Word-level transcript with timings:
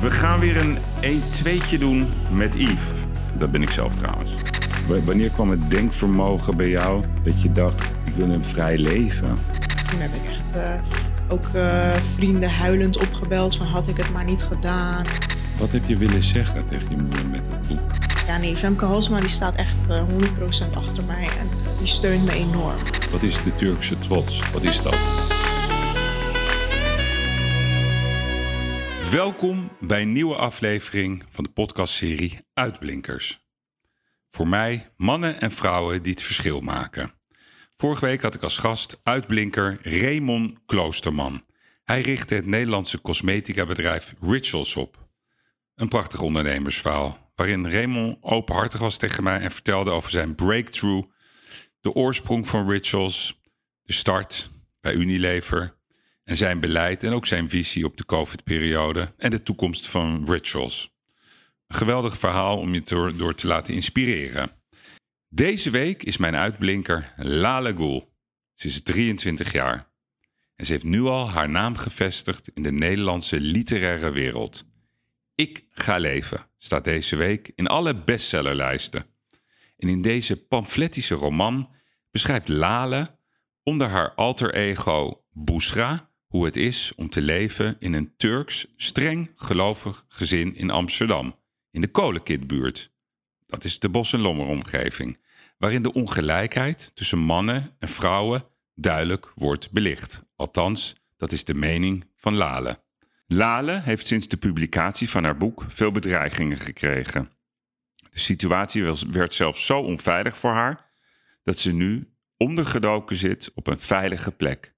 We 0.00 0.10
gaan 0.10 0.40
weer 0.40 0.56
een 0.56 0.78
1-2'tje 1.02 1.78
doen 1.78 2.08
met 2.30 2.54
Yves. 2.54 2.90
Dat 3.38 3.50
ben 3.50 3.62
ik 3.62 3.70
zelf 3.70 3.94
trouwens. 3.94 4.34
Wanneer 5.04 5.30
kwam 5.30 5.50
het 5.50 5.70
denkvermogen 5.70 6.56
bij 6.56 6.68
jou 6.68 7.04
dat 7.24 7.42
je 7.42 7.52
dacht, 7.52 7.84
ik 8.04 8.14
wil 8.14 8.32
een 8.32 8.44
vrij 8.44 8.78
leven? 8.78 9.34
Toen 9.90 10.00
heb 10.00 10.14
ik 10.14 10.20
echt 10.30 10.56
eh, 10.56 10.80
ook 11.28 11.48
eh, 11.54 11.94
vrienden 12.14 12.50
huilend 12.50 12.98
opgebeld 13.00 13.56
van 13.56 13.66
had 13.66 13.86
ik 13.86 13.96
het 13.96 14.12
maar 14.12 14.24
niet 14.24 14.42
gedaan. 14.42 15.04
Wat 15.58 15.72
heb 15.72 15.84
je 15.84 15.96
willen 15.96 16.22
zeggen 16.22 16.68
tegen 16.68 16.90
je 16.90 16.96
moeder 16.96 17.26
met 17.26 17.42
het 17.50 17.68
boek? 17.68 17.90
Ja 18.26 18.36
nee, 18.36 18.56
Femke 18.56 18.84
Halsema 18.84 19.20
die 19.20 19.28
staat 19.28 19.54
echt 19.54 19.76
eh, 19.88 20.02
100% 20.08 20.76
achter 20.76 21.04
mij 21.04 21.28
en 21.40 21.48
die 21.78 21.86
steunt 21.86 22.24
me 22.24 22.32
enorm. 22.32 22.78
Wat 23.10 23.22
is 23.22 23.34
de 23.44 23.54
Turkse 23.54 23.98
trots? 23.98 24.50
Wat 24.52 24.62
is 24.62 24.80
dat? 24.80 25.17
Welkom 29.10 29.70
bij 29.80 30.02
een 30.02 30.12
nieuwe 30.12 30.34
aflevering 30.34 31.24
van 31.30 31.44
de 31.44 31.50
podcastserie 31.50 32.38
Uitblinkers. 32.54 33.40
Voor 34.30 34.48
mij 34.48 34.92
mannen 34.96 35.40
en 35.40 35.50
vrouwen 35.50 36.02
die 36.02 36.12
het 36.12 36.22
verschil 36.22 36.60
maken. 36.60 37.12
Vorige 37.76 38.04
week 38.04 38.22
had 38.22 38.34
ik 38.34 38.42
als 38.42 38.58
gast 38.58 39.00
uitblinker 39.02 39.78
Raymond 39.82 40.58
Kloosterman. 40.66 41.44
Hij 41.84 42.00
richtte 42.00 42.34
het 42.34 42.46
Nederlandse 42.46 43.00
cosmetica 43.00 43.66
bedrijf 43.66 44.14
Rituals 44.20 44.76
op. 44.76 45.08
Een 45.74 45.88
prachtig 45.88 46.20
ondernemersverhaal, 46.20 47.32
waarin 47.34 47.70
Raymond 47.70 48.16
openhartig 48.20 48.80
was 48.80 48.96
tegen 48.96 49.22
mij 49.22 49.40
en 49.40 49.50
vertelde 49.50 49.90
over 49.90 50.10
zijn 50.10 50.34
breakthrough, 50.34 51.08
de 51.80 51.92
oorsprong 51.92 52.48
van 52.48 52.70
Rituals, 52.70 53.40
de 53.82 53.92
start 53.92 54.50
bij 54.80 54.94
Unilever 54.94 55.77
en 56.28 56.36
zijn 56.36 56.60
beleid 56.60 57.02
en 57.02 57.12
ook 57.12 57.26
zijn 57.26 57.50
visie 57.50 57.84
op 57.84 57.96
de 57.96 58.04
COVID-periode 58.04 59.14
en 59.16 59.30
de 59.30 59.42
toekomst 59.42 59.86
van 59.86 60.24
Rituals. 60.26 60.96
Een 61.66 61.76
geweldig 61.76 62.18
verhaal 62.18 62.58
om 62.58 62.74
je 62.74 63.12
door, 63.16 63.34
te 63.34 63.46
laten 63.46 63.74
inspireren. 63.74 64.50
Deze 65.28 65.70
week 65.70 66.02
is 66.02 66.16
mijn 66.16 66.36
uitblinker 66.36 67.12
Lale 67.16 67.76
Gul. 67.76 68.12
Ze 68.54 68.66
is 68.66 68.82
23 68.82 69.52
jaar 69.52 69.90
en 70.54 70.66
ze 70.66 70.72
heeft 70.72 70.84
nu 70.84 71.02
al 71.02 71.30
haar 71.30 71.48
naam 71.48 71.76
gevestigd 71.76 72.50
in 72.54 72.62
de 72.62 72.72
Nederlandse 72.72 73.40
literaire 73.40 74.10
wereld. 74.10 74.66
Ik 75.34 75.64
ga 75.68 75.98
leven 75.98 76.46
staat 76.58 76.84
deze 76.84 77.16
week 77.16 77.52
in 77.54 77.66
alle 77.66 78.02
bestsellerlijsten. 78.04 79.06
En 79.76 79.88
in 79.88 80.02
deze 80.02 80.36
pamfletische 80.36 81.14
roman 81.14 81.70
beschrijft 82.10 82.48
Lale 82.48 83.18
onder 83.62 83.88
haar 83.88 84.14
alter 84.14 84.54
ego 84.54 85.24
Bousra 85.32 86.07
hoe 86.28 86.44
het 86.44 86.56
is 86.56 86.92
om 86.96 87.08
te 87.08 87.20
leven 87.20 87.76
in 87.78 87.92
een 87.92 88.16
Turks 88.16 88.66
streng 88.76 89.30
gelovig 89.34 90.04
gezin 90.08 90.56
in 90.56 90.70
Amsterdam, 90.70 91.38
in 91.70 91.80
de 91.80 91.90
Kolenkitbuurt. 91.90 92.90
Dat 93.46 93.64
is 93.64 93.78
de 93.78 93.88
Bos- 93.88 94.12
en 94.12 94.20
Lommeromgeving, 94.20 95.18
waarin 95.58 95.82
de 95.82 95.92
ongelijkheid 95.92 96.90
tussen 96.94 97.18
mannen 97.18 97.76
en 97.78 97.88
vrouwen 97.88 98.44
duidelijk 98.74 99.32
wordt 99.34 99.70
belicht. 99.70 100.24
Althans, 100.36 100.94
dat 101.16 101.32
is 101.32 101.44
de 101.44 101.54
mening 101.54 102.10
van 102.16 102.34
Lale. 102.34 102.80
Lale 103.26 103.80
heeft 103.80 104.06
sinds 104.06 104.28
de 104.28 104.36
publicatie 104.36 105.10
van 105.10 105.24
haar 105.24 105.36
boek 105.36 105.64
veel 105.68 105.92
bedreigingen 105.92 106.58
gekregen. 106.58 107.30
De 108.10 108.18
situatie 108.18 108.82
werd 109.10 109.34
zelfs 109.34 109.66
zo 109.66 109.80
onveilig 109.80 110.36
voor 110.36 110.52
haar 110.52 110.90
dat 111.42 111.58
ze 111.58 111.72
nu 111.72 112.12
ondergedoken 112.36 113.16
zit 113.16 113.50
op 113.54 113.66
een 113.66 113.78
veilige 113.78 114.30
plek. 114.30 114.74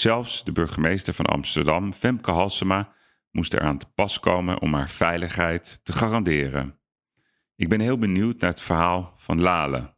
Zelfs 0.00 0.44
de 0.44 0.52
burgemeester 0.52 1.14
van 1.14 1.24
Amsterdam, 1.24 1.92
Femke 1.92 2.30
Halsema, 2.30 2.92
moest 3.30 3.52
eraan 3.52 3.78
te 3.78 3.86
pas 3.94 4.20
komen 4.20 4.60
om 4.60 4.74
haar 4.74 4.90
veiligheid 4.90 5.80
te 5.82 5.92
garanderen. 5.92 6.80
Ik 7.56 7.68
ben 7.68 7.80
heel 7.80 7.98
benieuwd 7.98 8.40
naar 8.40 8.50
het 8.50 8.60
verhaal 8.60 9.12
van 9.16 9.40
Lale. 9.40 9.96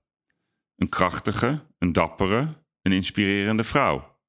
Een 0.76 0.88
krachtige, 0.88 1.66
een 1.78 1.92
dappere, 1.92 2.64
een 2.82 2.92
inspirerende 2.92 3.64
vrouw. 3.64 4.20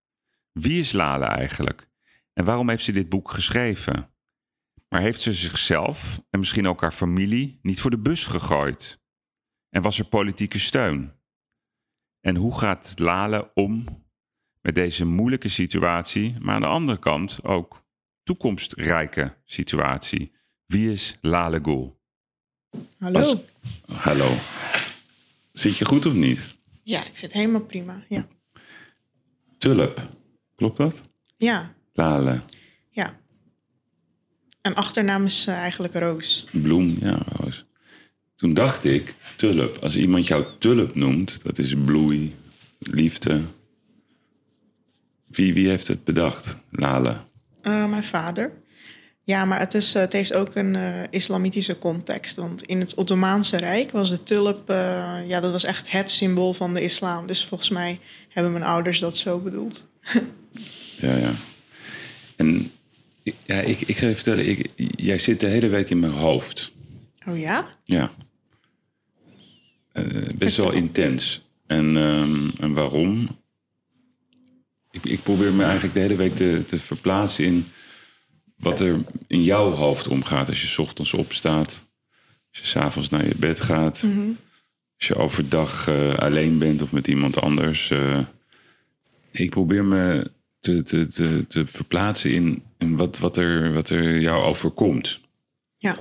Wie 0.51 0.79
is 0.79 0.91
Lale 0.91 1.25
eigenlijk? 1.25 1.89
En 2.33 2.45
waarom 2.45 2.69
heeft 2.69 2.83
ze 2.83 2.91
dit 2.91 3.09
boek 3.09 3.31
geschreven? 3.31 4.09
Maar 4.89 5.01
heeft 5.01 5.21
ze 5.21 5.33
zichzelf 5.33 6.21
en 6.29 6.39
misschien 6.39 6.67
ook 6.67 6.81
haar 6.81 6.91
familie 6.91 7.59
niet 7.61 7.81
voor 7.81 7.91
de 7.91 7.99
bus 8.01 8.25
gegooid? 8.25 9.03
En 9.69 9.81
was 9.81 9.99
er 9.99 10.05
politieke 10.05 10.59
steun? 10.59 11.13
En 12.19 12.35
hoe 12.35 12.57
gaat 12.57 12.93
Lale 12.99 13.51
om 13.53 14.02
met 14.63 14.75
deze 14.75 15.05
moeilijke 15.05 15.49
situatie, 15.49 16.35
maar 16.39 16.55
aan 16.55 16.61
de 16.61 16.67
andere 16.67 16.99
kant 16.99 17.39
ook 17.43 17.83
toekomstrijke 18.23 19.33
situatie? 19.45 20.31
Wie 20.65 20.91
is 20.91 21.15
Lale 21.21 21.59
Gul? 21.63 21.99
Hallo. 22.99 23.19
Als- 23.19 23.37
Hallo. 23.85 24.35
Zit 25.51 25.77
je 25.77 25.85
goed 25.85 26.05
of 26.05 26.13
niet? 26.13 26.55
Ja, 26.83 27.05
ik 27.05 27.17
zit 27.17 27.31
helemaal 27.33 27.61
prima. 27.61 28.03
Ja, 28.09 28.27
Tulp. 29.57 30.09
Klopt 30.55 30.77
dat? 30.77 31.01
ja, 31.37 31.73
Lale. 31.93 32.41
ja. 32.89 33.19
En 34.61 34.73
achternaam 34.75 35.25
is 35.25 35.45
eh, 35.47 35.53
eigenlijk 35.55 35.93
Roos. 35.93 36.47
Bloem, 36.51 36.97
ja, 36.99 37.21
roos. 37.35 37.65
Toen 38.35 38.53
dacht 38.53 38.83
ik, 38.83 39.15
tulp. 39.37 39.77
Als 39.77 39.95
iemand 39.95 40.27
jou 40.27 40.45
tulp 40.59 40.95
noemt, 40.95 41.43
dat 41.43 41.57
is 41.57 41.73
bloei, 41.85 42.35
liefde. 42.79 43.41
Wie, 45.35 45.53
wie 45.53 45.67
heeft 45.69 45.87
het 45.87 46.03
bedacht? 46.03 46.57
Lale. 46.71 47.17
Eh, 47.61 47.89
mijn 47.89 48.03
vader. 48.03 48.51
Ja, 49.23 49.45
maar 49.45 49.59
het, 49.59 49.73
is, 49.73 49.95
eh, 49.95 50.01
het 50.01 50.13
heeft 50.13 50.33
ook 50.33 50.55
een 50.55 50.75
eh, 50.75 51.01
islamitische 51.09 51.79
context. 51.79 52.35
Want 52.35 52.63
in 52.63 52.79
het 52.79 52.93
Ottomaanse 52.95 53.57
Rijk 53.57 53.91
was 53.91 54.09
de 54.09 54.23
tulp... 54.23 54.63
ja, 55.27 55.39
dat 55.39 55.51
was 55.51 55.63
echt 55.63 55.91
het 55.91 56.09
symbool 56.09 56.53
van 56.53 56.73
de 56.73 56.83
islam. 56.83 57.27
Dus 57.27 57.45
volgens 57.45 57.69
mij 57.69 57.99
hebben 58.29 58.51
mijn 58.51 58.63
ouders 58.65 58.99
dat 58.99 59.17
zo 59.17 59.39
bedoeld. 59.39 59.83
Ja, 60.99 61.15
ja. 61.15 61.31
En 62.35 62.71
ik- 63.23 63.35
ja, 63.45 63.59
ik, 63.59 63.81
ik 63.81 63.97
ga 63.97 64.07
je 64.07 64.15
vertellen, 64.15 64.49
ik, 64.49 64.69
jij 64.75 65.17
zit 65.17 65.39
de 65.39 65.47
hele 65.47 65.67
week 65.67 65.89
in 65.89 65.99
mijn 65.99 66.11
hoofd. 66.11 66.71
Oh 67.27 67.39
ja? 67.39 67.67
Ja. 67.83 68.11
Best 70.35 70.57
wel 70.57 70.71
intens. 70.71 71.41
En, 71.67 71.97
ehm, 71.97 72.49
en 72.59 72.73
waarom? 72.73 73.27
Ik, 74.93 75.05
ik 75.05 75.23
probeer 75.23 75.53
me 75.53 75.63
eigenlijk 75.63 75.93
de 75.93 75.99
hele 75.99 76.15
week 76.15 76.35
te, 76.35 76.63
te 76.65 76.79
verplaatsen 76.79 77.45
in 77.45 77.65
wat 78.57 78.79
er 78.79 79.03
in 79.27 79.43
jouw 79.43 79.69
hoofd 79.71 80.07
omgaat 80.07 80.49
als 80.49 80.61
je 80.61 80.67
's 80.67 80.77
ochtends 80.77 81.13
opstaat. 81.13 81.85
Als 82.51 82.61
je 82.61 82.65
s'avonds 82.67 83.09
naar 83.09 83.27
je 83.27 83.35
bed 83.37 83.61
gaat. 83.61 84.03
Mhm. 84.03 84.27
Als 84.97 85.07
je 85.07 85.15
overdag 85.15 85.87
eh, 85.87 86.13
alleen 86.15 86.57
bent 86.57 86.81
of 86.81 86.91
met 86.91 87.07
iemand 87.07 87.37
anders. 87.41 87.89
eh. 87.91 88.19
ik 89.31 89.49
probeer 89.49 89.83
me 89.85 90.31
te, 90.59 90.83
te, 90.83 91.07
te, 91.07 91.45
te 91.47 91.65
verplaatsen 91.67 92.31
in, 92.33 92.63
in 92.77 92.97
wat, 92.97 93.19
wat, 93.19 93.37
er, 93.37 93.73
wat 93.73 93.89
er 93.89 94.19
jou 94.19 94.43
overkomt. 94.43 95.19
Ja, 95.77 95.97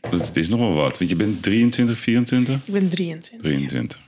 Want 0.00 0.26
het 0.26 0.36
is 0.36 0.48
nogal 0.48 0.72
wat. 0.72 0.98
Want 0.98 1.10
je 1.10 1.16
bent 1.16 1.42
23, 1.42 1.98
24? 1.98 2.66
ik 2.66 2.72
ben 2.72 2.88
23. 2.88 3.50
23. 3.50 4.00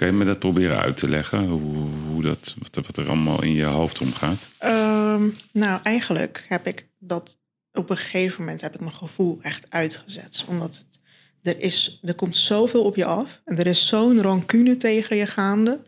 Kan 0.00 0.08
je 0.08 0.14
me 0.14 0.24
dat 0.24 0.38
proberen 0.38 0.78
uit 0.78 0.96
te 0.96 1.08
leggen? 1.08 1.46
Hoe, 1.46 1.88
hoe 2.08 2.22
dat, 2.22 2.56
wat, 2.72 2.96
er- 2.96 3.06
allemaal 3.06 3.42
in 3.42 3.52
je 3.52 3.64
hoofd 3.64 4.00
omgaat? 4.00 4.50
Ehm, 4.58 5.28
nou, 5.52 5.80
eigenlijk 5.82 6.46
heb 6.48 6.66
ik 6.66 6.88
dat 6.98 7.38
op 7.72 7.90
een 7.90 7.96
gegeven 7.96 8.40
moment 8.40 8.60
heb 8.60 8.74
ik 8.74 8.80
mijn 8.80 8.92
gevoel 8.92 9.38
echt 9.42 9.66
uitgezet. 9.70 10.44
Omdat 10.48 10.76
het, 10.76 11.00
er, 11.42 11.60
is, 11.62 12.00
er 12.04 12.14
komt 12.14 12.36
zoveel 12.36 12.84
op 12.84 12.96
je 12.96 13.04
af 13.04 13.40
en 13.44 13.58
er 13.58 13.66
is 13.66 13.86
zo'n 13.86 14.22
rancune 14.22 14.76
tegen 14.76 15.16
je 15.16 15.26
gaande. 15.26 15.80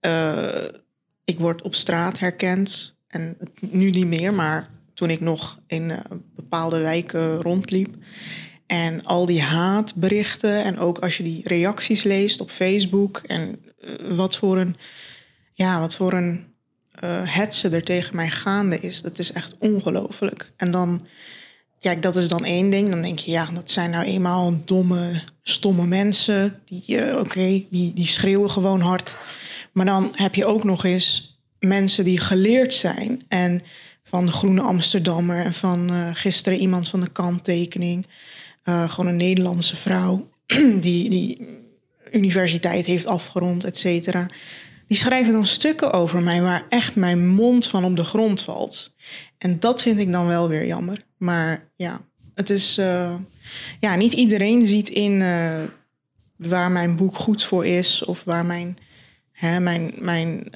Eh, 0.00 0.68
ik 1.24 1.38
word 1.38 1.62
op 1.62 1.74
straat 1.74 2.18
herkend 2.18 2.96
en 3.06 3.36
nu 3.60 3.90
niet 3.90 4.06
meer, 4.06 4.34
maar 4.34 4.70
toen 4.94 5.10
ik 5.10 5.20
nog 5.20 5.58
in 5.66 5.90
eh, 5.90 5.98
bepaalde 6.36 6.78
wijken 6.78 7.42
rondliep. 7.42 7.94
En 8.66 9.04
al 9.04 9.26
die 9.26 9.42
haatberichten 9.42 10.64
en 10.64 10.78
ook 10.78 10.98
als 10.98 11.16
je 11.16 11.22
die 11.22 11.48
reacties 11.48 12.02
leest 12.02 12.40
op 12.40 12.50
Facebook 12.50 13.22
en 13.26 13.58
eh, 13.80 14.16
wat 14.16 14.36
voor 14.36 14.58
een, 14.58 14.76
ja, 15.52 15.80
wat 15.80 15.96
voor 15.96 16.12
een 16.12 16.54
eh 17.00 17.34
hetze 17.34 17.68
er 17.68 17.84
tegen 17.84 18.16
mij 18.16 18.30
gaande 18.30 18.80
is. 18.80 19.02
Dat 19.02 19.18
is 19.18 19.32
echt 19.32 19.56
ongelooflijk. 19.58 20.52
En 20.56 20.70
dan, 20.70 21.06
kijk, 21.80 22.02
dat 22.02 22.16
is 22.16 22.28
dan 22.28 22.44
één 22.44 22.70
ding. 22.70 22.90
Dan 22.90 23.02
denk 23.02 23.18
je, 23.18 23.30
ja, 23.30 23.48
dat 23.52 23.70
zijn 23.70 23.90
nou 23.90 24.04
eenmaal 24.04 24.54
domme, 24.64 25.22
stomme 25.42 25.86
mensen. 25.86 26.60
Die, 26.64 26.98
eh, 26.98 27.18
oké, 27.18 27.64
die, 27.70 27.92
die 27.94 28.06
schreeuwen 28.06 28.50
gewoon 28.50 28.80
hard. 28.80 29.18
Maar 29.72 29.86
dan 29.86 30.12
heb 30.12 30.34
je 30.34 30.46
ook 30.46 30.64
nog 30.64 30.84
eens 30.84 31.38
mensen 31.58 32.04
die 32.04 32.20
geleerd 32.20 32.74
zijn. 32.74 33.24
En 33.28 33.62
van 34.04 34.32
Groene 34.32 34.60
Amsterdammer 34.60 35.44
en 35.44 35.54
van 35.54 36.14
gisteren 36.14 36.58
iemand 36.58 36.88
van 36.88 37.00
de 37.00 37.10
kanttekening. 37.10 38.06
Eh, 38.66 38.90
gewoon 38.90 39.06
een 39.10 39.16
Nederlandse 39.16 39.76
vrouw 39.76 40.28
die, 40.86 41.10
die 41.10 41.46
universiteit 42.12 42.86
heeft 42.86 43.06
afgerond, 43.06 43.64
et 43.64 43.78
cetera. 43.78 44.26
die 44.86 44.96
schrijven 44.96 45.32
dan 45.32 45.46
stukken 45.46 45.92
over 45.92 46.22
mij 46.22 46.42
waar 46.42 46.66
echt 46.68 46.94
mijn 46.96 47.28
mond 47.28 47.66
van 47.66 47.84
op 47.84 47.96
de 47.96 48.04
grond 48.04 48.42
valt. 48.42 48.94
En 49.38 49.60
dat 49.60 49.82
vind 49.82 49.98
ik 49.98 50.12
dan 50.12 50.26
wel 50.26 50.48
weer 50.48 50.66
jammer. 50.66 51.04
Maar 51.16 51.68
ja, 51.76 52.00
het 52.34 52.50
is. 52.50 52.78
eh, 52.78 53.14
ja, 53.80 53.94
niet 53.94 54.12
iedereen 54.12 54.66
ziet 54.66 54.88
in 54.88 55.22
eh, 55.22 55.62
waar 56.36 56.70
mijn 56.70 56.96
boek 56.96 57.16
goed 57.16 57.42
voor 57.44 57.66
is 57.66 58.04
of 58.04 58.24
waar 58.24 58.44
mijn, 58.44 58.78
hè, 59.32 59.60
mijn, 59.60 59.92
mijn 59.98 60.50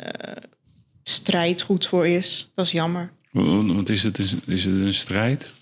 strijd 1.03 1.63
goed 1.63 1.87
voor 1.87 2.07
is. 2.07 2.51
Dat 2.55 2.67
is 2.67 2.73
jammer. 2.73 3.11
Want 3.31 3.89
is 3.89 4.03
het, 4.03 4.19
is, 4.19 4.35
is 4.47 4.65
het 4.65 4.75
een 4.81 4.95
strijd? 4.95 5.55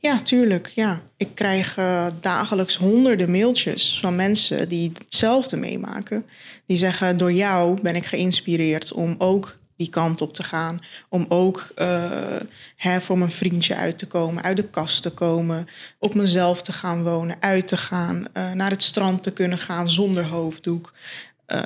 Ja, 0.00 0.22
tuurlijk. 0.22 0.66
Ja. 0.66 1.00
Ik 1.16 1.34
krijg 1.34 1.76
eh, 1.76 2.06
dagelijks 2.20 2.76
honderden 2.76 3.30
mailtjes 3.30 3.98
van 4.00 4.16
mensen 4.16 4.68
die 4.68 4.92
hetzelfde 4.98 5.56
meemaken. 5.56 6.26
Die 6.66 6.76
zeggen, 6.76 7.16
door 7.16 7.32
jou 7.32 7.80
ben 7.80 7.96
ik 7.96 8.06
geïnspireerd 8.06 8.92
om 8.92 9.14
ook 9.18 9.56
die 9.76 9.88
kant 9.88 10.20
op 10.20 10.32
te 10.34 10.42
gaan. 10.42 10.80
Om 11.08 11.26
ook 11.28 11.72
eh, 11.74 12.36
hè, 12.76 13.00
voor 13.00 13.18
mijn 13.18 13.30
vriendje 13.30 13.74
uit 13.74 13.98
te 13.98 14.06
komen, 14.06 14.42
uit 14.42 14.56
de 14.56 14.68
kast 14.68 15.02
te 15.02 15.10
komen. 15.10 15.68
Op 15.98 16.14
mezelf 16.14 16.62
te 16.62 16.72
gaan 16.72 17.02
wonen, 17.02 17.36
uit 17.40 17.68
te 17.68 17.76
gaan. 17.76 18.26
eh, 18.32 18.52
naar 18.52 18.70
het 18.70 18.82
strand 18.82 19.22
te 19.22 19.32
kunnen 19.32 19.58
gaan 19.58 19.90
zonder 19.90 20.24
hoofddoek. 20.24 20.92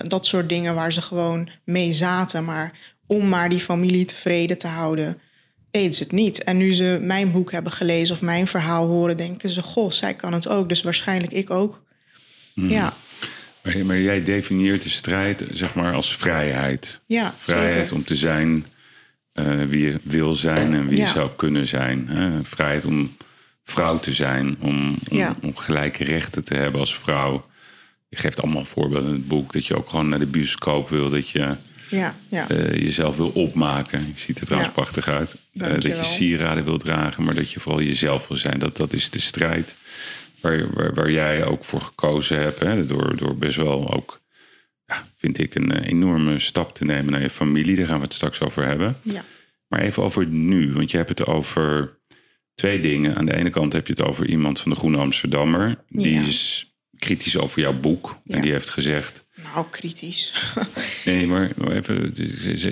Dat 0.02 0.26
soort 0.26 0.48
dingen 0.48 0.74
waar 0.74 0.92
ze 0.92 1.02
gewoon 1.02 1.48
mee 1.64 1.92
zaten. 1.92 2.44
Maar 2.44 2.72
om 3.06 3.28
maar 3.28 3.48
die 3.48 3.60
familie 3.60 4.04
tevreden 4.04 4.58
te 4.58 4.66
houden 4.66 5.20
deden 5.70 5.94
ze 5.94 6.02
het 6.02 6.12
niet. 6.12 6.44
En 6.44 6.56
nu 6.56 6.74
ze 6.74 6.98
mijn 7.02 7.30
boek 7.30 7.52
hebben 7.52 7.72
gelezen 7.72 8.14
of 8.14 8.20
mijn 8.20 8.46
verhaal 8.46 8.86
horen, 8.86 9.16
denken 9.16 9.50
ze: 9.50 9.62
Goh, 9.62 9.90
zij 9.90 10.14
kan 10.14 10.32
het 10.32 10.48
ook, 10.48 10.68
dus 10.68 10.82
waarschijnlijk 10.82 11.32
ik 11.32 11.50
ook. 11.50 11.82
Ja, 12.54 12.94
Maar, 13.62 13.86
maar 13.86 13.98
jij 13.98 14.22
definieert 14.24 14.82
de 14.82 14.90
strijd 14.90 15.44
zeg 15.52 15.74
maar 15.74 15.94
als 15.94 16.16
vrijheid. 16.16 17.00
ja. 17.06 17.34
Vrijheid 17.38 17.78
zeker. 17.80 17.94
om 17.96 18.04
te 18.04 18.16
zijn 18.16 18.66
eh, 19.32 19.62
wie 19.64 19.84
je 19.84 19.98
wil 20.02 20.34
zijn 20.34 20.74
en 20.74 20.88
wie 20.88 20.98
je 20.98 21.06
zou 21.06 21.30
kunnen 21.36 21.66
zijn. 21.66 22.08
Hè? 22.08 22.44
Vrijheid 22.44 22.84
om 22.84 23.16
vrouw 23.64 23.98
te 24.00 24.12
zijn, 24.12 24.56
om, 24.60 24.98
om, 25.10 25.16
Ja. 25.16 25.36
om 25.42 25.56
gelijke 25.56 26.04
rechten 26.04 26.44
te 26.44 26.54
hebben 26.54 26.80
als 26.80 26.94
vrouw. 26.94 27.46
Je 28.08 28.16
geeft 28.16 28.42
allemaal 28.42 28.64
voorbeelden 28.64 29.08
in 29.08 29.14
het 29.14 29.28
boek 29.28 29.52
dat 29.52 29.66
je 29.66 29.76
ook 29.76 29.90
gewoon 29.90 30.08
naar 30.08 30.18
de 30.18 30.26
bioscoop 30.26 30.88
wil, 30.88 31.10
dat 31.10 31.28
je 31.28 31.56
Ja, 31.90 32.16
ja. 32.28 32.48
eh, 32.48 32.74
jezelf 32.74 33.16
wil 33.16 33.28
opmaken. 33.28 34.00
Je 34.00 34.12
ziet 34.20 34.38
er 34.40 34.44
trouwens 34.46 34.74
Ja. 34.74 34.80
prachtig 34.82 35.08
uit. 35.08 35.36
Eh, 35.52 35.68
dat 35.68 35.82
je 35.82 36.00
sieraden 36.02 36.64
wil 36.64 36.76
dragen, 36.78 37.24
maar 37.24 37.34
dat 37.34 37.50
je 37.50 37.60
vooral 37.60 37.82
jezelf 37.82 38.28
wil 38.28 38.36
zijn. 38.36 38.58
Dat, 38.58 38.76
dat 38.76 38.92
is 38.92 39.10
de 39.10 39.20
strijd 39.20 39.76
waar, 40.40 40.70
waar, 40.74 40.94
waar 40.94 41.10
jij 41.10 41.44
ook 41.44 41.64
voor 41.64 41.80
gekozen 41.80 42.38
hebt. 42.40 42.60
Hè? 42.60 42.86
Door, 42.86 43.16
door 43.16 43.36
best 43.36 43.56
wel 43.56 43.92
ook, 43.94 44.20
ja, 44.86 45.06
vind 45.16 45.38
ik, 45.38 45.54
een 45.54 45.72
eh, 45.72 45.90
enorme 45.90 46.38
stap 46.38 46.74
te 46.74 46.84
nemen 46.84 47.12
naar 47.12 47.22
je 47.22 47.30
familie. 47.30 47.76
Daar 47.76 47.86
gaan 47.86 47.98
we 47.98 48.04
het 48.04 48.14
straks 48.14 48.40
over 48.40 48.66
hebben. 48.66 48.96
ja. 49.02 49.24
Maar 49.68 49.80
even 49.80 50.02
over 50.02 50.26
nu, 50.26 50.72
want 50.72 50.90
je 50.90 50.96
hebt 50.96 51.08
het 51.08 51.26
over 51.26 51.98
twee 52.54 52.80
dingen. 52.80 53.16
Aan 53.16 53.26
de 53.26 53.36
ene 53.36 53.50
kant 53.50 53.72
heb 53.72 53.86
je 53.86 53.92
het 53.92 54.02
over 54.02 54.26
iemand 54.26 54.60
van 54.60 54.70
de 54.70 54.76
Groene 54.76 54.96
Amsterdammer. 54.98 55.84
Die 55.88 56.18
is 56.20 56.70
kritisch 56.98 57.38
over 57.38 57.60
jouw 57.60 57.80
boek. 57.80 58.16
En 58.26 58.40
die 58.40 58.52
heeft 58.52 58.70
gezegd... 58.70 59.24
Nou, 59.42 59.66
kritisch. 59.70 60.32
Nee, 61.04 61.26
maar 61.26 61.50
even, 61.68 62.12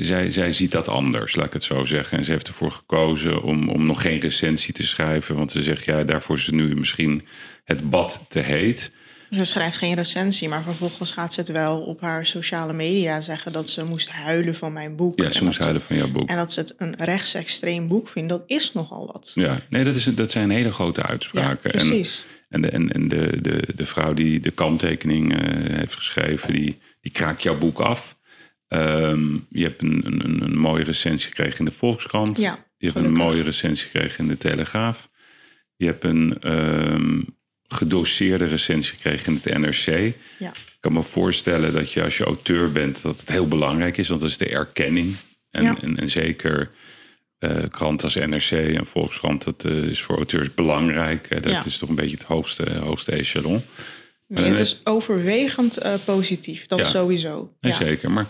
zij, 0.05 0.31
zij, 0.31 0.53
ziet 0.53 0.70
dat 0.70 0.88
anders, 0.88 1.37
laat 1.37 1.47
ik 1.47 1.53
het 1.53 1.62
zo 1.62 1.85
zeggen. 1.85 2.19
En 2.19 2.25
ze 2.25 2.31
heeft 2.31 2.49
ervoor 2.49 2.73
gekozen 2.73 3.43
om, 3.43 3.69
om 3.69 3.87
nog 3.87 4.03
geen 4.03 4.20
recensie 4.20 4.75
te 4.75 4.87
schrijven. 4.87 5.37
Want 5.37 5.50
ze 5.53 5.62
zegt, 5.62 5.85
ja, 5.85 6.05
daarvoor 6.05 6.37
is 6.37 6.50
nu 6.50 6.75
misschien 6.75 7.26
het 7.65 7.91
bad 7.91 8.25
te 8.29 8.38
heet. 8.38 8.91
Ze 9.31 9.44
schrijft 9.44 9.79
geen 9.79 9.94
recensie, 9.94 10.49
maar 10.49 10.62
vervolgens 10.62 11.11
gaat 11.11 11.35
ze 11.35 11.41
het 11.41 11.49
wel 11.49 11.81
op 11.81 12.00
haar 12.00 12.26
sociale 12.26 12.73
media 12.73 13.21
zeggen 13.21 13.53
dat 13.53 13.71
ze 13.71 13.85
moest 13.85 14.09
huilen 14.09 14.55
van 14.55 14.73
mijn 14.73 14.97
boek. 14.97 15.19
Ja, 15.19 15.31
ze 15.31 15.44
moest 15.44 15.59
huilen 15.59 15.82
van 15.82 15.97
jouw 15.97 16.11
boek. 16.11 16.29
En 16.29 16.37
dat 16.37 16.53
ze 16.53 16.61
het 16.61 16.75
een 16.79 16.94
rechtsextreem 16.99 17.88
boek 17.88 18.09
vindt, 18.09 18.29
dat 18.29 18.43
is 18.47 18.73
nogal 18.73 19.06
wat. 19.12 19.32
Ja, 19.35 19.61
nee, 19.69 19.85
dat, 19.85 19.94
is, 19.94 20.05
dat 20.05 20.31
zijn 20.31 20.50
hele 20.50 20.73
grote 20.73 21.00
Ja, 21.00 21.09
uitspraken. 21.09 21.73
en 21.73 21.88
precies. 21.88 22.25
en, 22.29 22.38
de, 22.49 22.69
en, 22.69 22.93
en 22.93 23.09
de, 23.09 23.39
de, 23.41 23.62
de 23.75 23.87
vrouw 23.87 24.15
die 24.15 24.41
de 24.41 24.50
kanttekening 24.50 25.33
eh, 25.41 25.77
heeft 25.77 25.95
geschreven, 25.95 26.53
die, 26.53 26.79
die 27.00 27.12
kraakt 27.12 27.43
jouw 27.43 27.59
boek 27.59 27.79
af. 27.81 28.17
Ehm, 28.69 29.35
je 29.49 29.62
hebt 29.62 29.83
een, 29.83 30.03
een, 30.06 30.43
een 30.43 30.59
mooie 30.59 30.85
recensie 30.85 31.29
gekregen 31.29 31.59
in 31.59 31.65
de 31.65 31.71
Volkskrant. 31.71 32.39
Ja, 32.39 32.67
Je 32.77 32.87
hebt 32.87 33.05
een 33.05 33.12
mooie 33.12 33.43
recensie 33.43 33.89
gekregen 33.91 34.25
in 34.25 34.31
de 34.31 34.39
Telegraaf. 34.39 35.09
Je 35.77 35.87
hebt 35.87 36.05
een 36.05 36.37
ehm, 36.41 37.21
gedoseerde 37.69 38.47
recensie 38.47 38.95
gekregen 38.95 39.33
in 39.33 39.41
het 39.43 39.59
NRC. 39.59 40.15
Ja. 40.39 40.50
Ik 40.50 40.77
kan 40.81 40.93
me 40.93 41.03
voorstellen 41.03 41.73
dat 41.73 41.93
je 41.93 42.03
als 42.03 42.17
je 42.17 42.25
auteur 42.25 42.73
bent, 42.73 43.03
dat 43.03 43.21
het 43.21 43.29
heel 43.31 43.49
belangrijk 43.49 43.97
is, 43.97 44.09
want 44.09 44.21
dat 44.21 44.31
is 44.31 44.37
de 44.37 44.49
erkenning. 44.49 45.17
En, 45.50 45.62
Ja. 45.62 45.79
en, 45.81 45.97
en 45.99 46.11
zeker 46.11 46.71
eh 47.38 47.62
kranten 47.70 48.05
als 48.05 48.14
NRC 48.14 48.50
en 48.50 48.87
Volkskrant, 48.87 49.44
dat 49.44 49.64
eh, 49.64 49.82
is 49.82 50.02
voor 50.02 50.17
auteurs 50.17 50.55
belangrijk. 50.55 51.43
Dat 51.43 51.52
Ja. 51.52 51.64
is 51.64 51.79
toch 51.79 51.88
een 51.88 51.94
beetje 51.94 52.17
het 52.17 52.26
hoogste, 52.26 52.79
hoogste 52.79 53.12
echelon. 53.12 53.62
Nee, 54.26 54.44
het 54.44 54.58
is 54.58 54.81
overwegend 54.85 55.76
eh, 55.76 55.94
positief, 56.05 56.67
dat 56.67 56.79
Ja. 56.79 56.85
sowieso. 56.85 57.52
Nee, 57.61 57.73
Ja. 57.73 57.79
Zeker, 57.79 58.11
maar 58.11 58.26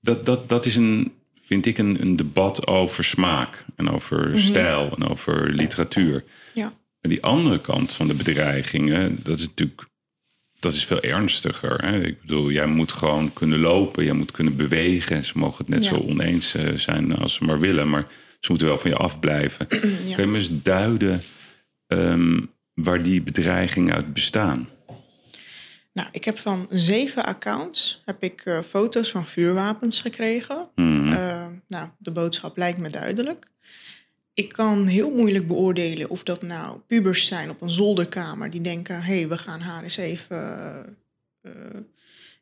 dat, 0.00 0.26
dat, 0.26 0.48
dat 0.48 0.66
is 0.66 0.76
een, 0.76 1.12
vind 1.42 1.66
ik 1.66 1.78
een, 1.78 1.96
een 2.00 2.16
debat 2.16 2.66
over 2.66 3.04
smaak 3.04 3.64
en 3.76 3.90
over 3.90 4.28
Mhm. 4.28 4.38
stijl 4.38 4.90
en 4.98 5.08
over 5.08 5.50
literatuur. 5.50 6.24
Ja. 6.54 6.64
Maar 7.00 7.10
die 7.10 7.22
andere 7.22 7.60
kant 7.60 7.92
van 7.92 8.06
de 8.08 8.14
bedreigingen, 8.14 9.18
dat 9.22 9.38
is 9.38 9.46
natuurlijk 9.46 9.86
dat 10.60 10.74
is 10.74 10.84
veel 10.84 11.00
ernstiger. 11.00 11.84
Hè? 11.84 12.04
Ik 12.04 12.20
bedoel, 12.20 12.50
jij 12.50 12.66
moet 12.66 12.92
gewoon 12.92 13.32
kunnen 13.32 13.58
lopen, 13.58 14.04
jij 14.04 14.12
moet 14.12 14.30
kunnen 14.30 14.56
bewegen. 14.56 15.24
Ze 15.24 15.38
mogen 15.38 15.58
het 15.58 15.68
net 15.68 15.84
Ja. 15.84 15.90
zo 15.90 15.96
oneens 16.00 16.54
zijn 16.76 17.16
als 17.16 17.34
ze 17.34 17.44
maar 17.44 17.60
willen, 17.60 17.90
maar 17.90 18.06
ze 18.40 18.50
moeten 18.50 18.68
wel 18.68 18.78
van 18.78 18.90
je 18.90 18.96
afblijven. 18.96 19.66
Ja. 20.08 20.14
Kun 20.14 20.24
je 20.24 20.30
me 20.30 20.38
eens 20.38 20.62
duiden 20.62 21.22
ehm, 21.86 22.40
waar 22.74 23.02
die 23.02 23.22
bedreigingen 23.22 23.94
uit 23.94 24.12
bestaan? 24.12 24.68
Nou, 25.92 26.10
ik 26.12 26.24
heb 26.24 26.38
van 26.38 26.66
zeven 26.70 27.24
accounts 27.24 28.02
heb 28.04 28.22
ik 28.22 28.40
eh, 28.44 28.62
foto's 28.62 29.10
van 29.10 29.26
vuurwapens 29.26 30.00
gekregen. 30.00 30.68
Hmm. 30.74 31.12
Eh, 31.12 31.46
nou, 31.68 31.88
de 31.98 32.10
boodschap 32.10 32.56
lijkt 32.56 32.78
me 32.78 32.90
duidelijk. 32.90 33.46
Ik 34.34 34.52
kan 34.52 34.86
heel 34.86 35.10
moeilijk 35.10 35.46
beoordelen 35.46 36.10
of 36.10 36.22
dat 36.22 36.42
nou 36.42 36.78
pubers 36.86 37.26
zijn 37.26 37.50
op 37.50 37.62
een 37.62 37.70
zolderkamer 37.70 38.50
die 38.50 38.60
denken: 38.60 39.02
hé, 39.02 39.18
hey, 39.18 39.28
we 39.28 39.38
gaan 39.38 39.60
haar 39.60 39.82
eens 39.82 39.96
even 39.96 40.38
eh, 41.40 41.52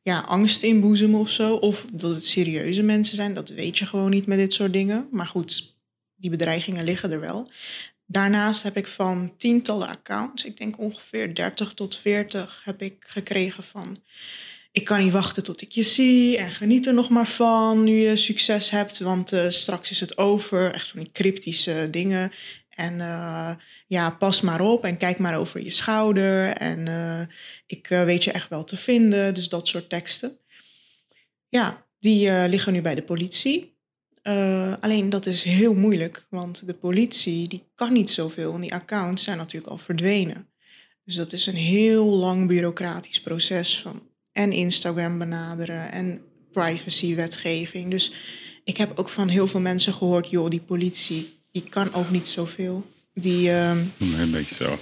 ja, 0.02 0.20
angst 0.20 0.62
inboezemen 0.62 1.20
of 1.20 1.28
zo. 1.30 1.54
Of 1.54 1.84
dat 1.92 2.14
het 2.14 2.24
serieuze 2.24 2.82
mensen 2.82 3.16
zijn, 3.16 3.34
dat 3.34 3.48
weet 3.48 3.78
je 3.78 3.86
gewoon 3.86 4.10
niet 4.10 4.26
met 4.26 4.38
dit 4.38 4.52
soort 4.52 4.72
dingen. 4.72 5.08
Maar 5.10 5.26
goed, 5.26 5.75
die 6.16 6.30
bedreigingen 6.30 6.84
liggen 6.84 7.10
er 7.10 7.20
wel. 7.20 7.50
Daarnaast 8.06 8.62
heb 8.62 8.76
ik 8.76 8.86
van 8.86 9.34
tientallen 9.36 9.88
accounts, 9.88 10.44
ik 10.44 10.56
denk 10.56 10.78
ongeveer 10.78 11.34
30 11.34 11.72
tot 11.72 11.96
40, 11.96 12.62
heb 12.64 12.82
ik 12.82 13.04
gekregen 13.06 13.62
van 13.62 13.98
ik 14.76 14.84
kan 14.84 15.02
niet 15.04 15.12
wachten 15.12 15.42
tot 15.42 15.60
ik 15.60 15.72
je 15.72 15.82
zie 15.82 16.38
en 16.38 16.50
geniet 16.50 16.86
er 16.86 16.94
nog 16.94 17.08
maar 17.08 17.26
van 17.26 17.84
nu 17.84 17.96
je 17.98 18.16
succes 18.16 18.70
hebt, 18.70 18.98
want 18.98 19.32
eh, 19.32 19.48
straks 19.48 19.90
is 19.90 20.00
het 20.00 20.18
over. 20.18 20.74
Echt 20.74 20.88
van 20.88 21.00
die 21.00 21.12
cryptische 21.12 21.88
dingen. 21.90 22.32
En 22.68 23.00
eh, 23.00 23.50
ja, 23.86 24.10
pas 24.10 24.40
maar 24.40 24.60
op 24.60 24.84
en 24.84 24.96
kijk 24.96 25.18
maar 25.18 25.38
over 25.38 25.62
je 25.62 25.70
schouder. 25.70 26.48
En 26.48 26.88
eh, 26.88 27.20
ik 27.66 27.86
weet 27.88 28.24
je 28.24 28.32
echt 28.32 28.48
wel 28.48 28.64
te 28.64 28.76
vinden. 28.76 29.34
Dus 29.34 29.48
dat 29.48 29.68
soort 29.68 29.88
teksten. 29.88 30.38
Ja, 31.48 31.86
die 32.00 32.30
liggen 32.48 32.72
nu 32.72 32.80
bij 32.80 32.94
de 32.94 33.02
politie. 33.02 33.75
Eh, 34.26 34.72
alleen 34.80 35.10
dat 35.10 35.26
is 35.26 35.42
heel 35.42 35.74
moeilijk, 35.74 36.26
want 36.30 36.66
de 36.66 36.74
politie 36.74 37.48
die 37.48 37.62
kan 37.74 37.92
niet 37.92 38.10
zoveel. 38.10 38.54
En 38.54 38.60
die 38.60 38.74
accounts 38.74 39.22
zijn 39.22 39.36
natuurlijk 39.36 39.72
al 39.72 39.78
verdwenen. 39.78 40.46
Dus 41.04 41.14
dat 41.14 41.32
is 41.32 41.46
een 41.46 41.56
heel 41.56 42.04
lang 42.04 42.46
bureaucratisch 42.46 43.20
proces 43.20 43.80
van 43.80 44.02
en 44.32 44.52
Instagram 44.52 45.18
benaderen 45.18 45.92
en 45.92 46.20
privacywetgeving. 46.52 47.90
Dus 47.90 48.12
ik 48.64 48.76
heb 48.76 48.98
ook 48.98 49.08
van 49.08 49.28
heel 49.28 49.46
veel 49.46 49.60
mensen 49.60 49.92
gehoord, 49.92 50.30
joh, 50.30 50.50
die 50.50 50.60
politie, 50.60 51.38
die 51.52 51.62
kan 51.68 51.94
ook 51.94 52.10
niet 52.10 52.28
zoveel. 52.28 52.86
Die, 53.14 53.50
ehm, 53.50 53.84
Een 53.98 54.30
beetje 54.30 54.54
zo. 54.54 54.78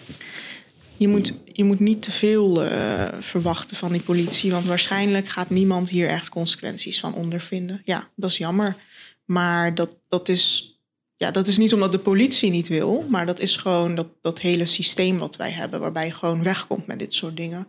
je, 0.97 1.09
moet, 1.09 1.41
je 1.53 1.65
moet 1.65 1.81
niet 1.81 2.03
te 2.03 2.11
veel 2.11 2.63
eh, 2.63 3.09
verwachten 3.21 3.77
van 3.77 3.93
die 3.93 4.03
politie, 4.03 4.51
want 4.51 4.67
waarschijnlijk 4.67 5.29
gaat 5.29 5.51
niemand 5.51 5.89
hier 5.91 6.09
echt 6.09 6.29
consequenties 6.29 7.01
van 7.01 7.15
ondervinden. 7.15 7.83
Ja, 7.85 8.09
dat 8.17 8.31
is 8.31 8.37
jammer. 8.37 8.77
Maar 9.25 9.75
dat, 9.75 9.97
dat, 10.09 10.29
is, 10.29 10.79
ja, 11.17 11.31
dat 11.31 11.47
is 11.47 11.59
niet 11.59 11.73
omdat 11.73 11.93
de 11.93 11.99
politie 11.99 12.51
niet 12.51 12.69
wil, 12.69 13.07
maar 13.09 13.27
dat 13.27 13.41
is 13.41 13.57
gewoon 13.57 13.95
dat, 13.95 14.09
dat 14.21 14.41
hele 14.41 14.67
systeem 14.67 15.19
wat 15.19 15.37
wij 15.37 15.51
hebben, 15.51 15.81
waarbij 15.81 16.07
je 16.07 16.13
gewoon 16.13 16.43
wegkomt 16.43 16.87
met 16.87 16.99
dit 16.99 17.15
soort 17.15 17.37
dingen. 17.37 17.69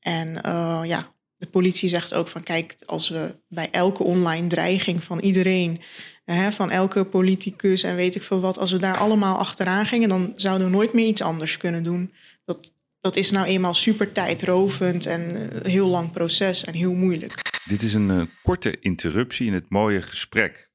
En 0.00 0.42
eh, 0.42 0.80
ja, 0.84 1.12
de 1.36 1.46
politie 1.46 1.88
zegt 1.88 2.14
ook 2.14 2.28
van 2.28 2.42
kijk, 2.42 2.76
als 2.84 3.08
we 3.08 3.38
bij 3.48 3.68
elke 3.70 4.02
online 4.02 4.46
dreiging 4.46 5.04
van 5.04 5.18
iedereen, 5.18 5.80
hè, 6.24 6.52
van 6.52 6.70
elke 6.70 7.04
politicus 7.04 7.82
en 7.82 7.96
weet 7.96 8.14
ik 8.14 8.22
veel 8.22 8.40
wat, 8.40 8.58
als 8.58 8.72
we 8.72 8.78
daar 8.78 8.96
allemaal 8.96 9.38
achteraan 9.38 9.86
gingen, 9.86 10.08
dan 10.08 10.32
zouden 10.36 10.66
we 10.66 10.76
nooit 10.76 10.92
meer 10.92 11.06
iets 11.06 11.22
anders 11.22 11.56
kunnen 11.56 11.82
doen. 11.82 12.12
Dat, 12.44 12.72
dat 13.00 13.16
is 13.16 13.30
nou 13.30 13.46
eenmaal 13.46 13.74
super 13.74 14.12
tijdrovend 14.12 15.06
en 15.06 15.34
een 15.64 15.70
heel 15.70 15.86
lang 15.86 16.12
proces 16.12 16.64
en 16.64 16.74
heel 16.74 16.94
moeilijk. 16.94 17.60
Dit 17.64 17.82
is 17.82 17.94
een 17.94 18.08
uh, 18.08 18.22
korte 18.42 18.76
interruptie 18.80 19.46
in 19.46 19.52
het 19.52 19.70
mooie 19.70 20.02
gesprek 20.02 20.70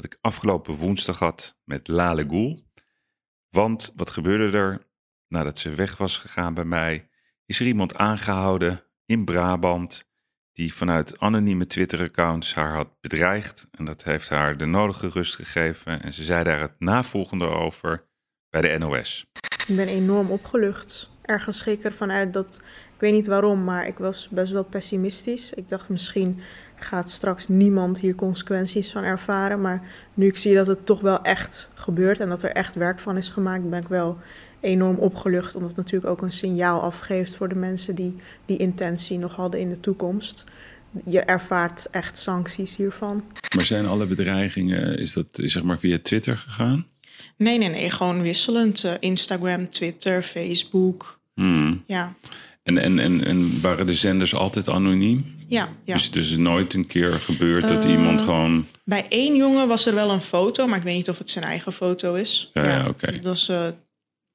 dat 0.00 0.12
ik 0.12 0.18
afgelopen 0.20 0.74
woensdag 0.74 1.18
had 1.18 1.58
met 1.64 1.88
Lale 1.88 2.24
Goel. 2.28 2.66
Want 3.50 3.92
wat 3.96 4.10
gebeurde 4.10 4.58
er 4.58 4.86
nadat 5.28 5.58
ze 5.58 5.74
weg 5.74 5.96
was 5.96 6.16
gegaan 6.16 6.54
bij 6.54 6.64
mij? 6.64 7.08
Is 7.46 7.60
er 7.60 7.66
iemand 7.66 7.94
aangehouden 7.94 8.84
in 9.04 9.24
Brabant 9.24 10.08
die 10.52 10.74
vanuit 10.74 11.20
anonieme 11.20 11.66
Twitter-accounts 11.66 12.54
haar 12.54 12.74
had 12.74 13.00
bedreigd. 13.00 13.68
En 13.70 13.84
dat 13.84 14.04
heeft 14.04 14.28
haar 14.28 14.56
de 14.56 14.64
nodige 14.64 15.08
rust 15.08 15.34
gegeven. 15.34 16.02
En 16.02 16.12
ze 16.12 16.24
zei 16.24 16.44
daar 16.44 16.60
het 16.60 16.74
navolgende 16.78 17.46
over 17.46 18.04
bij 18.50 18.60
de 18.60 18.78
NOS. 18.78 19.26
Ik 19.66 19.76
ben 19.76 19.88
enorm 19.88 20.30
opgelucht. 20.30 21.10
Ergens 21.22 21.58
zeker 21.58 21.92
vanuit 21.92 22.32
dat 22.32 22.60
ik 22.94 23.00
weet 23.00 23.12
niet 23.12 23.26
waarom, 23.26 23.64
maar 23.64 23.86
ik 23.86 23.98
was 23.98 24.28
best 24.28 24.52
wel 24.52 24.64
pessimistisch. 24.64 25.52
Ik 25.52 25.68
dacht 25.68 25.88
misschien 25.88 26.40
gaat 26.78 27.10
straks 27.10 27.48
niemand 27.48 28.00
hier 28.00 28.14
consequenties 28.14 28.90
van 28.90 29.02
ervaren. 29.02 29.60
Maar 29.60 29.82
nu 30.14 30.26
ik 30.26 30.36
zie 30.36 30.54
dat 30.54 30.66
het 30.66 30.86
toch 30.86 31.00
wel 31.00 31.22
echt 31.22 31.70
gebeurt 31.74 32.20
en 32.20 32.28
dat 32.28 32.42
er 32.42 32.50
echt 32.52 32.74
werk 32.74 32.98
van 32.98 33.16
is 33.16 33.28
gemaakt, 33.28 33.70
ben 33.70 33.80
ik 33.80 33.88
wel 33.88 34.18
enorm 34.60 34.96
opgelucht. 34.96 35.54
Omdat 35.54 35.68
het 35.68 35.78
natuurlijk 35.78 36.12
ook 36.12 36.22
een 36.22 36.32
signaal 36.32 36.80
afgeeft 36.80 37.36
voor 37.36 37.48
de 37.48 37.54
mensen 37.54 37.94
die 37.94 38.16
die 38.46 38.56
intentie 38.56 39.18
nog 39.18 39.34
hadden 39.34 39.60
in 39.60 39.68
de 39.68 39.80
toekomst. 39.80 40.44
Je 41.04 41.20
ervaart 41.20 41.86
echt 41.90 42.18
sancties 42.18 42.76
hiervan. 42.76 43.24
Maar 43.56 43.64
zijn 43.64 43.86
alle 43.86 44.06
bedreigingen, 44.06 44.98
is 44.98 45.12
dat 45.12 45.26
zeg 45.30 45.62
maar 45.62 45.78
via 45.78 45.98
Twitter 46.02 46.36
gegaan? 46.36 46.86
Nee, 47.36 47.58
nee, 47.58 47.68
nee. 47.68 47.90
Gewoon 47.90 48.22
wisselend. 48.22 48.84
Uh, 48.84 48.92
Instagram, 49.00 49.68
Twitter, 49.68 50.22
Facebook. 50.22 51.20
Hmm. 51.34 51.82
Ja. 51.86 52.14
En, 52.62 52.78
en, 52.78 52.98
en, 52.98 53.24
en 53.24 53.60
waren 53.60 53.86
de 53.86 53.94
zenders 53.94 54.34
altijd 54.34 54.68
anoniem? 54.68 55.37
Ja, 55.48 55.68
ja. 55.84 55.94
Dus, 55.94 56.10
dus 56.10 56.36
nooit 56.36 56.74
een 56.74 56.86
keer 56.86 57.12
gebeurd 57.12 57.68
dat 57.68 57.84
iemand 57.84 58.20
eh, 58.20 58.26
gewoon... 58.26 58.66
Bij 58.84 59.06
één 59.08 59.36
jongen 59.36 59.68
was 59.68 59.86
er 59.86 59.94
wel 59.94 60.10
een 60.10 60.22
foto, 60.22 60.66
maar 60.66 60.78
ik 60.78 60.84
weet 60.84 60.94
niet 60.94 61.08
of 61.08 61.18
het 61.18 61.30
zijn 61.30 61.44
eigen 61.44 61.72
foto 61.72 62.14
is. 62.14 62.50
Ja, 62.54 62.64
ja 62.64 62.88
oké. 62.88 63.12
Dat 63.12 63.22
was, 63.22 63.48
uh, 63.48 63.66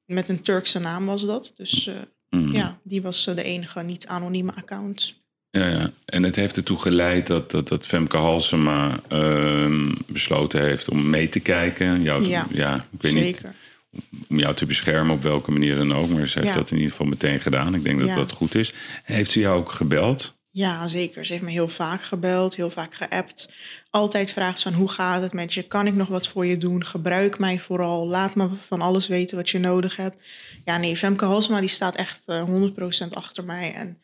met 0.04 0.28
een 0.28 0.42
Turkse 0.42 0.78
naam 0.78 1.06
was 1.06 1.26
dat. 1.26 1.52
Dus 1.56 1.86
uh, 1.86 1.94
mm. 2.30 2.52
ja, 2.52 2.78
die 2.82 3.02
was 3.02 3.24
de 3.24 3.42
enige 3.42 3.82
niet-anonieme 3.82 4.54
account. 4.54 5.22
Ja, 5.50 5.68
ja, 5.68 5.90
en 6.04 6.22
het 6.22 6.36
heeft 6.36 6.56
ertoe 6.56 6.78
geleid 6.78 7.26
dat, 7.26 7.50
dat, 7.50 7.68
dat 7.68 7.86
Femke 7.86 8.16
Halsema 8.16 9.00
uh, 9.12 9.90
besloten 10.06 10.62
heeft 10.62 10.88
om 10.88 11.10
mee 11.10 11.28
te 11.28 11.40
kijken. 11.40 12.02
Jou 12.02 12.24
te, 12.24 12.30
ja, 12.30 12.46
ja, 12.50 12.74
ik 12.76 13.02
weet 13.02 13.12
zeker. 13.12 13.54
Niet, 13.90 14.02
om 14.28 14.38
jou 14.38 14.54
te 14.54 14.66
beschermen 14.66 15.14
op 15.14 15.22
welke 15.22 15.50
manier 15.50 15.76
dan 15.76 15.94
ook. 15.94 16.08
Maar 16.08 16.28
ze 16.28 16.40
heeft 16.40 16.54
dat 16.54 16.70
in 16.70 16.76
ieder 16.76 16.90
geval 16.90 17.06
meteen 17.06 17.40
gedaan. 17.40 17.74
Ik 17.74 17.84
denk 17.84 18.00
dat 18.00 18.14
dat 18.14 18.32
goed 18.32 18.54
is. 18.54 18.72
Heeft 19.02 19.30
ze 19.30 19.40
jou 19.40 19.58
ook 19.58 19.72
gebeld? 19.72 20.36
Ja, 20.54 20.88
zeker. 20.88 21.24
Ze 21.24 21.32
heeft 21.32 21.44
me 21.44 21.50
heel 21.50 21.68
vaak 21.68 22.02
gebeld, 22.02 22.56
heel 22.56 22.70
vaak 22.70 22.94
geappt. 22.94 23.52
Altijd 23.90 24.32
vraagt 24.32 24.62
van 24.62 24.72
hoe 24.72 24.88
gaat 24.88 25.22
het 25.22 25.32
met 25.32 25.54
je? 25.54 25.62
Kan 25.62 25.86
ik 25.86 25.94
nog 25.94 26.08
wat 26.08 26.28
voor 26.28 26.46
je 26.46 26.56
doen? 26.56 26.84
Gebruik 26.84 27.38
mij 27.38 27.58
vooral. 27.58 28.06
Laat 28.08 28.34
me 28.34 28.48
van 28.66 28.80
alles 28.80 29.06
weten 29.06 29.36
wat 29.36 29.50
je 29.50 29.58
nodig 29.58 29.96
hebt. 29.96 30.16
Ja, 30.64 30.76
nee, 30.76 30.96
Femke 30.96 31.24
Halsma 31.24 31.60
die 31.60 31.68
staat 31.68 31.96
echt 31.96 32.28
uh, 32.28 32.38
eh, 32.38 33.06
100% 33.06 33.08
achter 33.10 33.44
mij. 33.44 33.72
En 33.72 33.98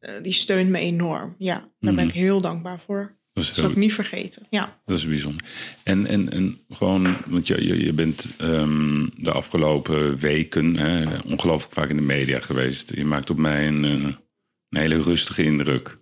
uh, 0.00 0.22
die 0.22 0.32
steunt 0.32 0.70
me 0.70 0.78
enorm. 0.78 1.34
Ja, 1.38 1.68
daar 1.80 1.94
ben 1.94 2.08
ik 2.08 2.14
mhm. 2.14 2.22
heel 2.22 2.40
dankbaar 2.40 2.80
voor. 2.80 3.18
Dat 3.32 3.44
is 3.44 3.54
zal 3.54 3.70
ik 3.70 3.76
niet 3.76 3.94
vergeten. 3.94 4.46
Ja. 4.50 4.80
Dat 4.86 4.98
is 4.98 5.06
bijzonder. 5.06 5.46
En, 5.82 6.06
en, 6.06 6.32
en 6.32 6.58
gewoon, 6.68 7.16
want 7.28 7.46
je, 7.46 7.66
je, 7.66 7.84
je 7.84 7.92
bent 7.92 8.30
um, 8.40 9.10
de 9.16 9.32
afgelopen 9.32 10.18
weken 10.18 10.76
hè, 10.76 11.18
ongelooflijk 11.18 11.72
vaak 11.72 11.90
in 11.90 11.96
de 11.96 12.02
media 12.02 12.40
geweest. 12.40 12.94
Je 12.94 13.04
maakt 13.04 13.30
op 13.30 13.36
mij 13.36 13.66
een, 13.66 14.16
een 14.70 14.80
hele 14.80 15.02
rustige 15.02 15.42
indruk. 15.42 15.98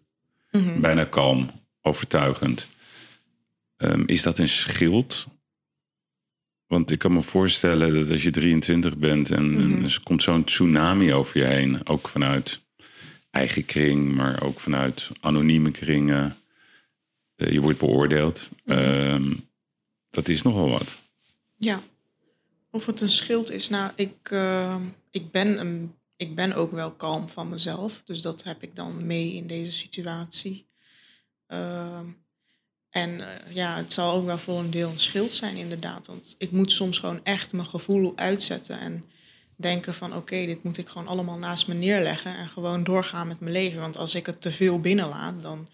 Mm 0.51 0.81
Bijna 0.81 1.05
kalm, 1.05 1.51
overtuigend. 1.83 2.69
Um, 3.77 4.07
is 4.07 4.23
dat 4.23 4.39
een 4.39 4.49
schild? 4.49 5.27
Want 6.67 6.91
ik 6.91 6.99
kan 6.99 7.13
me 7.13 7.23
voorstellen 7.23 7.95
dat 7.95 8.11
als 8.11 8.23
je 8.23 8.31
23 8.31 8.97
bent 8.97 9.31
en, 9.31 9.51
mm 9.51 9.57
-hmm. 9.57 9.85
er 9.85 10.01
komt 10.03 10.23
zo'n 10.23 10.45
tsunami 10.45 11.13
over 11.13 11.39
je 11.39 11.45
heen, 11.45 11.87
ook 11.87 12.09
vanuit 12.09 12.61
eigen 13.31 13.65
kring, 13.65 14.15
maar 14.15 14.43
ook 14.43 14.61
vanuit 14.61 15.11
anonieme 15.21 15.71
kringen 15.71 16.37
eh, 17.39 17.53
je 17.53 17.61
wordt 17.61 17.79
beoordeeld. 17.79 18.51
Mhm. 18.65 18.79
Ehm, 18.79 19.35
dat 20.11 20.29
is 20.29 20.43
nogal 20.43 20.69
wat. 20.71 21.03
Ja. 21.57 21.83
Of 22.71 22.87
het 22.87 23.01
een 23.01 23.11
schild 23.11 23.51
is. 23.51 23.69
Nou, 23.69 23.93
ik, 23.95 24.17
ehm, 24.23 24.83
ik, 25.11 25.31
ben 25.31 25.61
een, 25.61 25.95
ik 26.19 26.35
ben 26.35 26.53
ook 26.53 26.71
wel 26.73 26.93
kalm 26.93 27.29
van 27.29 27.49
mezelf. 27.49 28.03
Dus 28.05 28.21
dat 28.21 28.43
heb 28.43 28.63
ik 28.63 28.77
dan 28.77 29.07
mee 29.07 29.33
in 29.33 29.47
deze 29.47 29.73
situatie. 29.73 30.67
Ehm, 31.47 32.07
en 32.91 33.21
eh, 33.21 33.55
ja, 33.55 33.77
het 33.77 33.93
zal 33.93 34.15
ook 34.15 34.25
wel 34.25 34.39
voor 34.39 34.59
een 34.59 34.71
deel 34.71 34.91
een 34.91 34.99
schild 34.99 35.33
zijn, 35.33 35.57
inderdaad. 35.57 36.07
Want 36.07 36.35
ik 36.39 36.51
moet 36.51 36.73
soms 36.73 36.99
gewoon 36.99 37.25
echt 37.25 37.53
mijn 37.53 37.67
gevoel 37.67 38.13
uitzetten. 38.17 38.79
En 38.79 39.05
denken 39.57 39.95
van 39.95 40.17
oké, 40.17 40.47
dit 40.47 40.63
moet 40.63 40.79
ik 40.79 40.89
gewoon 40.89 41.09
allemaal 41.09 41.39
naast 41.39 41.69
me 41.69 41.75
neerleggen. 41.75 42.37
En 42.37 42.49
gewoon 42.49 42.85
doorgaan 42.85 43.27
met 43.27 43.41
mijn 43.41 43.53
leven. 43.53 43.81
Want 43.81 43.97
als 43.97 44.15
ik 44.15 44.27
het 44.27 44.41
te 44.41 44.53
veel 44.53 44.81
binnenlaat, 44.81 45.43
dan 45.43 45.69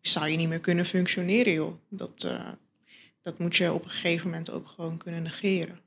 zou 0.00 0.28
je 0.28 0.36
niet 0.36 0.48
meer 0.48 0.60
kunnen 0.60 0.86
functioneren, 0.86 1.52
joh. 1.52 1.74
Dat, 1.88 2.24
uh, 2.26 2.48
dat 3.22 3.38
moet 3.38 3.56
je 3.56 3.72
op 3.72 3.84
een 3.84 3.90
gegeven 3.90 4.26
moment 4.30 4.50
ook 4.50 4.66
gewoon 4.66 4.98
kunnen 4.98 5.22
negeren. 5.22 5.80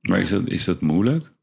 Maar 0.00 0.20
is 0.20 0.28
dat, 0.28 0.48
is 0.48 0.64
dat 0.64 0.80
moeilijk? 0.80 1.34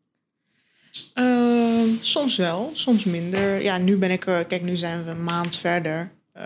Uh, 1.15 1.89
soms 2.01 2.37
wel, 2.37 2.71
soms 2.73 3.03
minder. 3.03 3.61
Ja, 3.61 3.77
nu 3.77 3.97
ben 3.97 4.11
ik 4.11 4.27
er, 4.27 4.45
kijk, 4.45 4.61
nu 4.61 4.75
zijn 4.75 5.03
we 5.03 5.09
een 5.09 5.23
maand 5.23 5.55
verder. 5.55 6.11
Uh, 6.37 6.43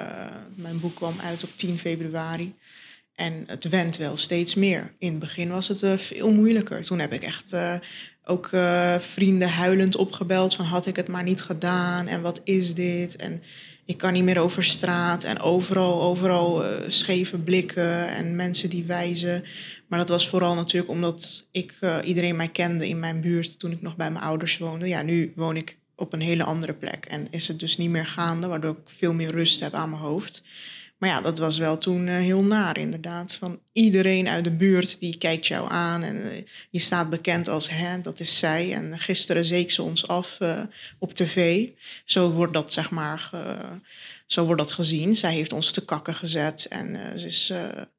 mijn 0.56 0.80
boek 0.80 0.96
kwam 0.96 1.16
uit 1.24 1.44
op 1.44 1.50
10 1.56 1.80
februari. 1.80 2.56
En 3.16 3.44
het 3.48 3.70
went 3.70 3.98
wel 3.98 4.18
steeds 4.18 4.56
meer. 4.56 4.94
In 5.00 5.10
het 5.10 5.20
begin 5.20 5.50
was 5.50 5.68
het 5.68 5.82
uh, 5.82 5.98
veel 5.98 6.32
moeilijker. 6.32 6.82
Toen 6.82 7.00
heb 7.00 7.14
ik 7.14 7.24
echt 7.24 7.56
ook 8.26 8.50
vrienden 9.00 9.50
huilend 9.50 9.96
opgebeld 9.96 10.56
van 10.56 10.66
had 10.66 10.86
ik 10.86 10.96
het 10.96 11.08
maar 11.08 11.24
niet 11.24 11.42
gedaan 11.42 12.08
en 12.08 12.22
wat 12.22 12.42
is 12.44 12.74
dit? 12.74 13.16
En 13.16 13.44
ik 13.88 13.98
kan 13.98 14.14
niet 14.14 14.24
meer 14.24 14.40
over 14.40 14.64
straat 14.64 15.24
en 15.24 15.40
overal, 15.40 16.02
overal 16.02 16.64
uh, 16.64 16.70
scheve 16.88 17.38
blikken 17.38 18.10
en 18.10 18.36
mensen 18.36 18.70
die 18.70 18.84
wijzen. 18.84 19.44
Maar 19.88 20.00
dat 20.00 20.10
was 20.10 20.30
vooral 20.30 20.56
natuurlijk 20.56 20.92
omdat 20.92 21.46
ik 21.52 21.78
uh, 21.82 21.98
iedereen 22.04 22.36
mij 22.36 22.48
kende 22.48 22.88
in 22.88 23.00
mijn 23.00 23.22
buurt 23.22 23.60
toen 23.60 23.72
ik 23.72 23.82
nog 23.82 23.96
bij 23.96 24.12
mijn 24.12 24.24
ouders 24.24 24.58
woonde. 24.58 24.88
Ja, 24.88 25.02
nu 25.02 25.32
woon 25.36 25.56
ik 25.56 25.78
op 25.96 26.14
een 26.14 26.22
hele 26.22 26.44
andere 26.44 26.74
plek 26.74 27.06
en 27.06 27.28
is 27.30 27.48
het 27.48 27.60
dus 27.60 27.78
niet 27.78 27.90
meer 27.90 28.06
gaande, 28.06 28.48
waardoor 28.48 28.72
ik 28.72 28.90
veel 28.98 29.14
meer 29.14 29.32
rust 29.32 29.60
heb 29.60 29.74
aan 29.74 29.90
mijn 29.90 30.02
hoofd. 30.02 30.44
Maar 30.98 31.10
ja, 31.10 31.22
dat 31.22 31.38
was 31.38 31.58
wel 31.58 31.78
toen 31.78 32.08
uh, 32.08 32.16
heel 32.16 32.44
naar 32.44 32.78
inderdaad. 32.78 33.36
Van 33.36 33.60
iedereen 33.74 34.28
uit 34.28 34.44
de 34.44 34.52
buurt 34.52 35.00
die 35.00 35.18
kijkt 35.18 35.48
jou 35.48 35.72
aan 35.72 36.04
en 36.04 36.16
uh, 36.16 36.44
je 36.70 36.80
staat 36.80 37.10
bekend 37.10 37.48
als 37.48 37.70
hè, 37.70 38.02
dat 38.02 38.20
is 38.20 38.38
zij. 38.38 38.74
En 38.74 39.00
gisteren 39.00 39.46
zeek 39.46 39.72
ze 39.72 39.82
ons 39.82 40.08
af 40.08 40.38
uh, 40.42 40.62
op 41.00 41.14
tv. 41.14 41.68
Zo 42.06 42.32
wordt 42.32 42.54
dat 42.54 42.74
zeg 42.74 42.90
maar, 42.90 43.30
zo 44.26 44.46
wordt 44.46 44.62
dat 44.62 44.72
gezien. 44.72 45.16
Zij 45.16 45.34
heeft 45.34 45.54
ons 45.54 45.72
te 45.72 45.86
kakken 45.86 46.16
gezet 46.16 46.66
en 46.70 47.20
ze, 47.20 47.26
is, 47.26 47.46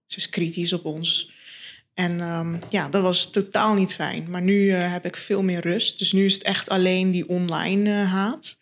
ze 0.07 0.17
is 0.17 0.29
kritisch 0.29 0.73
op 0.73 0.85
ons. 0.85 1.31
En 1.95 2.21
um, 2.21 2.61
ja, 2.71 2.89
dat 2.89 3.03
was 3.03 3.31
totaal 3.31 3.75
niet 3.75 3.95
fijn. 3.95 4.31
Maar 4.31 4.43
nu 4.43 4.71
heb 4.71 5.05
ik 5.05 5.17
veel 5.17 5.43
meer 5.43 5.61
rust. 5.61 5.99
Dus 5.99 6.13
nu 6.13 6.25
is 6.25 6.35
het 6.35 6.43
echt 6.43 6.69
alleen 6.69 7.11
die 7.11 7.29
online 7.29 7.91
haat. 7.91 8.58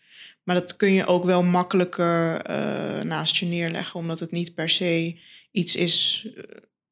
Maar 0.46 0.54
dat 0.54 0.76
kun 0.76 0.92
je 0.92 1.06
ook 1.06 1.24
wel 1.24 1.42
makkelijker 1.42 2.50
uh, 2.50 3.02
naast 3.02 3.36
je 3.36 3.46
neerleggen, 3.46 4.00
omdat 4.00 4.20
het 4.20 4.30
niet 4.30 4.54
per 4.54 4.68
se 4.68 5.20
iets 5.50 5.76
is. 5.76 6.26
Uh, 6.36 6.42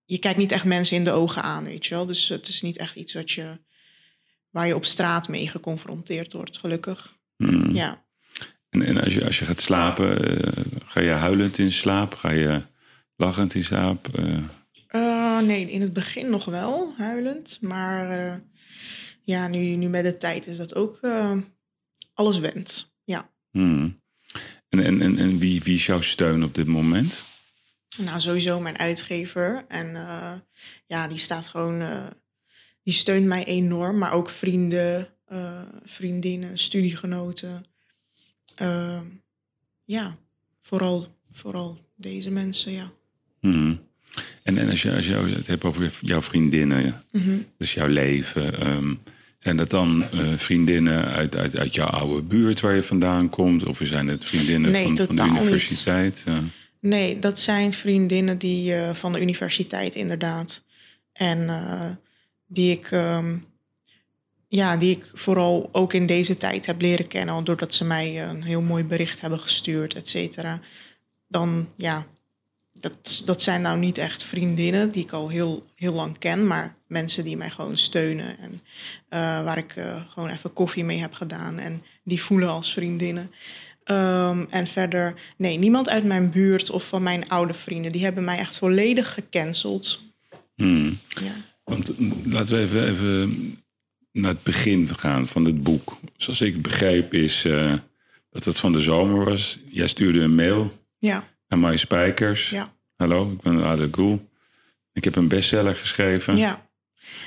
je 0.04 0.18
kijkt 0.18 0.38
niet 0.38 0.52
echt 0.52 0.64
mensen 0.64 0.96
in 0.96 1.04
de 1.04 1.10
ogen 1.10 1.42
aan, 1.42 1.64
weet 1.64 1.86
je 1.86 1.94
wel. 1.94 2.06
Dus 2.06 2.28
het 2.28 2.48
is 2.48 2.62
niet 2.62 2.76
echt 2.76 2.96
iets 2.96 3.14
wat 3.14 3.30
je, 3.30 3.58
waar 4.50 4.66
je 4.66 4.74
op 4.74 4.84
straat 4.84 5.28
mee 5.28 5.48
geconfronteerd 5.48 6.32
wordt, 6.32 6.58
gelukkig. 6.58 7.18
Hmm. 7.36 7.74
Ja. 7.74 8.04
En, 8.70 8.82
en 8.82 9.00
als, 9.00 9.14
je, 9.14 9.24
als 9.24 9.38
je 9.38 9.44
gaat 9.44 9.60
slapen, 9.60 10.30
uh, 10.30 10.64
ga 10.86 11.00
je 11.00 11.10
huilend 11.10 11.58
in 11.58 11.72
slaap? 11.72 12.14
Ga 12.14 12.30
je 12.30 12.62
lachend 13.16 13.54
in 13.54 13.64
slaap? 13.64 14.08
nee, 15.44 15.70
in 15.70 15.80
het 15.80 15.92
begin 15.92 16.30
nog 16.30 16.44
wel 16.44 16.94
huilend. 16.96 17.58
Maar 17.60 18.40
ja, 19.22 19.48
nu, 19.48 19.58
nu 19.58 19.88
met 19.88 20.04
de 20.04 20.16
tijd 20.16 20.46
is 20.46 20.56
dat 20.56 20.74
ook 20.74 21.00
alles 22.14 22.38
went. 22.38 22.92
Ja. 23.54 23.60
Hmm. 23.60 24.02
En, 24.68 24.84
en, 24.84 25.00
en, 25.00 25.18
en 25.18 25.38
wie, 25.38 25.62
wie 25.62 25.74
is 25.74 25.86
jouw 25.86 26.00
steun 26.00 26.44
op 26.44 26.54
dit 26.54 26.66
moment? 26.66 27.24
Nou, 27.96 28.20
sowieso 28.20 28.60
mijn 28.60 28.78
uitgever. 28.78 29.64
En 29.68 29.86
uh, 29.86 30.32
ja, 30.86 31.08
die 31.08 31.18
staat 31.18 31.46
gewoon, 31.46 31.80
uh, 31.80 32.06
die 32.82 32.94
steunt 32.94 33.26
mij 33.26 33.44
enorm. 33.44 33.98
Maar 33.98 34.12
ook 34.12 34.30
vrienden, 34.30 35.08
uh, 35.32 35.60
vriendinnen, 35.84 36.58
studiegenoten. 36.58 37.64
ja, 39.84 40.16
vooral, 40.62 41.18
vooral 41.32 41.78
deze 41.96 42.30
mensen, 42.30 42.72
ja. 42.72 42.92
Hmm. 43.40 43.80
En, 44.42 44.58
en 44.58 44.70
als 44.70 44.82
je, 44.82 44.94
als 44.94 45.06
je 45.06 45.14
het 45.14 45.46
hebt 45.46 45.64
over 45.64 45.98
jouw 46.00 46.22
vriendinnen, 46.22 47.04
mm 47.10 47.20
-hmm. 47.22 47.46
dus 47.58 47.74
jouw 47.74 47.88
leven. 47.88 48.66
Um, 48.66 49.02
zijn 49.44 49.56
dat 49.56 49.70
dan 49.70 50.08
uh, 50.14 50.32
vriendinnen 50.36 51.04
uit, 51.04 51.36
uit, 51.36 51.56
uit 51.56 51.74
jouw 51.74 51.86
oude 51.86 52.22
buurt 52.22 52.60
waar 52.60 52.74
je 52.74 52.82
vandaan 52.82 53.28
komt? 53.28 53.64
Of 53.64 53.80
zijn 53.82 54.08
het 54.08 54.24
vriendinnen 54.24 54.70
nee, 54.70 54.86
van, 54.86 54.96
van, 54.96 55.16
de 55.16 55.22
universiteit? 55.22 56.24
Nee, 56.80 57.18
dat 57.18 57.40
zijn 57.40 57.72
vriendinnen 57.72 58.38
die 58.38 58.74
uh, 58.74 58.90
van 58.90 59.12
de 59.12 59.20
universiteit 59.20 59.94
inderdaad. 59.94 60.62
En 61.12 61.38
uh, 61.38 61.90
die 62.46 62.72
ik, 62.72 62.90
um, 62.90 63.44
ja, 64.48 64.76
die 64.76 64.96
ik 64.96 65.10
vooral 65.14 65.68
ook 65.72 65.92
in 65.92 66.06
deze 66.06 66.36
tijd 66.36 66.66
heb 66.66 66.80
leren 66.80 67.06
kennen, 67.06 67.44
doordat 67.44 67.74
ze 67.74 67.84
mij 67.84 68.28
een 68.28 68.42
heel 68.42 68.62
mooi 68.62 68.84
bericht 68.84 69.20
hebben 69.20 69.40
gestuurd, 69.40 69.94
et 69.94 70.08
cetera. 70.08 70.60
Dan 71.28 71.68
ja, 71.76 72.06
dat, 72.80 73.22
dat 73.26 73.42
zijn 73.42 73.62
nou 73.62 73.78
niet 73.78 73.98
echt 73.98 74.24
vriendinnen 74.24 74.90
die 74.90 75.02
ik 75.02 75.12
al 75.12 75.28
heel, 75.28 75.64
heel 75.74 75.92
lang 75.92 76.18
ken, 76.18 76.46
maar 76.46 76.76
mensen 76.86 77.24
die 77.24 77.36
mij 77.36 77.50
gewoon 77.50 77.78
steunen 77.78 78.38
en 78.38 78.52
uh, 78.52 79.44
waar 79.44 79.58
ik 79.58 79.76
uh, 79.76 80.00
gewoon 80.08 80.28
even 80.28 80.52
koffie 80.52 80.84
mee 80.84 80.98
heb 80.98 81.12
gedaan 81.12 81.58
en 81.58 81.82
die 82.04 82.22
voelen 82.22 82.48
als 82.48 82.72
vriendinnen. 82.72 83.30
Um, 83.86 84.46
en 84.50 84.66
verder, 84.66 85.14
nee, 85.36 85.58
niemand 85.58 85.88
uit 85.88 86.04
mijn 86.04 86.30
buurt 86.30 86.70
of 86.70 86.88
van 86.88 87.02
mijn 87.02 87.28
oude 87.28 87.54
vrienden, 87.54 87.92
die 87.92 88.04
hebben 88.04 88.24
mij 88.24 88.38
echt 88.38 88.58
volledig 88.58 89.14
gecanceld. 89.14 90.02
Hmm. 90.54 90.98
Ja. 91.08 91.32
Want 91.64 91.92
laten 92.24 92.56
we 92.56 92.62
even, 92.62 92.88
even 92.88 93.58
naar 94.12 94.30
het 94.30 94.42
begin 94.42 94.88
gaan 94.88 95.28
van 95.28 95.44
het 95.44 95.62
boek. 95.62 95.98
Zoals 96.16 96.40
ik 96.40 96.52
het 96.52 96.62
begreep 96.62 97.14
is 97.14 97.44
uh, 97.44 97.74
dat 98.30 98.44
het 98.44 98.58
van 98.58 98.72
de 98.72 98.80
zomer 98.80 99.24
was. 99.24 99.58
Jij 99.68 99.88
stuurde 99.88 100.20
een 100.20 100.34
mail. 100.34 100.72
Ja 100.98 101.32
Maya 101.58 101.76
Spijkers. 101.76 102.50
Ja. 102.50 102.72
Hallo, 102.96 103.30
ik 103.30 103.42
ben 103.42 103.64
Ade 103.64 103.88
Goel. 103.90 104.28
Ik 104.92 105.04
heb 105.04 105.16
een 105.16 105.28
bestseller 105.28 105.76
geschreven. 105.76 106.36
Ja. 106.36 106.64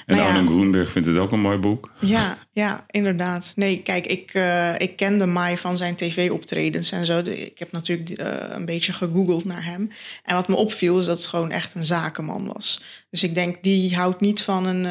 En 0.06 0.16
Nou 0.16 0.34
ja. 0.34 0.46
Groenberg 0.46 0.92
vindt 0.92 1.08
het 1.08 1.18
ook 1.18 1.32
een 1.32 1.40
mooi 1.40 1.58
boek. 1.58 1.92
Ja, 2.00 2.38
ja, 2.52 2.86
inderdaad. 2.88 3.54
Nee, 3.56 3.82
kijk, 3.82 4.06
ik, 4.06 4.34
uh, 4.34 4.80
ik 4.80 4.96
kende 4.96 5.26
Mai 5.26 5.58
van 5.58 5.78
zijn 5.78 5.96
tv-optredens 5.96 6.92
en 6.92 7.06
zo. 7.06 7.20
Ik 7.20 7.60
heb 7.60 7.72
natuurlijk 7.72 8.20
uh, 8.20 8.28
een 8.50 8.66
beetje 8.66 8.94
gegoogeld 8.94 9.46
naar 9.46 9.66
hem. 9.66 9.92
En 10.24 10.36
wat 10.36 10.48
me 10.48 10.56
opviel 10.56 11.00
is 11.00 11.06
dat 11.06 11.18
het 11.18 11.28
gewoon 11.28 11.52
echt 11.52 11.76
een 11.76 11.86
zakenman 11.86 12.52
was. 12.54 12.82
Dus 13.10 13.24
ik 13.24 13.34
denk, 13.34 13.64
die 13.64 13.96
houdt 13.96 14.22
niet 14.22 14.44
van 14.44 14.66
een 14.66 14.84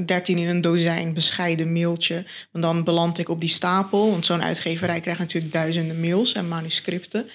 uh, 0.00 0.06
13 0.06 0.38
in 0.38 0.48
een 0.48 0.60
dozijn 0.60 1.14
bescheiden 1.14 1.72
mailtje. 1.72 2.24
Want 2.52 2.64
dan 2.64 2.84
beland 2.84 3.18
ik 3.18 3.28
op 3.28 3.40
die 3.40 3.48
stapel. 3.48 4.10
Want 4.10 4.26
zo'n 4.26 4.42
uitgeverij 4.42 5.00
krijgt 5.00 5.20
natuurlijk 5.20 5.52
duizenden 5.52 6.00
mails 6.00 6.32
en 6.32 6.48
manuscripten. 6.48 7.30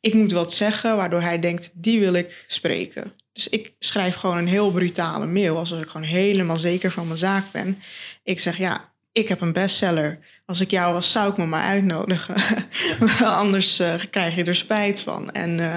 Ik 0.00 0.14
moet 0.14 0.32
wat 0.32 0.52
zeggen, 0.52 0.96
waardoor 0.96 1.20
hij 1.20 1.38
denkt, 1.38 1.70
die 1.74 2.00
wil 2.00 2.12
ik 2.12 2.44
spreken. 2.46 3.12
Dus 3.32 3.48
ik 3.48 3.72
schrijf 3.78 4.14
gewoon 4.14 4.36
een 4.36 4.48
heel 4.48 4.70
brutale 4.70 5.26
mail, 5.26 5.56
alsof 5.56 5.80
ik 5.80 5.88
gewoon 5.88 6.06
helemaal 6.06 6.56
zeker 6.56 6.90
van 6.90 7.06
mijn 7.06 7.18
zaak 7.18 7.44
ben. 7.52 7.78
Ik 8.24 8.40
zeg, 8.40 8.56
ja, 8.56 8.92
ik 9.12 9.28
heb 9.28 9.40
een 9.40 9.52
bestseller. 9.52 10.18
Als 10.46 10.60
ik 10.60 10.70
jou 10.70 10.92
was, 10.92 11.10
zou 11.10 11.30
ik 11.30 11.36
me 11.36 11.46
maar 11.46 11.62
uitnodigen. 11.62 12.34
Anders 13.24 13.80
uh, 13.80 13.94
krijg 14.10 14.34
je 14.34 14.44
er 14.44 14.54
spijt 14.54 15.00
van. 15.00 15.30
En 15.30 15.58
uh, 15.58 15.74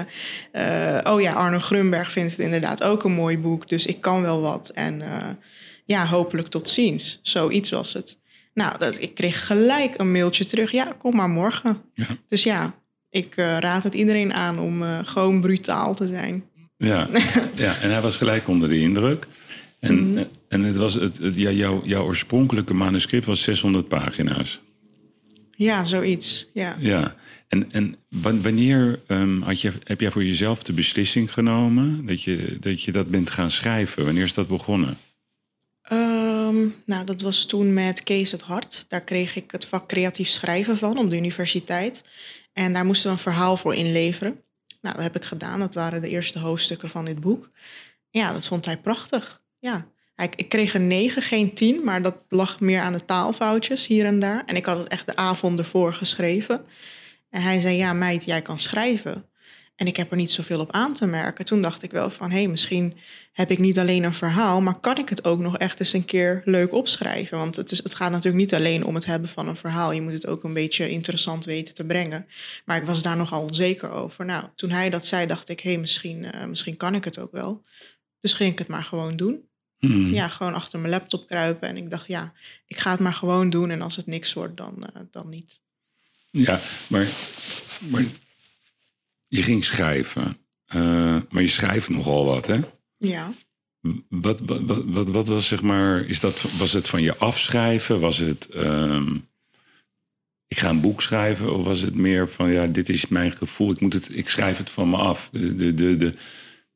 uh, 0.52 1.12
oh 1.12 1.20
ja, 1.20 1.32
Arno 1.32 1.58
Grunberg 1.58 2.12
vindt 2.12 2.30
het 2.30 2.40
inderdaad 2.40 2.82
ook 2.82 3.04
een 3.04 3.12
mooi 3.12 3.38
boek. 3.38 3.68
Dus 3.68 3.86
ik 3.86 4.00
kan 4.00 4.22
wel 4.22 4.40
wat. 4.40 4.68
En 4.68 5.02
ja, 5.84 6.06
hopelijk 6.06 6.48
tot 6.48 6.68
ziens. 6.68 7.20
Zoiets 7.22 7.70
was 7.70 7.92
het. 7.92 8.18
Nou, 8.54 8.78
dat, 8.78 9.00
ik 9.00 9.14
kreeg 9.14 9.46
gelijk 9.46 9.98
een 9.98 10.12
mailtje 10.12 10.44
terug. 10.44 10.70
Ja, 10.70 10.94
kom 10.98 11.16
maar 11.16 11.28
morgen. 11.28 11.82
Ja. 11.94 12.06
Dus 12.28 12.42
ja, 12.42 12.74
ik 13.14 13.34
raad 13.34 13.82
het 13.82 13.94
iedereen 13.94 14.32
aan 14.32 14.58
om 14.58 14.82
gewoon 15.04 15.40
brutaal 15.40 15.94
te 15.94 16.06
zijn. 16.06 16.44
Ja, 16.76 17.08
ja, 17.64 17.76
en 17.80 17.90
hij 17.90 18.00
was 18.00 18.16
gelijk 18.16 18.48
onder 18.48 18.68
de 18.68 18.78
indruk. 18.78 19.26
En, 19.80 19.94
mm 19.94 20.16
-hmm. 20.16 20.26
en 20.48 20.62
het 20.62 20.76
was 20.76 20.94
het, 20.94 21.18
het, 21.18 21.36
ja, 21.36 21.50
jouw, 21.50 21.82
jouw 21.84 22.04
oorspronkelijke 22.04 22.74
manuscript 22.74 23.26
was 23.26 23.42
600 23.42 23.88
pagina's. 23.88 24.60
Ja, 25.56 25.84
zoiets. 25.84 26.46
Ja. 26.52 26.76
ja. 26.78 27.14
En, 27.48 27.72
en 27.72 27.96
wanneer 28.42 29.00
um, 29.08 29.42
had 29.42 29.60
je, 29.60 29.72
heb 29.84 30.00
jij 30.00 30.10
voor 30.10 30.24
jezelf 30.24 30.62
de 30.62 30.72
beslissing 30.72 31.32
genomen 31.32 32.06
dat 32.06 32.22
je, 32.22 32.56
dat 32.60 32.82
je 32.82 32.92
dat 32.92 33.10
bent 33.10 33.30
gaan 33.30 33.50
schrijven? 33.50 34.04
Wanneer 34.04 34.24
is 34.24 34.34
dat 34.34 34.48
begonnen? 34.48 34.96
Nou, 36.86 37.04
dat 37.04 37.20
was 37.20 37.44
toen 37.44 37.72
met 37.72 38.02
Kees 38.02 38.30
het 38.30 38.42
Hart. 38.42 38.84
Daar 38.88 39.04
kreeg 39.04 39.36
ik 39.36 39.50
het 39.50 39.66
vak 39.66 39.88
creatief 39.88 40.28
schrijven 40.28 40.76
van 40.76 40.98
op 40.98 41.10
de 41.10 41.16
universiteit. 41.16 42.04
En 42.52 42.72
daar 42.72 42.84
moesten 42.84 43.06
we 43.06 43.12
een 43.12 43.22
verhaal 43.22 43.56
voor 43.56 43.74
inleveren. 43.74 44.42
Nou, 44.80 44.94
dat 44.94 45.04
heb 45.04 45.16
ik 45.16 45.24
gedaan. 45.24 45.58
Dat 45.58 45.74
waren 45.74 46.00
de 46.00 46.08
eerste 46.08 46.38
hoofdstukken 46.38 46.88
van 46.88 47.04
dit 47.04 47.20
boek. 47.20 47.50
Ja, 48.10 48.32
dat 48.32 48.46
vond 48.46 48.64
hij 48.64 48.78
prachtig. 48.78 49.42
Ja. 49.58 49.92
Ik, 50.16 50.34
ik 50.34 50.48
kreeg 50.48 50.74
een 50.74 50.86
9, 50.86 51.22
geen 51.22 51.54
10, 51.54 51.84
maar 51.84 52.02
dat 52.02 52.16
lag 52.28 52.60
meer 52.60 52.80
aan 52.80 52.92
de 52.92 53.04
taalfoutjes 53.04 53.86
hier 53.86 54.04
en 54.04 54.20
daar. 54.20 54.42
En 54.46 54.56
ik 54.56 54.66
had 54.66 54.78
het 54.78 54.88
echt 54.88 55.06
de 55.06 55.16
avond 55.16 55.58
ervoor 55.58 55.94
geschreven. 55.94 56.64
En 57.30 57.42
hij 57.42 57.60
zei, 57.60 57.76
ja 57.76 57.92
meid, 57.92 58.24
jij 58.24 58.42
kan 58.42 58.58
schrijven. 58.58 59.28
En 59.76 59.86
ik 59.86 59.96
heb 59.96 60.10
er 60.10 60.16
niet 60.16 60.30
zoveel 60.30 60.60
op 60.60 60.72
aan 60.72 60.92
te 60.92 61.06
merken. 61.06 61.44
Toen 61.44 61.62
dacht 61.62 61.82
ik 61.82 61.90
wel 61.90 62.10
van, 62.10 62.30
hé, 62.30 62.36
hey, 62.36 62.48
misschien 62.48 62.96
heb 63.32 63.50
ik 63.50 63.58
niet 63.58 63.78
alleen 63.78 64.02
een 64.02 64.14
verhaal... 64.14 64.60
maar 64.60 64.80
kan 64.80 64.98
ik 64.98 65.08
het 65.08 65.24
ook 65.24 65.38
nog 65.38 65.58
echt 65.58 65.80
eens 65.80 65.92
een 65.92 66.04
keer 66.04 66.42
leuk 66.44 66.72
opschrijven? 66.72 67.38
Want 67.38 67.56
het, 67.56 67.70
is, 67.70 67.82
het 67.82 67.94
gaat 67.94 68.10
natuurlijk 68.10 68.44
niet 68.44 68.54
alleen 68.54 68.84
om 68.84 68.94
het 68.94 69.04
hebben 69.04 69.28
van 69.28 69.48
een 69.48 69.56
verhaal. 69.56 69.92
Je 69.92 70.02
moet 70.02 70.12
het 70.12 70.26
ook 70.26 70.44
een 70.44 70.52
beetje 70.52 70.90
interessant 70.90 71.44
weten 71.44 71.74
te 71.74 71.84
brengen. 71.84 72.26
Maar 72.64 72.76
ik 72.76 72.86
was 72.86 73.02
daar 73.02 73.16
nogal 73.16 73.42
onzeker 73.42 73.90
over. 73.90 74.24
Nou, 74.24 74.44
toen 74.54 74.70
hij 74.70 74.90
dat 74.90 75.06
zei, 75.06 75.26
dacht 75.26 75.48
ik, 75.48 75.60
hé, 75.60 75.70
hey, 75.70 75.80
misschien, 75.80 76.24
uh, 76.34 76.44
misschien 76.44 76.76
kan 76.76 76.94
ik 76.94 77.04
het 77.04 77.18
ook 77.18 77.32
wel. 77.32 77.64
Dus 78.20 78.32
ging 78.32 78.52
ik 78.52 78.58
het 78.58 78.68
maar 78.68 78.84
gewoon 78.84 79.16
doen. 79.16 79.48
Hmm. 79.78 80.08
Ja, 80.08 80.28
gewoon 80.28 80.54
achter 80.54 80.78
mijn 80.78 80.92
laptop 80.92 81.26
kruipen. 81.26 81.68
En 81.68 81.76
ik 81.76 81.90
dacht, 81.90 82.06
ja, 82.06 82.32
ik 82.66 82.78
ga 82.78 82.90
het 82.90 83.00
maar 83.00 83.14
gewoon 83.14 83.50
doen. 83.50 83.70
En 83.70 83.82
als 83.82 83.96
het 83.96 84.06
niks 84.06 84.32
wordt, 84.32 84.56
dan, 84.56 84.74
uh, 84.96 85.02
dan 85.10 85.28
niet. 85.28 85.60
Ja, 86.30 86.60
maar, 86.88 87.06
maar 87.90 88.04
je 89.36 89.42
ging 89.42 89.64
schrijven. 89.64 90.36
Uh, 90.74 91.16
maar 91.30 91.42
je 91.42 91.48
schrijft 91.48 91.88
nogal 91.88 92.24
wat, 92.24 92.46
hè? 92.46 92.60
Ja. 92.96 93.32
Wat, 94.08 94.40
wat, 94.40 94.60
wat, 94.60 94.84
wat, 94.86 95.10
wat 95.10 95.28
was, 95.28 95.48
zeg 95.48 95.62
maar, 95.62 96.04
is 96.04 96.20
dat, 96.20 96.42
was 96.58 96.72
het 96.72 96.88
van 96.88 97.02
je 97.02 97.16
afschrijven? 97.16 98.00
Was 98.00 98.18
het, 98.18 98.48
um, 98.56 99.28
ik 100.46 100.58
ga 100.58 100.68
een 100.68 100.80
boek 100.80 101.02
schrijven? 101.02 101.54
Of 101.54 101.64
was 101.64 101.80
het 101.80 101.94
meer 101.94 102.28
van, 102.28 102.50
ja, 102.50 102.66
dit 102.66 102.88
is 102.88 103.08
mijn 103.08 103.32
gevoel, 103.32 103.70
ik, 103.70 103.80
moet 103.80 103.92
het, 103.92 104.16
ik 104.16 104.28
schrijf 104.28 104.58
het 104.58 104.70
van 104.70 104.90
me 104.90 104.96
af? 104.96 105.28
De, 105.32 105.54
de, 105.54 105.74
de, 105.74 105.96
de, 105.96 106.14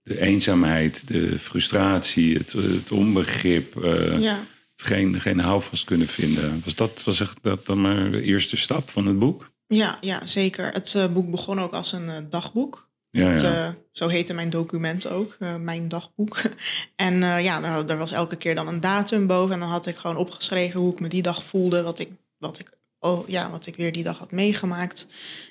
de 0.03 0.21
eenzaamheid, 0.21 1.09
de 1.09 1.39
frustratie, 1.39 2.37
het, 2.37 2.53
het 2.53 2.93
onbegrip, 2.93 3.85
uh, 3.85 4.21
ja. 4.21 4.39
het 4.77 4.87
geen, 4.87 5.21
geen 5.21 5.39
houvast 5.39 5.85
kunnen 5.85 6.09
vinden. 6.09 6.61
Was 6.65 6.75
dat, 6.75 7.03
was 7.05 7.21
echt 7.21 7.39
dat 7.43 7.67
dan 7.67 7.81
maar 7.81 8.11
de 8.11 8.23
eerste 8.23 8.57
stap 8.57 8.91
van 8.91 9.07
het 9.07 9.19
boek? 9.19 9.48
Ja, 9.69 9.99
ja 10.01 10.27
zeker. 10.27 10.73
Het 10.73 10.95
uh, 10.95 11.07
boek 11.07 11.31
begon 11.31 11.61
ook 11.61 11.73
als 11.73 11.93
een 11.93 12.07
uh, 12.07 12.15
dagboek. 12.31 12.89
Ja, 13.11 13.29
Het, 13.29 13.41
ja. 13.41 13.69
uh, 13.69 13.75
zo 13.93 14.09
heette 14.09 14.33
mijn 14.33 14.51
document 14.51 15.09
ook, 15.09 15.37
mijn 15.61 15.89
dagboek. 15.89 16.43
En 16.97 17.21
ja, 17.21 17.61
daar, 17.61 17.87
daar, 17.87 17.99
was 17.99 18.13
elke 18.13 18.37
keer 18.37 18.55
dan 18.55 18.69
een 18.69 18.81
datum 18.81 19.27
boven. 19.27 19.55
En 19.55 19.61
dan 19.61 19.69
had 19.69 19.87
ik 19.87 19.97
gewoon 19.97 20.17
opgeschreven 20.17 20.81
hoe 20.81 20.93
ik 20.93 21.01
me 21.01 21.09
die 21.09 21.23
dag 21.23 21.43
voelde. 21.43 21.83
Wat 21.83 21.99
ik, 21.99 22.11
wat 22.39 22.59
ik, 22.59 22.71
oh, 22.99 23.29
ja, 23.29 23.51
wat 23.51 23.67
ik 23.67 23.77
weer 23.77 23.93
die 23.93 24.03
dag 24.03 24.19
had 24.19 24.31
meegemaakt. 24.31 25.07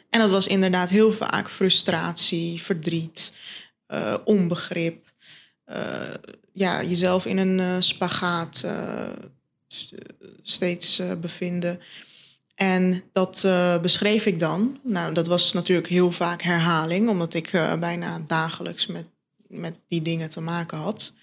En 0.10 0.20
dat 0.20 0.30
was 0.30 0.48
inderdaad 0.48 0.90
heel 0.90 1.12
vaak 1.12 1.50
frustratie, 1.50 2.62
verdriet, 2.62 3.34
onbegrip. 4.24 5.06
Ja, 6.54 6.84
jezelf 6.84 7.26
in 7.26 7.38
een 7.38 7.84
spagaat 7.84 8.66
steeds 10.42 11.02
bevinden. 11.22 11.80
En 12.58 13.04
dat 13.12 13.44
uh, 13.46 13.80
beschreef 13.80 14.26
ik 14.26 14.40
dan. 14.40 14.80
Nou, 14.84 15.14
dat 15.14 15.28
was 15.28 15.54
natuurlijk 15.54 15.88
heel 15.88 16.12
vaak 16.12 16.42
herhaling, 16.42 17.10
omdat 17.10 17.34
ik 17.34 17.54
uh, 17.54 17.74
bijna 17.74 18.22
dagelijks 18.28 18.88
met, 18.88 19.06
met 19.48 19.80
die 19.88 20.02
dingen 20.02 20.30
te 20.30 20.42
maken 20.42 20.78
had. 20.78 21.14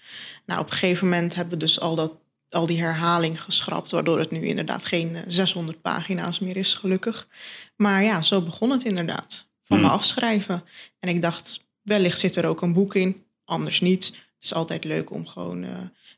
Nou, 0.45 0.59
op 0.61 0.65
een 0.65 0.77
gegeven 0.77 1.09
moment 1.09 1.35
hebben 1.35 1.53
we 1.53 1.59
dus 1.59 1.79
al, 1.79 1.95
dat, 1.95 2.11
al 2.49 2.65
die 2.65 2.81
herhaling 2.81 3.41
geschrapt, 3.41 3.91
waardoor 3.91 4.19
het 4.19 4.31
nu 4.31 4.45
inderdaad 4.45 4.85
geen 4.85 5.17
600 5.27 5.81
pagina's 5.81 6.39
meer 6.39 6.57
is, 6.57 6.73
gelukkig. 6.73 7.27
Maar 7.75 8.03
ja, 8.03 8.21
zo 8.21 8.41
begon 8.41 8.69
het 8.69 8.83
inderdaad. 8.83 9.47
Van 9.63 9.77
Hmm. 9.77 9.85
me 9.85 9.91
afschrijven. 9.91 10.63
En 10.99 11.09
ik 11.09 11.21
dacht, 11.21 11.65
wellicht 11.81 12.19
zit 12.19 12.35
er 12.35 12.45
ook 12.45 12.61
een 12.61 12.73
boek 12.73 12.95
in, 12.95 13.23
anders 13.45 13.81
niet. 13.81 14.05
Het 14.05 14.43
is 14.43 14.53
altijd 14.53 14.83
leuk 14.83 15.11
om 15.11 15.27
gewoon 15.27 15.63
uh, 15.63 15.69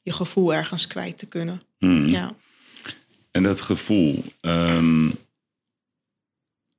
je 0.02 0.12
gevoel 0.12 0.54
ergens 0.54 0.88
kwijt 0.88 1.18
te 1.18 1.26
kunnen. 1.26 1.62
Hmm. 1.78 2.08
Ja. 2.08 2.36
En 3.38 3.44
dat 3.44 3.62
gevoel, 3.62 4.24
um, 4.42 5.14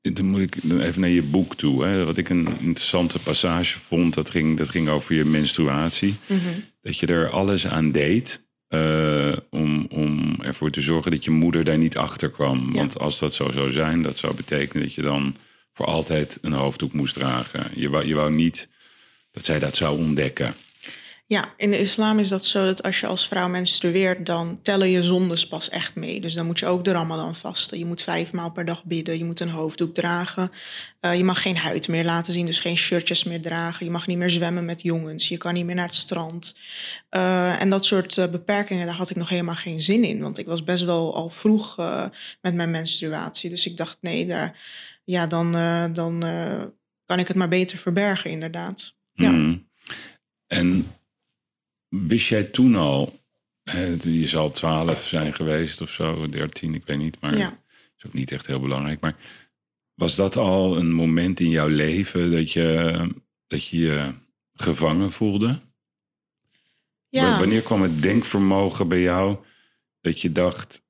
dan 0.00 0.24
moet 0.24 0.40
ik 0.40 0.68
dan 0.68 0.80
even 0.80 1.00
naar 1.00 1.10
je 1.10 1.22
boek 1.22 1.54
toe. 1.54 1.84
Hè. 1.84 2.04
Wat 2.04 2.16
ik 2.16 2.28
een 2.28 2.46
interessante 2.60 3.18
passage 3.18 3.78
vond, 3.78 4.14
dat 4.14 4.30
ging, 4.30 4.56
dat 4.56 4.68
ging 4.68 4.88
over 4.88 5.14
je 5.14 5.24
menstruatie. 5.24 6.16
Mm 6.26 6.38
-hmm. 6.38 6.64
Dat 6.82 6.98
je 6.98 7.06
er 7.06 7.30
alles 7.30 7.66
aan 7.66 7.92
deed 7.92 8.46
uh, 8.68 9.36
om, 9.50 9.86
om 9.90 10.36
ervoor 10.40 10.70
te 10.70 10.80
zorgen 10.80 11.10
dat 11.10 11.24
je 11.24 11.30
moeder 11.30 11.64
daar 11.64 11.78
niet 11.78 11.96
achter 11.96 12.30
kwam. 12.30 12.66
Ja. 12.66 12.72
Want 12.72 12.98
als 12.98 13.18
dat 13.18 13.34
zo 13.34 13.50
zou 13.50 13.70
zijn, 13.72 14.02
dat 14.02 14.18
zou 14.18 14.34
betekenen 14.34 14.82
dat 14.82 14.94
je 14.94 15.02
dan 15.02 15.36
voor 15.72 15.86
altijd 15.86 16.38
een 16.42 16.52
hoofddoek 16.52 16.92
moest 16.92 17.14
dragen. 17.14 17.70
Je 17.74 17.88
wou, 17.88 18.06
je 18.06 18.14
wou 18.14 18.34
niet 18.34 18.68
dat 19.30 19.44
zij 19.44 19.58
dat 19.58 19.76
zou 19.76 19.98
ontdekken. 19.98 20.54
Ja, 21.30 21.54
in 21.56 21.70
de 21.70 21.78
islam 21.78 22.18
is 22.18 22.28
dat 22.28 22.44
zo 22.44 22.64
dat 22.64 22.82
als 22.82 23.00
je 23.00 23.06
als 23.06 23.28
vrouw 23.28 23.48
menstrueert, 23.48 24.26
dan 24.26 24.58
tellen 24.62 24.88
je 24.88 25.02
zondes 25.02 25.48
pas 25.48 25.68
echt 25.68 25.94
mee. 25.94 26.20
Dus 26.20 26.34
dan 26.34 26.46
moet 26.46 26.58
je 26.58 26.66
ook 26.66 26.84
de 26.84 26.92
ramadan 26.92 27.34
vasten. 27.36 27.78
Je 27.78 27.84
moet 27.84 28.02
vijf 28.02 28.32
maal 28.32 28.50
per 28.50 28.64
dag 28.64 28.84
bidden, 28.84 29.18
je 29.18 29.24
moet 29.24 29.40
een 29.40 29.48
hoofddoek 29.48 29.94
dragen. 29.94 30.50
Uh, 31.00 31.16
je 31.16 31.24
mag 31.24 31.42
geen 31.42 31.56
huid 31.56 31.88
meer 31.88 32.04
laten 32.04 32.32
zien, 32.32 32.46
dus 32.46 32.60
geen 32.60 32.76
shirtjes 32.76 33.24
meer 33.24 33.42
dragen. 33.42 33.84
Je 33.84 33.90
mag 33.90 34.06
niet 34.06 34.18
meer 34.18 34.30
zwemmen 34.30 34.64
met 34.64 34.82
jongens, 34.82 35.28
je 35.28 35.36
kan 35.36 35.54
niet 35.54 35.64
meer 35.64 35.74
naar 35.74 35.86
het 35.86 35.94
strand. 35.94 36.56
Uh, 37.10 37.60
en 37.60 37.70
dat 37.70 37.84
soort 37.86 38.16
uh, 38.16 38.28
beperkingen, 38.28 38.86
daar 38.86 38.94
had 38.94 39.10
ik 39.10 39.16
nog 39.16 39.28
helemaal 39.28 39.54
geen 39.54 39.82
zin 39.82 40.04
in. 40.04 40.20
Want 40.20 40.38
ik 40.38 40.46
was 40.46 40.64
best 40.64 40.84
wel 40.84 41.14
al 41.14 41.30
vroeg 41.30 41.76
met 42.40 42.54
mijn 42.54 42.70
menstruatie. 42.70 43.50
Dus 43.50 43.66
ik 43.66 43.76
dacht, 43.76 43.98
nee, 44.00 44.26
daar, 44.26 44.58
ja, 45.04 45.26
dan, 45.26 45.52
dan 45.92 46.24
kan 47.04 47.18
ik 47.18 47.28
het 47.28 47.36
maar 47.36 47.48
beter 47.48 47.78
verbergen, 47.78 48.30
inderdaad. 48.30 48.94
Ja. 49.12 49.30
Mm. 49.30 49.66
En 50.46 50.86
Wist 51.88 52.28
jij 52.28 52.44
toen 52.44 52.74
al, 52.74 53.20
je 54.00 54.28
zal 54.28 54.50
twaalf 54.50 55.04
zijn 55.04 55.34
geweest 55.34 55.80
of 55.80 55.90
zo, 55.90 56.28
dertien, 56.28 56.74
ik 56.74 56.86
weet 56.86 56.98
niet, 56.98 57.20
maar 57.20 57.36
ja. 57.36 57.48
dat 57.48 57.58
is 57.96 58.06
ook 58.06 58.12
niet 58.12 58.32
echt 58.32 58.46
heel 58.46 58.60
belangrijk. 58.60 59.00
Maar 59.00 59.16
was 59.94 60.14
dat 60.14 60.36
al 60.36 60.76
een 60.76 60.92
moment 60.92 61.40
in 61.40 61.50
jouw 61.50 61.68
leven 61.68 62.30
dat 62.30 62.52
je 62.52 62.92
dat 63.46 63.66
je, 63.66 63.78
je 63.78 64.14
gevangen 64.54 65.12
voelde? 65.12 65.58
Ja. 67.08 67.38
Wanneer 67.38 67.62
kwam 67.62 67.82
het 67.82 68.02
denkvermogen 68.02 68.88
bij 68.88 69.00
jou 69.00 69.36
dat 70.00 70.20
je 70.20 70.32
dacht, 70.32 70.82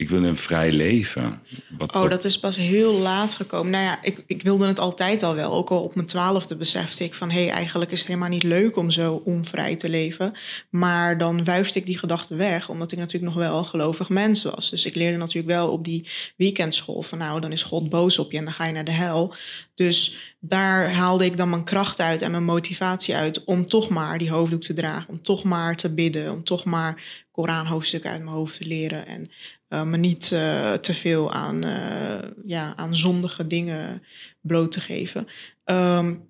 ik 0.00 0.08
wil 0.08 0.24
een 0.24 0.36
vrij 0.36 0.72
leven. 0.72 1.42
Wat, 1.78 1.96
oh, 1.96 2.10
dat 2.10 2.24
is 2.24 2.38
pas 2.38 2.56
heel 2.56 2.92
laat 2.92 3.34
gekomen. 3.34 3.70
Nou 3.70 3.84
ja, 3.84 4.02
ik, 4.02 4.22
ik 4.26 4.42
wilde 4.42 4.66
het 4.66 4.78
altijd 4.78 5.22
al 5.22 5.34
wel. 5.34 5.52
Ook 5.52 5.70
al 5.70 5.82
op 5.82 5.94
mijn 5.94 6.06
twaalfde 6.06 6.56
besefte 6.56 7.04
ik 7.04 7.14
van... 7.14 7.30
hé, 7.30 7.44
hey, 7.44 7.50
eigenlijk 7.50 7.90
is 7.90 7.98
het 7.98 8.08
helemaal 8.08 8.28
niet 8.28 8.42
leuk 8.42 8.76
om 8.76 8.90
zo 8.90 9.22
onvrij 9.24 9.76
te 9.76 9.88
leven. 9.88 10.32
Maar 10.70 11.18
dan 11.18 11.44
wuifde 11.44 11.78
ik 11.78 11.86
die 11.86 11.98
gedachte 11.98 12.34
weg... 12.34 12.68
omdat 12.68 12.92
ik 12.92 12.98
natuurlijk 12.98 13.34
nog 13.34 13.42
wel 13.42 13.58
een 13.58 13.66
gelovig 13.66 14.08
mens 14.08 14.42
was. 14.42 14.70
Dus 14.70 14.84
ik 14.84 14.94
leerde 14.94 15.16
natuurlijk 15.16 15.48
wel 15.48 15.70
op 15.70 15.84
die 15.84 16.08
weekendschool... 16.36 17.02
van 17.02 17.18
nou, 17.18 17.40
dan 17.40 17.52
is 17.52 17.62
God 17.62 17.88
boos 17.88 18.18
op 18.18 18.32
je 18.32 18.38
en 18.38 18.44
dan 18.44 18.54
ga 18.54 18.66
je 18.66 18.72
naar 18.72 18.84
de 18.84 18.90
hel. 18.90 19.34
Dus 19.74 20.16
daar 20.38 20.92
haalde 20.92 21.24
ik 21.24 21.36
dan 21.36 21.50
mijn 21.50 21.64
kracht 21.64 22.00
uit 22.00 22.22
en 22.22 22.30
mijn 22.30 22.44
motivatie 22.44 23.16
uit... 23.16 23.44
om 23.44 23.66
toch 23.66 23.88
maar 23.88 24.18
die 24.18 24.30
hoofddoek 24.30 24.62
te 24.62 24.72
dragen. 24.72 25.08
Om 25.08 25.22
toch 25.22 25.42
maar 25.42 25.76
te 25.76 25.94
bidden. 25.94 26.32
Om 26.32 26.44
toch 26.44 26.64
maar 26.64 27.02
Koranhoofdstukken 27.30 28.10
uit 28.10 28.22
mijn 28.22 28.36
hoofd 28.36 28.58
te 28.58 28.66
leren... 28.66 29.06
En 29.06 29.30
uh, 29.70 29.82
me 29.82 29.96
niet 29.96 30.30
uh, 30.34 30.72
te 30.72 30.94
veel 30.94 31.32
aan, 31.32 31.64
uh, 31.64 32.18
ja, 32.44 32.72
aan 32.76 32.96
zondige 32.96 33.46
dingen 33.46 34.02
bloot 34.40 34.72
te 34.72 34.80
geven. 34.80 35.26
Um, 35.64 36.28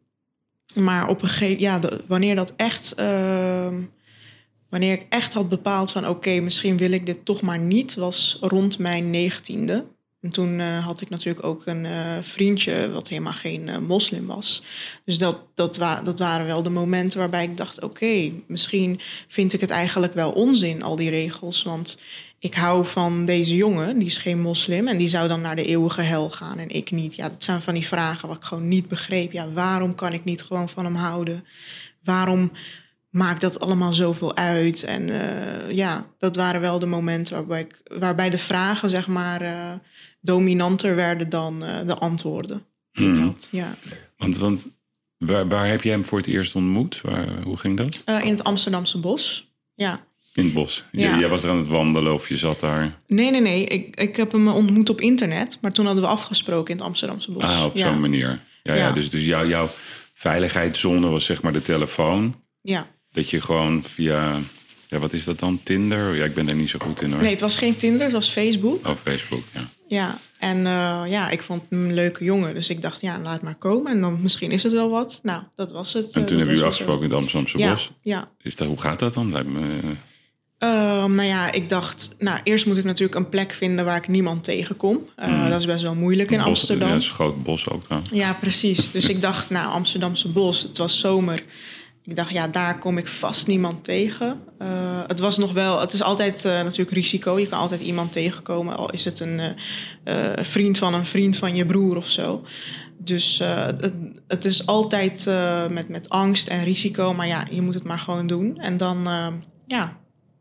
maar 0.74 1.08
op 1.08 1.22
een 1.22 1.28
gegeven 1.28 1.60
ja, 1.60 1.80
wanneer 2.06 2.36
dat 2.36 2.52
echt. 2.56 2.94
Uh, 2.98 3.68
wanneer 4.68 4.92
ik 4.92 5.06
echt 5.08 5.32
had 5.32 5.48
bepaald 5.48 5.90
van 5.90 6.08
oké, 6.08 6.40
misschien 6.40 6.76
wil 6.76 6.90
ik 6.90 7.06
dit 7.06 7.24
toch 7.24 7.40
maar 7.40 7.58
niet, 7.58 7.94
was 7.94 8.38
rond 8.40 8.78
mijn 8.78 9.10
negentiende. 9.10 9.84
En 10.20 10.30
toen 10.30 10.60
had 10.60 11.00
ik 11.00 11.08
natuurlijk 11.08 11.46
ook 11.46 11.66
een 11.66 11.86
vriendje 12.22 12.90
wat 12.90 13.08
helemaal 13.08 13.32
geen 13.32 13.84
moslim 13.86 14.26
was. 14.26 14.62
Dus 15.04 15.18
dat, 15.18 15.38
dat, 15.54 15.76
wa 15.76 16.02
dat 16.02 16.18
waren 16.18 16.46
wel 16.46 16.62
de 16.62 16.70
momenten 16.70 17.18
waarbij 17.18 17.44
ik 17.44 17.56
dacht: 17.56 17.82
oké, 17.82 18.32
misschien 18.46 19.00
vind 19.28 19.52
ik 19.52 19.60
het 19.60 19.70
eigenlijk 19.70 20.14
wel 20.14 20.30
onzin, 20.32 20.82
al 20.82 20.96
die 20.96 21.10
regels. 21.10 21.62
Want 21.62 21.98
ik 22.40 22.54
hou 22.54 22.84
van 22.84 23.24
deze 23.24 23.56
jongen, 23.56 23.98
die 23.98 24.06
is 24.06 24.18
geen 24.18 24.40
moslim 24.40 24.88
en 24.88 24.96
die 24.96 25.08
zou 25.08 25.28
dan 25.28 25.40
naar 25.40 25.56
de 25.56 25.64
eeuwige 25.64 26.00
hel 26.00 26.30
gaan 26.30 26.58
en 26.58 26.68
ik 26.68 26.90
niet. 26.90 27.14
Ja, 27.14 27.28
dat 27.28 27.44
zijn 27.44 27.60
van 27.60 27.74
die 27.74 27.86
vragen 27.86 28.28
wat 28.28 28.36
ik 28.36 28.44
gewoon 28.44 28.68
niet 28.68 28.88
begreep. 28.88 29.32
Ja, 29.32 29.50
waarom 29.50 29.94
kan 29.94 30.12
ik 30.12 30.24
niet 30.24 30.42
gewoon 30.42 30.68
van 30.68 30.84
hem 30.84 30.94
houden? 30.94 31.44
Waarom 32.02 32.52
maakt 33.10 33.40
dat 33.40 33.60
allemaal 33.60 33.92
zoveel 33.92 34.36
uit? 34.36 34.82
En 34.82 35.08
uh, 35.08 35.70
ja, 35.70 36.06
dat 36.18 36.36
waren 36.36 36.60
wel 36.60 36.78
de 36.78 36.86
momenten 36.86 37.34
waarbij, 37.34 37.60
ik, 37.60 37.80
waarbij 37.98 38.30
de 38.30 38.38
vragen, 38.38 38.88
zeg 38.88 39.06
maar, 39.06 39.42
uh, 39.42 39.72
dominanter 40.20 40.94
werden 40.94 41.28
dan 41.28 41.64
uh, 41.64 41.86
de 41.86 41.94
antwoorden. 41.94 42.64
Hmm. 42.92 43.22
Had, 43.22 43.48
ja. 43.50 43.74
Want, 44.16 44.38
want 44.38 44.66
waar, 45.16 45.48
waar 45.48 45.68
heb 45.68 45.82
jij 45.82 45.92
hem 45.92 46.04
voor 46.04 46.18
het 46.18 46.26
eerst 46.26 46.54
ontmoet? 46.54 47.00
Waar, 47.00 47.42
hoe 47.42 47.56
ging 47.56 47.76
dat? 47.76 48.02
in 48.22 48.30
het 48.30 48.44
Amsterdamse 48.44 48.98
bos. 48.98 49.52
Ja. 49.74 50.08
In 50.34 50.44
het 50.44 50.54
bos. 50.54 50.84
Ja. 50.92 51.18
Jij 51.18 51.28
was 51.28 51.42
er 51.42 51.50
aan 51.50 51.58
het 51.58 51.68
wandelen 51.68 52.14
of 52.14 52.28
je 52.28 52.36
zat 52.36 52.60
daar? 52.60 53.00
Nee, 53.06 53.30
nee, 53.30 53.40
nee. 53.40 53.64
Ik, 53.64 54.00
ik 54.00 54.16
heb 54.16 54.32
hem 54.32 54.48
ontmoet 54.48 54.88
op 54.88 55.00
internet. 55.00 55.58
Maar 55.60 55.72
toen 55.72 55.86
hadden 55.86 56.04
we 56.04 56.10
afgesproken 56.10 56.70
in 56.72 56.76
het 56.76 56.86
Amsterdamse 56.86 57.32
bos. 57.32 57.42
Ah, 57.42 57.64
op 57.64 57.78
zo'n 57.78 58.00
manier. 58.00 58.40
Ja, 58.62 58.74
ja. 58.74 58.92
dus, 58.92 59.10
dus 59.10 59.24
jou, 59.24 59.48
jouw 59.48 59.68
veiligheidszone 60.14 61.08
was 61.08 61.24
zeg 61.24 61.42
maar 61.42 61.52
de 61.52 61.62
telefoon. 61.62 62.42
Ja. 62.60 62.86
Dat 63.12 63.30
je 63.30 63.40
gewoon 63.40 63.82
via... 63.82 64.38
Ja, 64.88 64.98
wat 64.98 65.12
is 65.12 65.24
dat 65.24 65.38
dan? 65.38 65.60
Tinder? 65.62 66.14
Ja, 66.14 66.24
ik 66.24 66.34
ben 66.34 66.48
er 66.48 66.54
niet 66.54 66.68
zo 66.68 66.78
goed 66.82 67.02
in 67.02 67.12
hoor. 67.12 67.20
Nee, 67.20 67.30
het 67.30 67.40
was 67.40 67.56
geen 67.56 67.76
Tinder, 67.76 68.02
het 68.02 68.12
was 68.12 68.28
Facebook. 68.28 68.86
Oh, 68.86 68.96
Facebook, 69.04 69.42
ja. 69.52 69.68
Ja, 69.88 70.18
en 70.38 70.58
uh, 70.58 71.02
ja, 71.06 71.28
ik 71.28 71.42
vond 71.42 71.62
hem 71.68 71.84
een 71.84 71.94
leuke 71.94 72.24
jongen. 72.24 72.54
Dus 72.54 72.70
ik 72.70 72.82
dacht, 72.82 73.00
ja, 73.00 73.18
laat 73.18 73.42
maar 73.42 73.54
komen. 73.54 73.92
En 73.92 74.00
dan 74.00 74.22
misschien 74.22 74.50
is 74.50 74.62
het 74.62 74.72
wel 74.72 74.90
wat. 74.90 75.20
Nou, 75.22 75.42
dat 75.54 75.72
was 75.72 75.92
het. 75.92 76.04
En 76.04 76.12
toen 76.12 76.22
uh, 76.22 76.28
hebben 76.28 76.46
jullie 76.46 76.62
afgesproken 76.62 77.04
in 77.04 77.10
het 77.10 77.18
Amsterdamse 77.18 77.58
bos. 77.58 77.92
Ja. 78.02 78.30
Is 78.42 78.56
dat, 78.56 78.68
hoe 78.68 78.80
gaat 78.80 78.98
dat 78.98 79.14
dan? 79.14 79.32
Lijkt 79.32 79.48
me... 79.48 79.66
Um, 80.62 81.14
nou 81.14 81.22
ja, 81.22 81.52
ik 81.52 81.68
dacht, 81.68 82.14
nou 82.18 82.40
eerst 82.44 82.66
moet 82.66 82.76
ik 82.76 82.84
natuurlijk 82.84 83.14
een 83.14 83.28
plek 83.28 83.52
vinden 83.52 83.84
waar 83.84 83.96
ik 83.96 84.08
niemand 84.08 84.44
tegenkom. 84.44 84.98
Uh, 85.18 85.42
mm. 85.42 85.50
Dat 85.50 85.60
is 85.60 85.66
best 85.66 85.82
wel 85.82 85.94
moeilijk 85.94 86.30
in 86.30 86.38
bos, 86.38 86.46
Amsterdam. 86.46 86.88
Ja, 86.88 86.94
het 86.94 87.02
is 87.02 87.08
een 87.08 87.14
groot 87.14 87.42
bos 87.42 87.68
ook 87.68 87.88
dan. 87.88 88.04
Ja, 88.12 88.34
precies. 88.34 88.90
Dus 88.90 89.08
ik 89.08 89.20
dacht, 89.20 89.50
nou, 89.50 89.72
Amsterdamse 89.72 90.28
bos, 90.28 90.62
het 90.62 90.78
was 90.78 90.98
zomer. 90.98 91.44
Ik 92.04 92.16
dacht, 92.16 92.30
ja, 92.30 92.48
daar 92.48 92.78
kom 92.78 92.98
ik 92.98 93.06
vast 93.06 93.46
niemand 93.46 93.84
tegen. 93.84 94.40
Uh, 94.62 94.68
het 95.06 95.18
was 95.18 95.38
nog 95.38 95.52
wel, 95.52 95.80
het 95.80 95.92
is 95.92 96.02
altijd 96.02 96.44
uh, 96.44 96.52
natuurlijk 96.52 96.90
risico. 96.90 97.38
Je 97.38 97.48
kan 97.48 97.58
altijd 97.58 97.80
iemand 97.80 98.12
tegenkomen, 98.12 98.76
al 98.76 98.90
is 98.90 99.04
het 99.04 99.20
een 99.20 99.40
vriend 100.44 100.78
van 100.78 100.94
een 100.94 101.06
vriend 101.06 101.36
van 101.36 101.54
je 101.54 101.66
broer 101.66 101.96
of 101.96 102.08
zo. 102.08 102.44
Dus 102.98 103.38
het, 103.44 103.92
het, 104.28 104.44
is 104.44 104.66
altijd 104.66 105.28
met, 105.70 105.88
met 105.88 106.08
angst 106.08 106.48
en 106.48 106.64
risico, 106.64 107.14
maar 107.14 107.26
ja, 107.26 107.46
je 107.50 107.62
moet 107.62 107.74
het 107.74 107.84
maar 107.84 107.98
gewoon 107.98 108.26
doen. 108.26 108.58
En 108.58 108.76
dan, 108.76 109.08
ja, 109.66 109.98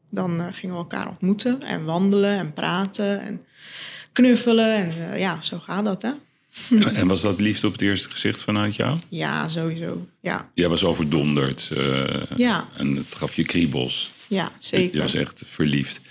dan 0.09 0.39
uh, 0.39 0.47
gingen 0.51 0.75
we 0.75 0.81
elkaar 0.81 1.07
ontmoeten 1.07 1.61
en 1.61 1.83
wandelen 1.83 2.37
en 2.37 2.53
praten 2.53 3.21
en 3.21 3.45
knuffelen. 4.11 4.75
En 4.75 4.87
uh, 4.97 5.19
ja, 5.19 5.41
zo 5.41 5.59
gaat 5.59 5.85
dat, 5.85 6.01
hè. 6.01 6.11
En 6.93 7.07
was 7.07 7.21
dat 7.21 7.39
liefde 7.39 7.67
op 7.67 7.71
het 7.71 7.81
eerste 7.81 8.09
gezicht 8.09 8.41
vanuit 8.41 8.75
jou? 8.75 8.99
Ja, 9.09 9.49
sowieso. 9.49 10.07
Ja. 10.21 10.49
Jij 10.53 10.69
was 10.69 10.83
overdonderd. 10.83 11.71
Uh, 11.77 12.21
ja. 12.35 12.67
En 12.77 12.95
het 12.95 13.15
gaf 13.15 13.35
je 13.35 13.45
kriebels. 13.45 14.11
Ja, 14.27 14.49
zeker. 14.59 14.95
Je 14.95 15.01
was 15.01 15.13
echt 15.13 15.43
verliefd. 15.45 16.01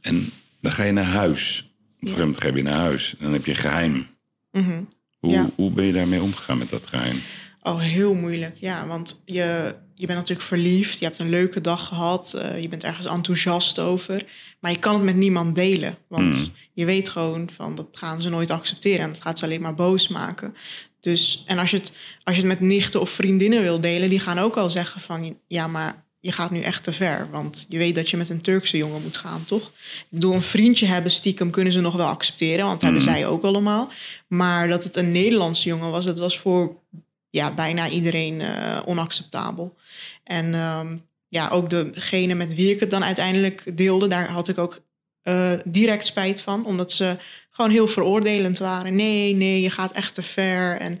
En 0.00 0.30
dan 0.60 0.72
ga 0.72 0.84
je 0.84 0.92
naar 0.92 1.04
huis. 1.04 1.60
Op 1.60 1.68
een 2.00 2.08
gegeven 2.08 2.24
moment 2.24 2.42
ga 2.42 2.56
je 2.56 2.62
naar 2.62 2.78
huis. 2.78 3.14
En 3.18 3.24
dan 3.24 3.32
heb 3.32 3.46
je 3.46 3.54
geheim. 3.54 4.06
Mm 4.52 4.64
-hmm. 4.64 4.88
hoe, 5.18 5.30
ja. 5.30 5.50
hoe 5.54 5.70
ben 5.70 5.84
je 5.84 5.92
daarmee 5.92 6.22
omgegaan 6.22 6.58
met 6.58 6.70
dat 6.70 6.86
geheim? 6.86 7.20
Oh, 7.62 7.80
heel 7.80 8.14
moeilijk. 8.14 8.56
Ja, 8.56 8.86
want 8.86 9.22
je, 9.24 9.74
je 9.98 10.06
bent 10.06 10.18
natuurlijk 10.18 10.48
verliefd. 10.48 10.98
Je 10.98 11.04
hebt 11.04 11.18
een 11.18 11.28
leuke 11.28 11.60
dag 11.60 11.86
gehad. 11.86 12.32
Uh, 12.36 12.60
je 12.62 12.68
bent 12.68 12.84
ergens 12.84 13.06
enthousiast 13.06 13.78
over. 13.78 14.24
Maar 14.60 14.70
je 14.70 14.78
kan 14.78 14.94
het 14.94 15.02
met 15.02 15.16
niemand 15.16 15.54
delen. 15.54 15.98
Want 16.08 16.36
Hmm. 16.36 16.52
je 16.72 16.84
weet 16.84 17.08
gewoon 17.08 17.48
van 17.56 17.74
dat 17.74 17.86
gaan 17.92 18.20
ze 18.20 18.28
nooit 18.28 18.50
accepteren. 18.50 19.00
En 19.00 19.12
dat 19.12 19.22
gaat 19.22 19.38
ze 19.38 19.44
alleen 19.44 19.60
maar 19.62 19.74
boos 19.74 20.08
maken. 20.08 20.54
Dus, 21.00 21.44
en 21.46 21.58
als 21.58 21.70
je, 21.70 21.76
het, 21.76 21.92
als 22.24 22.36
je 22.36 22.40
het 22.42 22.50
met 22.50 22.60
nichten 22.68 23.00
of 23.00 23.10
vriendinnen 23.10 23.62
wil 23.62 23.80
delen, 23.80 24.08
die 24.08 24.20
gaan 24.20 24.38
ook 24.38 24.56
al 24.56 24.70
zeggen 24.70 25.00
van 25.00 25.38
ja, 25.46 25.66
maar 25.66 26.06
je 26.20 26.32
gaat 26.32 26.50
nu 26.50 26.60
echt 26.60 26.82
te 26.82 26.92
ver. 26.92 27.28
Want 27.30 27.66
je 27.68 27.78
weet 27.78 27.94
dat 27.94 28.10
je 28.10 28.16
met 28.16 28.28
een 28.28 28.40
Turkse 28.40 28.76
jongen 28.76 29.02
moet 29.02 29.16
gaan, 29.16 29.44
toch? 29.44 29.62
Ik 29.98 30.04
bedoel, 30.08 30.34
een 30.34 30.42
vriendje 30.42 30.86
hebben 30.86 31.10
stiekem 31.12 31.50
kunnen 31.50 31.72
ze 31.72 31.80
nog 31.80 31.94
wel 31.96 32.06
accepteren, 32.06 32.66
want 32.66 32.80
dat 32.80 32.90
Mm. 32.90 32.96
hebben 32.96 33.14
zij 33.14 33.26
ook 33.26 33.42
allemaal. 33.44 33.90
Maar 34.28 34.68
dat 34.68 34.84
het 34.84 34.96
een 34.96 35.12
Nederlandse 35.12 35.68
jongen 35.68 35.90
was, 35.90 36.04
dat 36.04 36.18
was 36.18 36.38
voor 36.38 36.76
ja, 37.30 37.54
bijna 37.54 37.88
iedereen 37.88 38.40
uh, 38.40 38.78
onacceptabel. 38.84 39.76
En 40.24 40.54
um, 40.54 41.06
ja, 41.28 41.48
ook 41.48 41.70
degene 41.70 42.34
met 42.34 42.54
wie 42.54 42.70
ik 42.70 42.80
het 42.80 42.90
dan 42.90 43.04
uiteindelijk 43.04 43.76
deelde, 43.76 44.06
daar 44.06 44.30
had 44.30 44.48
ik 44.48 44.58
ook 44.58 44.80
uh, 45.22 45.52
direct 45.64 46.06
spijt 46.06 46.42
van. 46.42 46.66
Omdat 46.66 46.92
ze 46.92 47.16
gewoon 47.50 47.70
heel 47.70 47.88
veroordelend 47.88 48.58
waren. 48.58 48.94
Nee, 48.94 49.34
nee, 49.34 49.60
je 49.60 49.70
gaat 49.70 49.92
echt 49.92 50.14
te 50.14 50.22
ver 50.22 50.76
en 50.76 50.98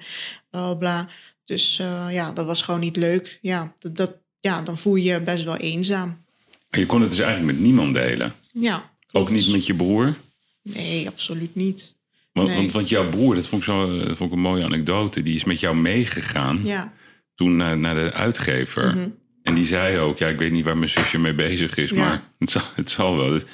bla 0.50 0.74
bla. 0.74 1.08
Dus 1.44 1.78
uh, 1.78 2.06
ja, 2.10 2.32
dat 2.32 2.46
was 2.46 2.62
gewoon 2.62 2.80
niet 2.80 2.96
leuk. 2.96 3.38
Ja, 3.42 3.74
dat, 3.78 3.96
dat, 3.96 4.16
ja, 4.40 4.62
dan 4.62 4.78
voel 4.78 4.94
je 4.94 5.12
je 5.12 5.20
best 5.20 5.44
wel 5.44 5.56
eenzaam. 5.56 6.24
En 6.70 6.80
je 6.80 6.86
kon 6.86 7.00
het 7.00 7.10
dus 7.10 7.18
eigenlijk 7.18 7.52
met 7.52 7.64
niemand 7.64 7.94
delen? 7.94 8.34
Ja. 8.52 8.92
Klopt. 9.06 9.28
Ook 9.28 9.34
niet 9.34 9.52
met 9.52 9.66
je 9.66 9.74
broer? 9.74 10.16
Nee, 10.62 11.08
absoluut 11.08 11.54
niet. 11.54 11.96
Want, 12.38 12.48
Nee. 12.48 12.58
want, 12.58 12.72
want 12.72 12.88
jouw 12.88 13.08
broer, 13.10 13.34
dat 13.34 13.48
vond, 13.48 13.62
ik 13.62 13.68
zo, 13.68 13.98
dat 13.98 14.16
vond 14.16 14.30
ik 14.30 14.36
een 14.36 14.42
mooie 14.42 14.64
anekdote, 14.64 15.22
die 15.22 15.34
is 15.34 15.44
met 15.44 15.60
jou 15.60 15.76
meegegaan 15.76 16.60
Ja. 16.64 16.92
toen 17.34 17.56
naar, 17.56 17.78
naar 17.78 17.94
de 17.94 18.12
uitgever. 18.12 18.96
Mhm. 18.96 19.08
En 19.42 19.54
die 19.54 19.66
zei 19.66 19.98
ook, 19.98 20.18
ja, 20.18 20.26
ik 20.28 20.38
weet 20.38 20.52
niet 20.52 20.64
waar 20.64 20.76
mijn 20.78 20.90
zusje 20.90 21.18
mee 21.18 21.34
bezig 21.34 21.76
is, 21.76 21.90
Ja. 21.90 21.96
maar 21.96 22.22
het 22.38 22.50
zal, 22.50 22.62
het 22.74 22.90
zal 22.90 23.16
wel. 23.16 23.28
Dus, 23.28 23.44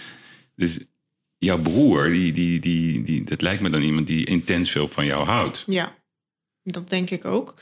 dus 0.56 0.78
jouw 1.38 1.58
broer, 1.58 2.08
die, 2.10 2.32
die, 2.32 2.60
die, 2.60 3.02
die, 3.02 3.24
dat 3.24 3.42
lijkt 3.42 3.62
me 3.62 3.70
dan 3.70 3.82
iemand 3.82 4.06
die 4.06 4.26
intens 4.26 4.70
veel 4.70 4.88
van 4.88 5.04
jou 5.06 5.24
houdt. 5.26 5.64
Ja, 5.66 5.94
dat 6.62 6.88
denk 6.90 7.10
ik 7.10 7.24
ook. 7.24 7.54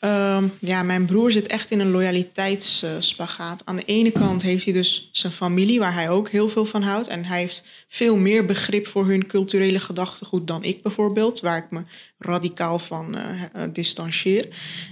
Ehm, 0.00 0.48
ja, 0.60 0.82
mijn 0.82 1.06
broer 1.06 1.30
zit 1.30 1.46
echt 1.46 1.70
in 1.70 1.80
een 1.80 1.90
loyaliteitsspagaat. 1.90 3.62
Aan 3.64 3.76
de 3.76 3.84
ene 3.84 4.10
kant 4.10 4.42
heeft 4.42 4.64
hij 4.64 4.72
dus 4.72 5.08
zijn 5.12 5.32
familie, 5.32 5.78
waar 5.78 5.94
hij 5.94 6.10
ook 6.10 6.28
heel 6.28 6.48
veel 6.48 6.64
van 6.64 6.82
houdt. 6.82 7.06
En 7.06 7.24
hij 7.24 7.38
heeft 7.38 7.64
veel 7.88 8.16
meer 8.16 8.44
begrip 8.44 8.86
voor 8.86 9.06
hun 9.06 9.26
culturele 9.26 9.80
gedachtegoed 9.80 10.46
dan 10.46 10.64
ik 10.64 10.82
bijvoorbeeld, 10.82 11.40
waar 11.40 11.58
ik 11.58 11.70
me 11.70 11.82
radicaal 12.18 12.78
van 12.78 13.16
uh, 13.16 13.62
distancieer. 13.72 14.48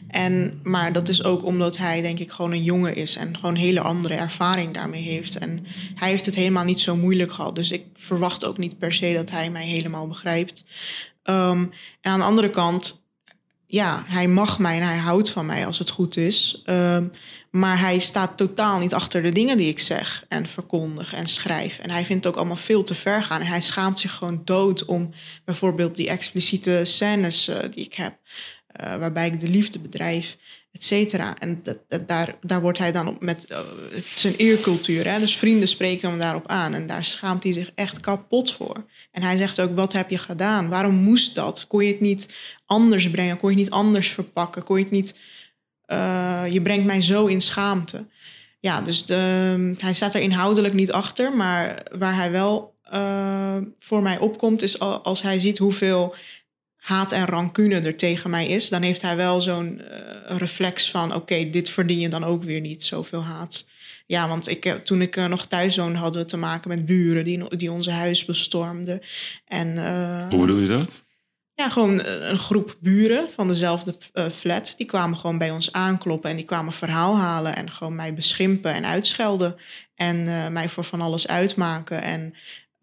En, 0.09 0.61
maar 0.63 0.93
dat 0.93 1.09
is 1.09 1.25
ook 1.25 1.45
omdat 1.45 1.77
hij, 1.77 2.03
denk 2.03 2.19
ik, 2.19 2.31
gewoon 2.31 2.53
een 2.53 2.63
jongen 2.63 2.95
is 2.95 3.17
en 3.17 3.37
gewoon 3.37 3.55
een 3.55 3.61
hele 3.61 3.81
andere 3.81 4.15
ervaring 4.15 4.75
daarmee 4.75 5.03
heeft. 5.03 5.39
En 5.39 5.67
hij 5.95 6.09
heeft 6.09 6.27
het 6.27 6.35
helemaal 6.35 6.65
niet 6.65 6.81
zo 6.81 6.97
moeilijk 6.97 7.33
gehad. 7.33 7.55
Dus 7.55 7.71
ik 7.71 7.85
verwacht 7.95 8.45
ook 8.45 8.59
niet 8.59 8.79
per 8.79 8.93
se 8.93 9.13
dat 9.15 9.31
hij 9.31 9.51
mij 9.51 9.67
helemaal 9.67 10.07
begrijpt. 10.07 10.65
Um, 11.25 11.73
en 12.01 12.13
aan 12.13 12.19
de 12.19 12.25
andere 12.25 12.51
kant 12.51 13.05
ja, 13.67 14.03
hij 14.07 14.29
mag 14.29 14.59
mij 14.59 14.77
en 14.77 14.87
hij 14.87 14.97
houdt 14.97 15.31
van 15.31 15.47
mij 15.47 15.67
als 15.67 15.79
het 15.79 15.91
goed 15.91 16.17
is. 16.17 16.63
Um, 16.67 17.13
maar 17.51 17.81
hij 17.81 17.99
staat 17.99 18.37
totaal 18.37 18.79
niet 18.79 18.95
achter 18.95 19.23
de 19.23 19.33
dingen 19.33 19.57
die 19.57 19.69
ik 19.69 19.79
zeg 19.79 20.25
en 20.29 20.47
verkondig 20.47 21.15
en 21.15 21.27
schrijf. 21.27 21.79
En 21.79 21.91
hij 21.91 22.05
vindt 22.05 22.25
het 22.25 22.33
ook 22.33 22.39
allemaal 22.39 22.57
veel 22.57 22.83
te 22.83 22.95
ver 22.95 23.23
gaan. 23.23 23.41
En 23.41 23.47
hij 23.47 23.61
schaamt 23.61 24.01
zich 24.01 24.13
gewoon 24.13 24.43
dood 24.45 24.85
om 24.85 25.15
bijvoorbeeld 25.45 25.97
die 25.97 26.09
expliciete 26.09 26.81
scènes 26.85 27.49
uh, 27.49 27.57
die 27.71 27.85
ik 27.85 27.95
heb, 27.95 28.19
uh, 28.81 28.97
waarbij 28.97 29.27
ik 29.27 29.41
de 29.41 29.49
liefde 29.49 29.79
bedrijf 29.79 30.37
et 30.77 30.85
cetera. 30.85 31.39
En 31.39 31.61
dat, 31.63 31.79
daar, 32.07 32.37
daar 32.41 32.61
wordt 32.61 32.79
hij 32.79 32.93
dan 32.93 33.09
op 33.09 33.21
met 33.21 33.47
uh, 33.51 33.59
zijn 34.15 34.35
eercultuur. 34.37 35.11
Hè? 35.11 35.19
Dus 35.19 35.37
vrienden 35.37 35.69
spreken 35.69 36.09
hem 36.09 36.19
daarop 36.19 36.47
aan. 36.47 36.75
En 36.75 36.87
daar 36.87 37.05
schaamt 37.05 37.43
hij 37.43 37.53
zich 37.53 37.71
echt 37.75 38.01
kapot 38.01 38.53
voor. 38.53 38.85
En 39.11 39.23
hij 39.23 39.37
zegt 39.37 39.61
ook, 39.61 39.75
wat 39.75 39.93
heb 39.93 40.11
je 40.11 40.19
gedaan? 40.19 40.69
Waarom 40.69 40.95
moest 40.95 41.35
dat? 41.35 41.67
Kon 41.67 41.85
je 41.85 41.93
het 41.93 42.01
niet 42.01 42.29
anders 42.67 43.11
brengen? 43.11 43.37
Kon 43.37 43.51
je 43.51 43.57
het 43.57 43.65
niet 43.65 43.75
anders 43.75 44.09
verpakken? 44.09 44.63
Kon 44.63 44.77
je 44.77 44.83
het 44.83 44.93
niet... 44.93 45.19
Uh, 45.93 46.43
je 46.51 46.63
brengt 46.63 46.87
mij 46.87 47.03
zo 47.03 47.27
in 47.27 47.41
schaamte. 47.41 48.07
Ja, 48.61 48.81
dus 48.81 49.05
de, 49.05 49.75
hij 49.79 49.95
staat 49.95 50.15
er 50.15 50.21
inhoudelijk 50.21 50.75
niet 50.75 50.93
achter. 50.93 51.33
Maar 51.33 51.83
waar 51.99 52.15
hij 52.17 52.31
wel 52.31 52.75
uh, 52.95 53.57
voor 53.79 54.03
mij 54.03 54.19
opkomt... 54.19 54.63
is 54.63 54.79
als 54.79 55.23
hij 55.23 55.39
ziet 55.39 55.59
hoeveel 55.59 56.15
haat 56.87 57.13
en 57.13 57.27
rancune 57.27 57.81
er 57.81 57.97
tegen 57.97 58.31
mij 58.31 58.47
is, 58.47 58.69
dan 58.69 58.83
heeft 58.83 59.03
hij 59.03 59.17
wel 59.17 59.41
zo'n 59.41 59.81
uh, 59.81 60.37
reflex 60.37 60.91
van: 60.91 61.15
oké, 61.15 61.49
dit 61.51 61.71
verdien 61.71 61.99
je 61.99 62.09
dan 62.09 62.25
ook 62.25 62.45
weer 62.45 62.61
niet, 62.61 62.83
zoveel 62.83 63.23
haat. 63.23 63.67
Ja, 64.07 64.29
want 64.29 64.49
ik, 64.49 64.81
toen 64.85 65.01
ik 65.01 65.17
uh, 65.17 65.27
nog 65.27 65.47
thuis 65.47 65.77
woonde, 65.77 65.99
hadden 65.99 66.23
we 66.23 66.29
te 66.29 66.37
maken 66.37 66.69
met 66.69 66.87
buren 66.87 67.25
die, 67.25 67.57
die 67.57 67.73
onze 67.73 67.91
huis 67.91 68.25
bestormden. 68.25 69.01
En, 69.45 69.69
uh, 69.69 70.29
Hoe 70.29 70.41
bedoel 70.41 70.59
je 70.59 70.69
dat? 70.69 71.05
Ja, 71.55 71.69
gewoon 71.69 72.05
een 72.05 72.39
groep 72.39 72.77
buren 72.81 73.31
van 73.31 73.49
dezelfde 73.49 73.95
flat. 74.33 74.75
Die 74.77 74.87
kwamen 74.87 75.19
gewoon 75.19 75.39
bij 75.39 75.51
ons 75.51 75.73
aankloppen 75.73 76.31
en 76.31 76.37
die 76.37 76.45
kwamen 76.45 76.73
verhaal 76.73 77.19
halen 77.19 77.57
en 77.57 77.71
gewoon 77.71 77.95
mij 77.95 78.15
beschimpen 78.15 78.75
en 78.75 78.87
uitschelden. 78.87 79.57
En 79.95 80.53
mij 80.53 80.69
voor 80.69 80.85
van 80.85 81.01
alles 81.01 81.29
uitmaken. 81.29 82.03
En 82.03 82.35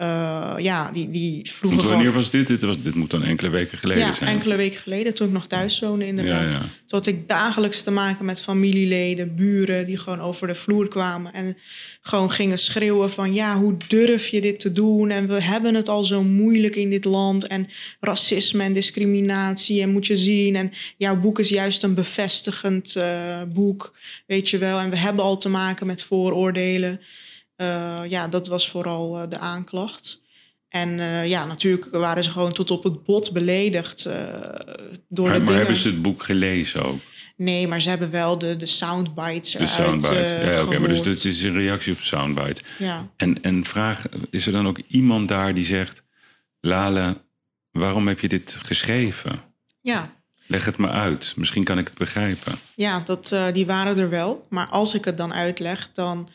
uh, 0.04 0.54
ja, 0.58 0.92
die, 0.92 1.10
die 1.10 1.52
vroegen 1.52 1.80
Want 1.80 1.90
wanneer 1.90 2.08
gewoon... 2.08 2.22
was 2.22 2.32
dit? 2.32 2.48
Dit, 2.48 2.64
was, 2.64 2.82
dit 2.82 2.96
moet 2.96 3.10
dan 3.10 3.24
enkele 3.24 3.50
weken 3.50 3.78
geleden 3.78 4.06
ja, 4.06 4.14
zijn. 4.14 4.30
enkele 4.30 4.56
weken 4.56 4.80
geleden, 4.80 5.14
toen 5.14 5.28
ik 5.28 5.34
nog 5.34 5.48
thuis 5.48 5.80
woonde 5.80 6.06
inderdaad. 6.06 6.46
Ja, 6.46 6.52
ja. 6.52 6.60
Toen 6.60 6.70
had 6.88 7.06
ik 7.06 7.30
dagelijks 7.30 7.82
te 7.82 7.92
maken 7.92 8.26
met 8.26 8.42
familieleden, 8.42 9.36
buren... 9.36 9.86
die 9.86 9.98
gewoon 9.98 10.22
over 10.22 10.48
de 10.48 10.56
vloer 10.56 10.88
kwamen 10.88 11.34
en 11.34 11.58
gewoon 12.02 12.32
gingen 12.32 12.58
schreeuwen 12.58 13.12
van... 13.12 13.34
ja, 13.34 13.58
hoe 13.58 13.78
durf 13.88 14.28
je 14.28 14.42
dit 14.42 14.60
te 14.60 14.72
doen? 14.72 15.10
En 15.10 15.28
we 15.28 15.42
hebben 15.42 15.76
het 15.76 15.90
al 15.90 16.04
zo 16.04 16.24
moeilijk 16.24 16.76
in 16.76 16.90
dit 16.90 17.06
land. 17.06 17.48
En 17.48 17.68
racisme 18.00 18.64
en 18.64 18.74
discriminatie 18.74 19.82
en 19.82 19.90
moet 19.90 20.08
je 20.08 20.18
zien. 20.18 20.56
En 20.56 20.72
jouw 20.98 21.20
boek 21.20 21.40
is 21.40 21.50
juist 21.50 21.84
een 21.84 21.96
bevestigend 21.96 22.96
uh, 22.98 23.42
boek, 23.54 23.96
weet 24.28 24.50
je 24.50 24.58
wel. 24.58 24.80
En 24.80 24.90
we 24.90 24.98
hebben 24.98 25.24
al 25.24 25.38
te 25.38 25.50
maken 25.50 25.88
met 25.88 26.04
vooroordelen... 26.04 27.02
Uh, 27.58 28.02
ja, 28.08 28.28
dat 28.28 28.48
was 28.48 28.70
vooral 28.70 29.22
uh, 29.22 29.30
de 29.30 29.38
aanklacht. 29.38 30.22
En 30.70 30.90
uh, 30.90 31.28
ja, 31.28 31.46
natuurlijk 31.46 31.92
waren 31.92 32.24
ze 32.24 32.32
gewoon 32.32 32.54
tot 32.54 32.72
op 32.72 32.84
het 32.84 33.04
bot 33.04 33.32
beledigd 33.32 34.04
door 35.10 35.28
maar, 35.28 35.40
de 35.40 35.44
maar 35.44 35.56
hebben 35.56 35.76
ze 35.76 35.88
het 35.88 36.02
boek 36.02 36.24
gelezen 36.24 36.86
ook? 36.86 37.00
Nee, 37.36 37.68
maar 37.68 37.82
ze 37.82 37.90
hebben 37.90 38.12
wel 38.12 38.38
de, 38.38 38.56
de 38.56 38.66
soundbites 38.66 39.52
De 39.52 39.68
soundbite. 39.68 40.14
uh, 40.14 40.46
ja, 40.46 40.54
oké, 40.54 40.68
okay, 40.68 40.80
maar 40.80 40.90
dus 40.90 41.02
dit 41.02 41.26
is 41.26 41.42
een 41.42 41.54
reactie 41.54 41.94
op 41.94 42.00
soundbite. 42.00 42.62
Ja. 42.80 43.10
En, 43.16 43.42
en 43.42 43.66
vraag, 43.66 44.06
is 44.30 44.46
er 44.46 44.52
dan 44.52 44.68
ook 44.68 44.80
iemand 44.88 45.28
daar 45.28 45.54
die 45.54 45.66
zegt... 45.66 46.04
Lale, 46.60 47.22
waarom 47.72 48.08
heb 48.08 48.20
je 48.20 48.28
dit 48.28 48.58
geschreven? 48.62 49.42
Ja, 49.82 50.14
Leg 50.48 50.66
het 50.66 50.78
me 50.78 50.90
uit. 50.90 51.34
Misschien 51.36 51.64
kan 51.64 51.78
ik 51.78 51.88
het 51.88 51.98
begrijpen. 51.98 52.54
ja 52.76 53.00
dat, 53.00 53.36
die 53.54 53.66
waren 53.66 53.98
er 53.98 54.10
wel. 54.10 54.48
Maar 54.50 54.68
als 54.68 54.94
ik 54.94 55.06
het 55.06 55.18
dan 55.18 55.34
uitleg, 55.34 55.90
dan 55.94 56.30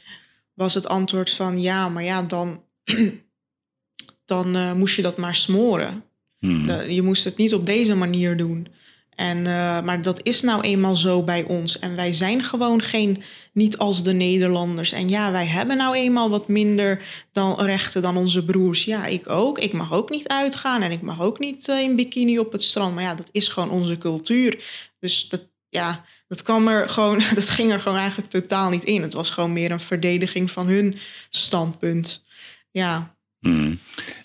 was 0.59 0.75
het 0.75 0.89
antwoord 0.89 1.31
van 1.31 1.61
ja, 1.61 1.89
maar 1.89 2.03
ja, 2.03 2.23
dan, 2.23 2.63
dan 4.25 4.57
uh, 4.57 4.73
moest 4.73 4.97
je 4.97 5.03
dat 5.03 5.17
maar 5.17 5.35
smoren. 5.35 6.05
Hmm. 6.39 6.67
De, 6.67 6.95
je 6.95 7.03
moest 7.03 7.25
het 7.25 7.37
niet 7.37 7.55
op 7.55 7.67
deze 7.67 7.95
manier 7.95 8.37
doen. 8.37 8.67
En, 9.11 9.39
uh, 9.39 9.83
maar 9.83 10.03
dat 10.03 10.21
is 10.23 10.43
nou 10.43 10.63
eenmaal 10.63 10.97
zo 10.97 11.23
bij 11.23 11.45
ons. 11.45 11.79
En 11.79 11.97
wij 11.97 12.13
zijn 12.13 12.43
gewoon 12.43 12.83
geen, 12.83 13.23
niet 13.53 13.79
als 13.79 14.03
de 14.03 14.13
Nederlanders. 14.13 14.93
En 14.93 15.09
ja, 15.09 15.31
wij 15.31 15.47
hebben 15.47 15.77
nou 15.77 15.97
eenmaal 15.97 16.31
wat 16.31 16.49
minder 16.49 17.03
dan 17.33 17.61
rechten 17.61 18.03
dan 18.03 18.17
onze 18.17 18.45
broers. 18.45 18.85
Ja, 18.85 19.07
ik 19.07 19.29
ook. 19.29 19.59
Ik 19.59 19.73
mag 19.73 19.93
ook 19.93 20.11
niet 20.11 20.29
uitgaan 20.29 20.83
en 20.83 20.91
ik 20.91 21.03
mag 21.03 21.21
ook 21.21 21.39
niet 21.39 21.69
uh, 21.69 21.81
in 21.81 21.97
bikini 21.97 22.39
op 22.39 22.53
het 22.53 22.63
strand. 22.63 22.95
Maar 22.95 23.03
ja, 23.05 23.15
dat 23.15 23.29
is 23.33 23.49
gewoon 23.49 23.71
onze 23.71 23.99
cultuur. 23.99 24.65
Dus 25.01 25.29
dat, 25.29 25.49
ja, 25.69 26.05
dat, 26.29 26.43
kwam 26.43 26.69
er 26.69 26.89
gewoon, 26.89 27.23
dat 27.35 27.51
ging 27.51 27.73
er 27.73 27.81
gewoon 27.81 27.99
eigenlijk 27.99 28.31
totaal 28.31 28.71
niet 28.71 28.85
in. 28.85 29.03
Het 29.03 29.13
was 29.13 29.31
gewoon 29.31 29.53
meer 29.53 29.71
een 29.71 29.81
verdediging 29.81 30.51
van 30.51 30.67
hun 30.67 30.97
standpunt. 31.31 32.25
Ja. 32.71 33.17
Hmm. 33.41 33.79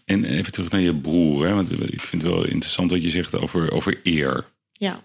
En 0.06 0.24
even 0.26 0.52
terug 0.52 0.70
naar 0.70 0.82
je 0.82 0.96
broer. 0.96 1.46
Hè? 1.46 1.54
Want 1.54 1.72
ik 1.72 2.02
vind 2.02 2.22
het 2.22 2.32
wel 2.32 2.46
interessant 2.46 2.92
wat 2.92 3.04
je 3.04 3.10
zegt 3.10 3.36
over, 3.36 3.72
over 3.72 4.00
eer. 4.04 4.46
Ja. 4.72 5.04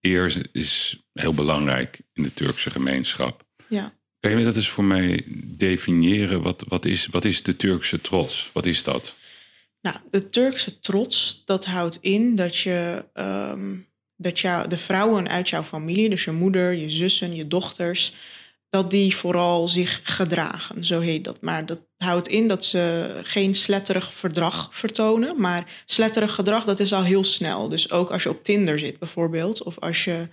Eer 0.00 0.48
is 0.52 1.02
heel 1.12 1.34
belangrijk 1.34 2.00
in 2.12 2.22
de 2.22 2.34
Turkse 2.34 2.70
gemeenschap. 2.70 3.44
Ja. 3.68 3.94
Kan 4.20 4.38
je 4.38 4.44
dat 4.44 4.56
eens 4.56 4.68
voor 4.68 4.84
mij 4.84 5.24
definiëren? 5.44 6.42
Wat, 6.42 6.64
wat, 6.68 6.84
is, 6.84 7.06
wat 7.06 7.24
is 7.24 7.42
de 7.42 7.56
Turkse 7.56 8.00
trots? 8.00 8.50
Wat 8.52 8.66
is 8.66 8.82
dat? 8.82 9.16
Nou, 9.80 9.96
de 10.10 10.26
Turkse 10.26 10.80
trots, 10.80 11.42
dat 11.44 11.64
houdt 11.64 11.98
in 12.00 12.36
dat 12.36 12.56
je... 12.56 13.04
Um, 13.14 13.86
dat 14.24 14.40
jou, 14.40 14.68
de 14.68 14.78
vrouwen 14.78 15.28
uit 15.28 15.48
jouw 15.48 15.62
familie, 15.62 16.10
dus 16.10 16.24
je 16.24 16.32
moeder, 16.32 16.72
je 16.72 16.90
zussen, 16.90 17.34
je 17.34 17.48
dochters, 17.48 18.12
dat 18.70 18.90
die 18.90 19.16
vooral 19.16 19.68
zich 19.68 20.00
gedragen, 20.02 20.84
zo 20.84 21.00
heet 21.00 21.24
dat. 21.24 21.40
Maar 21.40 21.66
dat 21.66 21.80
houdt 21.96 22.28
in 22.28 22.48
dat 22.48 22.64
ze 22.64 23.20
geen 23.22 23.54
sletterig 23.54 24.12
verdrag 24.12 24.68
vertonen. 24.70 25.40
Maar 25.40 25.82
sletterig 25.86 26.34
gedrag, 26.34 26.64
dat 26.64 26.80
is 26.80 26.92
al 26.92 27.02
heel 27.02 27.24
snel. 27.24 27.68
Dus 27.68 27.90
ook 27.90 28.10
als 28.10 28.22
je 28.22 28.28
op 28.28 28.44
Tinder 28.44 28.78
zit 28.78 28.98
bijvoorbeeld, 28.98 29.62
of 29.62 29.78
als 29.78 30.04
je 30.04 30.28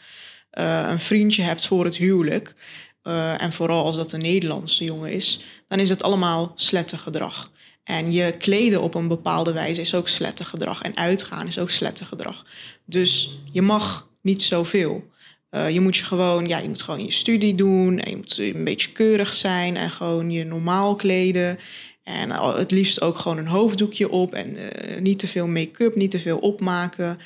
uh, 0.59 0.85
een 0.87 0.99
vriendje 0.99 1.41
hebt 1.41 1.67
voor 1.67 1.85
het 1.85 1.95
huwelijk, 1.95 2.55
uh, 3.03 3.41
en 3.41 3.51
vooral 3.51 3.85
als 3.85 3.95
dat 3.95 4.11
een 4.11 4.21
Nederlandse 4.21 4.83
jongen 4.83 5.11
is, 5.11 5.39
dan 5.67 5.79
is 5.79 5.89
het 5.89 6.03
allemaal 6.03 6.51
slettengedrag. 6.55 7.51
En 7.91 8.11
je 8.11 8.31
kleden 8.37 8.81
op 8.81 8.95
een 8.95 9.07
bepaalde 9.07 9.51
wijze 9.51 9.81
is 9.81 9.95
ook 9.95 10.07
slettengedrag. 10.07 10.81
En 10.81 10.97
uitgaan 10.97 11.47
is 11.47 11.59
ook 11.59 11.69
slettengedrag. 11.69 12.45
Dus 12.85 13.39
je 13.51 13.61
mag 13.61 14.09
niet 14.21 14.41
zoveel. 14.41 15.09
Uh, 15.51 15.69
je 15.69 15.79
moet 15.79 15.97
je 15.97 16.03
gewoon, 16.03 16.47
ja, 16.47 16.57
je 16.57 16.67
moet 16.67 16.81
gewoon 16.81 17.03
je 17.03 17.11
studie 17.11 17.55
doen. 17.55 17.99
En 17.99 18.09
je 18.09 18.15
moet 18.15 18.37
een 18.37 18.63
beetje 18.63 18.91
keurig 18.91 19.35
zijn. 19.35 19.77
En 19.77 19.89
gewoon 19.89 20.31
je 20.31 20.43
normaal 20.43 20.95
kleden. 20.95 21.59
En 22.03 22.31
het 22.31 22.71
liefst 22.71 23.01
ook 23.01 23.17
gewoon 23.17 23.37
een 23.37 23.47
hoofddoekje 23.47 24.09
op. 24.09 24.33
En 24.33 24.55
uh, 24.55 24.99
niet 24.99 25.19
te 25.19 25.27
veel 25.27 25.47
make-up, 25.47 25.95
niet 25.95 26.11
te 26.11 26.19
veel 26.19 26.37
opmaken. 26.37 27.19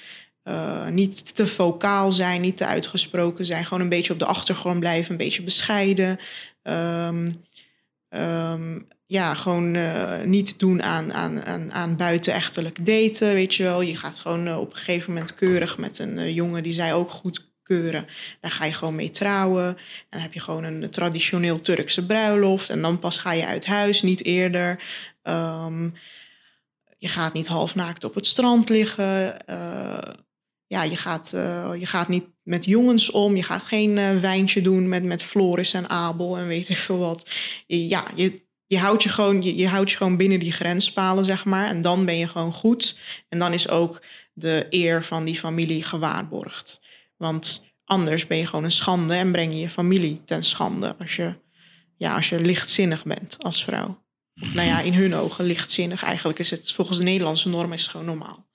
Uh, 0.43 0.87
niet 0.87 1.35
te 1.35 1.47
vocaal 1.47 2.11
zijn, 2.11 2.41
niet 2.41 2.57
te 2.57 2.65
uitgesproken 2.65 3.45
zijn. 3.45 3.65
Gewoon 3.65 3.83
een 3.83 3.89
beetje 3.89 4.13
op 4.13 4.19
de 4.19 4.25
achtergrond 4.25 4.79
blijven, 4.79 5.11
een 5.11 5.17
beetje 5.17 5.43
bescheiden. 5.43 6.19
Um, 6.63 7.43
ja, 9.07 9.33
gewoon 9.33 9.75
uh, 9.75 10.21
niet 10.21 10.59
doen 10.59 10.83
aan, 10.83 11.13
aan, 11.13 11.43
aan, 11.43 11.73
aan 11.73 11.95
buitenechtelijk 11.97 12.85
daten, 12.85 13.33
weet 13.33 13.55
je 13.55 13.63
wel. 13.63 13.81
Je 13.81 13.95
gaat 13.95 14.19
gewoon 14.19 14.47
uh, 14.47 14.59
op 14.59 14.71
een 14.71 14.77
gegeven 14.77 15.13
moment 15.13 15.35
keurig 15.35 15.77
met 15.77 15.99
een 15.99 16.17
uh, 16.17 16.35
jongen 16.35 16.63
die 16.63 16.73
zij 16.73 16.93
ook 16.93 17.09
goed 17.09 17.53
keuren. 17.63 18.07
Daar 18.41 18.51
ga 18.51 18.65
je 18.65 18.73
gewoon 18.73 18.95
mee 18.95 19.09
trouwen. 19.09 19.67
En 19.67 19.77
dan 20.09 20.21
heb 20.21 20.33
je 20.33 20.39
gewoon 20.39 20.63
een 20.63 20.89
traditioneel 20.89 21.59
Turkse 21.59 22.05
bruiloft. 22.05 22.69
En 22.69 22.81
dan 22.81 22.99
pas 22.99 23.17
ga 23.17 23.31
je 23.31 23.45
uit 23.45 23.65
huis, 23.65 24.01
niet 24.01 24.23
eerder. 24.23 24.83
Um, 25.23 25.93
je 26.97 27.07
gaat 27.07 27.33
niet 27.33 27.47
halfnaakt 27.47 28.03
op 28.03 28.15
het 28.15 28.25
strand 28.25 28.69
liggen. 28.69 29.37
ja, 30.67 30.83
je 30.83 30.95
gaat, 30.95 31.29
je 31.79 31.85
gaat 31.85 32.07
niet 32.07 32.25
met 32.43 32.65
jongens 32.65 33.11
om. 33.11 33.35
Je 33.35 33.43
gaat 33.43 33.63
geen 33.63 34.21
wijntje 34.21 34.61
doen 34.61 34.89
met, 34.89 35.03
met 35.03 35.23
Floris 35.23 35.73
en 35.73 35.89
Abel 35.89 36.37
en 36.37 36.47
weet 36.47 36.69
ik 36.69 36.77
veel 36.77 36.97
wat. 36.97 37.29
Ja, 37.67 38.07
je, 38.15 38.44
je 38.67 38.77
houdt 38.77 39.03
je, 39.03 39.09
gewoon, 39.09 39.41
je, 39.41 39.55
je 39.55 39.67
houdt 39.67 39.91
je 39.91 39.97
gewoon 39.97 40.17
binnen 40.17 40.39
die 40.39 40.51
grenspalen, 40.51 41.25
zeg 41.25 41.45
maar. 41.45 41.67
En 41.67 41.81
dan 41.81 42.05
ben 42.05 42.17
je 42.17 42.27
gewoon 42.27 42.53
goed. 42.53 42.97
En 43.29 43.39
dan 43.39 43.53
is 43.53 43.69
ook 43.69 44.01
de 44.33 44.65
eer 44.69 45.03
van 45.03 45.25
die 45.25 45.35
familie 45.35 45.83
gewaarborgd. 45.83 46.81
Want 47.17 47.65
anders 47.85 48.27
ben 48.27 48.37
je 48.37 48.47
gewoon 48.47 48.65
een 48.65 48.71
schande 48.71 49.13
en 49.13 49.31
breng 49.31 49.53
je 49.53 49.59
je 49.59 49.69
familie 49.69 50.21
ten 50.25 50.43
schande 50.43 50.95
als 50.99 51.15
je, 51.15 51.33
ja, 51.97 52.15
als 52.15 52.29
je 52.29 52.41
lichtzinnig 52.41 53.03
bent 53.03 53.37
als 53.39 53.63
vrouw. 53.63 54.03
Of 54.41 54.53
nou 54.53 54.67
ja, 54.67 54.79
in 54.79 54.93
hun 54.93 55.15
ogen 55.15 55.45
lichtzinnig. 55.45 56.03
Eigenlijk 56.03 56.39
is 56.39 56.49
het 56.49 56.71
volgens 56.71 56.97
de 56.97 57.03
Nederlandse 57.03 57.49
norm 57.49 57.73
is 57.73 57.81
het 57.81 57.91
gewoon 57.91 58.05
normaal. 58.05 58.47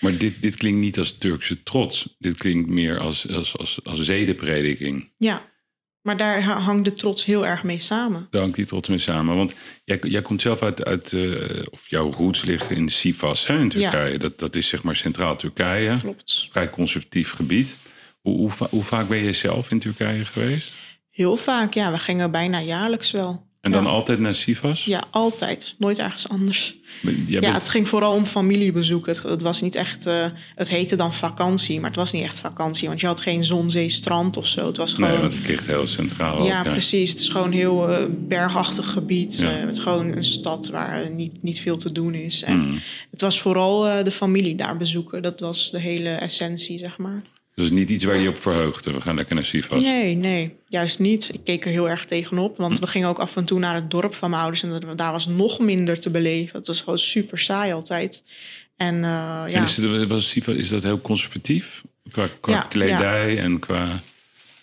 Maar 0.00 0.16
dit, 0.16 0.42
dit 0.42 0.56
klinkt 0.56 0.80
niet 0.80 0.98
als 0.98 1.18
Turkse 1.18 1.62
trots. 1.62 2.16
Dit 2.18 2.36
klinkt 2.36 2.68
meer 2.68 2.98
als, 2.98 3.28
als, 3.28 3.56
als, 3.56 3.84
als 3.84 4.02
zedenprediking. 4.02 5.12
Ja, 5.18 5.51
maar 6.02 6.16
daar 6.16 6.42
ha- 6.42 6.58
hangt 6.58 6.84
de 6.84 6.92
trots 6.92 7.24
heel 7.24 7.46
erg 7.46 7.62
mee 7.62 7.78
samen. 7.78 8.26
Daar 8.30 8.40
hangt 8.40 8.56
die 8.56 8.64
trots 8.66 8.88
mee 8.88 8.98
samen. 8.98 9.36
Want 9.36 9.54
jij, 9.84 9.98
jij 10.02 10.22
komt 10.22 10.40
zelf 10.40 10.62
uit, 10.62 10.84
uit 10.84 11.12
eh, 11.12 11.62
of 11.70 11.88
jouw 11.88 12.12
roots 12.12 12.44
liggen 12.44 12.76
in 12.76 12.88
Sivas 12.88 13.46
hè, 13.46 13.58
in 13.58 13.68
Turkije. 13.68 14.18
Dat, 14.18 14.38
dat 14.38 14.56
is 14.56 14.68
zeg 14.68 14.82
maar 14.82 14.96
centraal 14.96 15.36
Turkije. 15.36 15.98
Klopt. 16.00 16.48
Vrij 16.50 16.70
conservatief 16.70 17.30
gebied. 17.32 17.76
Hoe, 18.20 18.36
hoe, 18.36 18.68
hoe 18.70 18.82
vaak 18.82 19.08
ben 19.08 19.18
je 19.18 19.32
zelf 19.32 19.70
in 19.70 19.78
Turkije 19.78 20.24
geweest? 20.24 20.78
Heel 21.10 21.36
vaak, 21.36 21.74
ja. 21.74 21.90
We 21.92 21.98
gingen 21.98 22.30
bijna 22.30 22.60
jaarlijks 22.60 23.10
wel. 23.10 23.50
En 23.62 23.70
dan 23.70 23.86
altijd 23.86 24.18
naar 24.18 24.34
Sivas? 24.34 24.84
Ja, 24.84 25.02
altijd. 25.10 25.74
Nooit 25.78 25.98
ergens 25.98 26.28
anders. 26.28 26.74
Ja, 27.26 27.52
het 27.52 27.68
ging 27.68 27.88
vooral 27.88 28.12
om 28.14 28.24
familiebezoek. 28.26 29.06
Het, 29.06 29.22
het 29.22 29.42
was 29.42 29.60
niet 29.60 29.74
echt... 29.74 30.06
eh, 30.06 30.26
het 30.54 30.68
heette 30.68 30.96
dan 30.96 31.14
vakantie, 31.14 31.80
maar 31.80 31.88
het 31.90 31.98
was 31.98 32.12
niet 32.12 32.22
echt 32.22 32.38
vakantie. 32.40 32.88
Want 32.88 33.00
je 33.00 33.06
had 33.06 33.20
geen 33.20 33.44
zon, 33.44 33.70
zee, 33.70 33.88
strand 33.88 34.36
of 34.36 34.46
zo. 34.46 34.66
Het 34.66 34.76
was 34.76 34.94
gewoon... 34.94 35.10
Nee, 35.10 35.18
want 35.20 35.34
het 35.34 35.46
ligt 35.46 35.66
heel 35.66 35.86
centraal. 35.86 36.38
ook, 36.38 36.46
ja, 36.46 36.62
precies. 36.62 37.10
Het 37.10 37.18
is 37.18 37.28
gewoon 37.28 37.46
een 37.46 37.52
heel 37.52 37.88
eh, 37.88 38.04
bergachtig 38.10 38.90
gebied. 38.90 39.38
Ja. 39.38 39.58
eh, 39.58 39.64
met 39.64 39.78
gewoon 39.80 40.16
een 40.16 40.24
stad 40.24 40.68
waar 40.68 41.10
niet, 41.10 41.42
niet 41.42 41.60
veel 41.60 41.76
te 41.76 41.92
doen 41.92 42.14
is. 42.14 42.42
En 42.42 42.58
Mm. 42.58 42.78
het 43.10 43.20
was 43.20 43.40
vooral 43.40 44.04
de 44.04 44.12
familie 44.12 44.54
daar 44.54 44.76
bezoeken. 44.76 45.22
Dat 45.22 45.40
was 45.40 45.70
de 45.70 45.78
hele 45.80 46.10
essentie, 46.10 46.78
zeg 46.78 46.98
maar. 46.98 47.22
Dus 47.54 47.70
niet 47.70 47.90
iets 47.90 48.04
waar 48.04 48.16
je 48.16 48.28
op 48.28 48.40
verheugde. 48.42 48.92
We 48.92 49.00
gaan 49.00 49.14
lekker 49.14 49.34
naar 49.34 49.44
Sivas. 49.44 49.82
Nee, 49.82 50.14
nee, 50.14 50.56
juist 50.68 50.98
niet. 50.98 51.30
Ik 51.34 51.40
keek 51.44 51.64
er 51.64 51.70
heel 51.70 51.88
erg 51.88 52.04
tegenop. 52.04 52.56
Want 52.56 52.78
we 52.78 52.86
gingen 52.86 53.08
ook 53.08 53.18
af 53.18 53.36
en 53.36 53.44
toe 53.44 53.58
naar 53.58 53.74
het 53.74 53.90
dorp 53.90 54.14
van 54.14 54.30
mijn 54.30 54.42
ouders. 54.42 54.62
En 54.62 54.96
daar 54.96 55.12
was 55.12 55.26
nog 55.26 55.58
minder 55.58 56.00
te 56.00 56.10
beleven. 56.10 56.56
Het 56.58 56.66
was 56.66 56.78
gewoon 56.80 56.98
super 56.98 57.38
saai 57.38 57.72
altijd. 57.72 58.22
En 58.76 58.94
eh, 58.94 59.00
ja, 59.00 59.46
En 59.48 59.62
is, 59.62 59.76
het, 59.76 60.08
was 60.08 60.28
Sivas, 60.28 60.54
is 60.54 60.68
dat 60.68 60.82
heel 60.82 61.00
conservatief? 61.00 61.82
Qua, 62.10 62.28
qua 62.40 62.52
Ja, 62.52 62.60
kledij 62.60 63.38
en 63.38 63.58
qua... 63.58 64.02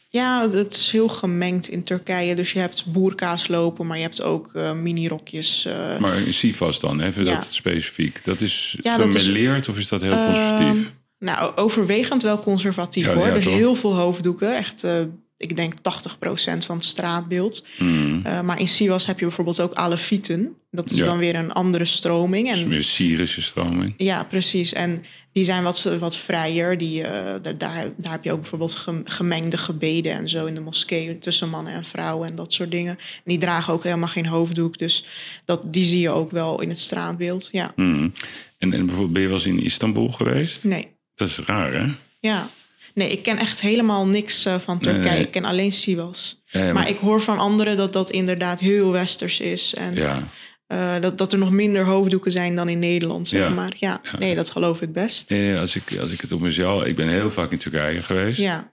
ja, 0.09 0.49
het 0.51 0.73
is 0.73 0.91
heel 0.91 1.07
gemengd 1.09 1.67
in 1.67 1.83
Turkije. 1.83 2.35
Dus 2.35 2.51
je 2.51 2.59
hebt 2.59 2.85
boerka's 2.91 3.47
lopen, 3.47 3.87
maar 3.87 3.97
je 3.97 4.03
hebt 4.03 4.21
ook 4.21 4.51
eh 4.55 4.73
mini-rokjes. 4.73 5.65
eh, 5.65 5.97
Maar 5.99 6.17
in 6.17 6.33
Sivas 6.33 6.79
dan, 6.79 7.01
even 7.01 7.25
Ja. 7.25 7.33
dat 7.35 7.47
specifiek. 7.53 8.23
Dat 8.25 8.41
is 8.41 8.77
Ja, 8.81 8.97
dat 8.97 9.15
is- 9.15 9.27
gemêleerd 9.27 9.69
of 9.69 9.77
is 9.77 9.87
dat 9.87 10.01
heel 10.01 10.11
Ehm, 10.11 10.25
conservatief? 10.25 10.91
Nou, 11.19 11.55
overwegend 11.55 12.21
wel 12.23 12.39
conservatief 12.39 13.05
Ja, 13.05 13.13
hoor. 13.13 13.27
ja, 13.27 13.33
dus 13.33 13.43
toch? 13.43 13.53
heel 13.53 13.75
veel 13.75 13.95
hoofddoeken. 13.95 14.57
Echt, 14.57 14.83
eh, 14.83 14.99
ik 15.37 15.55
denk 15.55 15.73
80% 15.81 16.65
van 16.65 16.75
het 16.75 16.85
straatbeeld. 16.85 17.65
Mm. 17.79 18.21
Eh, 18.23 18.41
maar 18.41 18.59
in 18.59 18.67
Sivas 18.67 19.05
heb 19.05 19.19
je 19.19 19.25
bijvoorbeeld 19.25 19.59
ook 19.59 19.73
alefieten. 19.73 20.53
Dat 20.71 20.91
is 20.91 20.97
Ja. 20.97 21.05
dan 21.05 21.17
weer 21.17 21.35
een 21.35 21.51
andere 21.51 21.85
stroming. 21.85 22.47
Dat 22.47 22.55
is 22.55 22.61
En 22.61 22.67
meer 22.67 22.83
Syrische 22.83 23.41
stroming. 23.41 23.93
Ja, 23.97 24.23
precies. 24.23 24.73
En 24.73 25.03
die 25.31 25.43
zijn 25.43 25.63
wat, 25.63 25.83
wat 25.99 26.17
vrijer. 26.17 26.77
Die, 26.77 27.03
eh, 27.03 27.11
daar, 27.41 27.57
daar, 27.57 27.85
daar 27.97 28.11
heb 28.11 28.23
je 28.23 28.31
ook 28.31 28.39
bijvoorbeeld 28.41 28.75
gem- 28.75 29.01
gemengde 29.05 29.57
gebeden 29.57 30.11
en 30.11 30.29
zo 30.29 30.45
in 30.45 30.53
de 30.55 30.61
moskee 30.61 31.17
tussen 31.17 31.49
mannen 31.49 31.73
en 31.73 31.85
vrouwen 31.85 32.27
en 32.29 32.35
dat 32.35 32.53
soort 32.53 32.71
dingen. 32.71 32.97
En 32.97 33.21
die 33.25 33.37
dragen 33.37 33.73
ook 33.73 33.83
helemaal 33.83 34.07
geen 34.07 34.25
hoofddoek. 34.27 34.77
Dus 34.77 35.05
dat, 35.45 35.73
die 35.73 35.83
zie 35.83 35.99
je 35.99 36.09
ook 36.09 36.31
wel 36.31 36.61
in 36.61 36.69
het 36.69 36.79
straatbeeld. 36.79 37.49
Ja, 37.51 37.71
Mm. 37.75 38.13
En, 38.57 38.73
en 38.73 38.79
bijvoorbeeld 38.85 39.13
ben 39.13 39.21
je 39.21 39.27
wel 39.27 39.37
eens 39.37 39.45
in 39.45 39.63
Istanbul 39.63 40.11
geweest? 40.11 40.63
nee. 40.63 40.97
Dat 41.19 41.27
is 41.27 41.37
raar, 41.37 41.73
hè? 41.73 41.85
Ja. 42.19 42.49
Nee, 42.93 43.11
ik 43.11 43.23
ken 43.23 43.37
echt 43.37 43.61
helemaal 43.61 44.07
niks 44.07 44.45
eh, 44.45 44.59
van 44.59 44.79
Turkije. 44.79 45.09
nee. 45.09 45.19
Ik 45.19 45.31
ken 45.31 45.45
alleen 45.45 45.71
Sivas. 45.71 46.41
Ja, 46.45 46.59
maar 46.59 46.73
want- 46.73 46.89
ik 46.89 46.97
hoor 46.97 47.21
van 47.21 47.37
anderen 47.39 47.77
dat 47.77 47.93
dat 47.93 48.09
inderdaad 48.09 48.59
heel 48.59 48.91
westers 48.91 49.39
is. 49.39 49.73
En 49.73 49.95
Ja, 49.95 50.27
eh, 50.67 51.01
dat, 51.01 51.17
dat 51.17 51.31
er 51.31 51.39
nog 51.39 51.51
minder 51.51 51.85
hoofddoeken 51.85 52.31
zijn 52.31 52.55
dan 52.55 52.69
in 52.69 52.79
Nederland, 52.79 53.27
zeg 53.27 53.41
Ja. 53.41 53.49
maar. 53.49 53.73
Ja, 53.77 54.01
nee, 54.19 54.35
dat 54.35 54.49
geloof 54.49 54.81
ik 54.81 54.93
best. 54.93 55.31
Als, 55.57 55.75
ik, 55.75 55.97
als 55.99 56.11
ik 56.11 56.21
het 56.21 56.31
op 56.31 56.39
mezelf... 56.39 56.85
Ik 56.85 56.95
ben 56.95 57.07
heel 57.07 57.31
vaak 57.31 57.51
in 57.51 57.57
Turkije 57.57 58.01
geweest. 58.01 58.39
Ja, 58.39 58.71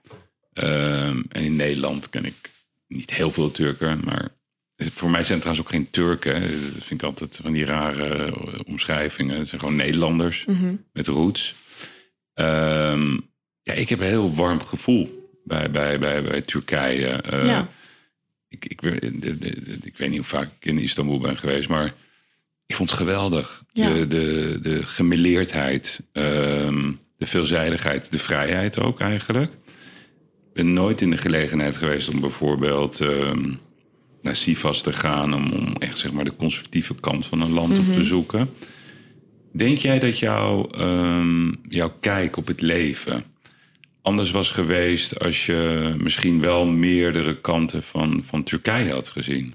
Ehm, 0.57 1.21
en 1.29 1.43
in 1.43 1.55
Nederland 1.55 2.09
ken 2.09 2.25
ik 2.25 2.51
niet 2.87 3.13
heel 3.13 3.31
veel 3.31 3.51
Turken, 3.51 3.99
maar 4.03 4.27
voor 4.77 5.09
mij 5.09 5.23
zijn 5.23 5.39
het 5.39 5.41
trouwens 5.41 5.67
ook 5.67 5.73
geen 5.73 5.89
Turken. 5.89 6.41
Dat 6.73 6.83
vind 6.83 7.01
ik 7.01 7.07
altijd 7.07 7.39
van 7.43 7.51
die 7.51 7.65
rare 7.65 8.25
eh, 8.25 8.59
omschrijvingen. 8.65 9.37
Het 9.37 9.47
zijn 9.47 9.61
gewoon 9.61 9.75
Nederlanders 9.75 10.45
mhm. 10.45 10.75
met 10.93 11.07
roots. 11.07 11.55
Ehm, 12.37 13.17
ja, 13.63 13.73
ik 13.73 13.89
heb 13.89 13.99
een 13.99 14.05
heel 14.05 14.33
warm 14.35 14.63
gevoel 14.63 15.29
bij, 15.43 15.71
bij, 15.71 15.99
bij, 15.99 16.23
bij 16.23 16.41
Turkije. 16.41 17.07
Eh, 17.07 17.45
Ja. 17.45 17.67
ik, 18.49 18.65
ik, 18.65 18.81
ik 19.83 19.97
weet 19.97 20.09
niet 20.09 20.17
hoe 20.17 20.23
vaak 20.23 20.49
ik 20.59 20.65
in 20.65 20.77
Istanbul 20.79 21.19
ben 21.19 21.37
geweest, 21.37 21.69
maar 21.69 21.93
ik 22.65 22.75
vond 22.75 22.89
het 22.89 22.99
geweldig. 22.99 23.63
Ja. 23.73 23.93
De, 23.93 24.07
de, 24.07 24.57
de 24.61 24.83
gemeleerdheid, 24.85 26.01
ehm, 26.11 26.91
de 27.17 27.25
veelzijdigheid, 27.27 28.11
de 28.11 28.19
vrijheid 28.19 28.79
ook 28.79 28.99
eigenlijk. 28.99 29.51
Ik 30.47 30.53
ben 30.53 30.73
nooit 30.73 31.01
in 31.01 31.09
de 31.11 31.17
gelegenheid 31.17 31.77
geweest 31.77 32.09
om 32.09 32.19
bijvoorbeeld 32.19 33.01
ehm, 33.01 33.53
naar 34.21 34.35
Sivas 34.35 34.81
te 34.81 34.93
gaan... 34.93 35.33
Om, 35.33 35.51
om 35.51 35.75
echt 35.79 35.97
zeg 35.97 36.11
maar, 36.11 36.23
de 36.25 36.35
conservatieve 36.35 36.95
kant 36.95 37.25
van 37.25 37.41
een 37.41 37.53
land 37.53 37.77
op 37.79 37.93
te 37.93 38.03
zoeken. 38.03 38.49
Denk 39.57 39.77
jij 39.77 39.99
dat 39.99 40.19
jouw, 40.19 40.69
ehm, 40.69 41.51
jouw 41.69 41.93
kijk 41.99 42.37
op 42.37 42.47
het 42.47 42.61
leven 42.61 43.23
anders 44.07 44.31
was 44.31 44.51
geweest... 44.51 45.19
als 45.19 45.45
je 45.45 45.93
misschien 45.97 46.39
wel 46.39 46.65
meerdere 46.65 47.41
kanten 47.41 47.83
van, 47.83 48.23
van 48.25 48.43
Turkije 48.43 48.91
had 48.91 49.09
gezien? 49.09 49.53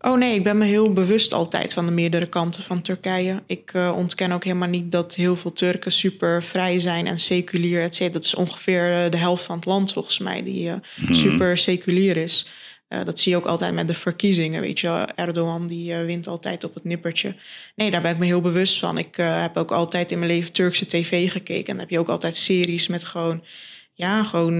Oh 0.00 0.18
nee, 0.18 0.34
ik 0.34 0.44
ben 0.44 0.58
me 0.58 0.64
heel 0.64 0.92
bewust 0.92 1.32
altijd 1.32 1.74
van 1.74 1.86
de 1.86 1.92
meerdere 1.92 2.28
kanten 2.28 2.62
van 2.62 2.82
Turkije. 2.82 3.42
Ik 3.46 3.70
eh, 3.72 3.92
ontken 3.96 4.32
ook 4.32 4.44
helemaal 4.44 4.68
niet 4.68 4.92
dat 4.92 5.14
heel 5.14 5.36
veel 5.36 5.52
Turken 5.52 5.92
super 5.92 6.42
vrij 6.42 6.78
zijn 6.78 7.06
en 7.06 7.18
seculier. 7.18 7.82
Et 7.82 7.94
cetera. 7.94 8.12
Dat 8.12 8.24
is 8.24 8.34
ongeveer 8.34 8.92
eh, 8.92 9.10
de 9.10 9.16
helft 9.16 9.44
van 9.44 9.56
het 9.56 9.64
land 9.64 9.92
volgens 9.92 10.18
mij 10.18 10.42
die 10.42 10.70
eh, 10.70 10.76
super 11.10 11.58
seculier 11.58 12.16
is. 12.16 12.46
Eh, 12.88 13.04
dat 13.04 13.20
zie 13.20 13.32
je 13.32 13.38
ook 13.38 13.46
altijd 13.46 13.74
met 13.74 13.88
de 13.88 13.94
verkiezingen, 13.94 14.60
weet 14.60 14.80
je. 14.80 14.88
Erdogan 15.14 15.66
die 15.66 15.94
eh, 15.94 16.04
wint 16.04 16.26
altijd 16.26 16.64
op 16.64 16.74
het 16.74 16.84
nippertje. 16.84 17.34
Nee, 17.74 17.90
daar 17.90 18.02
ben 18.02 18.10
ik 18.10 18.18
me 18.18 18.24
heel 18.24 18.40
bewust 18.40 18.78
van. 18.78 18.98
Ik 18.98 19.18
eh, 19.18 19.40
heb 19.40 19.56
ook 19.56 19.70
altijd 19.70 20.12
in 20.12 20.18
mijn 20.18 20.30
leven 20.30 20.52
Turkse 20.52 20.86
tv 20.86 21.30
gekeken. 21.30 21.66
En 21.66 21.72
dan 21.72 21.78
heb 21.78 21.90
je 21.90 21.98
ook 21.98 22.08
altijd 22.08 22.36
series 22.36 22.86
met 22.86 23.04
gewoon... 23.04 23.44
Ja, 23.92 24.24
gewoon 24.24 24.58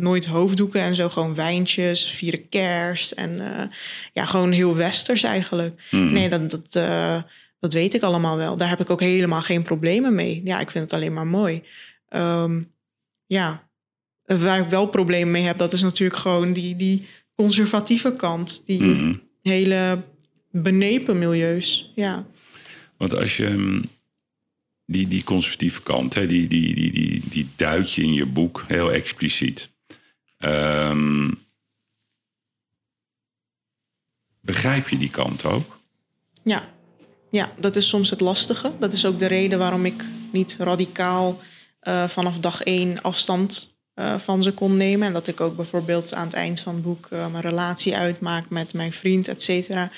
nooit 0.00 0.24
hoofddoeken 0.24 0.80
en 0.80 0.94
zo. 0.94 1.08
Gewoon 1.08 1.34
wijntjes, 1.34 2.10
vieren 2.10 2.48
kerst. 2.48 3.10
En 3.10 3.40
ja, 4.12 4.24
gewoon 4.24 4.52
heel 4.52 4.76
westers 4.76 5.22
eigenlijk. 5.22 5.82
Nee, 5.90 6.28
dat, 6.28 6.50
dat, 6.50 6.72
dat 7.58 7.72
weet 7.72 7.94
ik 7.94 8.02
allemaal 8.02 8.36
wel. 8.36 8.56
Daar 8.56 8.68
heb 8.68 8.80
ik 8.80 8.90
ook 8.90 9.00
helemaal 9.00 9.42
geen 9.42 9.62
problemen 9.62 10.14
mee. 10.14 10.40
Ja, 10.44 10.60
ik 10.60 10.70
vind 10.70 10.84
het 10.84 10.92
alleen 10.92 11.12
maar 11.12 11.26
mooi. 11.26 11.62
Ehm, 12.08 12.62
ja, 13.26 13.68
waar 14.24 14.60
ik 14.60 14.70
wel 14.70 14.86
problemen 14.86 15.32
mee 15.32 15.44
heb, 15.44 15.58
dat 15.58 15.72
is 15.72 15.82
natuurlijk 15.82 16.18
gewoon 16.18 16.52
die, 16.52 16.76
die 16.76 17.06
conservatieve 17.34 18.14
kant. 18.16 18.62
Die 18.66 18.82
Mhm. 18.82 19.14
hele 19.42 20.02
benepen 20.50 21.18
milieus. 21.18 21.92
Ja, 21.94 22.26
Want 22.96 23.14
als 23.14 23.36
je 23.36 23.48
mm, 23.48 23.84
die, 24.86 25.08
die 25.08 25.24
conservatieve 25.24 25.82
kant, 25.82 26.14
hè, 26.14 26.26
die, 26.26 26.46
die, 26.46 26.74
die, 26.74 26.92
die, 26.92 27.22
die 27.28 27.48
duid 27.56 27.92
je 27.92 28.02
in 28.02 28.12
je 28.12 28.26
boek 28.26 28.64
heel 28.68 28.92
expliciet. 28.92 29.70
Ehm, 30.38 31.30
begrijp 34.40 34.88
je 34.88 34.98
die 34.98 35.10
kant 35.10 35.44
ook? 35.44 35.78
ja. 36.42 36.72
Ja, 37.30 37.52
dat 37.58 37.76
is 37.76 37.88
soms 37.88 38.10
het 38.10 38.20
lastige. 38.20 38.72
Dat 38.78 38.92
is 38.92 39.04
ook 39.06 39.18
de 39.18 39.26
reden 39.26 39.58
waarom 39.58 39.84
ik 39.86 40.04
niet 40.32 40.56
radicaal 40.58 41.40
eh, 41.80 42.08
vanaf 42.08 42.38
dag 42.38 42.62
één 42.62 43.02
afstand 43.02 43.73
eh, 43.94 44.18
van 44.18 44.42
ze 44.42 44.52
kon 44.52 44.76
nemen. 44.76 45.06
En 45.06 45.12
dat 45.12 45.26
ik 45.26 45.40
ook 45.40 45.56
bijvoorbeeld 45.56 46.14
aan 46.14 46.26
het 46.26 46.34
eind 46.34 46.60
van 46.60 46.74
het 46.74 46.82
boek 46.82 47.08
eh, 47.10 47.26
mijn 47.26 47.42
relatie 47.42 47.96
uitmaak 47.96 48.48
met 48.48 48.72
mijn 48.72 48.92
vriend, 48.92 49.28
et 49.28 49.42
cetera. 49.42 49.90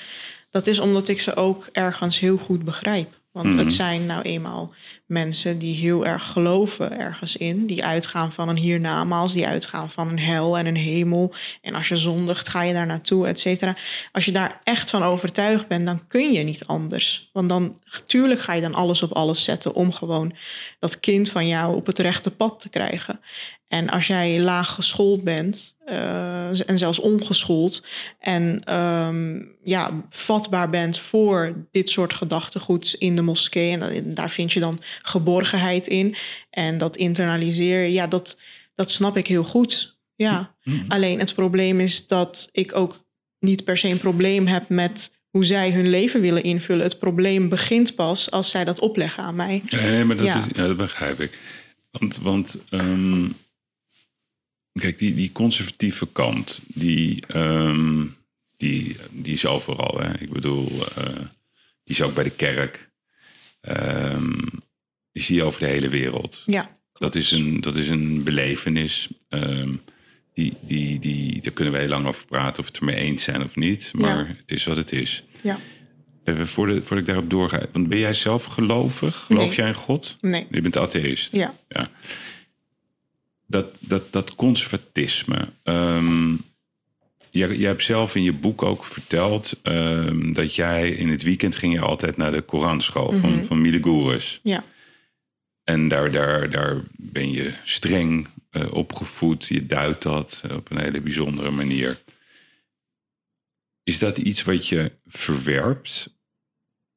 Dat 0.51 0.67
is 0.67 0.79
omdat 0.79 1.07
ik 1.07 1.21
ze 1.21 1.35
ook 1.35 1.69
ergens 1.71 2.19
heel 2.19 2.37
goed 2.37 2.63
begrijp. 2.65 3.15
Want 3.31 3.49
Mhm. 3.49 3.57
het 3.57 3.73
zijn 3.73 4.05
nou 4.05 4.21
eenmaal 4.21 4.73
mensen 5.05 5.59
die 5.59 5.75
heel 5.75 6.05
erg 6.05 6.23
geloven 6.31 6.99
ergens 6.99 7.37
in. 7.37 7.65
Die 7.65 7.85
uitgaan 7.85 8.31
van 8.31 8.49
een 8.49 8.57
hiernamaals, 8.57 9.33
die 9.33 9.47
uitgaan 9.47 9.89
van 9.89 10.07
een 10.07 10.19
hel 10.19 10.57
en 10.57 10.65
een 10.65 10.75
hemel. 10.75 11.33
En 11.61 11.75
als 11.75 11.87
je 11.87 11.95
zondigt, 11.95 12.47
ga 12.47 12.61
je 12.63 12.73
daar 12.73 12.85
naartoe, 12.85 13.27
et 13.27 13.39
cetera. 13.39 13.75
Als 14.11 14.25
je 14.25 14.31
daar 14.31 14.59
echt 14.63 14.89
van 14.89 15.03
overtuigd 15.03 15.67
bent, 15.67 15.85
dan 15.85 16.07
kun 16.07 16.31
je 16.33 16.43
niet 16.43 16.65
anders. 16.65 17.29
Want 17.33 17.49
dan, 17.49 17.79
tuurlijk 18.05 18.39
ga 18.39 18.53
je 18.53 18.61
dan 18.61 18.75
alles 18.75 19.01
op 19.03 19.11
alles 19.11 19.43
zetten 19.43 19.73
om 19.73 19.91
gewoon 19.91 20.35
dat 20.79 20.99
kind 20.99 21.29
van 21.29 21.47
jou 21.47 21.75
op 21.75 21.85
het 21.85 21.99
rechte 21.99 22.31
pad 22.31 22.59
te 22.59 22.69
krijgen. 22.69 23.19
En 23.67 23.89
als 23.89 24.07
jij 24.07 24.39
laag 24.39 24.73
geschoold 24.73 25.23
bent, 25.23 25.75
eh, 25.85 26.69
en 26.69 26.77
zelfs 26.77 26.99
ongeschoold, 26.99 27.83
en 28.19 28.61
ehm, 28.63 29.41
ja, 29.63 30.07
vatbaar 30.09 30.69
bent 30.69 30.99
voor 30.99 31.67
dit 31.71 31.89
soort 31.89 32.13
gedachtegoed 32.13 32.93
in 32.93 33.15
de 33.15 33.21
moskee, 33.21 33.71
en 33.71 33.79
da- 33.79 34.01
daar 34.03 34.29
vind 34.29 34.53
je 34.53 34.59
dan 34.59 34.81
geborgenheid 35.01 35.87
in, 35.87 36.15
en 36.49 36.77
dat 36.77 36.97
internaliseer 36.97 37.81
je, 37.81 37.91
ja, 37.93 38.07
dat, 38.07 38.39
dat 38.75 38.91
snap 38.91 39.17
ik 39.17 39.27
heel 39.27 39.43
goed. 39.43 39.97
Ja. 40.15 40.55
Hm. 40.61 40.71
Alleen 40.87 41.19
het 41.19 41.35
probleem 41.35 41.79
is 41.79 42.07
dat 42.07 42.49
ik 42.51 42.75
ook 42.75 43.05
niet 43.39 43.63
per 43.63 43.77
se 43.77 43.87
een 43.87 43.97
probleem 43.97 44.47
heb 44.47 44.69
met 44.69 45.11
hoe 45.29 45.45
zij 45.45 45.71
hun 45.71 45.89
leven 45.89 46.21
willen 46.21 46.43
invullen. 46.43 46.83
Het 46.83 46.99
probleem 46.99 47.49
begint 47.49 47.95
pas 47.95 48.31
als 48.31 48.49
zij 48.49 48.63
dat 48.63 48.79
opleggen 48.79 49.23
aan 49.23 49.35
mij. 49.35 49.61
Ja, 49.65 49.81
nee, 49.81 50.03
maar 50.03 50.17
dat, 50.17 50.25
Ja. 50.25 50.39
Is, 50.39 50.45
ja, 50.55 50.67
dat 50.67 50.77
begrijp 50.77 51.19
ik. 51.19 51.39
Want, 51.91 52.17
want 52.17 52.57
ehm, 52.69 53.25
kijk, 54.79 54.99
die, 54.99 55.13
die 55.15 55.31
conservatieve 55.31 56.07
kant, 56.11 56.61
die, 56.67 57.23
ehm, 57.27 58.05
die, 58.57 58.95
die 59.11 59.33
is 59.33 59.45
overal. 59.45 59.99
Hè? 59.99 60.19
Ik 60.19 60.29
bedoel, 60.31 60.87
eh, 60.95 61.05
die 61.83 61.95
is 61.95 62.01
ook 62.01 62.13
bij 62.13 62.23
de 62.23 62.29
kerk. 62.35 62.89
Ehm, 63.61 64.39
die 65.11 65.23
zie 65.23 65.35
je 65.35 65.43
over 65.43 65.59
de 65.59 65.65
hele 65.67 65.89
wereld. 65.89 66.43
Ja, 66.45 66.77
Dat 66.93 67.15
is 67.15 67.31
een, 67.31 67.61
dat 67.61 67.75
is 67.75 67.89
een 67.89 68.23
belevenis. 68.23 69.07
ehm, 69.29 69.73
die, 70.33 70.53
die, 70.61 70.99
die, 70.99 71.41
daar 71.41 71.53
kunnen 71.53 71.73
wij 71.73 71.87
lang 71.87 72.05
over 72.07 72.25
praten 72.25 72.59
of 72.63 72.65
we 72.69 72.71
het 72.71 72.77
ermee 72.77 72.95
eens 73.05 73.23
zijn 73.23 73.43
of 73.43 73.55
niet. 73.55 73.91
Maar 73.95 74.27
Ja. 74.27 74.35
het 74.39 74.51
is 74.51 74.63
wat 74.65 74.77
het 74.77 74.91
is. 74.91 75.23
ja. 75.41 75.59
Even 76.23 76.47
voordat, 76.47 76.77
voordat 76.77 76.97
ik 76.99 77.05
daarop 77.05 77.29
doorga. 77.29 77.65
Want 77.71 77.87
ben 77.89 77.99
jij 77.99 78.13
zelf 78.13 78.43
gelovig? 78.43 79.15
Geloof 79.15 79.47
Nee. 79.47 79.55
jij 79.55 79.67
in 79.67 79.73
God? 79.75 80.17
Nee. 80.21 80.47
Je 80.51 80.61
bent 80.61 80.77
atheïst. 80.77 81.35
Ja. 81.35 81.55
Dat, 83.47 83.75
dat, 83.79 84.11
dat 84.11 84.35
conservatisme. 84.35 85.49
ehm, 85.63 86.31
jij, 87.29 87.55
jij 87.55 87.67
hebt 87.69 87.83
zelf 87.83 88.15
in 88.15 88.23
je 88.23 88.33
boek 88.33 88.61
ook 88.63 88.85
verteld 88.85 89.59
ehm, 89.63 90.33
dat 90.33 90.55
jij 90.55 90.89
in 90.89 91.09
het 91.09 91.21
weekend 91.23 91.55
ging 91.55 91.73
je 91.73 91.79
altijd 91.81 92.17
naar 92.17 92.31
de 92.31 92.41
Koranschool 92.41 93.11
van, 93.11 93.31
Mhm. 93.35 93.43
van 93.45 93.61
Milegurus. 93.61 94.39
Ja. 94.43 94.63
En 95.63 95.87
daar, 95.87 96.11
daar, 96.11 96.49
daar 96.49 96.83
ben 96.95 97.31
je 97.31 97.53
streng 97.63 98.27
eh, 98.49 98.73
opgevoed. 98.73 99.45
Je 99.47 99.65
duidt 99.65 100.01
dat 100.01 100.43
eh, 100.49 100.55
op 100.55 100.71
een 100.71 100.79
hele 100.79 101.01
bijzondere 101.01 101.51
manier. 101.51 102.01
Is 103.83 103.99
dat 103.99 104.17
iets 104.17 104.43
wat 104.43 104.67
je 104.67 104.91
verwerpt? 105.05 106.15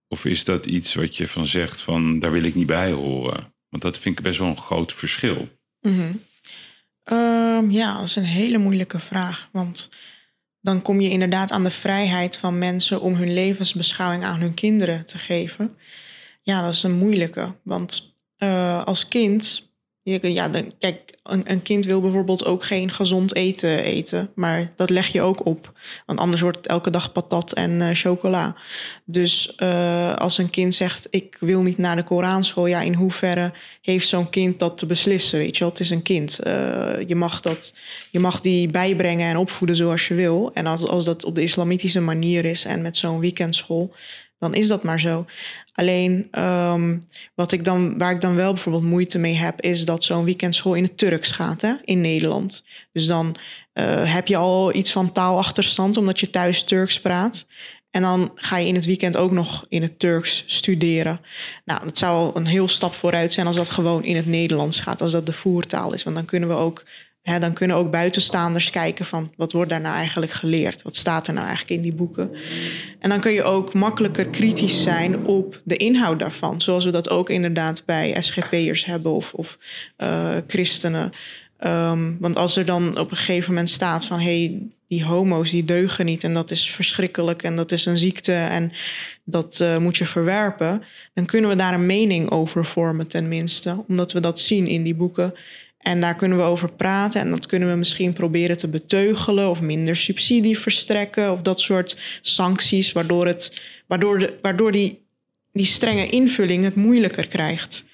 Of 0.09 0.25
is 0.25 0.45
dat 0.45 0.67
iets 0.67 0.95
wat 0.95 1.17
je 1.17 1.29
van 1.29 1.47
zegt 1.47 1.81
van 1.81 2.19
daar 2.19 2.33
wil 2.33 2.43
ik 2.45 2.55
niet 2.55 2.67
bij 2.67 2.93
horen? 2.93 3.55
Want 3.69 3.83
dat 3.83 3.99
vind 3.99 4.19
ik 4.19 4.25
best 4.25 4.39
wel 4.39 4.49
een 4.49 4.59
groot 4.59 4.93
verschil. 4.93 5.49
Mhm. 5.81 6.13
Ehm, 7.11 7.71
ja, 7.71 7.95
dat 7.99 8.09
is 8.09 8.17
een 8.17 8.25
hele 8.25 8.59
moeilijke 8.59 8.99
vraag. 8.99 9.49
Want 9.53 9.91
dan 10.61 10.83
kom 10.83 11.01
je 11.01 11.11
inderdaad 11.11 11.51
aan 11.51 11.65
de 11.65 11.71
vrijheid 11.71 12.37
van 12.37 12.59
mensen 12.59 13.01
om 13.01 13.15
hun 13.15 13.33
levensbeschouwing 13.33 14.25
aan 14.25 14.41
hun 14.41 14.55
kinderen 14.55 15.07
te 15.07 15.19
geven. 15.19 15.77
Ja, 16.43 16.63
dat 16.63 16.73
is 16.73 16.83
een 16.83 16.99
moeilijke. 16.99 17.55
Want 17.63 18.19
eh, 18.37 18.85
als 18.85 19.09
kind, 19.09 19.70
ja, 20.21 20.49
dan, 20.49 20.73
kijk, 20.79 21.19
een, 21.23 21.51
een 21.51 21.63
kind 21.63 21.85
wil 21.85 22.01
bijvoorbeeld 22.01 22.45
ook 22.45 22.65
geen 22.65 22.91
gezond 22.91 23.35
eten 23.35 23.79
eten. 23.79 24.31
Maar 24.35 24.71
dat 24.77 24.91
leg 24.91 25.07
je 25.07 25.23
ook 25.23 25.47
op. 25.47 25.73
Want 26.07 26.19
anders 26.19 26.43
wordt 26.43 26.57
het 26.57 26.67
elke 26.67 26.91
dag 26.91 27.13
patat 27.13 27.53
en 27.53 27.83
eh, 27.83 27.89
chocola. 27.93 28.57
Dus 29.05 29.55
eh, 29.55 30.15
als 30.15 30.39
een 30.39 30.51
kind 30.51 30.75
zegt, 30.75 31.07
ik 31.11 31.37
wil 31.41 31.63
niet 31.63 31.79
naar 31.79 31.97
de 31.97 32.03
Koranschool, 32.03 32.67
ja, 32.67 32.81
in 32.81 32.95
hoeverre 32.95 33.53
heeft 33.83 34.09
zo'n 34.09 34.31
kind 34.31 34.59
dat 34.59 34.79
te 34.79 34.87
beslissen? 34.87 35.39
Weet 35.39 35.57
je 35.57 35.61
wel, 35.61 35.73
het 35.73 35.81
is 35.81 35.91
een 35.91 36.03
kind. 36.03 36.39
Eh, 36.39 36.53
je, 37.07 37.15
mag 37.15 37.41
dat, 37.41 37.75
je 38.11 38.21
mag 38.21 38.41
die 38.41 38.69
bijbrengen 38.69 39.29
en 39.29 39.37
opvoeden 39.37 39.77
zoals 39.77 40.09
je 40.09 40.15
wil. 40.15 40.51
En 40.55 40.67
als, 40.67 40.87
als 40.87 41.05
dat 41.05 41.25
op 41.25 41.35
de 41.35 41.43
islamitische 41.43 42.01
manier 42.01 42.45
is 42.45 42.65
en 42.65 42.83
met 42.83 42.97
zo'n 42.97 43.21
weekendschool, 43.21 43.95
dan 44.41 44.55
is 44.55 44.69
dat 44.69 44.83
maar 44.83 45.01
zo. 45.01 45.27
Alleen 45.75 46.29
ehm, 46.31 46.99
wat 47.35 47.53
ik 47.53 47.65
dan, 47.65 47.99
waar 47.99 48.13
ik 48.13 48.21
dan 48.21 48.35
wel 48.35 48.53
bijvoorbeeld 48.53 48.85
moeite 48.85 49.19
mee 49.19 49.35
heb, 49.35 49.61
is 49.61 49.85
dat 49.85 50.05
zo'n 50.05 50.25
weekendschool 50.25 50.75
in 50.75 50.83
het 50.83 50.99
Turks 50.99 51.33
gaat 51.33 51.61
hè, 51.61 51.75
in 51.85 52.01
Nederland. 52.01 52.65
Dus 52.93 53.07
dan 53.07 53.37
eh, 53.73 54.15
heb 54.15 54.27
je 54.27 54.37
al 54.37 54.75
iets 54.75 54.93
van 54.93 55.13
taalachterstand, 55.13 55.97
omdat 55.97 56.21
je 56.21 56.31
thuis 56.31 56.65
Turks 56.65 57.01
praat. 57.01 57.47
En 57.91 58.03
dan 58.03 58.33
ga 58.35 58.57
je 58.57 58.67
in 58.67 58.75
het 58.75 58.85
weekend 58.85 59.17
ook 59.17 59.31
nog 59.31 59.67
in 59.69 59.83
het 59.83 59.99
Turks 59.99 60.45
studeren. 60.47 61.21
Nou, 61.65 61.85
dat 61.85 61.99
zou 61.99 62.17
al 62.17 62.37
een 62.37 62.47
heel 62.47 62.69
stap 62.69 62.95
vooruit 62.95 63.33
zijn 63.33 63.47
als 63.47 63.57
dat 63.57 63.71
gewoon 63.71 64.05
in 64.05 64.17
het 64.17 64.27
Nederlands 64.27 64.81
gaat, 64.81 65.01
als 65.01 65.13
dat 65.13 65.27
de 65.27 65.33
voertaal 65.33 65.95
is. 65.95 66.03
Want 66.03 66.17
dan 66.17 66.25
kunnen 66.25 66.49
we 66.49 66.55
ook, 66.55 66.85
dan 67.23 67.53
kunnen 67.53 67.77
ook 67.77 67.91
buitenstaanders 67.91 68.71
kijken 68.71 69.05
van 69.05 69.33
wat 69.37 69.53
wordt 69.53 69.71
daar 69.71 69.81
nou 69.81 69.95
eigenlijk 69.95 70.33
geleerd? 70.33 70.83
Wat 70.83 70.97
staat 70.97 71.27
er 71.27 71.33
nou 71.33 71.47
eigenlijk 71.47 71.77
in 71.77 71.83
die 71.83 71.93
boeken? 71.93 72.31
En 72.99 73.09
dan 73.09 73.21
kun 73.21 73.33
je 73.33 73.43
ook 73.43 73.75
makkelijker 73.75 74.27
kritisch 74.27 74.83
zijn 74.83 75.27
op 75.27 75.61
de 75.65 75.77
inhoud 75.77 76.19
daarvan. 76.19 76.61
Zoals 76.61 76.85
we 76.85 76.91
dat 76.91 77.11
ook 77.11 77.31
inderdaad 77.31 77.83
bij 77.85 78.17
SGP'ers 78.21 78.85
hebben 78.85 79.13
of, 79.13 79.33
of 79.35 79.59
eh, 79.97 80.37
christenen. 80.47 81.13
Ehm, 81.59 82.13
want 82.19 82.37
als 82.37 82.57
er 82.57 82.65
dan 82.65 82.99
op 82.99 83.11
een 83.11 83.17
gegeven 83.17 83.49
moment 83.49 83.71
staat 83.71 84.07
van... 84.07 84.21
hey, 84.21 84.59
die 84.89 85.05
homo's 85.05 85.51
die 85.51 85.65
deugen 85.65 86.05
niet 86.05 86.25
en 86.25 86.33
dat 86.33 86.51
is 86.51 86.71
verschrikkelijk... 86.71 87.43
en 87.43 87.57
dat 87.57 87.73
is 87.73 87.87
een 87.87 87.99
ziekte 87.99 88.33
en 88.33 88.73
dat 89.25 89.61
eh, 89.61 89.77
moet 89.77 89.97
je 89.97 90.07
verwerpen... 90.07 90.83
dan 91.15 91.27
kunnen 91.27 91.51
we 91.51 91.57
daar 91.57 91.75
een 91.75 91.87
mening 91.87 92.31
over 92.31 92.67
vormen 92.67 93.07
tenminste. 93.07 93.85
Omdat 93.89 94.13
we 94.13 94.21
dat 94.21 94.41
zien 94.41 94.67
in 94.67 94.83
die 94.83 94.95
boeken. 94.95 95.35
En 95.81 96.01
daar 96.01 96.15
kunnen 96.15 96.39
we 96.39 96.45
over 96.45 96.73
praten 96.73 97.21
en 97.21 97.31
dat 97.31 97.47
kunnen 97.47 97.71
we 97.71 97.75
misschien 97.75 98.13
proberen 98.13 98.57
te 98.57 98.69
beteugelen... 98.69 99.51
of 99.51 99.61
minder 99.61 99.97
subsidie 99.97 100.59
verstrekken 100.59 101.33
of 101.33 101.43
dat 101.43 101.61
soort 101.61 101.99
sancties... 102.23 102.93
waardoor, 102.93 103.27
het, 103.27 103.61
waardoor, 103.87 104.19
de, 104.19 104.39
waardoor 104.43 104.73
die, 104.73 105.03
die 105.53 105.65
strenge 105.65 106.09
invulling 106.09 106.65
het 106.65 106.75
moeilijker 106.75 107.27
krijgt... 107.27 107.85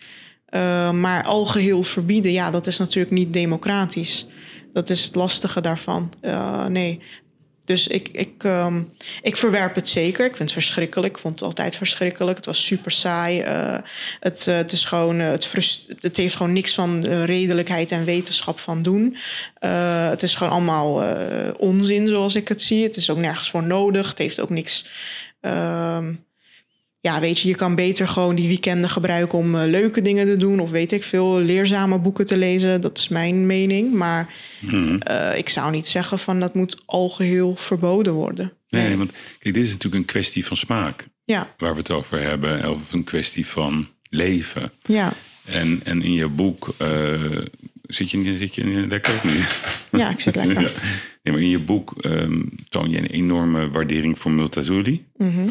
Uh, 0.51 0.91
maar 0.91 1.24
algeheel 1.24 1.82
verbieden, 1.82 2.32
ja, 2.32 2.51
dat 2.51 2.66
is 2.66 2.78
natuurlijk 2.78 3.14
niet 3.14 3.32
democratisch. 3.32 4.26
Dat 4.72 4.91
is 4.91 5.05
het 5.05 5.14
lastige 5.14 5.61
daarvan. 5.61 6.12
Uh, 6.22 6.66
nee. 6.66 7.01
Dus 7.66 7.86
ik, 7.86 8.08
ik, 8.12 8.44
um, 8.44 8.92
ik 9.22 9.36
verwerp 9.36 9.74
het 9.74 9.88
zeker. 9.88 10.24
Ik 10.24 10.36
vind 10.36 10.50
het 10.50 10.52
verschrikkelijk. 10.52 11.14
Ik 11.14 11.20
vond 11.20 11.34
het 11.34 11.48
altijd 11.48 11.76
verschrikkelijk. 11.76 12.36
Het 12.36 12.46
was 12.46 12.64
super 12.64 12.90
saai. 12.90 13.42
Uh, 13.42 13.78
het, 14.20 14.44
het, 14.44 14.72
is 14.72 14.84
gewoon, 14.84 15.18
het, 15.18 15.46
frust 15.46 15.94
het 16.00 16.16
heeft 16.16 16.36
gewoon 16.36 16.52
niks 16.52 16.74
van 16.74 17.04
redelijkheid 17.04 17.90
en 17.90 18.04
wetenschap 18.04 18.60
van 18.60 18.82
doen. 18.82 19.16
Het 19.58 20.22
is 20.22 20.34
gewoon 20.34 20.52
allemaal 20.52 21.02
onzin 21.56 22.08
zoals 22.08 22.34
ik 22.34 22.48
het 22.48 22.62
zie. 22.62 22.82
Het 22.82 22.96
is 22.96 23.10
ook 23.10 23.16
nergens 23.16 23.50
voor 23.50 23.62
nodig. 23.62 24.08
Het 24.08 24.18
heeft 24.18 24.40
ook 24.40 24.50
niks. 24.50 24.88
Uh, 25.42 25.98
ja, 27.07 27.20
weet 27.20 27.38
je, 27.38 27.48
je 27.48 27.54
kan 27.54 27.74
beter 27.74 28.09
gewoon 28.09 28.34
die 28.34 28.48
weekenden 28.48 28.90
gebruiken 28.90 29.38
om 29.38 29.54
uh, 29.54 29.62
leuke 29.64 30.02
dingen 30.02 30.26
te 30.26 30.36
doen. 30.36 30.61
Of 30.61 30.70
weet 30.70 30.92
ik 30.92 31.04
veel, 31.04 31.38
leerzame 31.38 31.98
boeken 31.98 32.26
te 32.26 32.36
lezen. 32.36 32.80
Dat 32.80 32.98
is 32.98 33.09
mijn 33.09 33.46
mening. 33.46 33.94
Maar 33.94 34.34
Hmm. 34.61 35.00
uh, 35.11 35.36
ik 35.36 35.48
zou 35.48 35.70
niet 35.70 35.86
zeggen 35.86 36.18
van 36.18 36.40
dat 36.40 36.54
moet 36.54 36.82
algeheel 36.84 37.57
verboden 37.57 38.12
worden. 38.12 38.52
Nee, 38.68 38.86
nee, 38.86 38.96
want 38.96 39.11
kijk, 39.38 39.54
dit 39.54 39.64
is 39.64 39.72
natuurlijk 39.72 40.02
een 40.02 40.04
kwestie 40.04 40.46
van 40.46 40.57
smaak. 40.57 41.09
Ja. 41.24 41.54
Waar 41.59 41.72
we 41.72 41.78
het 41.78 41.90
over 41.90 42.20
hebben. 42.20 42.70
Of 42.70 42.92
een 42.92 43.04
kwestie 43.04 43.46
van 43.46 43.88
leven. 44.11 44.72
Ja. 44.82 45.12
En, 45.44 45.80
en 45.84 46.02
in 46.02 46.12
je 46.12 46.28
boek 46.28 46.74
uh, 46.82 46.88
zit, 47.82 48.11
je, 48.11 48.36
zit 48.36 48.54
je 48.54 48.64
lekker 48.88 49.14
ook 49.14 49.24
niet? 49.24 49.57
Ja, 49.90 50.11
ik 50.11 50.20
zit 50.20 50.36
lekker. 50.36 50.61
ja. 50.66 50.70
Nee, 51.22 51.34
maar 51.34 51.42
in 51.42 51.48
je 51.48 51.59
boek 51.59 51.94
um, 52.00 52.52
toon 52.68 52.90
je 52.90 52.98
een 52.98 53.11
enorme 53.11 53.70
waardering 53.70 54.18
voor 54.18 54.30
Multatuli. 54.30 55.07
Mm 55.16 55.32
-hmm. 55.34 55.50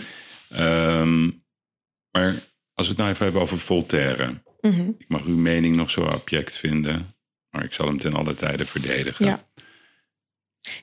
um, 0.59 1.43
maar 2.15 2.33
als 2.73 2.85
we 2.85 2.91
het 2.91 2.97
nou 2.97 3.09
even 3.09 3.23
hebben 3.23 3.41
over 3.41 3.57
Voltaire. 3.57 4.41
Mm 4.61 4.71
-hmm. 4.71 4.95
Ik 4.97 5.09
mag 5.09 5.25
uw 5.25 5.37
mening 5.37 5.75
nog 5.75 5.89
zo 5.91 6.01
object 6.01 6.57
vinden. 6.57 7.15
Maar 7.49 7.63
ik 7.63 7.73
zal 7.73 7.87
hem 7.87 7.99
ten 7.99 8.13
alle 8.13 8.33
tijde 8.33 8.65
verdedigen. 8.65 9.25
Ja. 9.25 9.39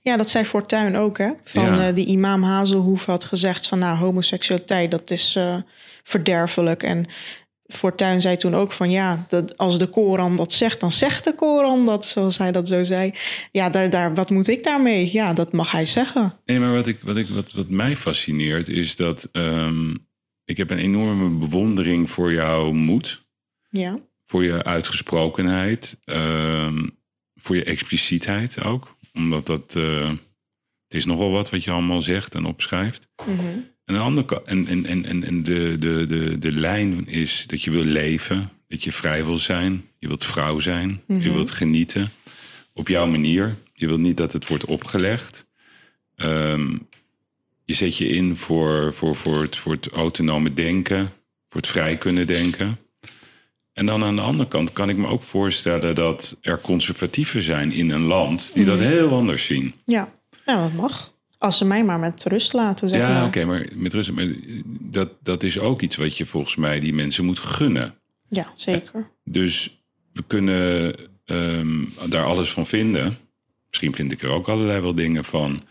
Ja, 0.03 0.17
dat 0.17 0.31
zei 0.31 0.45
Fortuyn 0.45 0.97
ook, 0.97 1.19
hè? 1.19 1.31
Van 1.45 1.65
Ja. 1.65 1.89
uh, 1.89 1.95
die 1.95 2.07
imam 2.07 2.43
Hazelhoef 2.43 3.05
had 3.05 3.25
gezegd 3.25 3.69
van... 3.69 3.79
nou, 3.79 3.99
homoseksualiteit, 3.99 4.91
dat 4.91 5.11
is 5.11 5.37
uh, 5.37 5.57
verderfelijk. 6.03 6.83
En 6.83 7.07
Fortuyn 7.67 8.21
zei 8.21 8.37
toen 8.37 8.55
ook 8.55 8.73
van... 8.73 8.91
ja, 8.91 9.27
dat 9.29 9.59
als 9.59 9.79
de 9.79 9.87
Koran 9.87 10.37
dat 10.37 10.53
zegt, 10.53 10.81
dan 10.81 10.93
zegt 10.93 11.25
de 11.25 11.35
Koran 11.35 11.87
dat, 11.87 12.07
zoals 12.07 12.39
hij 12.39 12.53
dat 12.53 12.69
zo 12.69 12.85
zei. 12.85 13.15
Ja, 13.53 13.71
daar, 13.71 13.91
daar, 13.91 14.15
wat 14.15 14.31
moet 14.31 14.49
ik 14.49 14.65
daarmee? 14.65 15.13
Ja, 15.13 15.33
dat 15.33 15.53
mag 15.53 15.71
hij 15.71 15.87
zeggen. 15.87 16.35
Nee, 16.45 16.59
maar 16.59 16.73
wat, 16.73 16.87
ik, 16.87 17.01
wat, 17.01 17.17
ik, 17.17 17.29
wat, 17.29 17.53
wat 17.53 17.69
mij 17.69 17.97
fascineert 17.97 18.69
is 18.69 18.97
dat... 18.97 19.29
Um, 19.33 20.11
ik 20.45 20.57
heb 20.57 20.71
een 20.71 20.79
enorme 20.79 21.39
bewondering 21.39 22.11
voor 22.11 22.33
jouw 22.33 22.73
moed. 22.73 23.25
Ja. 23.71 23.99
Voor 24.25 24.45
je 24.45 24.65
uitgesprokenheid. 24.65 25.99
Um, 26.05 26.97
voor 27.35 27.57
je 27.57 27.65
explicietheid 27.65 28.63
ook. 28.63 28.97
Omdat 29.15 29.47
dat... 29.47 29.75
Uh, 29.77 30.09
het 30.89 31.01
is 31.01 31.07
nogal 31.07 31.31
wat 31.31 31.51
wat 31.51 31.65
je 31.65 31.71
allemaal 31.71 32.03
zegt 32.03 32.35
en 32.35 32.45
opschrijft. 32.45 33.09
Mm 33.27 33.39
-hmm. 33.39 33.71
En, 33.85 33.95
de 33.95 34.01
andere, 34.01 34.43
en, 34.45 34.67
en, 34.67 34.87
en, 34.87 35.25
en 35.25 35.43
de, 35.43 35.77
de, 35.79 36.07
de, 36.07 36.39
de 36.39 36.53
lijn 36.53 37.07
is 37.09 37.45
dat 37.47 37.63
je 37.63 37.71
wil 37.71 37.85
leven. 37.85 38.51
Dat 38.69 38.85
je 38.85 38.93
vrij 38.93 39.25
wil 39.25 39.39
zijn. 39.39 39.85
Je 39.99 40.07
wilt 40.07 40.25
vrouw 40.25 40.59
zijn. 40.59 40.89
Mm 40.89 41.01
Mhm. 41.07 41.13
-hmm. 41.13 41.23
Je 41.23 41.33
wilt 41.33 41.51
genieten. 41.51 42.11
Op 42.73 42.89
jouw 42.89 43.07
manier. 43.07 43.57
Je 43.73 43.87
wilt 43.87 44.01
niet 44.01 44.17
dat 44.17 44.33
het 44.33 44.49
wordt 44.49 44.65
opgelegd. 44.65 45.47
Um, 46.17 46.89
je 47.65 47.75
zet 47.75 47.97
je 47.97 48.09
in 48.09 48.37
voor, 48.37 48.95
voor, 48.95 49.17
voor, 49.17 49.43
het, 49.43 49.57
voor 49.57 49.73
het 49.73 49.89
autonome 49.89 50.55
denken. 50.55 51.13
Voor 51.49 51.61
het 51.61 51.71
vrij 51.71 51.97
kunnen 51.97 52.27
denken. 52.27 52.79
En 53.73 53.87
dan 53.87 54.05
aan 54.05 54.15
de 54.17 54.23
andere 54.23 54.49
kant 54.49 54.73
kan 54.73 54.89
ik 54.89 54.97
me 54.97 55.07
ook 55.07 55.23
voorstellen 55.23 55.95
dat 55.95 56.37
er 56.41 56.61
conservatieven 56.61 57.43
zijn 57.43 57.73
in 57.73 57.91
een 57.91 58.03
land 58.03 58.51
die 58.55 58.65
dat 58.65 58.79
Mhm. 58.79 58.89
heel 58.89 59.11
anders 59.11 59.45
zien. 59.45 59.75
Ja, 59.85 60.13
nou, 60.47 60.61
dat 60.61 60.73
mag. 60.73 61.13
Als 61.39 61.59
ze 61.59 61.65
mij 61.65 61.85
maar 61.85 61.99
met 61.99 62.25
rust 62.25 62.53
laten, 62.53 62.89
zeg 62.89 62.99
ja, 62.99 63.27
oké, 63.27 63.45
maar 63.45 63.67
met 63.75 63.93
rust. 63.93 64.13
Maar 64.13 64.27
dat, 64.81 65.11
dat 65.23 65.43
is 65.43 65.59
ook 65.59 65.81
iets 65.83 65.97
wat 65.97 66.17
je 66.17 66.27
volgens 66.27 66.57
mij 66.57 66.81
die 66.81 66.95
mensen 66.95 67.25
moet 67.25 67.39
gunnen. 67.39 67.95
Ja, 68.29 68.53
zeker. 68.55 69.11
Dus 69.25 69.83
we 70.13 70.23
kunnen 70.27 70.95
ehm, 71.25 71.85
daar 72.09 72.25
alles 72.25 72.51
van 72.53 72.67
vinden. 72.67 73.17
Misschien 73.69 73.95
vind 73.95 74.13
ik 74.13 74.23
er 74.23 74.31
ook 74.31 74.49
allerlei 74.49 74.81
wel 74.81 74.95
dingen 74.95 75.25
van. 75.25 75.63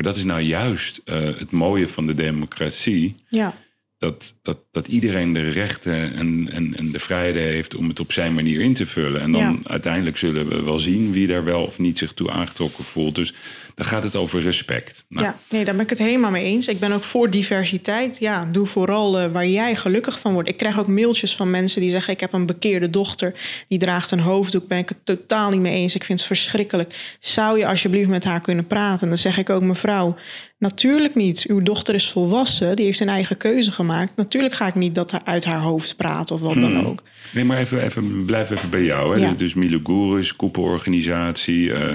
Maar 0.00 0.08
dat 0.08 0.18
is 0.18 0.24
nou 0.24 0.40
juist 0.40 1.00
eh, 1.04 1.20
het 1.22 1.50
mooie 1.50 1.88
van 1.88 2.06
de 2.06 2.14
democratie. 2.14 3.14
Ja, 3.28 3.54
Dat, 3.98 4.34
dat, 4.42 4.58
dat 4.70 4.88
iedereen 4.88 5.32
de 5.32 5.50
rechten 5.50 6.14
en, 6.14 6.48
en, 6.52 6.76
en 6.76 6.92
de 6.92 6.98
vrijheden 6.98 7.42
heeft 7.42 7.74
om 7.74 7.88
het 7.88 8.00
op 8.00 8.12
zijn 8.12 8.34
manier 8.34 8.60
in 8.60 8.74
te 8.74 8.86
vullen. 8.86 9.20
En 9.20 9.32
dan 9.32 9.40
Ja. 9.42 9.70
uiteindelijk 9.70 10.16
zullen 10.16 10.48
we 10.48 10.62
wel 10.62 10.78
zien 10.78 11.12
wie 11.12 11.26
daar 11.26 11.44
wel 11.44 11.64
of 11.64 11.78
niet 11.78 11.98
zich 11.98 12.12
toe 12.12 12.30
aangetrokken 12.30 12.84
voelt. 12.84 13.14
Dus 13.14 13.34
dan 13.74 13.86
gaat 13.86 14.02
het 14.02 14.16
over 14.16 14.40
respect. 14.40 15.04
Nou, 15.08 15.24
ja, 15.26 15.36
nee, 15.50 15.64
daar 15.64 15.74
ben 15.74 15.84
ik 15.84 15.90
het 15.90 15.98
helemaal 15.98 16.30
mee 16.30 16.44
eens. 16.44 16.68
Ik 16.68 16.78
ben 16.78 16.92
ook 16.92 17.04
voor 17.04 17.30
diversiteit. 17.30 18.18
Ja, 18.18 18.48
doe 18.52 18.66
vooral 18.66 19.18
eh, 19.18 19.32
waar 19.32 19.46
jij 19.46 19.76
gelukkig 19.76 20.20
van 20.20 20.32
wordt. 20.32 20.48
Ik 20.48 20.56
krijg 20.56 20.78
ook 20.78 20.86
mailtjes 20.86 21.36
van 21.36 21.50
mensen 21.50 21.80
die 21.80 21.90
zeggen... 21.90 22.12
ik 22.12 22.20
heb 22.20 22.32
een 22.32 22.46
bekeerde 22.46 22.90
dochter, 22.90 23.34
die 23.68 23.78
draagt 23.78 24.10
een 24.10 24.20
hoofddoek. 24.20 24.68
Ben 24.68 24.78
ik 24.78 24.88
het 24.88 24.98
totaal 25.04 25.50
niet 25.50 25.60
mee 25.60 25.74
eens. 25.74 25.94
Ik 25.94 26.04
vind 26.04 26.18
het 26.18 26.28
verschrikkelijk. 26.28 27.16
Zou 27.20 27.58
je 27.58 27.66
alsjeblieft 27.66 28.08
met 28.08 28.24
haar 28.24 28.40
kunnen 28.40 28.66
praten? 28.66 29.08
Dan 29.08 29.18
zeg 29.18 29.38
ik 29.38 29.50
ook, 29.50 29.62
mevrouw, 29.62 30.16
natuurlijk 30.58 31.14
niet. 31.14 31.44
Uw 31.48 31.62
dochter 31.62 31.94
is 31.94 32.10
volwassen, 32.10 32.76
die 32.76 32.84
heeft 32.84 33.00
een 33.00 33.08
eigen 33.08 33.36
keuze 33.36 33.72
gemaakt. 33.72 34.12
Natuurlijk 34.16 34.54
ga 34.54 34.66
ik 34.66 34.74
niet 34.74 34.94
dat 34.94 35.10
haar 35.10 35.22
uit 35.24 35.44
haar 35.44 35.60
hoofd 35.60 35.96
praten 35.96 36.34
of 36.34 36.40
wat 36.40 36.54
dan 36.54 36.64
Hmm. 36.76 36.86
ook. 36.86 37.02
Nee, 37.32 37.44
maar 37.44 37.58
even, 37.58 37.82
even, 37.84 38.24
blijf 38.24 38.50
even 38.50 38.70
bij 38.70 38.82
jou. 38.84 39.14
Hè? 39.14 39.20
Ja. 39.20 39.28
Dus, 39.28 39.38
dus 39.38 39.54
Milo 39.54 39.80
Gouris, 39.82 40.36
koepelorganisatie. 40.36 41.72
eh, 41.72 41.94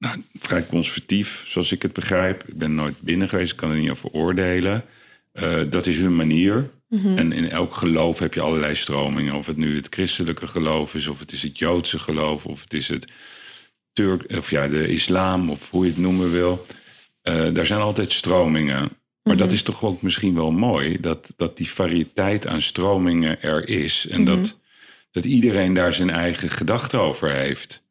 nou, 0.00 0.22
vrij 0.38 0.66
conservatief, 0.66 1.42
zoals 1.46 1.72
ik 1.72 1.82
het 1.82 1.92
begrijp. 1.92 2.44
Ik 2.48 2.58
ben 2.58 2.74
nooit 2.74 3.00
binnen 3.00 3.28
geweest, 3.28 3.50
ik 3.52 3.56
kan 3.56 3.70
er 3.70 3.76
niet 3.78 3.90
over 3.90 4.10
oordelen. 4.10 4.84
Eh, 5.32 5.60
dat 5.70 5.86
is 5.86 5.96
hun 5.96 6.16
manier. 6.16 6.70
Mhm. 6.88 7.16
En 7.18 7.32
in 7.32 7.50
elk 7.50 7.74
geloof 7.74 8.18
heb 8.18 8.34
je 8.34 8.40
allerlei 8.40 8.74
stromingen. 8.74 9.34
Of 9.34 9.46
het 9.46 9.56
nu 9.56 9.76
het 9.76 9.86
christelijke 9.90 10.46
geloof 10.46 10.94
is, 10.94 11.06
of 11.06 11.18
het 11.18 11.32
is 11.32 11.42
het 11.42 11.58
Joodse 11.58 11.98
geloof, 11.98 12.46
of 12.46 12.60
het 12.62 12.74
is 12.74 12.88
het 12.88 13.12
Turk, 13.92 14.32
of 14.36 14.50
ja, 14.50 14.68
de 14.68 14.88
islam, 14.88 15.50
of 15.50 15.70
hoe 15.70 15.84
je 15.84 15.90
het 15.90 16.00
noemen 16.00 16.30
wil. 16.30 16.66
Eh, 17.22 17.46
daar 17.52 17.66
zijn 17.66 17.80
altijd 17.80 18.12
stromingen. 18.12 18.88
Maar 19.22 19.36
dat 19.36 19.46
Mhm. 19.46 19.54
is 19.54 19.62
toch 19.62 19.84
ook 19.84 20.02
misschien 20.02 20.34
wel 20.34 20.50
mooi, 20.50 21.00
dat, 21.00 21.32
dat 21.36 21.56
die 21.56 21.70
variëteit 21.70 22.46
aan 22.46 22.60
stromingen 22.60 23.42
er 23.42 23.68
is. 23.68 24.06
En 24.10 24.22
Mhm. 24.22 24.34
dat, 24.34 24.58
dat 25.10 25.24
iedereen 25.24 25.74
daar 25.74 25.92
zijn 25.92 26.10
eigen 26.10 26.50
gedachten 26.50 27.00
over 27.00 27.32
heeft. 27.34 27.82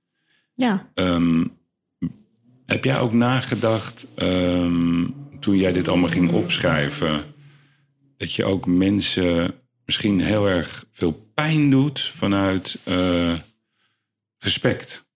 Ja, 0.54 0.90
Ehm, 0.94 1.44
heb 2.70 2.84
jij 2.84 3.00
ook 3.00 3.14
nagedacht, 3.14 4.08
ehm, 4.16 5.06
toen 5.40 5.58
jij 5.58 5.72
dit 5.72 5.88
allemaal 5.88 6.10
ging 6.10 6.32
opschrijven, 6.32 7.24
dat 8.18 8.34
je 8.34 8.46
ook 8.46 8.66
mensen 8.66 9.54
misschien 9.86 10.22
heel 10.22 10.48
erg 10.48 10.86
veel 10.92 11.32
pijn 11.34 11.70
doet 11.70 12.02
vanuit 12.02 12.78
eh, 12.84 13.34
respect? 14.38 15.08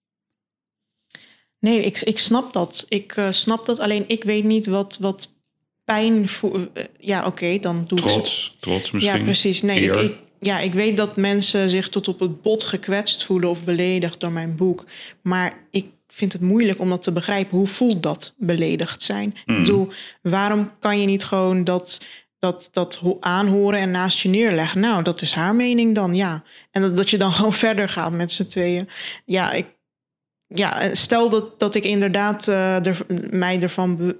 Nee, 1.58 1.84
ik, 1.84 2.00
ik 2.00 2.18
snap 2.18 2.52
dat. 2.52 2.86
Ik 2.88 3.16
eh, 3.16 3.30
snap 3.30 3.66
dat. 3.66 3.78
Alleen 3.78 4.04
ik 4.06 4.24
weet 4.24 4.44
niet 4.44 4.66
wat, 4.66 4.96
wat 5.00 5.34
pijn 5.84 6.28
voelt. 6.28 6.68
ja, 6.98 7.26
oké, 7.26 7.58
dan 7.58 7.84
doe 7.86 7.98
ik 7.98 8.04
Trots, 8.04 8.56
trots 8.60 8.90
misschien? 8.90 9.18
Ja, 9.18 9.24
precies. 9.24 9.62
Nee, 9.62 9.80
ik, 9.80 10.00
ik, 10.00 10.16
ja, 10.40 10.58
ik 10.58 10.72
weet 10.72 10.96
dat 10.96 11.16
mensen 11.16 11.70
zich 11.70 11.88
tot 11.88 12.08
op 12.08 12.20
het 12.20 12.42
bot 12.42 12.62
gekwetst 12.62 13.24
voelen 13.24 13.48
of 13.48 13.64
beledigd 13.64 14.20
door 14.20 14.32
mijn 14.32 14.56
boek. 14.56 14.84
Maar 15.22 15.66
ik 15.70 15.86
vind 16.14 16.32
het 16.32 16.42
moeilijk 16.42 16.80
om 16.80 16.88
dat 16.90 17.02
te 17.02 17.12
begrijpen. 17.12 17.56
Hoe 17.58 17.66
voelt 17.66 18.02
dat 18.02 18.34
beledigd 18.36 19.02
zijn? 19.02 19.36
Mm. 19.46 19.54
Ik 19.56 19.62
bedoel, 19.62 19.92
waarom 20.22 20.70
kan 20.80 21.00
je 21.00 21.06
niet 21.06 21.24
gewoon 21.24 21.64
dat, 21.64 22.02
dat, 22.38 22.68
dat 22.72 22.94
ho- 22.94 23.16
aanhoren 23.20 23.78
en 23.80 23.90
naast 23.90 24.18
je 24.18 24.28
neerleggen? 24.28 24.80
Nou, 24.80 25.02
dat 25.02 25.22
is 25.22 25.32
haar 25.32 25.54
mening 25.54 25.94
dan, 25.94 26.14
ja. 26.14 26.42
En 26.70 26.82
dat, 26.82 26.96
dat 26.96 27.10
je 27.10 27.18
dan 27.18 27.32
gewoon 27.34 27.52
verder 27.52 27.88
gaat 27.88 28.12
met 28.12 28.32
z'n 28.32 28.46
tweeën. 28.46 28.88
Ja, 29.24 29.52
ik, 29.52 29.66
ja 30.46 30.94
stel 30.94 31.30
dat, 31.30 31.58
dat 31.60 31.74
ik 31.74 31.84
inderdaad 31.84 32.48
eh, 32.48 32.86
er, 32.86 33.06
mij 33.30 33.60
ervan... 33.62 33.96
Be, 33.96 34.16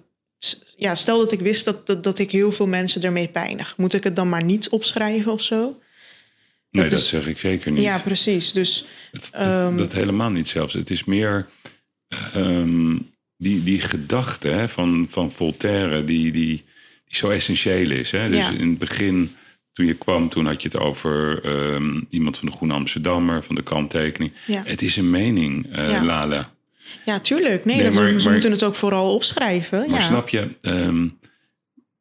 ja, 0.76 0.94
stel 0.94 1.18
dat 1.18 1.32
ik 1.32 1.40
wist 1.40 1.64
dat, 1.64 1.86
dat, 1.86 2.02
dat 2.02 2.18
ik 2.18 2.30
heel 2.30 2.52
veel 2.52 2.66
mensen 2.66 3.02
ermee 3.02 3.28
pijnig. 3.28 3.76
Moet 3.76 3.92
ik 3.94 4.04
het 4.04 4.16
dan 4.16 4.28
maar 4.28 4.44
niet 4.44 4.68
opschrijven 4.68 5.32
of 5.32 5.42
zo? 5.42 5.78
nee, 6.70 6.82
dat 6.82 6.90
dat 6.90 7.00
is- 7.00 7.08
zeg 7.08 7.26
ik 7.26 7.38
zeker 7.38 7.70
niet. 7.72 7.82
Ja, 7.82 7.98
precies. 8.00 8.52
Dus 8.52 8.86
dat, 9.12 9.30
Ehm. 9.32 9.76
dat 9.76 9.92
helemaal 9.92 10.30
niet 10.30 10.48
zelfs. 10.48 10.74
Het 10.74 10.90
is 10.90 11.04
meer 11.04 11.46
ehm, 12.08 12.96
die, 13.36 13.62
die 13.62 13.80
gedachte 13.80 14.48
hè, 14.48 14.68
van, 14.68 15.06
van 15.10 15.32
Voltaire, 15.32 16.04
die, 16.04 16.22
die, 16.32 16.64
die 17.04 17.16
zo 17.16 17.30
essentieel 17.30 17.90
is. 17.90 18.10
Hè? 18.10 18.28
Dus 18.28 18.38
Ja. 18.38 18.50
in 18.50 18.68
het 18.68 18.78
begin, 18.78 19.30
toen 19.72 19.86
je 19.86 19.94
kwam, 19.94 20.28
toen 20.28 20.46
had 20.46 20.62
je 20.62 20.68
het 20.68 20.78
over 20.78 21.44
ehm, 21.44 22.00
iemand 22.10 22.38
van 22.38 22.48
de 22.48 22.54
Groene 22.54 22.74
Amsterdammer, 22.74 23.42
van 23.42 23.54
de 23.54 23.62
kanttekening. 23.62 24.32
ja, 24.46 24.62
Het 24.64 24.82
is 24.82 24.96
een 24.96 25.10
mening, 25.10 25.72
eh 25.72 25.90
Ja. 25.90 26.04
Lale. 26.04 26.46
ja 27.04 27.18
tuurlijk. 27.20 27.64
Nee, 27.64 27.76
Nee, 27.76 27.84
dat- 27.84 27.94
maar- 27.94 28.08
ze 28.20 28.22
maar- 28.24 28.32
moeten 28.32 28.50
het 28.50 28.62
ook 28.62 28.74
vooral 28.74 29.14
opschrijven. 29.14 29.90
Maar 29.90 30.02
snap 30.02 30.28
je, 30.28 30.48
ehm, 30.60 31.06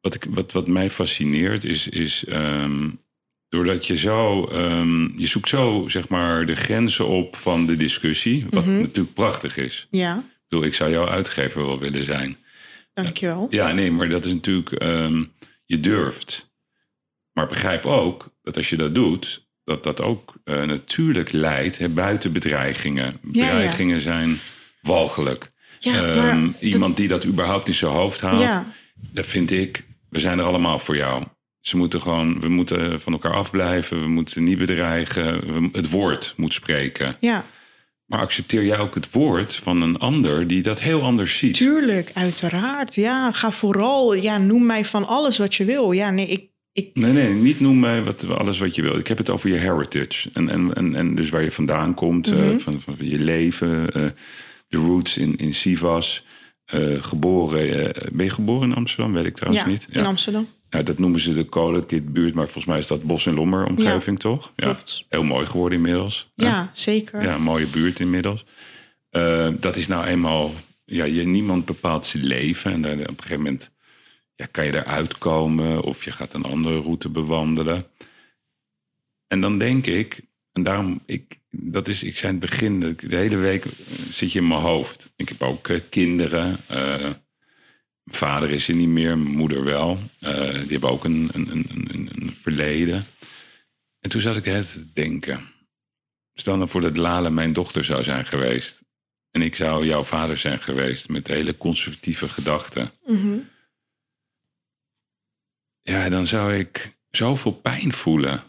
wat, 0.00 0.14
ik, 0.14 0.26
wat, 0.28 0.52
wat 0.52 0.66
mij 0.68 0.90
fascineert 0.90 1.64
is, 1.64 1.88
is 1.88 2.24
doordat 3.54 3.86
je 3.86 3.96
zo, 3.96 4.44
ehm, 4.46 5.18
je 5.18 5.26
zoekt 5.26 5.48
zo 5.48 5.84
zeg 5.88 6.08
maar 6.08 6.46
de 6.46 6.54
grenzen 6.54 7.06
op 7.06 7.36
van 7.36 7.66
de 7.66 7.76
discussie, 7.76 8.46
wat 8.50 8.64
Mhm. 8.66 8.78
natuurlijk 8.80 9.14
prachtig 9.14 9.56
is. 9.56 9.86
Ja, 9.90 10.16
Ik 10.16 10.22
bedoel, 10.48 10.64
ik 10.64 10.74
zou 10.74 10.90
jouw 10.90 11.08
uitgever 11.08 11.66
wel 11.66 11.78
willen 11.78 12.04
zijn. 12.04 12.36
dankjewel. 12.94 13.46
Ja, 13.50 13.72
nee, 13.72 13.90
maar 13.90 14.08
dat 14.08 14.24
is 14.24 14.32
natuurlijk, 14.32 14.72
ehm, 14.72 15.24
je 15.64 15.80
durft. 15.80 16.52
Maar 17.32 17.46
begrijp 17.46 17.86
ook 17.86 18.30
dat 18.42 18.56
als 18.56 18.70
je 18.70 18.76
dat 18.76 18.94
doet, 18.94 19.46
dat 19.64 19.82
dat 19.84 20.00
ook 20.00 20.34
eh, 20.44 20.62
natuurlijk 20.62 21.32
leidt 21.32 21.78
hè, 21.78 21.88
buiten 21.88 22.32
bedreigingen. 22.32 23.04
ja. 23.04 23.18
Bedreigingen 23.22 24.00
zijn 24.00 24.38
walgelijk. 24.82 25.52
Ja, 25.78 26.04
Ehm, 26.04 26.46
dat- 26.46 26.60
iemand 26.60 26.96
die 26.96 27.08
dat 27.08 27.24
überhaupt 27.26 27.68
in 27.68 27.74
zijn 27.74 27.92
hoofd 27.92 28.20
haalt, 28.20 28.40
ja, 28.40 28.66
dat 29.12 29.26
vind 29.26 29.50
ik, 29.50 29.84
we 30.10 30.18
zijn 30.20 30.38
er 30.38 30.44
allemaal 30.44 30.78
voor 30.78 30.96
jou. 30.96 31.24
Ze 31.64 31.76
moeten 31.76 32.02
gewoon, 32.02 32.40
we 32.40 32.48
moeten 32.48 33.00
van 33.00 33.12
elkaar 33.12 33.32
afblijven, 33.32 34.00
we 34.00 34.08
moeten 34.08 34.44
niet 34.44 34.58
bedreigen, 34.58 35.52
we- 35.62 35.68
het 35.72 35.90
woord 35.90 36.34
moet 36.36 36.52
spreken. 36.54 37.16
ja, 37.20 37.44
Maar 38.06 38.18
accepteer 38.20 38.64
jij 38.64 38.78
ook 38.78 38.94
het 38.94 39.10
woord 39.10 39.54
van 39.54 39.82
een 39.82 39.98
ander 39.98 40.46
die 40.46 40.62
dat 40.62 40.80
heel 40.80 41.02
anders 41.02 41.38
ziet? 41.38 41.54
tuurlijk, 41.56 42.10
uiteraard. 42.14 42.94
Ja, 42.94 43.32
ga 43.32 43.50
vooral, 43.50 44.14
ja, 44.14 44.38
noem 44.38 44.66
mij 44.66 44.84
van 44.84 45.06
alles 45.06 45.38
wat 45.38 45.54
je 45.54 45.64
wil. 45.64 45.92
Ja, 45.92 46.10
nee, 46.10 46.26
ik, 46.26 46.48
ik 46.72 46.90
Nee, 46.94 47.12
nee, 47.12 47.32
niet 47.32 47.60
noem 47.60 47.78
mij 47.80 48.04
wat, 48.04 48.28
alles 48.28 48.58
wat 48.58 48.74
je 48.74 48.82
wil. 48.82 48.98
Ik 48.98 49.06
heb 49.08 49.18
het 49.18 49.30
over 49.30 49.50
je 49.50 49.56
heritage. 49.56 50.30
En, 50.32 50.48
en, 50.48 50.74
en, 50.74 50.94
en 50.94 51.14
dus 51.14 51.30
waar 51.30 51.42
je 51.42 51.50
vandaan 51.50 51.94
komt, 51.94 52.28
eh, 52.28 52.34
Mhm. 52.38 52.58
van, 52.58 52.80
van 52.80 52.96
je 52.98 53.18
leven, 53.18 53.90
eh, 53.92 54.02
de 54.68 54.76
roots 54.76 55.18
in, 55.18 55.36
in 55.36 55.54
Sivas. 55.54 56.24
eh, 56.64 56.80
geboren, 57.02 57.92
ben 58.12 58.24
je 58.24 58.30
geboren 58.30 58.68
in 58.68 58.74
Amsterdam? 58.74 59.12
Weet 59.12 59.24
ik 59.26 59.34
trouwens 59.36 59.64
ja, 59.64 59.70
niet. 59.70 59.86
in 59.90 60.06
Amsterdam. 60.06 60.48
Nou, 60.74 60.86
dat 60.86 60.98
noemen 60.98 61.20
ze 61.20 61.34
de 61.34 61.44
Kolenkit-buurt, 61.44 62.34
maar 62.34 62.44
volgens 62.44 62.64
mij 62.64 62.78
is 62.78 62.86
dat 62.86 63.02
Bos 63.02 63.26
en 63.26 63.34
Lommer 63.34 63.66
omgeving, 63.66 64.18
toch? 64.18 64.52
Ja, 64.56 64.64
Klopt. 64.64 65.04
heel 65.08 65.24
mooi 65.24 65.46
geworden 65.46 65.78
inmiddels. 65.78 66.30
hè? 66.36 66.46
Ja, 66.46 66.70
zeker. 66.72 67.22
Ja, 67.22 67.34
een 67.34 67.42
mooie 67.42 67.66
buurt 67.66 68.00
inmiddels. 68.00 68.44
Eh, 69.10 69.48
dat 69.60 69.76
is 69.76 69.86
nou 69.86 70.04
eenmaal, 70.04 70.52
ja, 70.84 71.04
je, 71.04 71.26
niemand 71.26 71.64
bepaalt 71.64 72.06
zijn 72.06 72.24
leven. 72.24 72.72
En 72.72 72.82
dan, 72.82 72.92
op 72.92 72.98
een 73.08 73.14
gegeven 73.16 73.42
moment 73.42 73.72
ja, 74.34 74.46
kan 74.46 74.64
je 74.64 74.72
eruit 74.72 75.18
komen 75.18 75.82
of 75.82 76.04
je 76.04 76.12
gaat 76.12 76.34
een 76.34 76.44
andere 76.44 76.80
route 76.80 77.08
bewandelen. 77.08 77.86
En 79.26 79.40
dan 79.40 79.58
denk 79.58 79.86
ik, 79.86 80.20
en 80.52 80.62
daarom, 80.62 81.00
ik, 81.06 81.40
dat 81.50 81.88
is, 81.88 82.02
ik 82.02 82.18
zei 82.18 82.32
in 82.32 82.40
het 82.40 82.50
begin, 82.50 82.80
de 82.80 83.16
hele 83.16 83.36
week 83.36 83.64
eh, 83.64 83.72
zit 84.10 84.32
je 84.32 84.38
in 84.38 84.46
mijn 84.48 84.60
hoofd. 84.60 85.12
Ik 85.16 85.28
heb 85.28 85.42
ook 85.42 85.68
eh, 85.68 85.80
kinderen. 85.88 86.58
Vader 88.04 88.50
is 88.50 88.68
er 88.68 88.74
niet 88.74 88.88
meer, 88.88 89.18
mijn 89.18 89.36
moeder 89.36 89.64
wel. 89.64 89.98
Eh, 90.20 90.52
die 90.52 90.70
hebben 90.70 90.90
ook 90.90 91.04
een, 91.04 91.30
een, 91.32 91.50
een, 91.50 92.10
een, 92.14 92.34
verleden. 92.34 93.06
En 94.00 94.10
toen 94.10 94.20
zat 94.20 94.36
ik 94.36 94.42
tijd 94.42 94.72
te 94.72 94.92
denken. 94.92 95.40
Stel 96.34 96.56
nou 96.56 96.68
voor 96.68 96.80
dat 96.80 96.96
Lale 96.96 97.30
mijn 97.30 97.52
dochter 97.52 97.84
zou 97.84 98.04
zijn 98.04 98.26
geweest. 98.26 98.82
En 99.30 99.42
ik 99.42 99.56
zou 99.56 99.86
jouw 99.86 100.04
vader 100.04 100.38
zijn 100.38 100.60
geweest 100.60 101.08
met 101.08 101.26
hele 101.26 101.56
conservatieve 101.56 102.28
gedachten. 102.28 102.92
Mhm. 103.06 103.38
Ja, 105.82 106.08
dan 106.08 106.26
zou 106.26 106.54
ik 106.54 106.96
zoveel 107.10 107.52
pijn 107.52 107.92
voelen. 107.92 108.42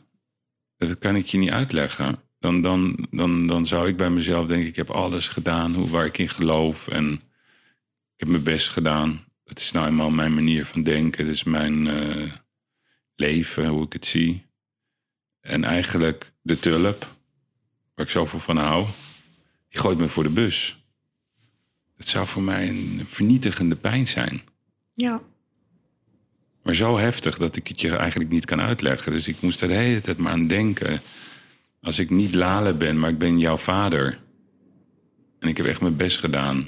Dat 0.77 0.97
kan 0.97 1.15
ik 1.15 1.27
je 1.27 1.37
niet 1.37 1.49
uitleggen. 1.49 2.19
Dan, 2.39 2.61
dan, 2.61 3.07
dan, 3.11 3.47
dan 3.47 3.65
zou 3.65 3.87
ik 3.87 3.97
bij 3.97 4.09
mezelf 4.09 4.47
denken, 4.47 4.67
ik 4.67 4.75
heb 4.75 4.89
alles 4.89 5.27
gedaan 5.27 5.73
hoe, 5.73 5.89
waar 5.89 6.05
ik 6.05 6.17
in 6.17 6.29
geloof. 6.29 6.87
En 6.87 7.13
ik 7.13 8.15
heb 8.15 8.27
mijn 8.27 8.43
best 8.43 8.69
gedaan. 8.69 9.23
Het 9.45 9.59
is 9.59 9.71
nou 9.71 9.87
eenmaal 9.87 10.09
mijn 10.09 10.33
manier 10.33 10.65
van 10.65 10.83
denken. 10.83 11.25
Het 11.25 11.35
is 11.35 11.43
mijn 11.43 11.87
eh, 11.87 12.31
leven, 13.15 13.67
hoe 13.67 13.85
ik 13.85 13.93
het 13.93 14.05
zie. 14.05 14.45
En 15.39 15.63
eigenlijk 15.63 16.33
de 16.41 16.59
tulp, 16.59 17.15
waar 17.95 18.05
ik 18.05 18.11
zoveel 18.11 18.39
van 18.39 18.57
hou, 18.57 18.87
die 19.69 19.79
gooit 19.79 19.97
me 19.97 20.07
voor 20.07 20.23
de 20.23 20.29
bus. 20.29 20.85
Het 21.97 22.07
zou 22.07 22.27
voor 22.27 22.41
mij 22.41 22.69
een 22.69 23.03
vernietigende 23.05 23.75
pijn 23.75 24.07
zijn. 24.07 24.41
Ja. 24.93 25.21
Maar 26.63 26.75
zo 26.75 26.97
heftig 26.97 27.37
dat 27.37 27.55
ik 27.55 27.67
het 27.67 27.81
je 27.81 27.95
eigenlijk 27.95 28.29
niet 28.29 28.45
kan 28.45 28.61
uitleggen. 28.61 29.11
Dus 29.11 29.27
ik 29.27 29.41
moest 29.41 29.61
er 29.61 29.67
de 29.67 29.73
hele 29.73 30.01
tijd 30.01 30.17
maar 30.17 30.31
aan 30.31 30.47
denken. 30.47 31.01
Als 31.81 31.99
ik 31.99 32.09
niet 32.09 32.35
Lale 32.35 32.73
ben, 32.73 32.99
maar 32.99 33.09
ik 33.09 33.17
ben 33.17 33.39
jouw 33.39 33.57
vader. 33.57 34.19
En 35.39 35.49
ik 35.49 35.57
heb 35.57 35.65
echt 35.65 35.81
mijn 35.81 35.95
best 35.95 36.17
gedaan. 36.17 36.67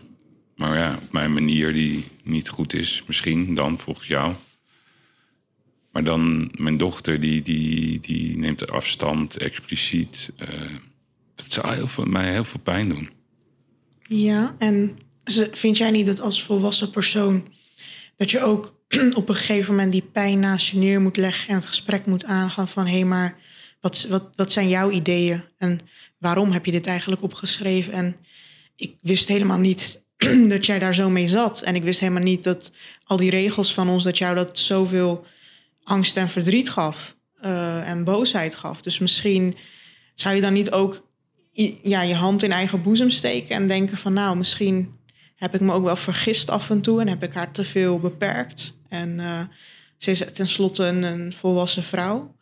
Maar 0.57 0.77
ja, 0.77 0.99
op 1.03 1.11
mijn 1.11 1.33
manier 1.33 1.73
die 1.73 2.05
niet 2.23 2.49
goed 2.49 2.73
is. 2.73 3.03
Misschien 3.07 3.55
dan, 3.55 3.79
volgens 3.79 4.07
jou. 4.07 4.33
Maar 5.91 6.03
dan 6.03 6.51
mijn 6.55 6.77
dochter, 6.77 7.19
die, 7.19 7.41
die, 7.41 7.99
die 7.99 8.37
neemt 8.37 8.71
afstand, 8.71 9.37
expliciet. 9.37 10.31
Uh, 10.39 10.75
dat 11.35 11.51
zou 11.51 11.73
heel 11.73 11.87
veel, 11.87 12.05
mij 12.05 12.31
heel 12.31 12.45
veel 12.45 12.59
pijn 12.59 12.89
doen. 12.89 13.09
Ja, 14.01 14.55
en 14.59 14.99
vind 15.51 15.77
jij 15.77 15.91
niet 15.91 16.05
dat 16.05 16.21
als 16.21 16.43
volwassen 16.43 16.89
persoon... 16.89 17.47
dat 18.15 18.31
je 18.31 18.41
ook 18.41 18.79
op 19.13 19.29
een 19.29 19.35
gegeven 19.35 19.73
moment 19.75 19.91
die 19.91 20.09
pijn 20.11 20.39
naast 20.39 20.67
je 20.67 20.77
neer 20.77 21.01
moet 21.01 21.17
leggen... 21.17 21.49
en 21.49 21.55
het 21.55 21.65
gesprek 21.65 22.05
moet 22.05 22.25
aangaan 22.25 22.67
van... 22.67 22.85
hé, 22.85 22.91
hey, 22.91 23.05
maar 23.05 23.39
wat, 23.81 24.05
wat, 24.09 24.29
wat 24.35 24.51
zijn 24.51 24.69
jouw 24.69 24.89
ideeën? 24.89 25.43
En 25.57 25.79
waarom 26.17 26.51
heb 26.51 26.65
je 26.65 26.71
dit 26.71 26.87
eigenlijk 26.87 27.21
opgeschreven? 27.21 27.93
En 27.93 28.15
ik 28.75 28.95
wist 29.01 29.27
helemaal 29.27 29.59
niet 29.59 30.05
dat 30.47 30.65
jij 30.65 30.79
daar 30.79 30.93
zo 30.93 31.09
mee 31.09 31.27
zat. 31.27 31.61
En 31.61 31.75
ik 31.75 31.83
wist 31.83 31.99
helemaal 31.99 32.23
niet 32.23 32.43
dat 32.43 32.71
al 33.03 33.17
die 33.17 33.29
regels 33.29 33.73
van 33.73 33.89
ons... 33.89 34.03
dat 34.03 34.17
jou 34.17 34.35
dat 34.35 34.59
zoveel 34.59 35.25
angst 35.83 36.17
en 36.17 36.29
verdriet 36.29 36.69
gaf 36.69 37.15
uh, 37.41 37.89
en 37.89 38.03
boosheid 38.03 38.55
gaf. 38.55 38.81
Dus 38.81 38.99
misschien 38.99 39.55
zou 40.15 40.35
je 40.35 40.41
dan 40.41 40.53
niet 40.53 40.71
ook 40.71 41.05
ja, 41.81 42.01
je 42.01 42.15
hand 42.15 42.43
in 42.43 42.51
eigen 42.51 42.81
boezem 42.81 43.09
steken 43.09 43.55
en 43.55 43.67
denken 43.67 43.97
van 43.97 44.13
nou, 44.13 44.37
misschien 44.37 44.95
heb 45.35 45.53
ik 45.55 45.61
me 45.61 45.73
ook 45.73 45.83
wel 45.83 45.95
vergist 45.95 46.49
af 46.49 46.69
en 46.69 46.81
toe 46.81 47.01
en 47.01 47.07
heb 47.07 47.23
ik 47.23 47.33
haar 47.33 47.51
te 47.51 47.65
veel 47.65 47.99
beperkt. 47.99 48.79
En 48.89 49.19
uh, 49.19 49.41
ze 49.97 50.11
is 50.11 50.23
tenslotte 50.33 50.83
een 50.83 51.33
volwassen 51.33 51.83
vrouw. 51.83 52.35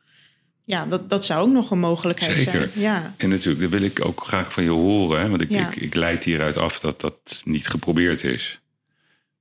Ja, 0.65 0.85
dat, 0.85 1.09
dat 1.09 1.25
zou 1.25 1.47
ook 1.47 1.53
nog 1.53 1.71
een 1.71 1.79
mogelijkheid 1.79 2.37
Zeker. 2.37 2.51
zijn. 2.51 2.69
Ja. 2.73 3.13
En 3.17 3.29
natuurlijk, 3.29 3.61
dat 3.61 3.79
wil 3.79 3.89
ik 3.89 4.05
ook 4.05 4.23
graag 4.23 4.53
van 4.53 4.63
je 4.63 4.69
horen. 4.69 5.21
Hè? 5.21 5.29
Want 5.29 5.41
ik, 5.41 5.49
ik, 5.49 5.75
ik 5.75 5.95
leid 5.95 6.23
hieruit 6.23 6.57
af 6.57 6.79
dat 6.79 7.01
dat 7.01 7.41
niet 7.45 7.67
geprobeerd 7.67 8.23
is. 8.23 8.61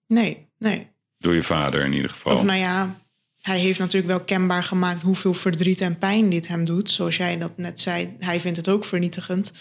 Nee, 0.07 0.47
nee. 0.59 0.87
Door 1.19 1.35
je 1.35 1.43
vader 1.43 1.85
in 1.85 1.93
ieder 1.93 2.11
geval. 2.11 2.37
Of 2.37 2.43
nou 2.43 2.59
ja, 2.59 2.99
hij 3.41 3.59
heeft 3.59 3.79
natuurlijk 3.79 4.13
wel 4.13 4.25
kenbaar 4.25 4.65
gemaakt 4.65 5.03
hoeveel 5.03 5.35
verdriet 5.35 5.81
en 5.81 5.99
pijn 5.99 6.31
dit 6.31 6.49
hem 6.49 6.65
doet. 6.65 6.91
Zoals 6.91 7.17
jij 7.17 7.39
dat 7.39 7.57
net 7.57 7.81
zei, 7.81 8.17
hij 8.19 8.41
vindt 8.41 8.57
het 8.57 8.69
ook 8.69 8.85
vernietigend. 8.85 9.53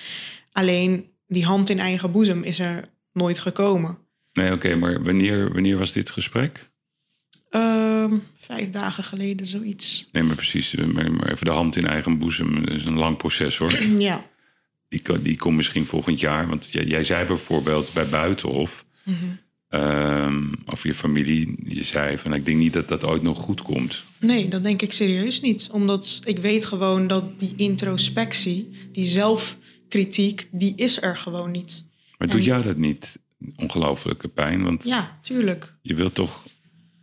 Alleen 0.51 1.11
die 1.27 1.45
hand 1.45 1.69
in 1.69 1.79
eigen 1.79 2.11
boezem 2.11 2.43
is 2.43 2.59
er 2.59 2.83
nooit 3.13 3.39
gekomen. 3.39 3.97
Nee, 4.33 4.51
oké, 4.51 4.75
maar 4.75 5.03
wanneer, 5.03 5.53
wanneer 5.53 5.77
was 5.77 5.91
dit 5.91 6.11
gesprek? 6.11 6.71
Uh, 7.55 8.13
vijf 8.39 8.69
dagen 8.69 9.03
geleden, 9.03 9.47
zoiets. 9.47 10.09
Nee, 10.11 10.23
maar 10.23 10.35
precies. 10.35 10.75
Eh, 10.75 10.85
maar, 10.85 11.31
even 11.31 11.45
de 11.45 11.51
hand 11.51 11.75
in 11.75 11.87
eigen 11.87 12.17
boezem. 12.17 12.65
Dat 12.65 12.75
is 12.75 12.85
een 12.85 12.97
lang 12.97 13.17
proces 13.17 13.57
hoor. 13.57 13.83
ja. 13.97 14.25
Die, 14.89 15.01
die 15.21 15.37
komt 15.37 15.55
misschien 15.55 15.85
volgend 15.85 16.19
jaar. 16.19 16.47
Want 16.47 16.69
jij, 16.71 16.83
jij 16.83 17.03
zei 17.03 17.25
bijvoorbeeld 17.25 17.93
bij 17.93 18.07
Buitenhof. 18.07 18.85
Mm 19.03 19.41
Um, 19.75 20.51
of 20.65 20.83
je 20.83 20.93
familie, 20.93 21.55
je 21.63 21.83
zei 21.83 22.17
van 22.17 22.33
ik 22.33 22.45
denk 22.45 22.57
niet 22.57 22.73
dat 22.73 22.87
dat 22.87 23.03
ooit 23.03 23.21
nog 23.21 23.37
goed 23.37 23.61
komt. 23.61 24.03
Nee, 24.19 24.47
dat 24.47 24.63
denk 24.63 24.81
ik 24.81 24.91
serieus 24.91 25.41
niet. 25.41 25.69
Omdat 25.71 26.21
ik 26.25 26.39
weet 26.39 26.65
gewoon 26.65 27.07
dat 27.07 27.39
die 27.39 27.53
introspectie, 27.55 28.69
die 28.91 29.05
zelfkritiek, 29.05 30.47
die 30.51 30.73
is 30.75 31.01
er 31.01 31.17
gewoon 31.17 31.51
niet. 31.51 31.85
Maar 32.17 32.27
doet 32.27 32.43
jou 32.43 32.63
dat 32.63 32.77
niet 32.77 33.19
ongelooflijke 33.55 34.27
pijn? 34.27 34.63
Want 34.63 34.85
ja, 34.85 35.19
tuurlijk. 35.21 35.75
Je 35.81 35.95
wilt 35.95 36.15
toch, 36.15 36.45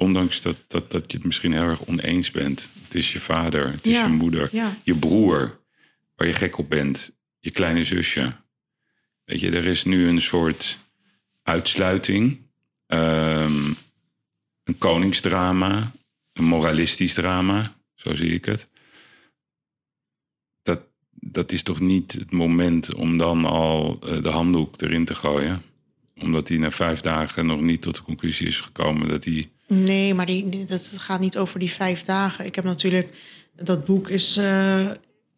ondanks 0.00 0.40
dat, 0.40 0.56
dat, 0.66 0.90
dat 0.90 1.10
je 1.10 1.16
het 1.16 1.26
misschien 1.26 1.52
heel 1.52 1.62
erg 1.62 1.86
oneens 1.86 2.30
bent. 2.30 2.70
Het 2.84 2.94
is 2.94 3.12
je 3.12 3.20
vader, 3.20 3.72
het 3.72 3.86
is 3.86 4.00
je 4.00 4.06
moeder, 4.06 4.48
ja. 4.52 4.76
je 4.84 4.94
broer, 4.94 5.60
waar 6.14 6.26
je 6.26 6.34
gek 6.34 6.58
op 6.58 6.70
bent, 6.70 7.10
je 7.38 7.50
kleine 7.50 7.84
zusje. 7.84 8.36
Weet 9.24 9.40
je, 9.40 9.50
er 9.50 9.64
is 9.64 9.84
nu 9.84 10.08
een 10.08 10.20
soort 10.20 10.78
uitsluiting 11.42 12.48
Um, 12.92 13.76
een 14.64 14.78
koningsdrama, 14.78 15.92
een 16.32 16.44
moralistisch 16.44 17.14
drama, 17.14 17.76
zo 17.94 18.14
zie 18.14 18.30
ik 18.30 18.44
het. 18.44 18.68
Dat, 20.62 20.80
dat 21.10 21.52
is 21.52 21.62
toch 21.62 21.80
niet 21.80 22.12
het 22.12 22.30
moment 22.30 22.94
om 22.94 23.18
dan 23.18 23.44
al 23.44 23.98
uh, 24.04 24.22
de 24.22 24.28
handdoek 24.28 24.80
erin 24.80 25.04
te 25.04 25.14
gooien? 25.14 25.62
Omdat 26.20 26.48
hij 26.48 26.58
na 26.58 26.70
vijf 26.70 27.00
dagen 27.00 27.46
nog 27.46 27.60
niet 27.60 27.82
tot 27.82 27.96
de 27.96 28.02
conclusie 28.02 28.46
is 28.46 28.60
gekomen 28.60 29.08
dat 29.08 29.24
hij. 29.24 29.50
Nee, 29.72 30.14
maar 30.14 30.26
die, 30.26 30.64
dat 30.64 30.92
gaat 30.96 31.20
niet 31.20 31.38
over 31.38 31.58
die 31.58 31.70
vijf 31.70 32.04
dagen. 32.04 32.44
Ik 32.44 32.54
heb 32.54 32.64
natuurlijk. 32.64 33.12
Dat 33.56 33.84
boek 33.84 34.08
is, 34.08 34.36
uh, 34.36 34.90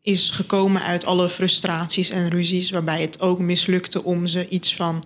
is 0.03 0.31
gekomen 0.31 0.83
uit 0.83 1.05
alle 1.05 1.29
frustraties 1.29 2.11
en 2.11 2.31
ruzies. 2.31 2.71
Waarbij 2.71 3.01
het 3.01 3.21
ook 3.21 3.39
mislukte 3.39 4.05
om 4.05 4.27
ze 4.27 4.49
iets 4.49 4.77
van 4.77 5.05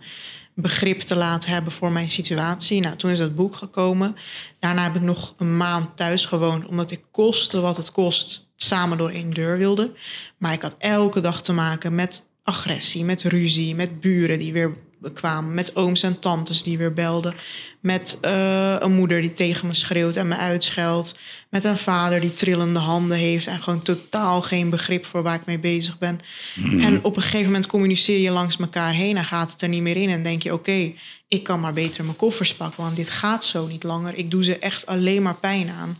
begrip 0.54 1.00
te 1.00 1.16
laten 1.16 1.50
hebben 1.50 1.72
voor 1.72 1.92
mijn 1.92 2.10
situatie. 2.10 2.80
Nou, 2.80 2.96
toen 2.96 3.10
is 3.10 3.18
dat 3.18 3.34
boek 3.34 3.56
gekomen. 3.56 4.16
Daarna 4.58 4.82
heb 4.82 4.94
ik 4.94 5.02
nog 5.02 5.34
een 5.38 5.56
maand 5.56 5.96
thuis 5.96 6.24
gewoond, 6.24 6.66
omdat 6.66 6.90
ik 6.90 7.04
koste 7.10 7.60
wat 7.60 7.76
het 7.76 7.90
kost 7.90 8.48
samen 8.56 8.98
door 8.98 9.10
één 9.10 9.30
deur 9.30 9.58
wilde. 9.58 9.92
Maar 10.38 10.52
ik 10.52 10.62
had 10.62 10.74
elke 10.78 11.20
dag 11.20 11.42
te 11.42 11.52
maken 11.52 11.94
met 11.94 12.28
agressie, 12.42 13.04
met 13.04 13.22
ruzie, 13.22 13.74
met 13.74 14.00
buren 14.00 14.38
die 14.38 14.52
weer 14.52 14.76
kwamen, 15.12 15.54
met 15.54 15.76
ooms 15.76 16.02
en 16.02 16.18
tantes 16.18 16.62
die 16.62 16.78
weer 16.78 16.92
belden, 16.92 17.34
met 17.80 18.18
uh, 18.24 18.76
een 18.78 18.92
moeder 18.92 19.20
die 19.20 19.32
tegen 19.32 19.66
me 19.66 19.74
schreeuwt 19.74 20.16
en 20.16 20.28
me 20.28 20.36
uitscheldt, 20.36 21.18
met 21.50 21.64
een 21.64 21.76
vader 21.76 22.20
die 22.20 22.34
trillende 22.34 22.78
handen 22.78 23.16
heeft 23.16 23.46
en 23.46 23.62
gewoon 23.62 23.82
totaal 23.82 24.42
geen 24.42 24.70
begrip 24.70 25.04
voor 25.04 25.22
waar 25.22 25.34
ik 25.34 25.46
mee 25.46 25.58
bezig 25.58 25.98
ben. 25.98 26.20
Mm. 26.54 26.80
En 26.80 27.04
op 27.04 27.16
een 27.16 27.22
gegeven 27.22 27.46
moment 27.46 27.66
communiceer 27.66 28.18
je 28.18 28.30
langs 28.30 28.56
elkaar 28.56 28.92
heen 28.92 29.16
en 29.16 29.24
gaat 29.24 29.50
het 29.50 29.62
er 29.62 29.68
niet 29.68 29.82
meer 29.82 29.96
in 29.96 30.08
en 30.08 30.22
denk 30.22 30.42
je: 30.42 30.52
oké, 30.52 30.92
ik 31.28 31.42
kan 31.42 31.60
maar 31.60 31.72
beter 31.72 32.04
mijn 32.04 32.16
koffers 32.16 32.54
pakken, 32.54 32.82
want 32.82 32.96
dit 32.96 33.10
gaat 33.10 33.44
zo 33.44 33.66
niet 33.66 33.82
langer. 33.82 34.14
Ik 34.14 34.30
doe 34.30 34.44
ze 34.44 34.58
echt 34.58 34.86
alleen 34.86 35.22
maar 35.22 35.36
pijn 35.36 35.70
aan. 35.70 35.98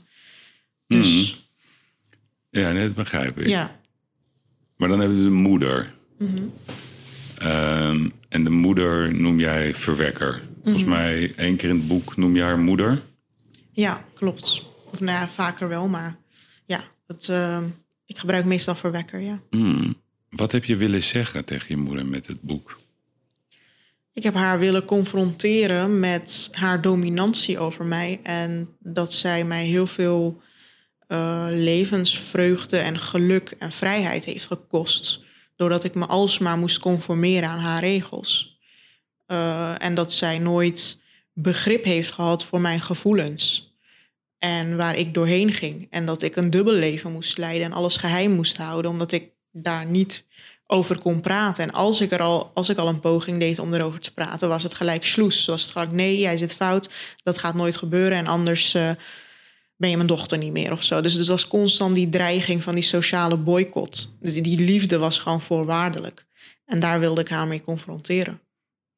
Dus. 0.87 1.33
Mm. 1.33 1.45
Ja, 2.51 2.73
dat 2.73 2.95
begrijp 2.95 3.39
ik. 3.39 3.47
Ja. 3.47 3.81
Maar 4.77 4.89
dan 4.89 5.01
hebben 5.01 5.19
we 5.19 5.25
de 5.25 5.31
moeder. 5.31 5.95
Mm 6.19 6.53
Um, 7.43 8.13
en 8.29 8.45
de 8.45 8.51
moeder 8.51 9.15
noem 9.15 9.39
jij 9.41 9.75
verwekker. 9.75 10.43
Volgens 10.63 10.85
Mhm. 10.85 10.93
mij 10.93 11.33
één 11.37 11.57
keer 11.57 11.69
in 11.69 11.77
het 11.77 11.89
boek 11.89 12.17
noem 12.17 12.37
je 12.37 12.43
haar 12.43 12.59
moeder. 12.59 13.03
Ja, 13.73 14.05
klopt. 14.15 14.63
Of 14.93 15.01
nou 15.01 15.19
ja, 15.19 15.29
vaker 15.29 15.69
wel, 15.69 15.89
maar 15.89 16.17
ja, 16.67 16.81
dat, 17.07 17.29
uh, 17.31 17.59
ik 18.07 18.19
gebruik 18.19 18.45
meestal 18.45 18.75
verwekker, 18.75 19.21
ja. 19.21 19.41
Hmm. 19.51 19.97
Wat 20.31 20.53
heb 20.53 20.65
je 20.65 20.77
willen 20.77 21.03
zeggen 21.03 21.45
tegen 21.45 21.67
je 21.69 21.83
moeder 21.83 22.07
met 22.07 22.27
het 22.27 22.41
boek? 22.43 22.81
Ik 24.13 24.23
heb 24.23 24.35
haar 24.35 24.59
willen 24.59 24.85
confronteren 24.85 26.01
met 26.01 26.49
haar 26.53 26.81
dominantie 26.83 27.59
over 27.59 27.85
mij. 27.85 28.21
En 28.23 28.69
dat 28.81 29.13
zij 29.15 29.45
mij 29.45 29.65
heel 29.67 29.87
veel 29.87 30.43
uh, 31.09 31.47
levensvreugde 31.51 32.77
en 32.79 32.99
geluk 32.99 33.55
en 33.59 33.73
vrijheid 33.73 34.25
heeft 34.25 34.47
gekost. 34.47 35.25
Doordat 35.57 35.85
ik 35.85 35.95
me 35.95 36.07
alsmaar 36.07 36.59
moest 36.59 36.79
conformeren 36.79 37.49
aan 37.49 37.59
haar 37.59 37.81
regels. 37.81 38.59
Uh, 39.27 39.83
en 39.83 39.95
dat 39.95 40.13
zij 40.13 40.39
nooit 40.39 41.01
begrip 41.33 41.85
heeft 41.85 42.11
gehad 42.11 42.45
voor 42.45 42.61
mijn 42.61 42.81
gevoelens. 42.81 43.75
En 44.39 44.77
waar 44.77 44.97
ik 44.97 45.15
doorheen 45.15 45.53
ging. 45.53 45.87
En 45.91 46.07
dat 46.07 46.23
ik 46.23 46.37
een 46.37 46.51
dubbel 46.51 46.73
leven 46.73 47.13
moest 47.13 47.39
leiden 47.39 47.67
en 47.67 47.73
alles 47.73 47.97
geheim 47.97 48.31
moest 48.31 48.57
houden, 48.57 48.91
omdat 48.91 49.13
ik 49.13 49.31
daar 49.53 49.87
niet 49.87 50.27
over 50.67 51.01
kon 51.01 51.21
praten. 51.21 51.65
En 51.65 51.73
als 51.73 52.01
ik, 52.01 52.13
er 52.13 52.23
al, 52.23 52.51
als 52.55 52.69
ik 52.69 52.77
al 52.77 52.89
een 52.89 53.01
poging 53.01 53.39
deed 53.39 53.59
om 53.59 53.75
erover 53.75 54.01
te 54.01 54.15
praten, 54.15 54.49
was 54.49 54.63
het 54.63 54.75
gelijk 54.75 55.05
sloes. 55.05 55.45
Was 55.45 55.63
het 55.63 55.71
gelijk, 55.71 55.93
nee, 55.93 56.19
jij 56.19 56.37
zit 56.37 56.55
fout, 56.55 56.91
dat 57.23 57.39
gaat 57.39 57.55
nooit 57.55 57.77
gebeuren. 57.77 58.19
En 58.19 58.27
anders 58.27 58.75
uh, 58.75 58.91
ben 59.77 59.91
je 59.91 59.97
mijn 59.97 60.09
dochter 60.09 60.39
niet 60.39 60.53
meer 60.53 60.73
of 60.73 60.83
zo. 60.83 61.01
Dus 61.01 61.13
het 61.15 61.27
was 61.27 61.49
constant 61.49 61.95
die 61.95 62.09
dreiging 62.09 62.63
van 62.63 62.75
die 62.75 62.85
sociale 62.85 63.37
boycott. 63.37 64.17
Die, 64.21 64.43
die 64.43 64.61
liefde 64.61 64.99
was 64.99 65.19
gewoon 65.19 65.43
voorwaardelijk. 65.43 66.27
En 66.65 66.81
daar 66.81 67.01
wilde 67.01 67.21
ik 67.21 67.29
haar 67.29 67.47
mee 67.47 67.61
confronteren. 67.63 68.41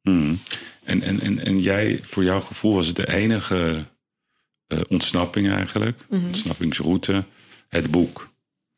Hmm. 0.03 0.39
En, 0.85 1.03
en, 1.03 1.20
en, 1.20 1.45
en 1.45 1.61
jij, 1.61 2.01
voor 2.03 2.24
jouw 2.24 2.41
gevoel 2.41 2.74
was 2.74 2.87
het 2.87 2.97
de 2.97 3.09
enige 3.12 3.85
uh, 4.68 4.81
ontsnapping 4.89 5.49
eigenlijk, 5.51 6.05
Mhm. 6.09 6.26
ontsnappingsroute, 6.26 7.24
het 7.68 7.91
boek. 7.91 8.29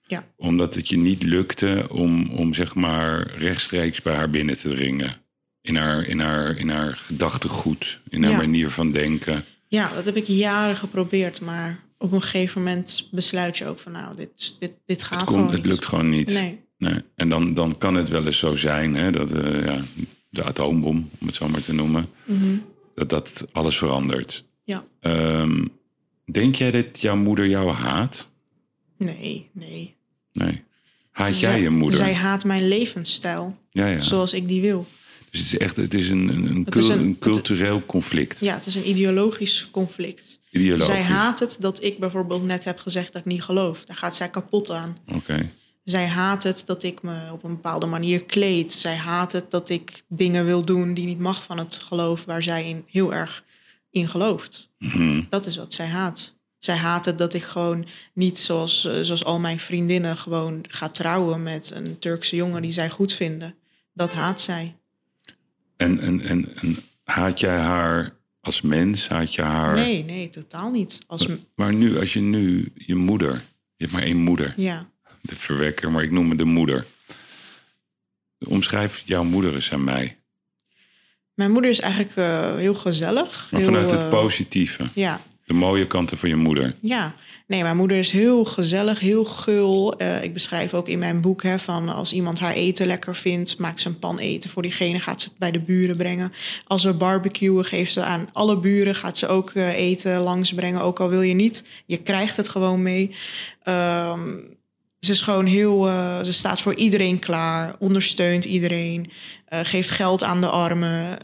Ja. 0.06 0.24
Omdat 0.36 0.74
het 0.74 0.88
je 0.88 0.96
niet 0.98 1.22
lukte 1.22 1.86
om, 1.90 2.30
om 2.30 2.54
zeg 2.54 2.74
maar 2.74 3.30
rechtstreeks 3.36 4.02
bij 4.02 4.14
haar 4.14 4.30
binnen 4.30 4.58
te 4.58 4.68
dringen. 4.68 5.16
In 5.62 5.76
haar, 5.76 6.06
in 6.06 6.20
haar, 6.20 6.56
in 6.56 6.68
haar 6.68 6.92
gedachtegoed, 6.96 8.00
in 8.08 8.22
haar 8.22 8.32
Ja. 8.32 8.36
manier 8.36 8.70
van 8.70 8.92
denken. 8.92 9.44
Ja, 9.66 9.92
dat 9.94 10.04
heb 10.04 10.16
ik 10.16 10.26
jaren 10.26 10.76
geprobeerd, 10.76 11.40
maar 11.40 11.78
op 12.00 12.12
een 12.12 12.22
gegeven 12.22 12.62
moment 12.62 13.08
besluit 13.10 13.58
je 13.58 13.66
ook 13.66 13.78
van 13.78 13.92
nou, 13.92 14.16
dit, 14.16 14.56
dit, 14.58 14.72
dit 14.86 15.02
gaat 15.02 15.20
Het, 15.20 15.28
gewoon 15.28 15.50
het 15.52 15.66
lukt 15.66 15.84
gewoon 15.86 16.08
niet. 16.08 16.32
Nee, 16.32 16.60
Nee. 16.78 17.02
En 17.14 17.28
dan, 17.28 17.54
dan 17.54 17.78
kan 17.78 17.94
het 17.94 18.08
wel 18.08 18.26
eens 18.26 18.38
zo 18.38 18.56
zijn 18.56 18.94
hè, 18.94 19.10
dat 19.10 19.32
eh, 19.32 19.64
ja, 19.64 19.80
de 20.28 20.44
atoombom, 20.44 21.10
om 21.20 21.26
het 21.26 21.34
zo 21.36 21.48
maar 21.48 21.62
te 21.62 21.72
noemen, 21.72 22.08
Mhm. 22.24 22.56
dat 22.94 23.08
dat 23.10 23.46
alles 23.52 23.78
verandert. 23.78 24.44
ja. 24.64 24.84
Ehm, 25.00 25.64
denk 26.24 26.54
jij 26.54 26.70
dat 26.70 27.00
jouw 27.00 27.16
moeder 27.16 27.46
jou 27.48 27.70
haat? 27.70 28.30
Nee, 28.96 29.50
nee. 29.52 29.94
Nee. 30.32 30.62
Haat 31.10 31.34
Zij- 31.34 31.50
jij 31.50 31.60
je 31.60 31.70
moeder? 31.70 31.98
Zij 31.98 32.14
haat 32.14 32.44
mijn 32.44 32.68
levensstijl, 32.68 33.56
ja, 33.70 33.86
ja. 33.86 34.00
zoals 34.02 34.32
ik 34.32 34.48
die 34.48 34.60
wil. 34.60 34.86
Dus 35.30 35.40
het 35.40 35.52
is 35.52 35.58
echt 35.58 35.76
het 35.76 35.94
is 35.94 36.08
een, 36.08 36.28
een, 36.28 36.46
een, 36.46 36.62
Het 36.64 36.76
is 36.76 36.86
cul- 36.86 36.94
een- 36.96 37.02
een 37.02 37.18
cultureel 37.18 37.86
conflict. 37.86 38.40
Ja, 38.40 38.54
het 38.54 38.66
is 38.66 38.74
een 38.74 38.88
ideologisch 38.88 39.68
conflict. 39.70 40.40
Ideologisch. 40.50 40.86
Zij 40.86 41.02
haat 41.02 41.38
het 41.38 41.56
dat 41.60 41.82
ik 41.82 41.98
bijvoorbeeld 41.98 42.42
net 42.44 42.64
heb 42.64 42.78
gezegd 42.78 43.12
dat 43.12 43.20
ik 43.20 43.26
niet 43.26 43.42
geloof. 43.42 43.84
Daar 43.84 43.96
gaat 43.96 44.16
zij 44.16 44.28
kapot 44.28 44.70
aan. 44.70 44.96
Oké. 45.14 45.50
Zij 45.84 46.06
haat 46.06 46.42
het 46.42 46.62
dat 46.66 46.82
ik 46.82 47.02
me 47.02 47.18
op 47.32 47.44
een 47.44 47.50
bepaalde 47.54 47.86
manier 47.86 48.24
kleed. 48.24 48.72
Zij 48.72 48.96
haat 48.96 49.32
het 49.32 49.50
dat 49.50 49.68
ik 49.68 50.04
dingen 50.08 50.44
wil 50.44 50.64
doen 50.64 50.94
die 50.94 51.06
niet 51.06 51.18
mag 51.18 51.42
van 51.42 51.58
het 51.58 51.74
geloof 51.74 52.24
waar 52.24 52.42
zij 52.42 52.68
in, 52.68 52.84
heel 52.86 53.14
erg 53.14 53.44
in 53.90 54.08
gelooft. 54.08 54.68
Mhm. 54.78 55.22
Dat 55.30 55.46
is 55.46 55.56
wat 55.56 55.74
zij 55.74 55.86
haat. 55.86 56.34
Zij 56.58 56.76
haat 56.76 57.04
het 57.04 57.18
dat 57.18 57.34
ik 57.34 57.42
gewoon 57.42 57.86
niet 58.14 58.38
zoals, 58.38 58.84
eh, 58.84 59.00
zoals 59.00 59.24
al 59.24 59.38
mijn 59.38 59.60
vriendinnen 59.60 60.16
gewoon 60.16 60.64
ga 60.68 60.88
trouwen 60.88 61.42
met 61.42 61.70
een 61.74 61.98
Turkse 61.98 62.36
jongen 62.36 62.62
die 62.62 62.72
zij 62.72 62.90
goed 62.90 63.12
vinden. 63.12 63.54
Dat 63.92 64.12
haat 64.12 64.40
zij. 64.40 64.74
En, 65.80 66.00
en, 66.00 66.20
en, 66.20 66.48
en 66.60 66.76
haat 67.04 67.40
jij 67.40 67.56
haar 67.58 68.16
als 68.40 68.60
mens? 68.60 69.08
Haat 69.08 69.34
je 69.34 69.42
haar... 69.42 69.74
Nee, 69.74 70.04
nee, 70.04 70.30
totaal 70.30 70.70
niet. 70.70 70.98
Als, 71.06 71.26
m- 71.26 71.34
Maar 71.54 71.72
nu, 71.74 71.98
als 71.98 72.12
je 72.12 72.20
nu 72.20 72.72
je 72.74 72.94
moeder... 72.94 73.32
Je 73.76 73.86
hebt 73.86 73.92
maar 73.92 74.02
één 74.02 74.16
moeder, 74.16 74.54
ja. 74.56 74.90
de 75.22 75.34
verwekker, 75.36 75.90
maar 75.90 76.02
ik 76.02 76.10
noem 76.10 76.28
me 76.28 76.34
de 76.34 76.44
moeder. 76.44 76.86
Omschrijf 78.38 79.02
jouw 79.04 79.24
moeder 79.24 79.54
eens 79.54 79.72
aan 79.72 79.84
mij. 79.84 80.18
Mijn 81.34 81.50
moeder 81.52 81.70
is 81.70 81.80
eigenlijk 81.80 82.16
eh, 82.16 82.54
heel 82.56 82.74
gezellig. 82.74 83.48
Maar 83.50 83.60
heel, 83.60 83.70
vanuit 83.70 83.90
het 83.90 84.00
eh, 84.00 84.08
positieve. 84.08 84.88
Ja, 84.94 85.20
De 85.50 85.56
mooie 85.56 85.86
kanten 85.86 86.18
van 86.18 86.28
je 86.28 86.36
moeder. 86.36 86.74
Ja, 86.80 87.14
nee, 87.46 87.62
mijn 87.62 87.76
moeder 87.76 87.96
is 87.96 88.10
heel 88.10 88.44
gezellig, 88.44 89.00
heel 89.00 89.24
gul. 89.24 89.94
Eh, 89.98 90.22
ik 90.22 90.32
beschrijf 90.32 90.74
ook 90.74 90.88
in 90.88 90.98
mijn 90.98 91.20
boek 91.20 91.42
hè, 91.42 91.58
van 91.58 91.88
als 91.88 92.12
iemand 92.12 92.38
haar 92.38 92.52
eten 92.52 92.86
lekker 92.86 93.16
vindt, 93.16 93.58
maakt 93.58 93.80
ze 93.80 93.88
een 93.88 93.98
pan 93.98 94.18
eten 94.18 94.50
voor 94.50 94.62
diegene, 94.62 95.00
gaat 95.00 95.20
ze 95.20 95.28
het 95.28 95.38
bij 95.38 95.50
de 95.50 95.60
buren 95.60 95.96
brengen. 95.96 96.32
Als 96.66 96.84
we 96.84 96.92
barbecuen, 96.92 97.64
geeft 97.64 97.92
ze 97.92 98.02
aan 98.02 98.28
alle 98.32 98.56
buren, 98.56 98.94
gaat 98.94 99.18
ze 99.18 99.26
ook 99.26 99.50
eh, 99.50 99.74
eten 99.74 100.20
langsbrengen, 100.20 100.82
ook 100.82 101.00
al 101.00 101.08
wil 101.08 101.22
je 101.22 101.34
niet. 101.34 101.64
Je 101.86 101.96
krijgt 101.96 102.36
het 102.36 102.48
gewoon 102.48 102.82
mee. 102.82 103.14
Ehm, 103.62 104.28
ze 105.00 105.10
is 105.10 105.20
gewoon 105.20 105.46
heel, 105.46 105.88
eh, 105.88 106.22
ze 106.22 106.32
staat 106.32 106.60
voor 106.60 106.74
iedereen 106.74 107.18
klaar, 107.18 107.76
ondersteunt 107.78 108.44
iedereen, 108.44 109.10
geeft 109.48 109.90
geld 109.90 110.22
aan 110.22 110.40
de 110.40 110.48
armen. 110.48 111.18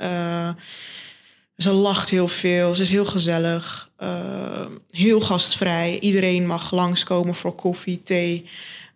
Ze 1.57 1.73
lacht 1.73 2.11
heel 2.11 2.29
veel, 2.29 2.75
ze 2.75 2.83
is 2.83 2.91
heel 2.91 3.05
gezellig, 3.05 3.91
eh, 3.97 4.67
heel 4.91 5.21
gastvrij. 5.21 6.01
Iedereen 6.01 6.47
mag 6.47 6.71
langskomen 6.71 7.35
voor 7.35 7.55
koffie, 7.55 8.03
thee. 8.03 8.49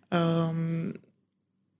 Ehm, 0.09 0.89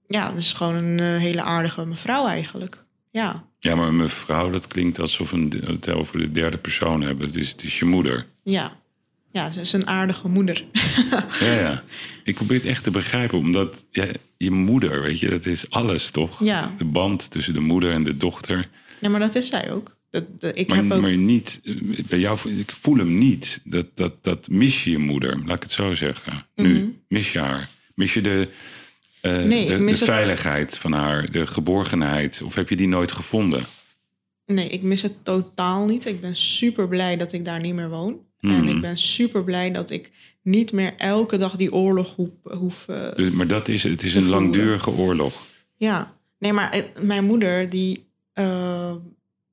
ja, 0.08 0.32
dus 0.32 0.54
gewoon 0.54 0.76
een 0.76 1.00
eh, 1.00 1.18
hele 1.22 1.42
aardige 1.42 1.86
mevrouw 1.86 2.28
eigenlijk. 2.28 2.84
Ja, 3.12 3.44
Ja, 3.60 3.76
maar 3.76 3.94
mevrouw, 3.94 4.50
dat 4.50 4.68
klinkt 4.68 5.00
alsof 5.00 5.32
we 5.32 5.62
het 5.66 5.90
over 5.90 6.20
de 6.20 6.32
derde 6.32 6.58
persoon 6.58 7.02
hebben. 7.02 7.28
Het 7.28 7.36
is, 7.36 7.50
het 7.50 7.64
is 7.64 7.80
je 7.80 7.86
moeder. 7.86 8.26
ja. 8.44 8.80
Ja, 9.34 9.52
ze 9.52 9.60
is 9.60 9.74
een 9.74 9.88
aardige 9.88 10.28
moeder. 10.28 10.66
Ja, 11.40 11.54
ja. 11.54 11.84
Ik 12.24 12.36
probeer 12.36 12.58
het 12.58 12.66
echt 12.66 12.84
te 12.84 12.92
begrijpen, 12.92 13.38
omdat 13.38 13.84
ja, 13.92 14.06
je 14.38 14.52
moeder, 14.52 15.02
weet 15.02 15.20
je, 15.20 15.30
dat 15.30 15.46
is 15.46 15.70
alles 15.70 16.10
toch? 16.10 16.44
Ja. 16.44 16.74
De 16.78 16.86
band 16.86 17.32
tussen 17.32 17.54
de 17.54 17.60
moeder 17.60 17.92
en 17.92 18.04
de 18.04 18.18
dochter. 18.18 18.70
nee, 19.02 19.12
maar 19.12 19.20
dat 19.20 19.36
is 19.36 19.48
zij 19.48 19.72
ook. 19.72 19.96
Dat, 20.12 20.42
dat- 20.42 20.58
ik 20.58 20.68
Maar, 20.70 20.78
heb 20.78 20.92
ook... 20.92 21.02
maar 21.02 21.18
niet, 21.18 21.60
eh, 21.64 21.76
bij 22.10 22.20
jou, 22.20 22.50
ik 22.58 22.72
voel 22.72 22.98
hem 22.98 23.18
niet. 23.18 23.62
Dat, 23.64 23.86
dat, 23.96 24.24
dat 24.24 24.50
mis 24.50 24.84
je 24.84 24.92
je 24.92 24.98
moeder, 24.98 25.38
laat 25.46 25.56
ik 25.56 25.62
het 25.64 25.72
zo 25.72 25.94
zeggen. 25.96 26.46
Mhm. 26.56 26.68
Nu, 26.68 27.02
mis 27.08 27.32
je 27.32 27.40
haar. 27.40 27.70
Mis 27.96 28.14
je 28.14 28.22
de, 28.22 28.48
eh, 29.22 29.44
Nee, 29.44 29.66
de, 29.68 29.74
het- 29.74 29.98
veiligheid 30.04 30.78
van 30.78 30.92
haar, 30.92 31.32
de 31.32 31.48
geborgenheid? 31.48 32.42
Of 32.42 32.56
heb 32.56 32.70
je 32.70 32.76
die 32.76 32.88
nooit 32.88 33.12
gevonden? 33.12 33.66
Nee, 34.46 34.70
ik 34.70 34.82
mis 34.82 35.02
het 35.02 35.26
totaal 35.26 35.86
niet. 35.86 36.06
Ik 36.06 36.22
ben 36.22 36.36
super 36.36 36.88
blij 36.88 37.18
dat 37.18 37.34
ik 37.34 37.46
daar 37.46 37.62
niet 37.62 37.74
meer 37.74 37.90
woon. 37.90 38.20
En 38.40 38.50
Mhm. 38.50 38.68
ik 38.68 38.82
ben 38.82 38.98
super 38.98 39.44
blij 39.44 39.72
dat 39.72 39.90
ik 39.90 40.12
niet 40.44 40.72
meer 40.72 40.94
elke 40.98 41.38
dag 41.38 41.56
die 41.56 41.74
oorlog 41.74 42.16
hoef... 42.16 42.30
hoef 42.44 42.88
eh, 42.88 43.16
Dus- 43.16 43.32
maar 43.32 43.48
dat 43.48 43.68
is, 43.68 43.84
het 43.84 44.04
is 44.04 44.16
een 44.16 44.28
langdurige 44.28 44.90
oorlog. 44.90 45.48
Ja, 45.76 46.16
nee, 46.40 46.54
maar 46.54 46.74
het- 46.74 47.04
mijn 47.04 47.24
moeder, 47.24 47.70
die, 47.70 48.06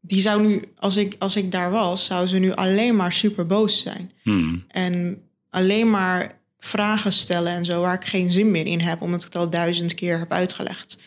die 0.01 0.21
zou 0.21 0.47
nu, 0.47 0.63
als 0.77 0.97
ik, 0.97 1.17
als 1.19 1.37
ik 1.37 1.51
daar 1.53 1.71
was, 1.71 2.05
zou 2.05 2.27
ze 2.27 2.39
nu 2.39 2.53
alleen 2.53 2.97
maar 2.97 3.13
super 3.13 3.47
boos 3.47 3.81
zijn. 3.81 4.13
Hmm. 4.23 4.65
En 4.69 5.23
alleen 5.51 5.91
maar 5.91 6.39
vragen 6.59 7.13
stellen 7.13 7.53
en 7.53 7.65
zo, 7.65 7.81
waar 7.81 7.95
ik 7.95 8.05
geen 8.05 8.31
zin 8.33 8.51
meer 8.51 8.67
in 8.67 8.81
heb, 8.81 9.01
omdat 9.03 9.21
ik 9.21 9.27
het 9.27 9.37
al 9.37 9.51
duizend 9.51 9.95
keer 9.95 10.19
heb 10.19 10.33
uitgelegd. 10.33 10.99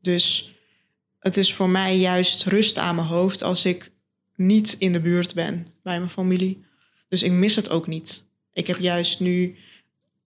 Dus 0.00 0.54
het 1.18 1.36
is 1.36 1.54
voor 1.54 1.68
mij 1.68 1.96
juist 1.98 2.44
rust 2.44 2.78
aan 2.78 2.94
mijn 2.94 3.06
hoofd 3.06 3.42
als 3.42 3.64
ik 3.64 3.90
niet 4.36 4.76
in 4.78 4.92
de 4.92 5.00
buurt 5.00 5.34
ben 5.34 5.66
bij 5.82 5.98
mijn 5.98 6.10
familie. 6.10 6.64
Dus 7.08 7.22
ik 7.22 7.32
mis 7.32 7.56
het 7.56 7.68
ook 7.70 7.86
niet. 7.86 8.24
Ik 8.52 8.66
heb 8.66 8.78
juist 8.78 9.20
nu, 9.20 9.56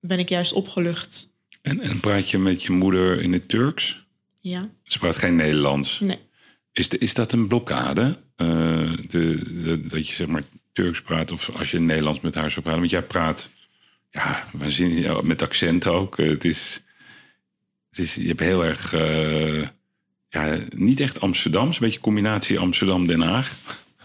ben 0.00 0.18
ik 0.18 0.28
juist 0.28 0.52
opgelucht. 0.52 1.28
En, 1.62 1.80
en 1.80 2.00
praat 2.00 2.30
je 2.30 2.38
met 2.38 2.62
je 2.62 2.72
moeder 2.72 3.20
in 3.20 3.32
het 3.32 3.48
Turks? 3.48 4.06
Ja, 4.40 4.68
Ze 4.84 4.98
praat 4.98 5.16
geen 5.16 5.36
Nederlands. 5.36 6.00
nee. 6.00 6.18
Is, 6.78 6.88
de, 6.88 6.98
is 6.98 7.14
dat 7.14 7.32
een 7.32 7.46
blokkade? 7.48 8.18
Eh, 8.36 8.46
de, 9.08 9.42
de- 9.62 9.86
dat 9.86 10.08
je 10.08 10.14
zeg 10.14 10.26
maar 10.26 10.42
Turks 10.72 11.02
praat 11.02 11.30
of 11.30 11.50
als 11.56 11.70
je 11.70 11.78
Nederlands 11.80 12.20
met 12.20 12.34
haar 12.34 12.50
zou 12.50 12.60
praten? 12.60 12.80
Want 12.80 12.92
jij 12.92 13.02
praat 13.02 13.48
ja, 14.10 14.44
waanzinnig, 14.52 15.22
met 15.22 15.42
accent 15.42 15.86
ook. 15.86 16.18
Eh, 16.18 16.28
het 16.28 16.44
is, 16.44 16.82
het 17.90 17.98
is, 17.98 18.14
je 18.14 18.26
hebt 18.28 18.40
heel 18.40 18.64
erg, 18.64 18.92
eh, 18.92 19.62
ja, 20.28 20.58
niet 20.74 21.00
echt 21.00 21.20
Amsterdams, 21.20 21.76
een 21.80 21.84
beetje 21.86 22.00
combinatie 22.00 22.58
Amsterdam-Den 22.58 23.20
Haag. 23.20 23.54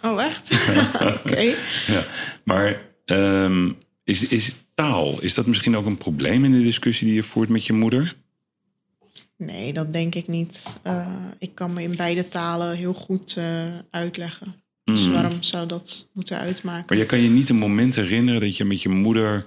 Oh, 0.02 0.24
echt? 0.24 0.52
Oké. 1.26 1.56
Ja, 1.88 2.06
maar 2.44 2.82
ehm, 3.06 3.72
is, 4.04 4.28
is 4.28 4.56
taal, 4.76 5.22
is 5.22 5.34
dat 5.34 5.46
misschien 5.46 5.78
ook 5.78 5.86
een 5.86 5.98
probleem 5.98 6.46
in 6.46 6.52
de 6.52 6.62
discussie 6.64 7.08
die 7.08 7.16
je 7.16 7.24
voert 7.24 7.50
met 7.50 7.66
je 7.66 7.74
moeder? 7.74 8.16
Nee, 9.46 9.74
dat 9.74 9.94
denk 9.94 10.16
ik 10.16 10.28
niet. 10.28 10.64
Eh, 10.82 11.08
ik 11.40 11.56
kan 11.56 11.74
me 11.74 11.82
in 11.84 11.96
beide 11.96 12.28
talen 12.28 12.76
heel 12.78 12.94
goed 12.94 13.38
eh, 13.38 13.46
uitleggen. 13.90 14.56
Dus 14.84 15.06
Mm. 15.08 15.14
waarom 15.14 15.44
zou 15.44 15.68
dat 15.68 16.10
moeten 16.14 16.38
uitmaken? 16.38 16.86
Maar 16.88 16.98
je 16.98 17.06
kan 17.06 17.20
je 17.20 17.30
niet 17.30 17.50
een 17.50 17.56
moment 17.56 17.96
herinneren 17.96 18.42
dat 18.42 18.58
je 18.58 18.66
met 18.66 18.82
je 18.82 18.90
moeder 18.90 19.46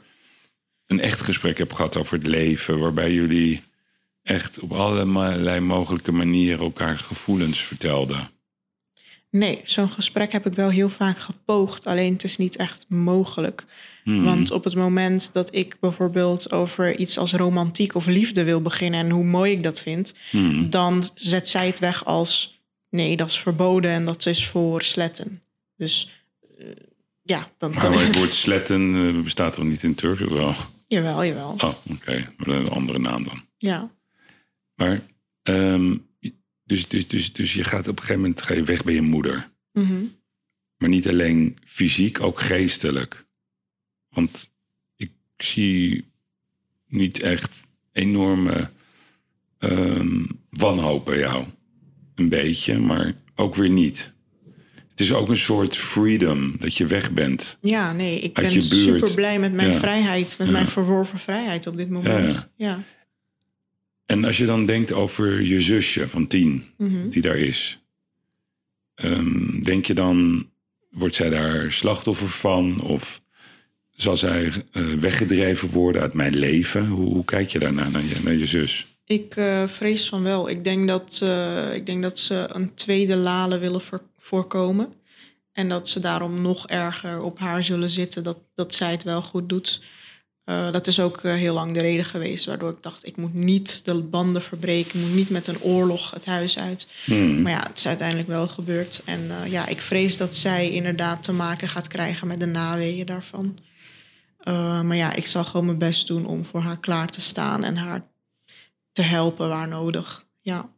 een 0.86 1.01
echt 1.01 1.20
gesprek 1.20 1.59
hebt 1.59 1.74
gehad 1.74 1.97
over 1.97 2.14
het 2.18 2.26
leven, 2.26 2.78
waarbij 2.78 3.12
jullie 3.12 3.62
echt 4.22 4.61
op 4.61 4.72
allerlei 4.72 5.61
mogelijke 5.61 6.12
manieren 6.12 6.59
elkaar 6.64 6.99
gevoelens 6.99 7.61
vertelden. 7.61 8.30
Nee, 9.30 9.61
zo'n 9.64 9.90
gesprek 9.90 10.32
heb 10.32 10.47
ik 10.47 10.55
wel 10.55 10.70
heel 10.70 10.88
vaak 10.88 11.18
gepoogd. 11.18 11.86
Alleen 11.86 12.12
het 12.12 12.24
is 12.24 12.36
niet 12.36 12.57
echt 12.57 12.84
mogelijk. 12.88 13.64
Hmm. 14.07 14.24
Want 14.24 14.50
op 14.50 14.64
het 14.64 14.74
moment 14.74 15.30
dat 15.32 15.54
ik 15.54 15.76
bijvoorbeeld 15.80 16.52
over 16.52 16.98
iets 16.98 17.18
als 17.18 17.32
romantiek 17.32 17.94
of 17.94 18.07
liefde 18.07 18.44
wil 18.44 18.62
beginnen... 18.62 19.00
en 19.00 19.11
hoe 19.11 19.24
mooi 19.24 19.52
ik 19.52 19.62
dat 19.62 19.80
vind... 19.80 20.14
Hmm. 20.30 20.70
dan 20.70 21.09
zet 21.14 21.48
zij 21.48 21.66
het 21.66 21.78
weg 21.78 22.04
als... 22.04 22.61
nee, 22.90 23.16
dat 23.16 23.28
is 23.28 23.38
verboden 23.38 23.90
en 23.90 24.04
dat 24.04 24.26
is 24.26 24.46
voor 24.46 24.82
sletten. 24.82 25.42
Dus 25.76 26.24
eh, 26.59 26.66
ja, 27.22 27.50
dan... 27.59 27.72
Maar 27.72 27.82
dan 27.82 27.98
het 27.98 28.16
woord 28.16 28.34
sletten 28.34 28.94
eh, 28.94 29.22
bestaat 29.22 29.52
toch 29.52 29.64
niet 29.64 29.82
in 29.82 29.94
Turks? 29.94 30.20
Wel? 30.20 30.54
jawel, 30.88 31.24
jawel. 31.24 31.54
Oh, 31.59 31.74
oké. 31.90 32.32
Maar 32.36 32.48
is 32.48 32.54
een 32.54 32.68
andere 32.68 32.98
naam 32.98 33.24
dan. 33.24 33.44
Ja. 33.59 33.90
Maar, 34.74 35.00
ehm, 35.42 35.96
dus, 36.64 36.88
dus, 36.88 37.09
dus, 37.09 37.32
dus 37.32 37.54
je 37.54 37.64
gaat 37.64 37.88
op 37.88 37.96
een 37.96 38.04
gegeven 38.04 38.20
moment 38.20 38.42
ga 38.42 38.54
je 38.54 38.64
weg 38.64 38.84
bij 38.84 38.94
je 38.94 39.02
moeder. 39.02 39.50
Mhm. 39.72 40.04
Maar 40.76 40.88
niet 40.88 41.09
alleen 41.09 41.59
fysiek, 41.64 42.20
ook 42.20 42.40
geestelijk. 42.40 43.25
Want 44.16 44.50
ik 44.96 45.10
zie 45.36 46.04
niet 46.88 47.20
echt 47.22 47.62
enorme 47.92 48.70
ehm, 49.58 50.24
wanhoop 50.50 51.04
bij 51.04 51.18
jou. 51.18 51.44
Een 52.14 52.28
beetje, 52.28 52.78
maar 52.78 53.14
ook 53.34 53.54
weer 53.54 53.68
niet. 53.70 54.14
Het 54.88 55.00
is 55.00 55.12
ook 55.12 55.28
een 55.28 55.36
soort 55.36 55.76
freedom 55.76 56.56
dat 56.58 56.76
je 56.76 56.86
weg 56.86 57.12
bent. 57.12 57.58
Ja, 57.60 57.92
nee, 57.92 58.18
ik 58.20 58.34
ben 58.34 58.62
super 58.62 59.14
blij 59.14 59.38
met 59.38 59.52
mijn 59.52 59.70
Ja. 59.70 59.78
vrijheid, 59.78 60.34
met 60.38 60.46
Ja. 60.46 60.52
mijn 60.52 60.68
verworven 60.68 61.18
vrijheid 61.18 61.66
op 61.66 61.76
dit 61.76 61.90
moment. 61.90 62.32
Ja, 62.32 62.48
Ja. 62.56 62.82
En 64.06 64.24
als 64.24 64.38
je 64.38 64.46
dan 64.46 64.66
denkt 64.66 64.92
over 64.92 65.42
je 65.42 65.60
zusje 65.60 66.08
van 66.08 66.26
tien, 66.26 66.64
Mhm. 66.76 67.08
die 67.08 67.22
daar 67.22 67.36
is. 67.38 67.80
ehm, 68.94 69.62
denk 69.62 69.86
je 69.86 69.94
dan, 69.94 70.50
wordt 70.90 71.14
zij 71.14 71.30
daar 71.30 71.72
slachtoffer 71.72 72.28
van? 72.28 72.80
Of 72.80 73.22
zal 73.97 74.16
zij 74.16 74.53
eh, 74.72 74.84
weggedreven 75.01 75.70
worden 75.70 76.03
uit 76.03 76.14
mijn 76.14 76.36
leven? 76.36 76.86
Hoe, 76.86 77.12
hoe 77.12 77.24
kijk 77.24 77.51
je 77.51 77.59
daarna 77.59 77.88
naar 77.88 78.05
je, 78.05 78.14
naar 78.22 78.34
je 78.34 78.47
zus? 78.47 78.86
Ik 79.05 79.36
eh, 79.36 79.66
vrees 79.66 80.09
van 80.09 80.22
wel. 80.22 80.49
Ik 80.49 80.64
denk, 80.64 80.88
dat, 80.88 81.20
eh, 81.22 81.74
ik 81.74 81.86
denk 81.86 82.03
dat 82.03 82.18
ze 82.18 82.47
een 82.53 82.74
tweede 82.74 83.16
Lale 83.16 83.59
willen 83.59 83.80
voor- 83.80 84.03
voorkomen. 84.18 84.92
En 85.53 85.68
dat 85.68 85.88
ze 85.88 86.01
daarom 86.01 86.42
nog 86.42 86.66
erger 86.66 87.22
op 87.22 87.38
haar 87.38 87.62
zullen 87.62 87.90
zitten. 87.90 88.22
Dat, 88.22 88.38
dat 88.55 88.74
zij 88.74 88.90
het 88.90 89.03
wel 89.03 89.22
goed 89.22 89.49
doet. 89.49 89.82
Dat 90.44 90.86
is 90.86 91.01
ook 91.01 91.22
heel 91.22 91.55
lang 91.55 91.74
de 91.74 91.80
reden 91.80 92.05
geweest. 92.05 92.44
Waardoor 92.44 92.70
ik 92.70 92.82
dacht, 92.82 93.07
ik 93.07 93.16
moet 93.16 93.34
niet 93.34 93.80
de 93.84 93.94
banden 93.94 94.42
verbreken. 94.42 95.01
Ik 95.01 95.07
moet 95.07 95.14
niet 95.14 95.30
met 95.30 95.47
een 95.47 95.61
oorlog 95.61 96.11
het 96.11 96.24
huis 96.24 96.59
uit. 96.59 96.86
Hmm. 97.05 97.42
Maar 97.42 97.53
ja, 97.53 97.66
het 97.68 97.78
is 97.78 97.86
uiteindelijk 97.86 98.28
wel 98.28 98.49
gebeurd. 98.49 99.03
En 99.05 99.30
ja, 99.49 99.66
ik 99.66 99.80
vrees 99.80 100.16
dat 100.16 100.36
zij 100.36 100.70
inderdaad 100.70 101.22
te 101.22 101.32
maken 101.32 101.68
gaat 101.68 101.88
krijgen 101.88 102.26
met 102.26 102.40
de 102.40 102.47
naweeën 102.47 103.07
daarvan. 103.07 103.59
Eh, 104.47 104.80
maar 104.82 104.97
ja, 104.97 105.12
ik 105.14 105.26
zal 105.26 105.44
gewoon 105.44 105.66
mijn 105.66 105.78
best 105.78 106.07
doen 106.07 106.26
om 106.26 106.44
voor 106.44 106.61
haar 106.61 106.80
klaar 106.80 107.09
te 107.09 107.20
staan 107.20 107.64
en 107.64 107.76
haar 107.76 108.07
te 108.92 109.03
helpen 109.03 109.49
waar 109.49 109.68
nodig. 109.68 110.24
Ja, 110.40 110.68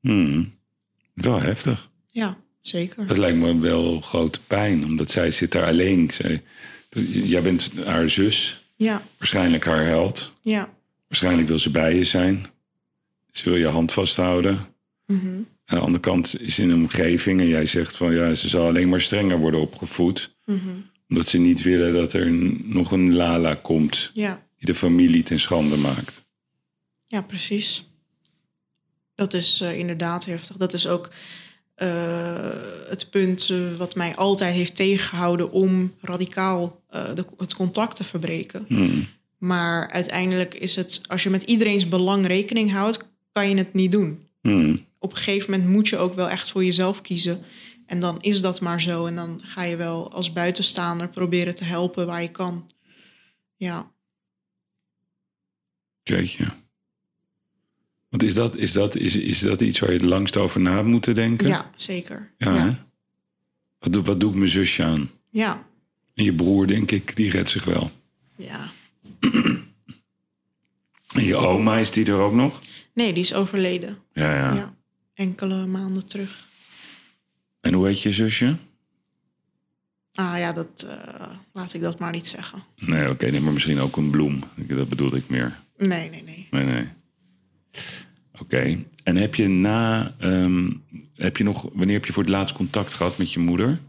Hmm. 0.00 0.54
Wel 1.14 1.40
heftig. 1.40 1.90
ja 2.10 2.36
zeker. 2.60 3.06
Dat 3.06 3.16
lijkt 3.16 3.38
me 3.38 3.58
wel 3.58 4.00
grote 4.00 4.40
pijn, 4.46 4.84
omdat 4.84 5.10
zij 5.10 5.30
zit 5.30 5.52
daar 5.52 5.66
alleen. 5.66 6.10
Zij, 6.10 6.42
jij 7.24 7.42
bent 7.42 7.70
haar 7.84 8.10
zus, 8.10 8.64
Ja, 8.76 9.02
waarschijnlijk 9.18 9.64
haar 9.64 9.84
held. 9.84 10.32
ja. 10.42 10.74
Waarschijnlijk 11.08 11.48
wil 11.48 11.58
ze 11.58 11.70
bij 11.70 11.96
je 11.96 12.04
zijn. 12.04 12.46
Ze 13.30 13.44
wil 13.44 13.58
je 13.58 13.66
hand 13.66 13.92
vasthouden. 13.92 14.66
mhm, 15.06 15.26
Aan 15.64 15.78
de 15.78 15.84
andere 15.84 16.00
kant 16.00 16.40
is 16.40 16.58
in 16.58 16.70
een 16.70 16.76
omgeving 16.76 17.40
en 17.40 17.46
jij 17.48 17.66
zegt 17.66 17.96
van 17.96 18.14
ja, 18.14 18.34
ze 18.34 18.48
zal 18.48 18.66
alleen 18.66 18.88
maar 18.88 19.00
strenger 19.00 19.38
worden 19.38 19.60
opgevoed. 19.60 20.36
mhm. 20.44 20.76
Omdat 21.08 21.28
ze 21.28 21.38
niet 21.38 21.62
willen 21.62 21.92
dat 21.92 22.12
er 22.12 22.32
nog 22.64 22.90
een 22.90 23.14
Lala 23.14 23.54
komt 23.54 24.10
Ja, 24.14 24.46
die 24.56 24.66
de 24.66 24.74
familie 24.74 25.22
ten 25.22 25.38
schande 25.38 25.76
maakt. 25.76 26.24
ja, 27.06 27.22
precies. 27.22 27.86
Dat 29.14 29.32
is 29.32 29.60
eh, 29.60 29.78
inderdaad 29.78 30.24
heftig. 30.24 30.56
Dat 30.56 30.72
is 30.72 30.86
ook 30.86 31.10
eh, 31.74 32.50
het 32.88 33.10
punt 33.10 33.50
eh, 33.50 33.58
wat 33.76 33.94
mij 33.94 34.16
altijd 34.16 34.54
heeft 34.54 34.76
tegengehouden 34.76 35.50
om 35.50 35.94
radicaal 36.00 36.84
de, 37.14 37.24
het 37.36 37.54
contact 37.54 37.96
te 37.96 38.04
verbreken. 38.04 38.64
Hmm. 38.68 39.08
Maar 39.38 39.90
uiteindelijk 39.90 40.54
is 40.54 40.76
het, 40.76 41.00
als 41.06 41.22
je 41.22 41.30
met 41.30 41.42
iedereen's 41.42 41.88
belang 41.88 42.26
rekening 42.26 42.72
houdt, 42.72 43.10
kan 43.32 43.48
je 43.48 43.56
het 43.56 43.72
niet 43.74 43.92
doen. 43.92 44.28
Hmm. 44.40 44.84
Op 44.98 45.10
een 45.10 45.16
gegeven 45.18 45.50
moment 45.50 45.70
moet 45.70 45.88
je 45.88 45.96
ook 45.96 46.14
wel 46.14 46.30
echt 46.30 46.50
voor 46.50 46.64
jezelf 46.64 47.00
kiezen. 47.00 47.42
En 47.86 47.98
dan 48.00 48.20
is 48.20 48.40
dat 48.40 48.60
maar 48.60 48.80
zo. 48.80 49.06
En 49.06 49.14
dan 49.16 49.40
ga 49.44 49.62
je 49.62 49.76
wel 49.76 50.12
als 50.12 50.32
buitenstaander 50.32 51.08
proberen 51.08 51.54
te 51.54 51.64
helpen 51.64 52.06
waar 52.06 52.22
je 52.22 52.30
kan. 52.30 52.70
Ja, 53.56 53.90
Jeetje. 56.02 56.44
Want 58.08 58.22
is 58.22 58.34
dat, 58.34 58.56
is, 58.56 58.72
dat, 58.72 58.96
is, 58.96 59.16
is 59.16 59.38
dat 59.38 59.60
iets 59.60 59.78
waar 59.78 59.92
je 59.92 59.98
het 59.98 60.06
langst 60.06 60.36
over 60.36 60.60
na 60.60 60.82
moeten 60.82 61.14
denken? 61.14 61.48
ja 61.48 61.70
zeker. 61.76 62.32
Ja, 62.38 62.54
ja. 62.54 62.86
Wat, 63.78 63.92
doe, 63.92 64.02
wat 64.02 64.20
doe 64.20 64.30
ik 64.30 64.36
mijn 64.36 64.50
zusje 64.50 64.82
aan? 64.82 65.10
ja. 65.30 65.64
En 66.14 66.24
je 66.24 66.34
broer, 66.34 66.66
denk 66.66 66.90
ik, 66.90 67.16
die 67.16 67.30
redt 67.30 67.48
zich 67.50 67.64
wel. 67.64 67.90
ja. 68.36 68.70
En 71.14 71.24
je 71.24 71.36
oma, 71.36 71.78
is 71.78 71.90
die 71.90 72.06
er 72.06 72.18
ook 72.18 72.32
nog? 72.32 72.60
Nee, 72.92 73.12
die 73.12 73.22
is 73.22 73.34
overleden. 73.34 73.98
Ja, 74.12 74.34
ja. 74.34 74.54
Ja. 74.54 74.74
Enkele 75.14 75.66
maanden 75.66 76.06
terug. 76.06 76.48
En 77.66 77.72
hoe 77.72 77.86
heet 77.86 78.02
je 78.02 78.12
zusje? 78.12 78.56
Ah 80.14 80.38
ja, 80.38 80.52
dat 80.52 80.86
eh, 80.88 81.30
laat 81.52 81.74
ik 81.74 81.80
dat 81.80 81.98
maar 81.98 82.12
niet 82.12 82.26
zeggen. 82.26 82.62
Nee, 82.76 83.10
oké, 83.10 83.30
nee, 83.30 83.40
maar 83.40 83.52
misschien 83.52 83.78
ook 83.78 83.96
een 83.96 84.10
bloem. 84.10 84.42
Dat 84.54 84.88
bedoelde 84.88 85.16
ik 85.16 85.28
meer. 85.28 85.58
Nee, 85.76 86.10
nee, 86.10 86.22
nee. 86.22 86.48
Nee, 86.50 86.64
nee. 86.64 86.88
Oké. 88.40 88.84
En 89.02 89.16
heb 89.16 89.34
je 89.34 89.48
na, 89.48 90.14
ehm, 90.18 90.70
heb 91.14 91.36
je 91.36 91.44
nog, 91.44 91.68
wanneer 91.72 91.94
heb 91.94 92.04
je 92.04 92.12
voor 92.12 92.22
het 92.22 92.32
laatst 92.32 92.54
contact 92.54 92.94
gehad 92.94 93.18
met 93.18 93.32
je 93.32 93.40
moeder? 93.40 93.80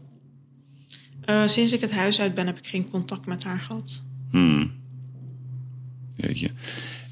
Eh, 1.20 1.46
sinds 1.46 1.72
ik 1.72 1.80
het 1.80 1.92
huis 1.92 2.20
uit 2.20 2.34
ben, 2.34 2.46
heb 2.46 2.58
ik 2.58 2.66
geen 2.66 2.90
contact 2.90 3.26
met 3.26 3.44
haar 3.44 3.60
gehad. 3.60 4.02
Hmm. 4.30 4.72
Jeetje. 6.16 6.50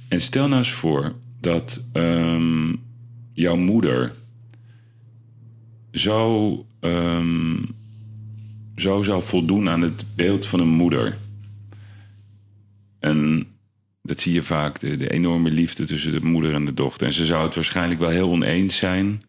En 0.09 0.21
stel 0.21 0.49
nou 0.49 0.59
eens 0.59 0.73
voor 0.73 1.15
dat 1.41 1.83
ehm, 1.93 2.75
jouw 3.33 3.57
moeder 3.57 4.15
zo, 5.97 6.67
ehm, 6.81 7.57
zo 8.77 9.03
zou 9.03 9.23
voldoen 9.23 9.69
aan 9.69 9.81
het 9.83 10.05
beeld 10.17 10.47
van 10.47 10.61
een 10.61 10.69
moeder. 10.69 11.17
En 12.99 13.47
dat 14.03 14.21
zie 14.21 14.33
je 14.33 14.43
vaak, 14.43 14.81
de, 14.81 14.97
de 14.97 15.11
enorme 15.11 15.51
liefde 15.51 15.85
tussen 15.85 16.13
de 16.13 16.21
moeder 16.25 16.55
en 16.55 16.65
de 16.65 16.75
dochter. 16.75 17.07
En 17.07 17.13
ze 17.13 17.27
zou 17.27 17.45
het 17.45 17.55
waarschijnlijk 17.55 18.01
wel 18.01 18.09
heel 18.09 18.31
oneens 18.31 18.77
zijn 18.77 19.23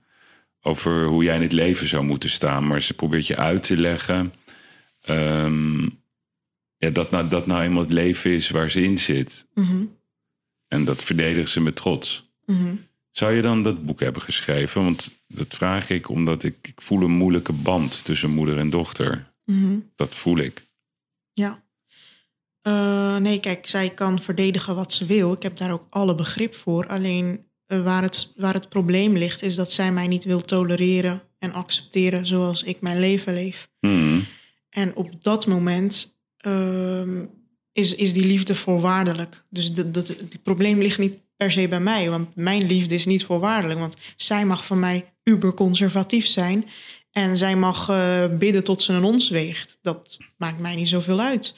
over 0.62 1.06
hoe 1.06 1.24
jij 1.24 1.36
in 1.36 1.42
het 1.42 1.52
leven 1.52 1.88
zou 1.88 2.04
moeten 2.06 2.30
staan. 2.30 2.68
Maar 2.68 2.82
ze 2.82 2.94
probeert 2.94 3.28
je 3.28 3.38
uit 3.38 3.64
te 3.64 3.78
leggen 3.78 4.34
ehm, 5.02 5.82
ja, 6.78 6.90
dat, 6.92 7.12
nou, 7.12 7.28
dat 7.28 7.48
nou 7.48 7.62
eenmaal 7.62 7.82
het 7.84 7.94
leven 7.94 8.32
is 8.32 8.50
waar 8.50 8.72
ze 8.72 8.84
in 8.84 8.98
zit. 8.98 9.46
Mhm, 9.54 9.84
En 10.68 10.86
dat 10.86 11.04
verdedigen 11.04 11.50
ze 11.50 11.62
met 11.62 11.76
trots. 11.76 12.30
mhm. 12.46 12.76
Zou 13.18 13.34
je 13.34 13.42
dan 13.42 13.64
dat 13.64 13.86
boek 13.86 14.00
hebben 14.00 14.22
geschreven? 14.22 14.84
Want 14.84 15.20
dat 15.28 15.56
vraag 15.56 15.90
ik 15.90 16.10
omdat 16.10 16.44
ik, 16.44 16.58
ik 16.62 16.82
voel 16.82 17.02
een 17.02 17.12
moeilijke 17.12 17.54
band 17.54 18.06
tussen 18.06 18.30
moeder 18.30 18.58
en 18.58 18.70
dochter. 18.70 19.34
Mhm. 19.46 19.80
Dat 19.96 20.16
voel 20.16 20.38
ik. 20.38 20.68
Ja. 21.34 21.64
Eh, 22.62 23.18
nee, 23.18 23.40
kijk, 23.40 23.68
zij 23.68 23.90
kan 23.90 24.22
verdedigen 24.22 24.76
wat 24.76 24.94
ze 24.94 25.06
wil. 25.06 25.34
Ik 25.34 25.44
heb 25.44 25.58
daar 25.58 25.72
ook 25.72 25.88
alle 25.90 26.16
begrip 26.16 26.56
voor. 26.56 26.88
Alleen 26.88 27.46
eh, 27.66 27.84
waar, 27.84 28.02
het, 28.02 28.34
waar 28.36 28.54
het 28.54 28.70
probleem 28.70 29.18
ligt, 29.18 29.42
is 29.42 29.56
dat 29.56 29.72
zij 29.72 29.92
mij 29.92 30.08
niet 30.08 30.24
wil 30.24 30.42
tolereren 30.42 31.22
en 31.40 31.54
accepteren 31.54 32.26
zoals 32.26 32.64
ik 32.64 32.82
mijn 32.82 33.00
leven 33.00 33.34
leef. 33.34 33.70
Hmm. 33.80 34.26
En 34.70 34.96
op 34.96 35.24
dat 35.24 35.48
moment 35.48 36.20
ehm, 36.38 37.26
is, 37.72 37.96
is 37.96 38.14
die 38.14 38.26
liefde 38.26 38.56
voorwaardelijk. 38.56 39.44
Dus 39.50 39.74
dat, 39.74 39.94
dat, 39.94 40.08
het 40.08 40.44
probleem 40.44 40.82
ligt 40.82 41.00
niet 41.00 41.26
per 41.38 41.52
se 41.52 41.68
bij 41.68 41.80
mij, 41.80 42.10
want 42.10 42.36
mijn 42.36 42.66
liefde 42.66 42.96
is 42.96 43.06
niet 43.06 43.26
voorwaardelijk. 43.26 43.80
Want 43.80 43.96
zij 44.16 44.46
mag 44.46 44.66
van 44.66 44.80
mij 44.80 45.06
uberconservatief 45.24 46.28
zijn 46.28 46.66
en 47.12 47.38
zij 47.38 47.56
mag 47.56 47.90
eh, 47.90 48.26
bidden 48.38 48.64
tot 48.64 48.82
ze 48.82 48.94
een 48.94 49.04
ons 49.04 49.30
weegt. 49.30 49.78
Dat 49.82 50.18
maakt 50.38 50.60
mij 50.60 50.76
niet 50.76 50.90
zoveel 50.90 51.20
uit. 51.20 51.56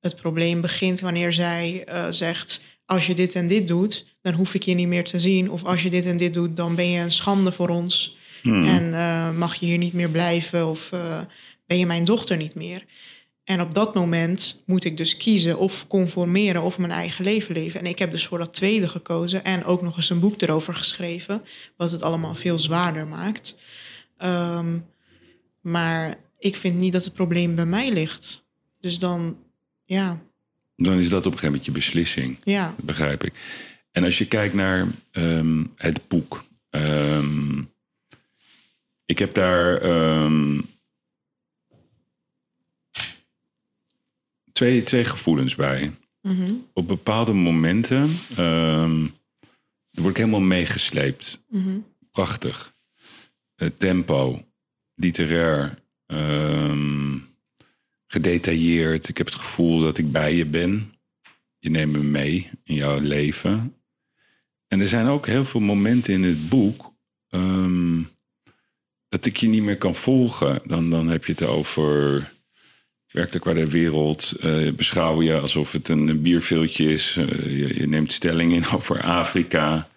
Het 0.00 0.16
probleem 0.16 0.60
begint 0.60 1.00
wanneer 1.00 1.32
zij 1.32 1.84
eh, 1.86 2.06
zegt: 2.10 2.62
Als 2.84 3.06
je 3.06 3.14
dit 3.14 3.34
en 3.34 3.48
dit 3.48 3.68
doet, 3.68 4.06
dan 4.22 4.34
hoef 4.34 4.54
ik 4.54 4.62
je 4.62 4.74
niet 4.74 4.88
meer 4.88 5.04
te 5.04 5.20
zien. 5.20 5.50
Of 5.50 5.64
als 5.64 5.82
je 5.82 5.90
dit 5.90 6.06
en 6.06 6.16
dit 6.16 6.34
doet, 6.34 6.56
dan 6.56 6.74
ben 6.74 6.90
je 6.90 7.00
een 7.00 7.12
schande 7.12 7.52
voor 7.52 7.68
ons. 7.68 8.16
Hmm. 8.42 8.66
En 8.66 8.94
eh, 8.94 9.30
mag 9.30 9.54
je 9.54 9.66
hier 9.66 9.78
niet 9.78 9.92
meer 9.92 10.10
blijven 10.10 10.68
of 10.68 10.90
ben 11.66 11.78
je 11.78 11.86
mijn 11.86 12.04
dochter 12.04 12.36
niet 12.36 12.54
meer? 12.54 12.84
En 13.50 13.60
op 13.60 13.74
dat 13.74 13.94
moment 13.94 14.62
moet 14.66 14.84
ik 14.84 14.96
dus 14.96 15.16
kiezen 15.16 15.58
of 15.58 15.86
conformeren 15.86 16.62
of 16.62 16.78
mijn 16.78 16.90
eigen 16.92 17.24
leven 17.24 17.54
leven. 17.54 17.80
En 17.80 17.86
ik 17.86 17.98
heb 17.98 18.10
dus 18.10 18.26
voor 18.26 18.38
dat 18.38 18.54
tweede 18.54 18.88
gekozen 18.88 19.44
en 19.44 19.64
ook 19.64 19.82
nog 19.82 19.96
eens 19.96 20.10
een 20.10 20.20
boek 20.20 20.40
erover 20.42 20.74
geschreven, 20.74 21.42
wat 21.76 21.90
het 21.90 22.02
allemaal 22.02 22.34
veel 22.34 22.58
zwaarder 22.58 23.06
maakt. 23.06 23.58
Ehm, 24.16 24.78
maar 25.60 26.18
ik 26.38 26.56
vind 26.56 26.76
niet 26.76 26.92
dat 26.92 27.04
het 27.04 27.12
probleem 27.14 27.54
bij 27.54 27.66
mij 27.66 27.92
ligt. 27.92 28.44
Dus 28.80 28.98
dan, 28.98 29.38
ja, 29.84 30.22
Dan 30.76 30.98
is 30.98 31.08
dat 31.08 31.26
op 31.26 31.32
een 31.32 31.38
gegeven 31.38 31.46
moment 31.46 31.64
je 31.64 31.72
beslissing. 31.72 32.38
ja, 32.44 32.74
Dat 32.76 32.84
begrijp 32.86 33.24
ik. 33.24 33.32
En 33.92 34.04
als 34.04 34.18
je 34.18 34.26
kijkt 34.26 34.54
naar 34.54 34.86
ehm, 35.10 35.64
het 35.76 36.08
boek. 36.08 36.44
ehm, 36.70 37.58
ik 39.06 39.18
heb 39.18 39.34
daar 39.34 39.82
twee, 44.60 44.82
twee 44.82 45.04
gevoelens 45.04 45.54
bij. 45.54 45.92
mhm, 46.22 46.52
Op 46.72 46.88
bepaalde 46.88 47.32
momenten 47.32 48.16
ehm, 48.36 49.06
word 49.90 50.10
ik 50.10 50.16
helemaal 50.16 50.40
meegesleept. 50.40 51.44
mhm, 51.48 51.78
Prachtig. 52.10 52.74
Het 53.54 53.78
tempo, 53.80 54.44
literair, 54.94 55.78
ehm, 56.06 57.18
gedetailleerd. 58.06 59.08
Ik 59.08 59.16
heb 59.18 59.26
het 59.26 59.34
gevoel 59.34 59.80
dat 59.80 59.98
ik 59.98 60.12
bij 60.12 60.34
je 60.36 60.46
ben. 60.46 60.92
Je 61.58 61.70
neemt 61.70 61.92
me 61.92 62.02
mee 62.02 62.50
in 62.64 62.74
jouw 62.74 62.98
leven. 63.00 63.74
En 64.68 64.80
er 64.80 64.88
zijn 64.88 65.06
ook 65.06 65.26
heel 65.26 65.44
veel 65.44 65.60
momenten 65.60 66.14
in 66.14 66.22
het 66.22 66.48
boek 66.48 66.94
ehm, 67.28 68.02
dat 69.08 69.26
ik 69.26 69.36
je 69.36 69.48
niet 69.48 69.62
meer 69.62 69.78
kan 69.78 69.94
volgen. 69.94 70.60
Dan, 70.64 70.90
dan 70.90 71.08
heb 71.08 71.24
je 71.24 71.32
het 71.32 71.42
over 71.42 72.32
werkelijk 73.10 73.44
waar 73.44 73.54
de 73.54 73.68
wereld 73.70 74.32
eh, 74.40 74.72
beschouw 74.72 75.22
je 75.22 75.38
alsof 75.40 75.72
het 75.72 75.88
een, 75.88 76.08
een 76.08 76.22
bierveeltje 76.22 76.92
is. 76.92 77.16
Eh, 77.18 77.58
je, 77.58 77.74
je 77.80 77.86
neemt 77.88 78.12
stelling 78.12 78.52
in 78.52 78.64
over 78.74 79.02
Afrika. 79.02 79.88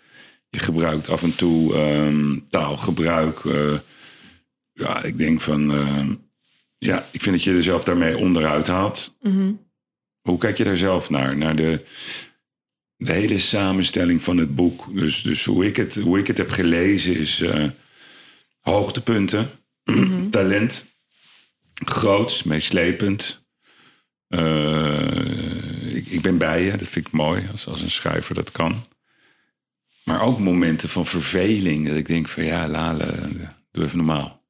Je 0.49 0.59
gebruikt 0.59 1.09
af 1.09 1.23
en 1.23 1.35
toe 1.35 1.75
ehm, 1.75 2.39
taalgebruik. 2.49 3.45
eh, 3.45 3.77
ja, 4.71 5.03
ik 5.03 5.17
denk 5.17 5.41
van. 5.41 5.71
ehm, 5.71 6.13
ja, 6.77 7.07
ik 7.11 7.21
vind 7.21 7.35
dat 7.35 7.43
je 7.43 7.53
er 7.53 7.63
zelf 7.63 7.83
daarmee 7.83 8.17
onderuit 8.17 8.67
haalt. 8.67 9.17
Mhm. 9.21 9.51
Hoe 10.21 10.37
kijk 10.37 10.57
je 10.57 10.63
daar 10.63 10.77
zelf 10.77 11.09
naar? 11.09 11.37
Naar 11.37 11.55
de, 11.55 11.85
de 12.95 13.11
hele 13.11 13.39
samenstelling 13.39 14.23
van 14.23 14.37
het 14.37 14.55
boek. 14.55 14.95
Dus, 14.99 15.21
dus 15.21 15.45
hoe, 15.45 15.65
ik 15.65 15.75
het, 15.75 15.95
hoe 15.95 16.19
ik 16.19 16.27
het 16.27 16.37
heb 16.37 16.49
gelezen 16.49 17.15
is 17.15 17.43
hoogtepunten, 18.59 19.49
Mhm. 19.83 20.29
talent, 20.29 20.85
groots, 21.89 22.43
meeslepend. 22.43 23.45
Eh, 24.27 25.95
ik, 25.95 26.07
ik 26.07 26.21
ben 26.21 26.37
bij 26.37 26.63
je, 26.63 26.77
dat 26.77 26.89
vind 26.89 27.07
ik 27.07 27.13
mooi 27.13 27.47
als, 27.51 27.67
als 27.67 27.81
een 27.81 27.91
schrijver 27.91 28.35
dat 28.35 28.51
kan. 28.51 28.85
Maar 30.03 30.21
ook 30.21 30.39
momenten 30.39 30.89
van 30.89 31.05
verveling, 31.05 31.87
dat 31.87 31.97
ik 31.97 32.07
denk 32.07 32.27
van 32.27 32.43
ja, 32.43 32.67
Lale, 32.67 33.05
doe 33.71 33.83
even 33.83 33.97
normaal. 33.97 34.43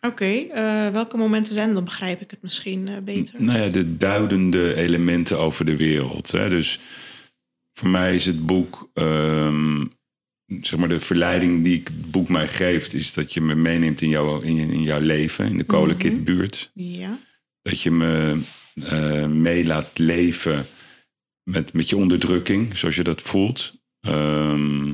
Oké, 0.00 0.24
eh, 0.24 0.88
welke 0.88 1.16
momenten 1.16 1.54
zijn? 1.54 1.74
Dan 1.74 1.84
begrijp 1.84 2.20
ik 2.20 2.30
het 2.30 2.42
misschien 2.42 2.88
eh, 2.88 2.98
beter. 2.98 3.42
Nou 3.42 3.58
ja, 3.58 3.68
de 3.68 3.96
duidende 3.96 4.74
elementen 4.74 5.38
over 5.38 5.64
de 5.64 5.76
wereld. 5.76 6.30
Hè? 6.30 6.48
Dus 6.48 6.80
voor 7.72 7.88
mij 7.88 8.14
is 8.14 8.26
het 8.26 8.46
boek, 8.46 8.90
ehm, 8.94 9.84
zeg 10.60 10.78
maar, 10.78 10.88
de 10.88 11.00
verleiding 11.00 11.64
die 11.64 11.74
ik 11.74 11.86
het 11.86 12.10
boek 12.10 12.28
mij 12.28 12.48
geeft, 12.48 12.94
is 12.94 13.12
dat 13.12 13.34
je 13.34 13.40
me 13.40 13.54
meeneemt 13.54 14.02
in, 14.02 14.08
jouw 14.08 14.40
in, 14.40 14.58
in 14.58 14.82
jouw 14.82 15.00
leven, 15.00 15.46
in 15.46 15.58
de 15.58 15.64
kolenkitbuurt. 15.64 16.70
Ja. 16.74 17.18
Dat 17.62 17.80
je 17.80 17.90
me 17.90 18.40
eh, 18.74 19.26
mee 19.26 19.64
laat 19.64 19.98
leven 19.98 20.66
met, 21.42 21.72
met 21.72 21.88
je 21.88 21.96
onderdrukking, 21.96 22.78
zoals 22.78 22.96
je 22.96 23.04
dat 23.04 23.22
voelt. 23.22 23.74
Ehm, 24.00 24.88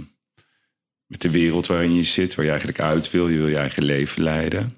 met 1.06 1.22
de 1.22 1.30
wereld 1.30 1.66
waarin 1.66 1.94
je 1.94 2.02
zit, 2.02 2.34
waar 2.34 2.44
je 2.44 2.50
eigenlijk 2.50 2.80
uit 2.80 3.10
wil. 3.10 3.28
Je 3.28 3.38
wil 3.38 3.48
je 3.48 3.56
eigen 3.56 3.84
leven 3.84 4.22
leiden. 4.22 4.76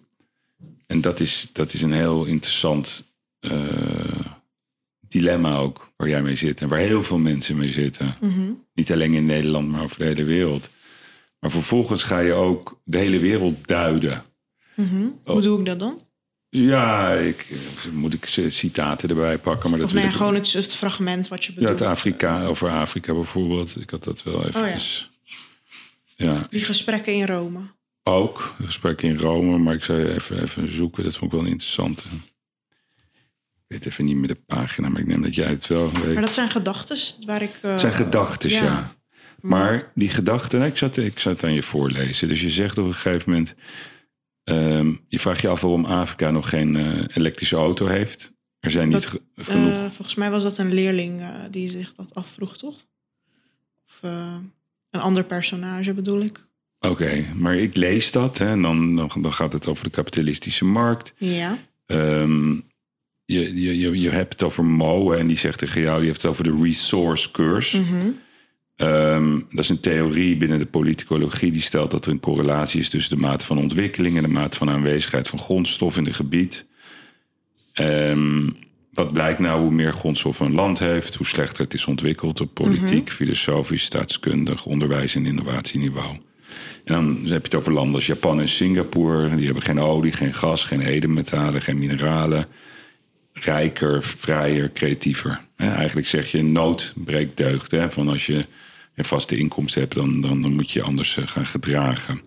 En 0.86 1.00
dat 1.00 1.20
is, 1.20 1.48
dat 1.52 1.72
is 1.72 1.82
een 1.82 1.92
heel 1.92 2.24
interessant 2.24 3.04
eh, 3.40 4.26
dilemma 5.00 5.56
ook, 5.56 5.87
waar 5.98 6.08
jij 6.08 6.22
mee 6.22 6.34
zit. 6.36 6.60
En 6.60 6.68
waar 6.68 6.78
heel 6.78 7.02
veel 7.02 7.18
mensen 7.18 7.56
mee 7.56 7.70
zitten. 7.70 8.16
Mhm. 8.20 8.50
Niet 8.74 8.92
alleen 8.92 9.14
in 9.14 9.26
Nederland, 9.26 9.68
maar 9.68 9.82
over 9.82 9.98
de 9.98 10.04
hele 10.04 10.24
wereld. 10.24 10.70
Maar 11.40 11.50
vervolgens 11.50 12.02
ga 12.02 12.18
je 12.18 12.32
ook 12.32 12.80
de 12.84 12.98
hele 12.98 13.18
wereld 13.18 13.66
duiden. 13.68 14.24
Mhm. 14.76 15.02
Oh. 15.24 15.32
Hoe 15.32 15.42
doe 15.42 15.58
ik 15.58 15.66
dat 15.66 15.78
dan? 15.78 16.00
Ja, 16.50 17.12
ik, 17.12 17.46
eh, 17.50 17.92
moet 17.92 18.14
ik 18.14 18.24
citaten 18.48 19.08
erbij 19.08 19.38
pakken, 19.38 19.70
maar 19.70 19.78
dat 19.78 19.88
Of 19.88 19.94
nou 19.94 20.06
ja, 20.06 20.12
gewoon 20.12 20.34
het, 20.34 20.52
het 20.52 20.74
fragment 20.74 21.28
wat 21.28 21.44
je 21.44 21.52
Ja, 21.52 21.58
bedoelt. 21.58 21.78
het 21.78 21.88
Afrika, 21.88 22.44
over 22.46 22.70
Afrika 22.70 23.12
bijvoorbeeld. 23.14 23.80
Ik 23.80 23.90
had 23.90 24.04
dat 24.04 24.22
wel 24.22 24.46
even. 24.46 24.60
Oh 24.62 24.68
ja. 24.68 24.78
ja. 26.16 26.46
Die 26.50 26.64
gesprekken 26.64 27.14
in 27.14 27.26
Rome. 27.26 27.60
ook. 28.02 28.54
Gesprek 28.64 29.02
in 29.02 29.18
Rome, 29.18 29.58
maar 29.58 29.74
ik 29.74 29.84
zou 29.84 30.04
even, 30.08 30.42
even 30.42 30.72
zoeken. 30.72 31.04
Dat 31.04 31.16
vond 31.16 31.32
ik 31.32 31.36
wel 31.38 31.46
een 31.46 31.52
interessante. 31.52 32.02
Ik 33.68 33.74
weet 33.76 33.86
even 33.86 34.04
niet 34.04 34.16
meer 34.16 34.28
de 34.28 34.34
pagina, 34.46 34.88
maar 34.88 35.00
ik 35.00 35.06
neem 35.06 35.22
dat 35.22 35.34
jij 35.34 35.48
het 35.48 35.66
wel 35.66 35.92
weet. 35.92 36.14
Maar 36.14 36.22
dat 36.22 36.34
zijn 36.34 36.50
gedachten 36.50 36.96
waar 37.26 37.42
ik... 37.42 37.58
eh, 37.62 37.70
het 37.70 37.80
zijn 37.80 37.92
gedachten, 37.94 38.50
ja. 38.50 38.96
Maar 39.40 39.92
die 39.94 40.08
gedachten, 40.08 40.62
ik 40.62 40.76
zat, 40.76 40.96
ik 40.96 41.18
zat 41.18 41.44
aan 41.44 41.52
je 41.54 41.62
voorlezen. 41.62 42.28
Dus 42.28 42.40
je 42.40 42.50
zegt 42.50 42.78
op 42.78 42.86
een 42.86 42.94
gegeven 42.94 43.30
moment... 43.30 43.54
ehm, 44.44 44.92
je 45.08 45.18
vraagt 45.18 45.40
je 45.40 45.48
af 45.48 45.60
waarom 45.60 45.84
Afrika 45.84 46.30
nog 46.30 46.48
geen 46.48 46.76
eh, 46.76 47.04
elektrische 47.16 47.56
auto 47.56 47.86
heeft. 47.86 48.32
Er 48.60 48.70
zijn 48.70 48.88
niet 48.88 48.92
Dat, 49.02 49.06
ge- 49.06 49.22
Eh, 49.34 49.44
genoeg... 49.44 49.78
volgens 49.78 50.14
mij 50.14 50.30
was 50.30 50.42
dat 50.42 50.58
een 50.58 50.72
leerling 50.72 51.20
eh, 51.20 51.28
die 51.50 51.68
zich 51.68 51.94
dat 51.94 52.14
afvroeg, 52.14 52.56
toch? 52.56 52.74
Of 53.86 53.98
eh, 54.00 54.36
een 54.90 55.00
ander 55.00 55.24
personage 55.24 55.94
bedoel 55.94 56.20
ik. 56.20 56.46
Oké, 56.80 57.24
maar 57.34 57.56
ik 57.56 57.76
lees 57.76 58.10
dat 58.12 58.38
hè, 58.38 58.46
en 58.48 58.62
dan, 58.62 58.96
dan, 58.96 59.10
dan 59.14 59.32
gaat 59.32 59.52
het 59.52 59.66
over 59.66 59.84
de 59.84 59.90
kapitalistische 59.90 60.64
markt. 60.64 61.12
Ja. 61.16 61.58
Ehm, 61.86 62.56
je, 63.32 63.78
je, 63.78 64.00
je, 64.00 64.10
hebt 64.10 64.32
het 64.32 64.42
over 64.42 64.64
Mo 64.64 65.12
en 65.12 65.26
die 65.26 65.36
zegt 65.36 65.58
tegen 65.58 65.80
jou, 65.80 65.98
die 65.98 66.06
heeft 66.06 66.22
het 66.22 66.30
over 66.30 66.44
de 66.44 66.58
resource 66.62 67.30
curse. 67.30 67.80
Mhm. 67.80 68.08
Ehm, 68.76 69.38
dat 69.50 69.64
is 69.64 69.68
een 69.68 69.80
theorie 69.80 70.36
binnen 70.36 70.58
de 70.58 70.66
politicologie 70.66 71.52
die 71.52 71.60
stelt 71.60 71.90
dat 71.90 72.06
er 72.06 72.12
een 72.12 72.20
correlatie 72.20 72.80
is 72.80 72.88
tussen 72.88 73.16
de 73.16 73.22
mate 73.22 73.46
van 73.46 73.58
ontwikkeling 73.58 74.16
en 74.16 74.22
de 74.22 74.28
mate 74.28 74.56
van 74.56 74.70
aanwezigheid 74.70 75.28
van 75.28 75.38
grondstof 75.38 75.96
in 75.96 76.06
een 76.06 76.14
gebied. 76.14 76.66
Ehm, 77.72 78.48
wat 78.92 79.12
blijkt 79.12 79.38
nou 79.38 79.60
hoe 79.60 79.72
meer 79.72 79.92
grondstof 79.92 80.40
een 80.40 80.54
land 80.54 80.78
heeft, 80.78 81.14
hoe 81.14 81.26
slechter 81.26 81.64
het 81.64 81.74
is 81.74 81.86
ontwikkeld 81.86 82.40
op 82.40 82.54
politiek, 82.54 83.10
filosofisch, 83.10 83.82
staatskundig, 83.82 84.64
onderwijs 84.66 85.14
en 85.14 85.26
innovatieniveau. 85.26 86.16
En 86.84 86.94
dan 86.94 87.16
heb 87.16 87.28
je 87.28 87.34
het 87.34 87.54
over 87.54 87.72
landen 87.72 87.94
als 87.94 88.06
Japan 88.06 88.40
en 88.40 88.48
Singapore. 88.48 89.36
Die 89.36 89.44
hebben 89.44 89.62
geen 89.62 89.80
olie, 89.80 90.12
geen 90.12 90.34
gas, 90.34 90.64
geen 90.64 90.80
edelmetalen, 90.80 91.62
geen 91.62 91.78
mineralen. 91.78 92.46
Rijker, 93.40 94.02
vrijer, 94.02 94.72
creatiever. 94.72 95.40
Eigenlijk 95.56 96.06
zeg 96.06 96.30
je 96.30 96.42
nood 96.42 96.92
breekt 96.96 97.36
deugd. 97.36 97.70
Hè? 97.70 97.90
Van 97.90 98.08
als 98.08 98.26
je 98.26 98.46
een 98.94 99.04
vaste 99.04 99.36
inkomsten 99.36 99.80
hebt, 99.80 99.94
dan, 99.94 100.20
dan, 100.20 100.42
dan 100.42 100.52
moet 100.52 100.70
je 100.70 100.82
anders 100.82 101.16
eh, 101.16 101.26
gaan 101.26 101.46
gedragen. 101.46 102.20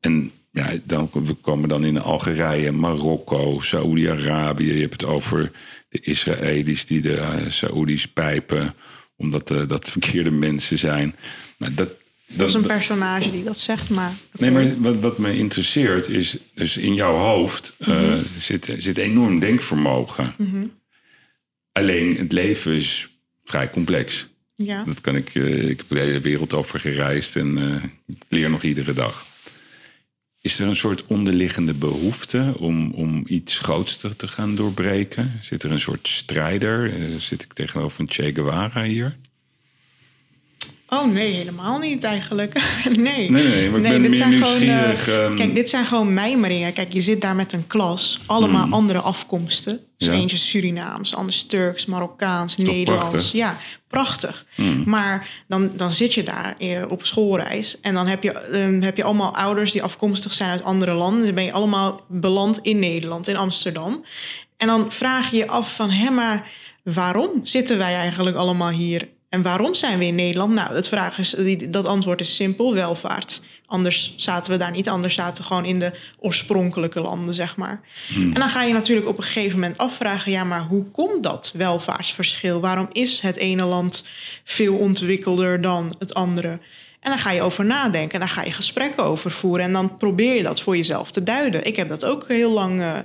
En 0.00 0.30
ja, 0.50 0.72
dan, 0.84 1.10
we 1.12 1.34
komen 1.34 1.68
dan 1.68 1.84
in 1.84 2.00
Algerije, 2.00 2.72
Marokko, 2.72 3.60
Saoedi-Arabië. 3.60 4.72
Je 4.72 4.80
hebt 4.80 5.00
het 5.00 5.04
over 5.04 5.52
de 5.88 6.00
Israëli's 6.00 6.86
die 6.86 7.00
de 7.00 7.16
uh, 7.16 7.34
Saoedi's 7.48 8.06
pijpen. 8.06 8.74
Omdat 9.16 9.50
uh, 9.50 9.68
dat 9.68 9.90
verkeerde 9.90 10.30
mensen 10.48 10.78
zijn. 10.78 11.14
Nou, 11.58 11.74
dat, 11.74 11.88
Dat 12.28 12.48
is 12.48 12.54
een 12.54 12.66
personage 12.66 13.30
die 13.30 13.44
dat 13.44 13.58
zegt, 13.58 13.90
maar... 13.90 14.12
Nee, 14.32 14.50
maar 14.50 14.80
wat, 14.80 15.00
wat 15.00 15.18
me 15.18 15.36
interesseert 15.36 16.08
is... 16.08 16.36
dus 16.54 16.76
in 16.76 16.94
jouw 16.94 17.16
hoofd 17.16 17.74
mm 17.78 17.94
-hmm. 17.94 18.22
zit, 18.38 18.74
zit 18.78 18.98
enorm 18.98 19.38
denkvermogen. 19.38 20.34
Mm 20.36 20.50
-hmm. 20.50 20.72
Alleen 21.72 22.16
het 22.16 22.32
leven 22.32 22.72
is 22.72 23.08
vrij 23.44 23.70
complex. 23.70 24.26
Ja. 24.54 24.84
Dat 24.84 25.00
kan 25.00 25.16
ik... 25.16 25.34
Uh, 25.34 25.68
ik 25.68 25.78
heb 25.78 25.88
de 25.88 25.98
hele 25.98 26.20
wereld 26.20 26.54
over 26.54 26.80
gereisd 26.80 27.36
en 27.36 27.58
uh, 27.58 27.82
ik 28.06 28.22
leer 28.28 28.50
nog 28.50 28.62
iedere 28.62 28.92
dag. 28.92 29.26
Is 30.40 30.58
er 30.58 30.66
een 30.66 30.76
soort 30.76 31.06
onderliggende 31.06 31.74
behoefte 31.74 32.54
om, 32.58 32.90
om 32.90 33.24
iets 33.26 33.58
groots 33.58 33.96
te, 33.96 34.16
te 34.16 34.28
gaan 34.28 34.54
doorbreken? 34.54 35.38
Zit 35.42 35.62
er 35.62 35.70
een 35.70 35.80
soort 35.80 36.08
strijder? 36.08 36.92
zit 37.20 37.42
ik 37.42 37.52
tegenover 37.52 38.00
een 38.00 38.10
Che 38.10 38.32
Guevara 38.34 38.82
hier? 38.82 39.16
Oh 40.88 41.12
nee, 41.12 41.32
helemaal 41.32 41.78
niet 41.78 42.04
eigenlijk. 42.04 42.52
nee. 42.84 43.30
Nee, 43.30 43.30
nee, 43.30 43.70
maar 43.70 43.80
ik 43.80 43.86
nee, 43.86 43.92
ben 43.92 44.02
dit 44.02 44.16
zijn 44.16 44.30
nieuwsgierig. 44.30 45.04
Gewoon, 45.04 45.18
uh, 45.20 45.24
um... 45.26 45.36
Kijk, 45.36 45.54
dit 45.54 45.68
zijn 45.70 45.86
gewoon 45.86 46.14
mijmeringen. 46.14 46.72
Kijk, 46.72 46.92
je 46.92 47.00
zit 47.00 47.20
daar 47.20 47.34
met 47.34 47.52
een 47.52 47.66
klas. 47.66 48.20
Allemaal 48.26 48.62
Hmm. 48.62 48.72
andere 48.72 49.00
afkomsten. 49.00 49.80
Dus 49.96 50.08
Ja. 50.08 50.14
eentje 50.14 50.36
Surinaams, 50.36 51.14
anders 51.14 51.42
Turks, 51.46 51.86
Marokkaans, 51.86 52.56
Nederlands. 52.56 53.08
prachtig? 53.08 53.32
Ja, 53.32 53.56
prachtig. 53.88 54.46
Hmm. 54.54 54.82
Maar 54.86 55.28
dan, 55.48 55.70
dan 55.76 55.92
zit 55.92 56.14
je 56.14 56.22
daar 56.22 56.54
eh, 56.58 56.82
op 56.88 57.04
schoolreis. 57.06 57.80
En 57.80 57.94
dan 57.94 58.06
heb 58.06 58.22
je, 58.22 58.32
eh, 58.32 58.82
heb 58.84 58.96
je 58.96 59.04
allemaal 59.04 59.34
ouders 59.36 59.72
die 59.72 59.82
afkomstig 59.82 60.32
zijn 60.32 60.50
uit 60.50 60.64
andere 60.64 60.92
landen. 60.92 61.16
Dus 61.18 61.26
dan 61.26 61.34
ben 61.34 61.44
je 61.44 61.52
allemaal 61.52 62.00
beland 62.08 62.58
in 62.62 62.78
Nederland, 62.78 63.28
in 63.28 63.36
Amsterdam. 63.36 64.04
En 64.56 64.66
dan 64.66 64.92
vraag 64.92 65.30
je 65.30 65.36
je 65.36 65.48
af 65.48 65.74
van... 65.74 65.90
hé, 65.90 66.10
maar 66.10 66.50
waarom 66.82 67.30
zitten 67.42 67.78
wij 67.78 67.94
eigenlijk 67.94 68.36
allemaal 68.36 68.70
hier? 68.70 69.08
En 69.28 69.42
waarom 69.42 69.74
zijn 69.74 69.98
we 69.98 70.04
in 70.04 70.14
Nederland? 70.14 70.54
Nou, 70.54 70.74
dat, 70.74 70.88
vraag 70.88 71.18
is, 71.18 71.36
dat 71.68 71.86
antwoord 71.86 72.20
is 72.20 72.34
simpel, 72.34 72.74
welvaart. 72.74 73.42
Anders 73.66 74.14
zaten 74.16 74.50
we 74.50 74.56
daar 74.56 74.70
niet, 74.70 74.88
anders 74.88 75.14
zaten 75.14 75.42
we 75.42 75.48
gewoon 75.48 75.64
in 75.64 75.78
de 75.78 75.92
oorspronkelijke 76.18 77.00
landen, 77.00 77.34
zeg 77.34 77.56
maar. 77.56 77.80
En 78.14 78.34
dan 78.34 78.48
ga 78.48 78.62
je 78.62 78.72
natuurlijk 78.72 79.08
op 79.08 79.16
een 79.16 79.22
gegeven 79.22 79.60
moment 79.60 79.78
afvragen... 79.78 80.32
ja, 80.32 80.44
maar 80.44 80.60
hoe 80.60 80.84
komt 80.84 81.22
dat 81.22 81.52
welvaartsverschil? 81.56 82.60
Waarom 82.60 82.88
is 82.92 83.20
het 83.20 83.36
ene 83.36 83.64
land 83.64 84.04
veel 84.44 84.74
ontwikkelder 84.74 85.60
dan 85.60 85.94
het 85.98 86.14
andere? 86.14 86.58
En 87.00 87.12
daar 87.12 87.20
ga 87.20 87.30
je 87.30 87.42
over 87.42 87.64
nadenken 87.64 88.12
en 88.12 88.20
daar 88.20 88.28
ga 88.28 88.44
je 88.44 88.52
gesprekken 88.52 89.04
over 89.04 89.30
voeren. 89.30 89.64
En 89.64 89.72
dan 89.72 89.96
probeer 89.96 90.34
je 90.34 90.42
dat 90.42 90.60
voor 90.60 90.76
jezelf 90.76 91.10
te 91.10 91.22
duiden. 91.22 91.64
Ik 91.66 91.76
heb 91.76 91.88
dat 91.88 92.04
ook 92.04 92.28
heel 92.28 92.50
lang 92.50 92.80
eh, 92.80 92.98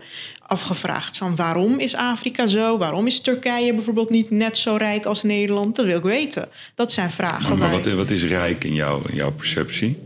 afgevraagd. 0.52 1.18
Van 1.18 1.36
waarom 1.36 1.80
is 1.80 1.96
Afrika 1.96 2.46
zo? 2.48 2.78
Waarom 2.78 3.08
is 3.08 3.22
Turkije 3.22 3.74
bijvoorbeeld 3.74 4.10
niet 4.10 4.30
net 4.30 4.58
zo 4.58 4.76
rijk 4.76 5.06
als 5.06 5.24
Nederland? 5.24 5.76
Dat 5.76 5.86
wil 5.86 5.98
ik 5.98 6.04
weten. 6.04 6.50
Dat 6.76 6.92
zijn 6.92 7.12
vragen. 7.12 7.50
Maar, 7.50 7.58
maar 7.58 7.70
waar- 7.72 7.84
wat, 7.84 7.94
wat 7.94 8.10
is 8.10 8.24
rijk 8.24 8.64
in, 8.64 8.74
jou, 8.74 9.10
in 9.10 9.16
jouw 9.16 9.32
perceptie? 9.32 9.98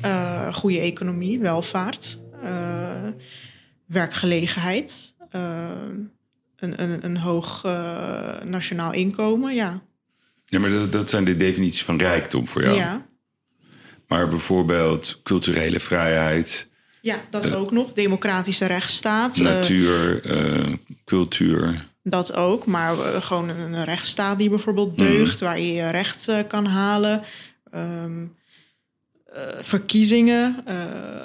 eh, 0.00 0.54
goede 0.54 0.78
economie, 0.80 1.38
welvaart, 1.38 2.18
eh, 2.42 3.08
werkgelegenheid, 3.86 5.14
eh, 5.30 5.40
een, 6.56 6.82
een, 6.82 7.04
een 7.04 7.16
hoog 7.16 7.62
nationaal 8.44 8.92
inkomen. 8.92 9.54
Ja. 9.54 9.82
Ja, 10.44 10.58
maar 10.58 10.70
dat, 10.70 10.92
dat 10.92 11.10
zijn 11.10 11.24
de 11.24 11.36
definities 11.36 11.82
van 11.84 11.98
rijkdom 11.98 12.48
voor 12.48 12.62
jou. 12.62 12.76
Ja. 12.76 13.06
Maar 14.08 14.28
bijvoorbeeld 14.28 15.20
culturele 15.22 15.80
vrijheid, 15.80 16.68
ja, 17.02 17.16
dat 17.30 17.54
ook 17.54 17.70
nog. 17.70 17.92
Democratische 17.92 18.66
rechtsstaat. 18.66 19.38
eh, 19.38 19.44
natuur, 19.44 20.24
eh, 20.24 20.72
cultuur. 21.04 21.90
Dat 22.02 22.34
ook, 22.34 22.66
maar 22.66 22.92
eh, 22.98 23.22
gewoon 23.22 23.48
een, 23.48 23.84
rechtsstaat 23.84 24.38
die 24.38 24.48
bijvoorbeeld 24.48 24.96
Mhm. 24.96 25.06
deugt, 25.06 25.40
waar 25.40 25.60
je 25.60 25.72
je 25.72 25.88
recht 25.90 26.28
eh, 26.28 26.38
kan 26.48 26.66
halen. 26.66 27.22
Ehm, 27.70 28.24
eh, 29.24 29.42
verkiezingen, 29.60 30.62
eh, 30.64 31.24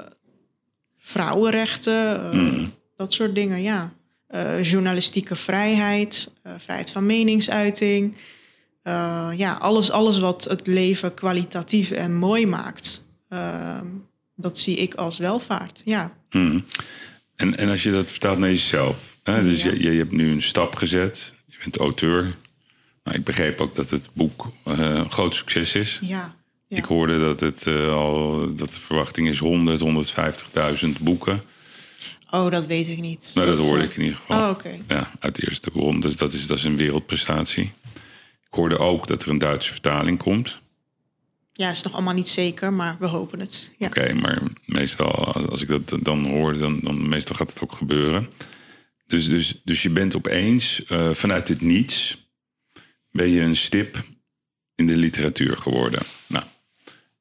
vrouwenrechten, 0.97 2.23
eh, 2.23 2.31
Mhm. 2.39 2.65
Dat 2.95 3.13
soort 3.13 3.35
dingen, 3.35 3.61
ja. 3.61 3.95
Uh, 4.35 4.63
journalistieke 4.63 5.35
vrijheid, 5.35 6.33
uh, 6.47 6.53
vrijheid 6.57 6.91
van 6.91 7.05
meningsuiting. 7.05 8.17
Uh, 8.83 9.29
ja, 9.35 9.53
alles, 9.53 9.91
alles 9.91 10.19
wat 10.19 10.43
het 10.43 10.67
leven 10.67 11.13
kwalitatief 11.13 11.91
en 11.91 12.15
mooi 12.15 12.45
maakt. 12.47 13.03
Ehm, 13.29 13.85
dat 14.37 14.57
zie 14.57 14.77
ik 14.77 14.93
als 14.93 15.17
welvaart, 15.17 15.81
ja. 15.85 16.17
Hmm. 16.29 16.65
En, 17.35 17.57
en 17.57 17.69
als 17.69 17.83
je 17.83 17.91
dat 17.91 18.09
vertaalt 18.09 18.39
naar 18.39 18.49
jezelf. 18.49 19.17
Hè? 19.23 19.43
Dus 19.43 19.63
je, 19.63 19.81
je 19.81 19.97
hebt 19.97 20.11
nu 20.11 20.31
een 20.31 20.41
stap 20.41 20.75
gezet. 20.75 21.33
Je 21.45 21.57
bent 21.63 21.77
auteur. 21.77 22.35
Nou, 23.03 23.17
ik 23.17 23.23
begreep 23.23 23.61
ook 23.61 23.75
dat 23.75 23.89
het 23.89 24.09
boek 24.13 24.51
een 24.63 25.11
groot 25.11 25.35
succes 25.35 25.75
is. 25.75 25.99
Ja. 26.01 26.35
Ik 26.69 26.85
hoorde 26.85 27.19
dat, 27.19 27.39
het, 27.39 27.67
al, 27.89 28.55
dat 28.55 28.73
de 28.73 28.79
verwachting 28.79 29.27
is 29.27 29.39
100, 29.39 29.83
150.000 30.85 31.01
boeken. 31.01 31.41
Oh, 32.29 32.51
dat 32.51 32.65
weet 32.65 32.89
ik 32.89 32.99
niet. 32.99 33.31
Nou, 33.35 33.47
dat, 33.47 33.67
hoorde 33.67 33.83
ik 33.83 33.95
in 33.95 34.03
ieder 34.03 34.17
geval. 34.17 34.43
Oh, 34.43 34.49
oké. 34.49 34.79
Ja, 34.87 35.11
uit 35.19 35.35
de 35.35 35.47
eerste 35.47 35.71
bron. 35.71 35.99
Dus 35.99 36.15
dat 36.15 36.33
is, 36.33 36.47
dat 36.47 36.57
is 36.57 36.63
een 36.63 36.75
wereldprestatie. 36.75 37.71
Ik 38.47 38.53
hoorde 38.53 38.79
ook 38.79 39.07
dat 39.07 39.23
er 39.23 39.29
een 39.29 39.37
Duitse 39.37 39.71
vertaling 39.71 40.17
komt. 40.17 40.57
Ja, 41.57 41.69
is 41.69 41.81
nog 41.81 41.93
allemaal 41.93 42.13
niet 42.13 42.27
zeker, 42.27 42.73
maar 42.73 42.95
we 42.99 43.05
hopen 43.05 43.39
het. 43.39 43.71
Ja. 43.77 43.87
Oké, 43.87 44.13
maar 44.13 44.41
meestal, 44.65 45.33
als 45.33 45.61
ik 45.61 45.67
dat 45.67 45.99
dan 46.01 46.25
hoor, 46.25 46.57
dan, 46.57 46.79
dan 46.79 47.09
meestal 47.09 47.35
gaat 47.35 47.49
het 47.49 47.61
ook 47.61 47.71
gebeuren. 47.71 48.29
Dus, 49.07 49.27
dus, 49.27 49.61
dus 49.63 49.81
je 49.81 49.89
bent 49.89 50.15
opeens 50.15 50.83
uh, 50.91 51.13
vanuit 51.13 51.47
het 51.47 51.61
niets, 51.61 52.27
ben 53.11 53.29
je 53.29 53.41
een 53.41 53.55
stip 53.55 54.03
in 54.75 54.87
de 54.87 54.97
literatuur 54.97 55.57
geworden. 55.57 56.03
Nou, 56.27 56.45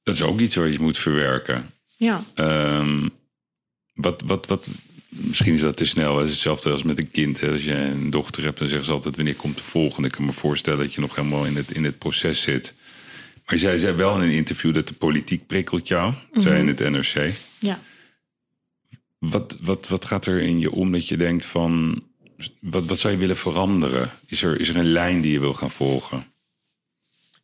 dat 0.03 0.15
is 0.15 0.23
ook 0.23 0.41
iets 0.41 0.55
wat 0.55 0.73
je 0.73 0.81
moet 0.81 0.99
verwerken. 0.99 1.71
Ja. 1.97 2.25
Um, 2.35 3.11
wat, 3.95 4.23
wat, 4.27 4.47
wat, 4.47 4.69
misschien 5.09 5.55
is 5.55 5.61
dat 5.61 5.77
te 5.77 5.85
snel. 5.85 6.17
Het 6.17 6.27
is 6.27 6.33
hetzelfde 6.33 6.71
als 6.71 6.83
met 6.83 6.99
een 6.99 7.11
kind. 7.11 7.43
Als 7.43 7.65
je 7.65 7.77
een 7.77 8.11
dochter 8.11 8.43
hebt, 8.43 8.59
dan 8.59 8.69
zeggen 8.69 8.87
ze 8.87 8.93
altijd 8.93 9.17
wanneer 9.17 9.35
komt 9.35 9.57
de 9.57 9.63
volgende. 9.63 10.09
Ik 10.09 10.15
kan 10.15 10.25
me 10.25 10.33
voorstellen 10.33 10.79
dat 10.79 10.95
je 10.95 11.01
nog 11.01 11.15
helemaal 11.15 11.45
in 11.45 11.57
het, 11.57 11.71
in 11.71 11.85
het 11.85 11.99
proces 11.99 12.43
zit. 12.43 12.75
Maar 13.47 13.59
zij 13.59 13.79
zei 13.79 13.97
wel 13.97 14.17
in 14.17 14.23
een 14.23 14.35
interview 14.35 14.75
dat 14.75 14.87
de 14.87 14.95
politiek 14.95 15.47
prikkelt 15.47 15.89
jou. 15.89 16.13
Mm 16.13 16.41
zei 16.41 16.59
in 16.59 16.67
het 16.67 16.79
NRC. 16.79 17.35
Ja. 17.59 17.81
Wat, 19.19 19.57
wat, 19.61 19.89
wat 19.89 20.05
gaat 20.05 20.27
er 20.27 20.41
in 20.41 20.61
je 20.61 20.73
om 20.73 20.93
dat 20.93 21.09
je 21.09 21.17
denkt 21.17 21.45
van... 21.45 22.03
Wat, 22.61 22.87
wat 22.87 22.99
zou 22.99 23.13
je 23.13 23.19
willen 23.19 23.37
veranderen? 23.37 24.11
Is 24.27 24.43
er, 24.43 24.61
is 24.61 24.69
er 24.69 24.77
een 24.77 24.93
lijn 24.93 25.21
die 25.21 25.33
je 25.33 25.41
wil 25.41 25.55
gaan 25.55 25.71
volgen? 25.71 26.27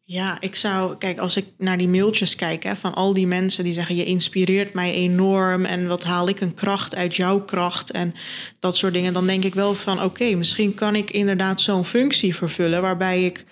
Ja, 0.04 0.40
ik 0.40 0.54
zou, 0.54 0.96
kijk, 0.96 1.18
als 1.18 1.36
ik 1.36 1.46
naar 1.58 1.78
die 1.78 1.88
mailtjes 1.88 2.34
kijk 2.34 2.62
hè, 2.62 2.76
van 2.76 2.94
al 2.94 3.12
die 3.12 3.26
mensen 3.26 3.64
die 3.64 3.72
zeggen: 3.72 3.96
Je 3.96 4.04
inspireert 4.04 4.74
mij 4.74 4.92
enorm 4.92 5.64
en 5.64 5.86
wat 5.86 6.04
haal 6.04 6.28
ik 6.28 6.40
een 6.40 6.54
kracht 6.54 6.94
uit 6.94 7.16
jouw 7.16 7.40
kracht 7.40 7.90
en 7.90 8.14
dat 8.60 8.76
soort 8.76 8.92
dingen, 8.92 9.12
dan 9.12 9.26
denk 9.26 9.44
ik 9.44 9.54
wel 9.54 9.74
van: 9.74 10.02
Oké, 10.02 10.34
misschien 10.34 10.74
kan 10.74 10.94
ik 10.94 11.10
inderdaad 11.10 11.60
zo'n 11.60 11.84
functie 11.84 12.34
vervullen 12.34 12.82
waarbij 12.82 13.24
ik 13.24 13.44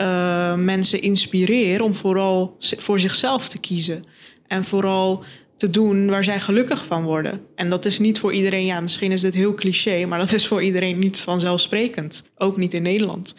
uh, 0.00 0.54
mensen 0.54 1.02
inspireer 1.02 1.82
om 1.82 1.94
vooral 1.94 2.56
voor 2.58 3.00
zichzelf 3.00 3.48
te 3.48 3.58
kiezen. 3.58 4.04
En 4.46 4.64
vooral 4.64 5.24
te 5.56 5.70
doen 5.70 6.08
waar 6.10 6.24
zij 6.24 6.40
gelukkig 6.40 6.84
van 6.84 7.04
worden. 7.04 7.40
En 7.54 7.70
dat 7.70 7.84
is 7.84 7.98
niet 7.98 8.18
voor 8.18 8.32
iedereen, 8.32 8.64
ja, 8.64 8.80
misschien 8.80 9.12
is 9.12 9.20
dit 9.20 9.34
heel 9.34 9.54
cliché, 9.54 10.06
maar 10.06 10.18
dat 10.18 10.32
is 10.32 10.46
voor 10.46 10.62
iedereen 10.62 10.98
niet 10.98 11.20
vanzelfsprekend. 11.20 12.22
Ook 12.36 12.56
niet 12.56 12.74
in 12.74 12.82
Nederland. 12.82 13.34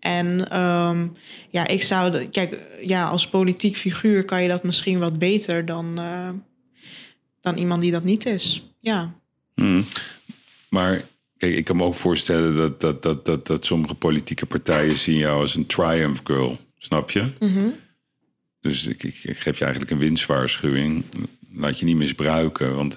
En 0.00 0.58
um, 0.60 1.16
ja, 1.50 1.66
ik 1.66 1.82
zou, 1.82 2.26
kijk, 2.26 2.60
ja, 2.80 3.08
als 3.08 3.28
politiek 3.28 3.76
figuur 3.76 4.24
kan 4.24 4.42
je 4.42 4.48
dat 4.48 4.62
misschien 4.62 4.98
wat 4.98 5.18
beter 5.18 5.64
dan, 5.64 6.00
uh, 6.00 6.28
dan 7.40 7.56
iemand 7.56 7.82
die 7.82 7.92
dat 7.92 8.04
niet 8.04 8.26
is. 8.26 8.70
Ja. 8.80 9.14
Hmm. 9.54 9.84
Maar 10.68 11.02
kijk, 11.42 11.56
ik 11.56 11.64
kan 11.64 11.76
me 11.76 11.84
ook 11.84 11.94
voorstellen 11.94 12.56
dat, 12.56 12.80
dat, 12.80 13.02
dat, 13.02 13.24
dat, 13.24 13.46
dat 13.46 13.64
sommige 13.64 13.94
politieke 13.94 14.46
partijen 14.46 14.98
zien 14.98 15.16
jou 15.16 15.40
als 15.40 15.54
een 15.54 15.66
triumph 15.66 16.20
girl. 16.24 16.58
Snap 16.78 17.10
je? 17.10 17.32
Mm 17.38 17.54
-hmm. 17.54 17.74
Dus 18.60 18.86
ik, 18.86 19.02
ik, 19.02 19.18
ik 19.22 19.38
geef 19.38 19.58
je 19.58 19.64
eigenlijk 19.64 19.92
een 19.92 19.98
winstwaarschuwing 19.98 21.04
laat 21.54 21.78
je 21.78 21.84
niet 21.84 21.96
misbruiken. 21.96 22.76
Want 22.76 22.92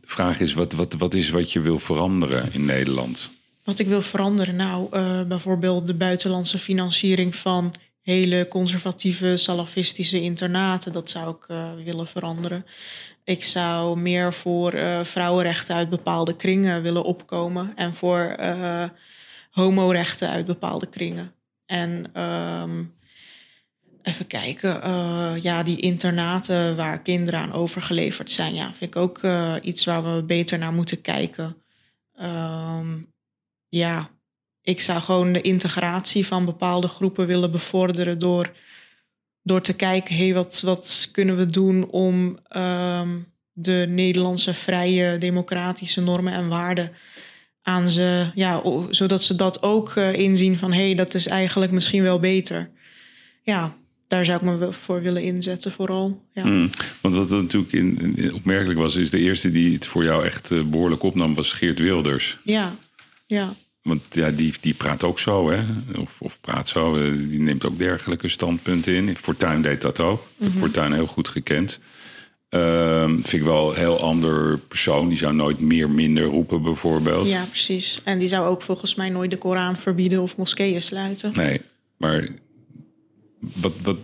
de 0.00 0.08
vraag 0.08 0.40
is, 0.40 0.54
wat, 0.54 0.72
wat, 0.72 0.94
wat 0.94 1.14
is 1.14 1.30
wat 1.30 1.52
je 1.52 1.60
wil 1.60 1.78
veranderen 1.78 2.52
in 2.52 2.64
Nederland? 2.64 3.30
Wat 3.64 3.78
ik 3.78 3.86
wil 3.86 4.02
veranderen? 4.02 4.56
Nou, 4.56 4.88
uh, 4.92 5.22
bijvoorbeeld 5.22 5.86
de 5.86 5.94
buitenlandse 5.94 6.58
financiering 6.58 7.36
van 7.36 7.74
hele 8.02 8.48
conservatieve, 8.48 9.36
salafistische 9.36 10.20
internaten. 10.20 10.92
Dat 10.92 11.10
zou 11.10 11.34
ik 11.34 11.48
uh, 11.48 11.70
willen 11.84 12.06
veranderen. 12.06 12.64
Ik 13.28 13.44
zou 13.44 14.00
meer 14.00 14.32
voor 14.32 14.74
uh, 14.74 15.04
vrouwenrechten 15.04 15.74
uit 15.74 15.88
bepaalde 15.88 16.36
kringen 16.36 16.82
willen 16.82 17.04
opkomen. 17.04 17.72
En 17.76 17.94
voor 17.94 18.36
homorechten 19.50 20.28
uit 20.28 20.46
bepaalde 20.46 20.86
kringen. 20.86 21.34
En 21.66 22.22
um, 22.22 22.94
even 24.02 24.26
kijken. 24.26 24.80
Uh, 24.86 25.32
ja, 25.40 25.62
die 25.62 25.80
internaten 25.80 26.76
waar 26.76 27.02
kinderen 27.02 27.40
aan 27.40 27.52
overgeleverd 27.52 28.32
zijn. 28.32 28.54
Ja, 28.54 28.66
vind 28.66 28.94
ik 28.94 28.96
ook 28.96 29.22
uh, 29.22 29.54
iets 29.62 29.84
waar 29.84 30.14
we 30.14 30.22
beter 30.22 30.58
naar 30.58 30.72
moeten 30.72 31.00
kijken. 31.00 31.56
Um, 32.20 33.12
ja, 33.68 34.10
ik 34.62 34.80
zou 34.80 35.00
gewoon 35.00 35.32
de 35.32 35.40
integratie 35.40 36.26
van 36.26 36.44
bepaalde 36.44 36.88
groepen 36.88 37.26
willen 37.26 37.50
bevorderen 37.50 38.18
door, 38.18 38.52
door 39.48 39.60
te 39.60 39.72
kijken, 39.72 40.14
hé, 40.14 40.24
hey, 40.24 40.34
wat, 40.34 40.62
wat 40.64 41.08
kunnen 41.12 41.36
we 41.36 41.46
doen 41.46 41.90
om 41.90 42.38
um, 42.56 43.26
de 43.52 43.86
Nederlandse 43.88 44.54
vrije 44.54 45.18
democratische 45.18 46.00
normen 46.00 46.32
en 46.32 46.48
waarden 46.48 46.92
aan 47.62 47.88
ze, 47.88 48.30
ja, 48.34 48.62
zodat 48.90 49.22
ze 49.22 49.34
dat 49.34 49.62
ook 49.62 49.94
uh, 49.94 50.12
inzien 50.12 50.58
van 50.58 50.72
hé, 50.72 50.84
hey, 50.84 50.94
dat 50.94 51.14
is 51.14 51.26
eigenlijk 51.26 51.72
misschien 51.72 52.02
wel 52.02 52.18
beter. 52.18 52.70
Ja, 53.42 53.76
daar 54.08 54.24
zou 54.24 54.38
ik 54.38 54.44
me 54.44 54.72
voor 54.72 55.02
willen 55.02 55.22
inzetten, 55.22 55.72
vooral. 55.72 56.22
Ja. 56.32 56.42
Hmm. 56.42 56.70
Want 57.00 57.14
wat 57.14 57.30
natuurlijk 57.30 57.72
in, 57.72 58.16
in, 58.16 58.34
opmerkelijk 58.34 58.78
was, 58.78 58.96
is 58.96 59.10
de 59.10 59.18
eerste 59.18 59.50
die 59.50 59.74
het 59.74 59.86
voor 59.86 60.04
jou 60.04 60.24
echt 60.24 60.50
uh, 60.50 60.64
behoorlijk 60.64 61.02
opnam, 61.02 61.34
was 61.34 61.52
Geert 61.52 61.78
Wilders. 61.78 62.38
Ja, 62.44 62.76
ja. 63.26 63.54
Want 63.88 64.02
ja, 64.10 64.30
die, 64.30 64.54
die 64.60 64.74
praat 64.74 65.04
ook 65.04 65.18
zo, 65.18 65.50
hè? 65.50 65.64
Of, 65.98 66.16
of 66.18 66.40
praat 66.40 66.68
zo, 66.68 66.96
uh, 66.96 67.28
die 67.30 67.40
neemt 67.40 67.66
ook 67.66 67.78
dergelijke 67.78 68.28
standpunten 68.28 68.94
in. 68.94 69.16
Fortuin 69.16 69.62
deed 69.62 69.80
dat 69.80 70.00
ook. 70.00 70.22
Mm 70.36 70.50
-hmm. 70.50 70.58
Fortuin 70.58 70.92
heel 70.92 71.06
goed 71.06 71.28
gekend. 71.28 71.80
Uh, 72.50 73.04
vind 73.04 73.32
ik 73.32 73.42
wel 73.42 73.70
een 73.70 73.76
heel 73.76 74.00
ander 74.00 74.58
persoon. 74.58 75.08
Die 75.08 75.18
zou 75.18 75.34
nooit 75.34 75.60
meer 75.60 75.90
minder 75.90 76.24
roepen, 76.24 76.62
bijvoorbeeld. 76.62 77.28
Ja, 77.28 77.44
precies. 77.44 78.00
En 78.04 78.18
die 78.18 78.28
zou 78.28 78.46
ook 78.46 78.62
volgens 78.62 78.94
mij 78.94 79.08
nooit 79.08 79.30
de 79.30 79.36
Koran 79.36 79.78
verbieden 79.78 80.22
of 80.22 80.36
moskeeën 80.36 80.82
sluiten. 80.82 81.32
Nee, 81.34 81.60
maar 81.96 82.28
wat, 83.38 83.72
wat, 83.82 83.96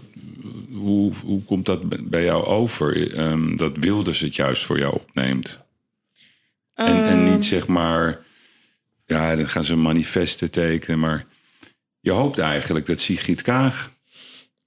hoe, 0.72 1.12
hoe 1.24 1.42
komt 1.42 1.66
dat 1.66 2.08
bij 2.10 2.24
jou 2.24 2.44
over? 2.44 3.18
Um, 3.18 3.56
dat 3.56 3.76
Wilders 3.76 4.20
het 4.20 4.36
juist 4.36 4.64
voor 4.64 4.78
jou 4.78 4.94
opneemt. 4.94 5.64
Um, 6.74 6.86
en, 6.86 7.04
en 7.04 7.32
niet 7.32 7.44
zeg 7.44 7.66
maar, 7.66 8.24
ja, 9.04 9.36
dan 9.36 9.48
gaan 9.48 9.64
ze 9.64 9.76
manifesten 9.76 10.50
tekenen, 10.50 10.98
maar 10.98 11.26
je 12.00 12.10
hoopt 12.10 12.38
eigenlijk 12.38 12.86
dat 12.86 13.00
Sigrid 13.00 13.42
Kaag 13.42 13.92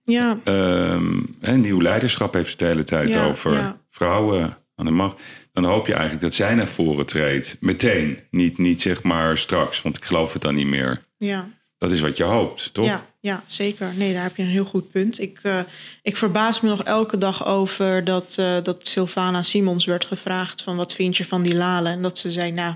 ja. 0.08 0.40
Um, 0.44 1.36
een 1.42 1.62
nieuw 1.62 1.82
leiderschap 1.82 2.34
heeft 2.34 2.50
het 2.50 2.60
de 2.60 2.66
hele 2.66 2.84
tijd 2.84 3.14
ja, 3.14 3.28
over 3.28 3.54
ja. 3.54 3.82
vrouwen 3.90 4.58
aan 4.76 4.86
de 4.86 4.92
macht. 4.92 5.22
Dan 5.52 5.64
hoop 5.64 5.88
je 5.88 5.94
eigenlijk 5.94 6.24
dat 6.24 6.34
zij 6.34 6.56
naar 6.56 6.68
voren 6.68 7.06
treedt. 7.06 7.58
Meteen. 7.60 8.20
Niet, 8.32 8.58
niet 8.58 8.82
zeg 8.82 9.04
maar 9.04 9.38
straks, 9.38 9.82
want 9.82 9.98
ik 9.98 10.06
geloof 10.06 10.34
het 10.34 10.42
dan 10.42 10.56
niet 10.56 10.68
meer. 10.68 11.06
Ja. 11.18 11.48
Dat 11.78 11.92
is 11.92 12.00
wat 12.00 12.18
je 12.18 12.24
hoopt, 12.24 12.74
toch? 12.74 12.86
Ja, 12.86 13.06
ja 13.20 13.44
zeker. 13.46 13.92
Nee, 13.96 14.14
daar 14.14 14.24
heb 14.24 14.36
je 14.36 14.44
een 14.44 14.50
heel 14.50 14.66
goed 14.66 14.92
punt. 14.92 15.20
Ik, 15.20 15.40
uh, 15.44 15.60
ik 16.02 16.18
verbaas 16.18 16.62
me 16.62 16.70
nog 16.70 16.84
elke 16.84 17.18
dag 17.18 17.46
over 17.46 18.04
dat, 18.04 18.36
uh, 18.40 18.58
dat 18.64 18.88
Sylvana 18.88 19.44
Simons 19.44 19.86
werd 19.86 20.06
gevraagd 20.06 20.64
van 20.64 20.76
wat 20.76 20.94
vind 20.94 21.18
je 21.18 21.26
van 21.26 21.42
die 21.42 21.56
Lalen? 21.56 21.92
En 21.92 22.02
dat 22.02 22.18
ze 22.18 22.32
zei, 22.32 22.52
nou, 22.52 22.76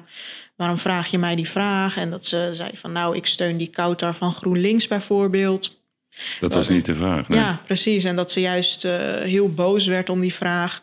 waarom 0.61 0.79
vraag 0.79 1.07
je 1.07 1.17
mij 1.17 1.35
die 1.35 1.49
vraag? 1.49 1.97
En 1.97 2.09
dat 2.09 2.25
ze 2.25 2.49
zei 2.53 2.69
van, 2.73 2.91
nou, 2.91 3.15
ik 3.15 3.25
steun 3.25 3.57
die 3.57 3.67
Kouter 3.67 4.13
van 4.13 4.33
GroenLinks 4.33 4.87
bijvoorbeeld. 4.87 5.79
Dat 6.39 6.53
was 6.53 6.69
niet 6.69 6.85
de 6.85 6.95
vraag, 6.95 7.27
nee. 7.27 7.39
Ja, 7.39 7.61
precies. 7.65 8.03
En 8.03 8.15
dat 8.15 8.31
ze 8.31 8.39
juist 8.41 8.85
uh, 8.85 8.91
heel 9.15 9.53
boos 9.53 9.85
werd 9.85 10.09
om 10.09 10.21
die 10.21 10.33
vraag. 10.33 10.81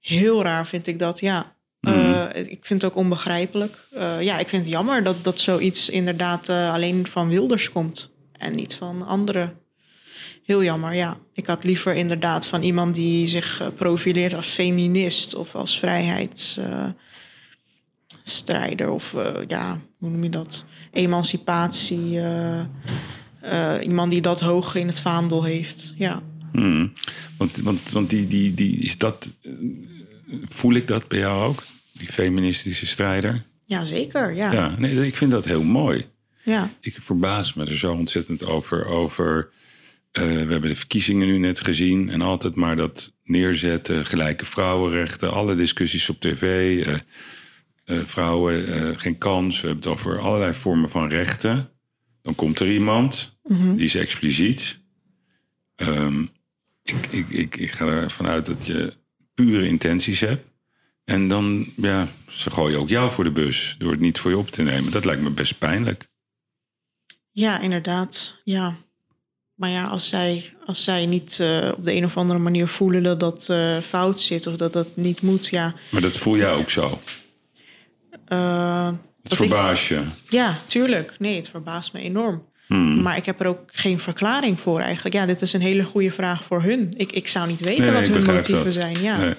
Heel 0.00 0.42
raar 0.42 0.66
vind 0.66 0.86
ik 0.86 0.98
dat, 0.98 1.20
ja. 1.20 1.54
Uh, 1.80 2.24
ik 2.34 2.64
vind 2.64 2.82
het 2.82 2.90
ook 2.90 2.96
onbegrijpelijk. 2.96 3.88
Uh, 3.94 4.22
ja, 4.22 4.38
ik 4.38 4.48
vind 4.48 4.64
het 4.64 4.72
jammer 4.72 5.02
dat, 5.02 5.24
dat 5.24 5.40
zoiets 5.40 5.88
inderdaad 5.88 6.48
alleen 6.48 7.06
van 7.06 7.28
Wilders 7.28 7.72
komt 7.72 8.10
en 8.32 8.54
niet 8.54 8.74
van 8.74 9.06
anderen. 9.06 9.58
Heel 10.44 10.62
jammer, 10.62 10.94
ja. 10.94 11.16
Ik 11.32 11.46
had 11.46 11.64
liever 11.64 11.94
inderdaad 11.94 12.46
van 12.46 12.62
iemand 12.62 12.94
die 12.94 13.26
zich 13.26 13.70
profileert 13.76 14.34
als 14.34 14.48
feminist 14.48 15.34
of 15.34 15.54
als 15.54 15.78
vrijheidsstrijder 18.26 18.90
of 18.90 19.14
ja, 19.48 19.80
hoe 19.98 20.10
noem 20.10 20.22
je 20.22 20.30
dat? 20.30 20.64
Emancipatie. 20.92 22.20
iemand 23.82 24.10
die 24.10 24.20
dat 24.20 24.40
hoog 24.40 24.74
in 24.74 24.86
het 24.86 25.00
vaandel 25.00 25.44
heeft, 25.44 25.92
ja. 25.96 26.22
Hmm. 26.52 26.92
Want, 27.38 27.56
want, 27.56 27.90
want 27.90 28.10
die, 28.10 28.26
die, 28.26 28.54
die, 28.54 28.76
is 28.76 28.98
dat, 28.98 29.32
voel 30.48 30.74
ik 30.74 30.88
dat 30.88 31.08
bij 31.08 31.18
jou 31.18 31.48
ook? 31.48 31.62
die 31.98 32.08
feministische 32.08 32.86
strijder? 32.86 33.44
Ja, 33.64 33.84
zeker. 33.84 34.34
Ja. 34.34 34.52
ja. 34.52 34.74
Nee, 34.78 35.06
ik 35.06 35.16
vind 35.16 35.30
dat 35.30 35.44
heel 35.44 35.62
mooi. 35.62 36.06
Ja. 36.42 36.70
Ik 36.80 36.96
verbaas 37.00 37.54
me 37.54 37.64
er 37.64 37.78
zo 37.78 37.92
ontzettend 37.92 38.44
over. 38.44 38.86
over 38.86 39.48
eh, 40.12 40.22
we 40.22 40.52
hebben 40.52 40.68
de 40.68 40.76
verkiezingen 40.76 41.26
nu 41.26 41.38
net 41.38 41.60
gezien. 41.60 42.10
En 42.10 42.22
altijd 42.22 42.54
maar 42.54 42.76
dat 42.76 43.12
neerzetten, 43.24 44.06
gelijke 44.06 44.44
vrouwenrechten, 44.44 45.32
alle 45.32 45.54
discussies 45.54 46.08
op 46.08 46.20
tv. 46.20 46.42
eh, 46.86 46.92
eh, 46.92 47.00
vrouwen, 47.86 48.66
eh, 48.74 48.98
geen 48.98 49.18
kans. 49.18 49.60
We 49.60 49.66
hebben 49.66 49.84
het 49.90 49.92
over 50.00 50.18
allerlei 50.20 50.54
vormen 50.54 50.90
van 50.90 51.08
rechten. 51.08 51.70
Dan 52.22 52.34
komt 52.34 52.60
er 52.60 52.70
iemand, 52.72 53.38
Mhm. 53.42 53.74
die 53.76 53.84
is 53.84 53.94
expliciet. 53.94 54.80
Ehm, 55.76 56.22
ik, 56.82 57.06
ik, 57.10 57.28
ik, 57.28 57.56
ik 57.56 57.70
ga 57.70 57.86
ervan 57.86 58.26
uit 58.26 58.46
dat 58.46 58.66
je 58.66 58.92
pure 59.34 59.66
intenties 59.66 60.20
hebt. 60.20 60.44
En 61.04 61.28
dan, 61.28 61.72
ja, 61.76 62.08
ze 62.28 62.50
gooien 62.50 62.78
ook 62.78 62.88
jou 62.88 63.10
voor 63.10 63.24
de 63.24 63.30
bus 63.30 63.74
door 63.78 63.90
het 63.90 64.00
niet 64.00 64.18
voor 64.18 64.30
je 64.30 64.38
op 64.38 64.50
te 64.50 64.62
nemen. 64.62 64.92
Dat 64.92 65.04
lijkt 65.04 65.22
me 65.22 65.30
best 65.30 65.58
pijnlijk. 65.58 66.08
Ja, 67.30 67.60
inderdaad. 67.60 68.40
Ja. 68.44 68.76
Maar 69.54 69.70
ja, 69.70 69.84
als 69.86 70.08
zij, 70.08 70.54
als 70.64 70.84
zij 70.84 71.06
niet 71.06 71.40
eh, 71.40 71.72
op 71.76 71.84
de 71.84 71.92
een 71.92 72.04
of 72.04 72.16
andere 72.16 72.38
manier 72.38 72.68
voelen 72.68 73.02
dat 73.02 73.20
dat 73.20 73.48
eh, 73.48 73.78
fout 73.78 74.20
zit 74.20 74.46
of 74.46 74.56
dat 74.56 74.72
dat 74.72 74.96
niet 74.96 75.22
moet, 75.22 75.46
ja. 75.46 75.74
Maar 75.90 76.00
dat 76.00 76.16
voel 76.16 76.36
jij 76.36 76.52
ook 76.52 76.70
zo. 76.70 77.00
Eh, 78.28 78.86
Het 79.22 79.32
ik- 79.32 79.36
verbaast 79.38 79.86
je. 79.88 80.02
ja, 80.28 80.58
tuurlijk. 80.66 81.14
Nee, 81.18 81.36
het 81.36 81.48
verbaast 81.48 81.92
me 81.92 82.00
enorm. 82.00 82.44
Hmm. 82.66 83.02
Maar 83.02 83.16
ik 83.16 83.26
heb 83.26 83.40
er 83.40 83.46
ook 83.46 83.60
geen 83.66 84.00
verklaring 84.00 84.60
voor 84.60 84.80
eigenlijk. 84.80 85.14
Ja, 85.14 85.26
dit 85.26 85.42
is 85.42 85.52
een 85.52 85.60
hele 85.60 85.84
goede 85.84 86.10
vraag 86.10 86.44
voor 86.44 86.62
hun. 86.62 86.92
Ik, 86.96 87.12
ik 87.12 87.28
zou 87.28 87.46
niet 87.48 87.60
weten 87.60 87.84
Nee, 87.84 87.92
wat 87.92 88.06
hun 88.06 88.24
motieven 88.34 88.64
dat. 88.64 88.72
zijn. 88.72 89.02
Ja. 89.02 89.16
Nee. 89.16 89.34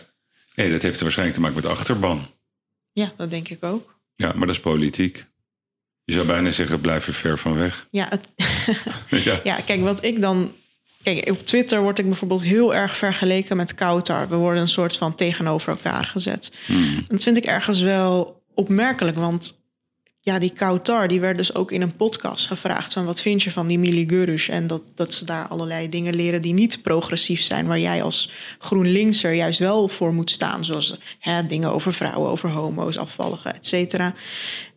nee, 0.55 0.71
dat 0.71 0.81
heeft 0.81 0.97
er 0.97 1.03
waarschijnlijk 1.03 1.37
te 1.37 1.43
maken 1.43 1.61
met 1.61 1.71
achterban. 1.71 2.27
ja, 2.91 3.11
dat 3.17 3.29
denk 3.29 3.49
ik 3.49 3.63
ook. 3.63 3.95
Ja, 4.15 4.27
maar 4.35 4.47
dat 4.47 4.55
is 4.55 4.61
politiek. 4.61 5.25
Je 6.03 6.13
zou 6.13 6.25
bijna 6.27 6.51
zeggen, 6.51 6.81
blijf 6.81 7.07
er 7.07 7.13
ver 7.13 7.37
van 7.37 7.55
weg. 7.55 7.87
Ja, 7.91 8.07
het, 8.09 8.29
ja. 9.25 9.39
ja, 9.43 9.55
kijk, 9.65 9.81
wat 9.81 10.03
ik 10.03 10.21
dan. 10.21 10.51
Kijk, 11.03 11.29
op 11.29 11.45
Twitter 11.45 11.81
word 11.81 11.99
ik 11.99 12.05
bijvoorbeeld 12.05 12.43
heel 12.43 12.75
erg 12.75 12.95
vergeleken 12.97 13.57
met 13.57 13.75
Kautar. 13.75 14.29
We 14.29 14.35
worden 14.35 14.61
een 14.61 14.67
soort 14.67 14.97
van 14.97 15.15
tegenover 15.15 15.69
elkaar 15.69 16.03
gezet. 16.05 16.51
Hmm. 16.65 17.03
Dat 17.07 17.23
vind 17.23 17.37
ik 17.37 17.45
ergens 17.45 17.81
wel 17.81 18.36
opmerkelijk, 18.57 19.17
want 19.17 19.65
ja, 20.19 20.39
die 20.39 20.53
Kautar 20.53 21.07
die 21.07 21.19
werd 21.19 21.37
dus 21.37 21.55
ook 21.55 21.71
in 21.71 21.81
een 21.81 21.95
podcast 21.95 22.47
gevraagd 22.47 22.93
van 22.93 23.05
wat 23.05 23.21
vind 23.21 23.43
je 23.43 23.51
van 23.51 23.67
die 23.67 23.79
Mili 23.79 24.07
Gurus 24.07 24.47
en 24.47 24.67
dat, 24.67 24.81
dat 24.95 25.13
ze 25.13 25.25
daar 25.25 25.47
allerlei 25.47 25.89
dingen 25.89 26.15
leren 26.15 26.41
die 26.41 26.53
niet 26.53 26.81
progressief 26.81 27.41
zijn, 27.41 27.67
waar 27.67 27.79
jij 27.79 28.03
als 28.03 28.31
GroenLinkser 28.59 29.33
juist 29.33 29.59
wel 29.59 29.87
voor 29.87 30.13
moet 30.13 30.31
staan, 30.31 30.65
zoals 30.65 30.97
hè, 31.19 31.45
dingen 31.45 31.71
over 31.71 31.93
vrouwen, 31.93 32.29
over 32.29 32.49
homo's, 32.49 32.97
afvalligen, 32.97 33.55
et 33.55 33.67
cetera. 33.67 34.13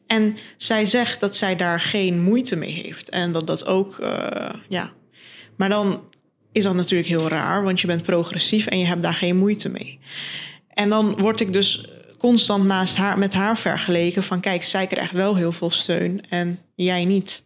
En 0.07 0.37
zij 0.57 0.87
zegt 0.87 1.21
dat 1.21 1.37
zij 1.37 1.57
daar 1.57 1.81
geen 1.81 2.23
moeite 2.23 2.57
mee 2.57 2.73
heeft 2.73 3.09
en 3.09 3.33
dat 3.33 3.47
dat 3.47 3.67
ook, 3.67 3.99
eh, 3.99 4.55
ja. 4.69 4.93
Maar 5.57 5.69
dan 5.69 6.01
is 6.53 6.65
dat 6.65 6.75
natuurlijk 6.75 7.09
heel 7.09 7.29
raar, 7.29 7.63
want 7.63 7.81
je 7.81 7.87
bent 7.87 8.03
progressief 8.03 8.67
en 8.67 8.79
je 8.79 8.87
hebt 8.87 9.03
daar 9.03 9.15
geen 9.15 9.37
moeite 9.37 9.69
mee. 9.69 9.99
En 10.69 10.89
dan 10.89 11.17
word 11.17 11.41
ik 11.41 11.53
dus 11.53 11.89
constant 12.21 12.65
naast 12.65 12.97
haar, 12.97 13.19
met 13.19 13.33
haar 13.33 13.59
vergeleken 13.59 14.23
van 14.23 14.41
kijk, 14.41 14.65
zij 14.65 14.87
krijgt 14.87 15.13
wel 15.13 15.37
heel 15.37 15.53
veel 15.53 15.71
steun 15.71 16.29
en 16.29 16.59
jij 16.75 17.05
niet. 17.05 17.43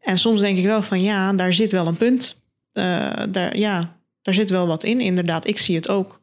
En 0.00 0.18
soms 0.18 0.40
denk 0.40 0.58
ik 0.58 0.64
wel 0.64 0.82
van 0.82 1.02
ja, 1.02 1.32
daar 1.32 1.52
zit 1.52 1.72
wel 1.72 1.86
een 1.86 1.96
punt. 1.96 2.42
Eh, 2.72 3.22
daar, 3.28 3.56
ja, 3.56 4.00
daar 4.22 4.34
zit 4.34 4.50
wel 4.50 4.66
wat 4.66 4.84
in, 4.84 5.00
inderdaad. 5.00 5.46
Ik 5.46 5.58
zie 5.58 5.76
het 5.76 5.88
ook. 5.88 6.20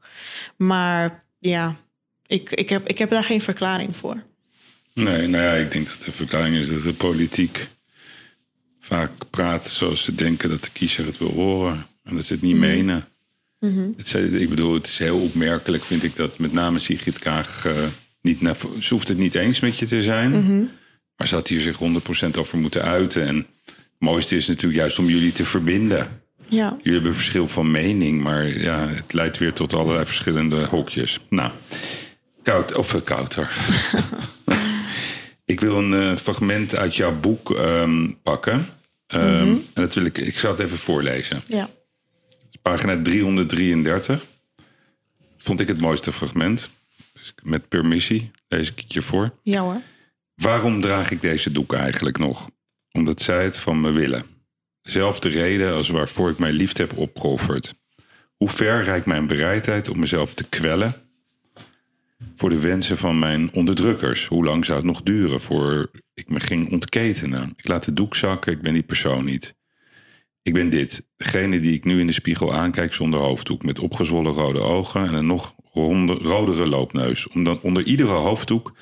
Maar 0.57 1.25
ja, 1.39 1.75
ik, 2.25 2.51
ik, 2.51 2.69
heb, 2.69 2.87
ik 2.87 2.97
heb 2.97 3.09
daar 3.09 3.23
geen 3.23 3.41
verklaring 3.41 3.95
voor. 3.95 4.23
Nee, 4.93 5.27
nou 5.27 5.43
ja, 5.43 5.53
ik 5.53 5.71
denk 5.71 5.87
dat 5.87 6.01
de 6.01 6.11
verklaring 6.11 6.55
is 6.55 6.69
dat 6.69 6.83
de 6.83 6.93
politiek 6.93 7.67
vaak 8.79 9.11
praat 9.29 9.69
zoals 9.69 10.03
ze 10.03 10.15
denken 10.15 10.49
dat 10.49 10.63
de 10.63 10.71
kiezer 10.71 11.05
het 11.05 11.17
wil 11.17 11.31
horen. 11.31 11.85
En 12.03 12.15
dat 12.15 12.25
ze 12.25 12.33
het 12.33 12.41
niet 12.41 12.55
menen. 12.55 13.07
Mhm. 13.61 13.88
Het 13.97 14.05
is, 14.05 14.13
ik 14.13 14.49
bedoel, 14.49 14.73
het 14.73 14.88
is 14.88 14.99
heel 14.99 15.19
opmerkelijk, 15.19 15.83
vind 15.83 16.03
ik, 16.03 16.15
dat 16.15 16.38
met 16.39 16.53
name 16.53 16.79
Sigrid 16.79 17.19
Kaag 17.19 17.65
eh, 17.65 17.73
niet 18.21 18.41
naar, 18.41 18.55
ze 18.79 18.93
hoeft 18.93 19.07
het 19.07 19.17
niet 19.17 19.35
eens 19.35 19.59
met 19.59 19.79
je 19.79 19.85
te 19.85 20.01
zijn. 20.03 20.31
Mhm. 20.31 20.63
Maar 21.15 21.27
ze 21.27 21.35
had 21.35 21.47
hier 21.47 21.61
zich 21.61 21.77
100% 21.77 22.38
over 22.38 22.57
moeten 22.57 22.81
uiten. 22.83 23.25
En 23.27 23.35
het 23.65 23.75
mooiste 23.99 24.35
is 24.35 24.47
natuurlijk 24.47 24.79
juist 24.79 24.99
om 24.99 25.09
jullie 25.09 25.31
te 25.31 25.45
verbinden. 25.45 26.07
Ja, 26.47 26.75
Jullie 26.77 26.93
hebben 26.93 27.13
verschil 27.13 27.47
van 27.47 27.71
mening, 27.71 28.21
maar 28.21 28.59
ja, 28.59 28.88
het 28.88 29.13
leidt 29.13 29.38
weer 29.38 29.53
tot 29.53 29.73
allerlei 29.73 30.05
verschillende 30.05 30.65
hokjes. 30.65 31.19
Nou, 31.29 31.51
koud, 32.43 32.75
of 32.75 32.93
uh, 32.93 33.01
kouter. 33.03 33.49
ik 35.45 35.59
wil 35.59 35.77
een 35.77 35.93
eh, 35.93 36.15
fragment 36.17 36.77
uit 36.77 36.95
jouw 36.95 37.19
boek 37.19 37.51
ehm, 37.55 38.07
pakken. 38.23 38.67
Ehm, 39.07 39.47
En 39.49 39.61
dat 39.73 39.93
wil 39.93 40.05
ik, 40.05 40.17
ik 40.17 40.39
zal 40.39 40.51
het 40.51 40.59
even 40.59 40.77
voorlezen. 40.77 41.41
ja. 41.47 41.69
Pagina 42.61 43.01
333. 43.01 44.25
Vond 45.37 45.59
ik 45.59 45.67
het 45.67 45.81
mooiste 45.81 46.11
fragment. 46.11 46.69
Dus 47.13 47.33
met 47.43 47.67
permissie 47.67 48.31
lees 48.47 48.71
ik 48.71 48.79
het 48.79 48.93
je 48.93 49.01
voor. 49.01 49.33
ja 49.43 49.61
hoor. 49.61 49.81
Waarom 50.35 50.81
draag 50.81 51.11
ik 51.11 51.21
deze 51.21 51.51
doek 51.51 51.73
eigenlijk 51.73 52.17
nog? 52.17 52.49
Omdat 52.91 53.21
zij 53.21 53.43
het 53.43 53.57
van 53.57 53.81
me 53.81 53.91
willen. 53.91 54.25
Dezelfde 54.81 55.29
reden 55.29 55.73
als 55.73 55.89
waarvoor 55.89 56.29
ik 56.29 56.37
mijn 56.37 56.53
liefde 56.53 56.81
heb 56.81 56.97
opgeofferd. 56.97 57.73
Hoe 58.35 58.49
ver 58.49 58.83
reikt 58.83 59.05
mijn 59.05 59.27
bereidheid 59.27 59.89
om 59.89 59.99
mezelf 59.99 60.33
te 60.33 60.49
kwellen 60.49 60.95
voor 62.35 62.49
de 62.49 62.59
wensen 62.59 62.97
van 62.97 63.19
mijn 63.19 63.53
onderdrukkers? 63.53 64.27
Hoe 64.27 64.45
lang 64.45 64.65
zou 64.65 64.77
het 64.77 64.87
nog 64.87 65.01
duren 65.01 65.41
voor 65.41 65.91
ik 66.13 66.29
me 66.29 66.39
ging 66.39 66.71
ontketenen? 66.71 67.53
Ik 67.55 67.67
laat 67.67 67.85
de 67.85 67.93
doek 67.93 68.15
zakken, 68.15 68.51
ik 68.51 68.61
ben 68.61 68.73
die 68.73 68.83
persoon 68.83 69.25
niet. 69.25 69.55
Ik 70.43 70.53
ben 70.53 70.69
dit, 70.69 71.07
degene 71.18 71.59
die 71.59 71.73
ik 71.73 71.85
nu 71.85 71.99
in 71.99 72.07
de 72.07 72.13
spiegel 72.13 72.53
aankijk 72.53 72.93
zonder 72.93 73.19
hoofddoek, 73.19 73.63
met 73.63 73.80
opgezwollen 73.80 74.34
rode 74.34 74.59
ogen 74.59 75.05
en 75.05 75.13
een 75.13 75.26
nog 75.26 75.55
ronde, 75.73 76.13
rodere 76.13 76.68
loopneus. 76.68 77.27
Omdat 77.27 77.61
onder 77.61 77.84
iedere 77.84 78.11
hoofddoek 78.11 78.77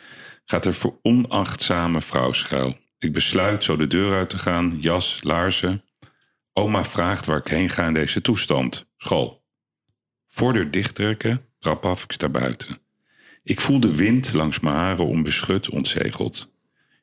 gaat 0.46 0.66
er 0.66 0.74
voor 0.74 1.00
onachtzame 1.02 2.02
vrouw 2.02 2.32
schuil. 2.32 2.78
Ik 2.98 3.14
besluit 3.14 3.64
zo 3.64 3.78
de 3.78 3.88
deur 3.88 4.14
uit 4.14 4.30
te 4.30 4.38
gaan, 4.38 4.78
jas, 4.80 5.20
laarzen. 5.24 5.84
Oma 6.54 6.84
vraagt 6.84 7.26
waar 7.26 7.38
ik 7.38 7.48
heen 7.48 7.70
ga 7.70 7.88
in 7.88 7.94
deze 7.94 8.22
toestand. 8.22 8.90
School. 8.98 9.44
Voordeur 10.28 10.72
dichttrekken, 10.72 11.46
trap 11.58 11.86
af, 11.86 12.04
ik 12.04 12.12
sta 12.12 12.30
buiten. 12.30 12.80
Ik 13.44 13.62
voel 13.62 13.80
de 13.80 13.96
wind 13.96 14.34
langs 14.34 14.60
mijn 14.60 14.76
haren 14.76 15.06
onbeschut, 15.06 15.70
ontzegeld. 15.70 16.54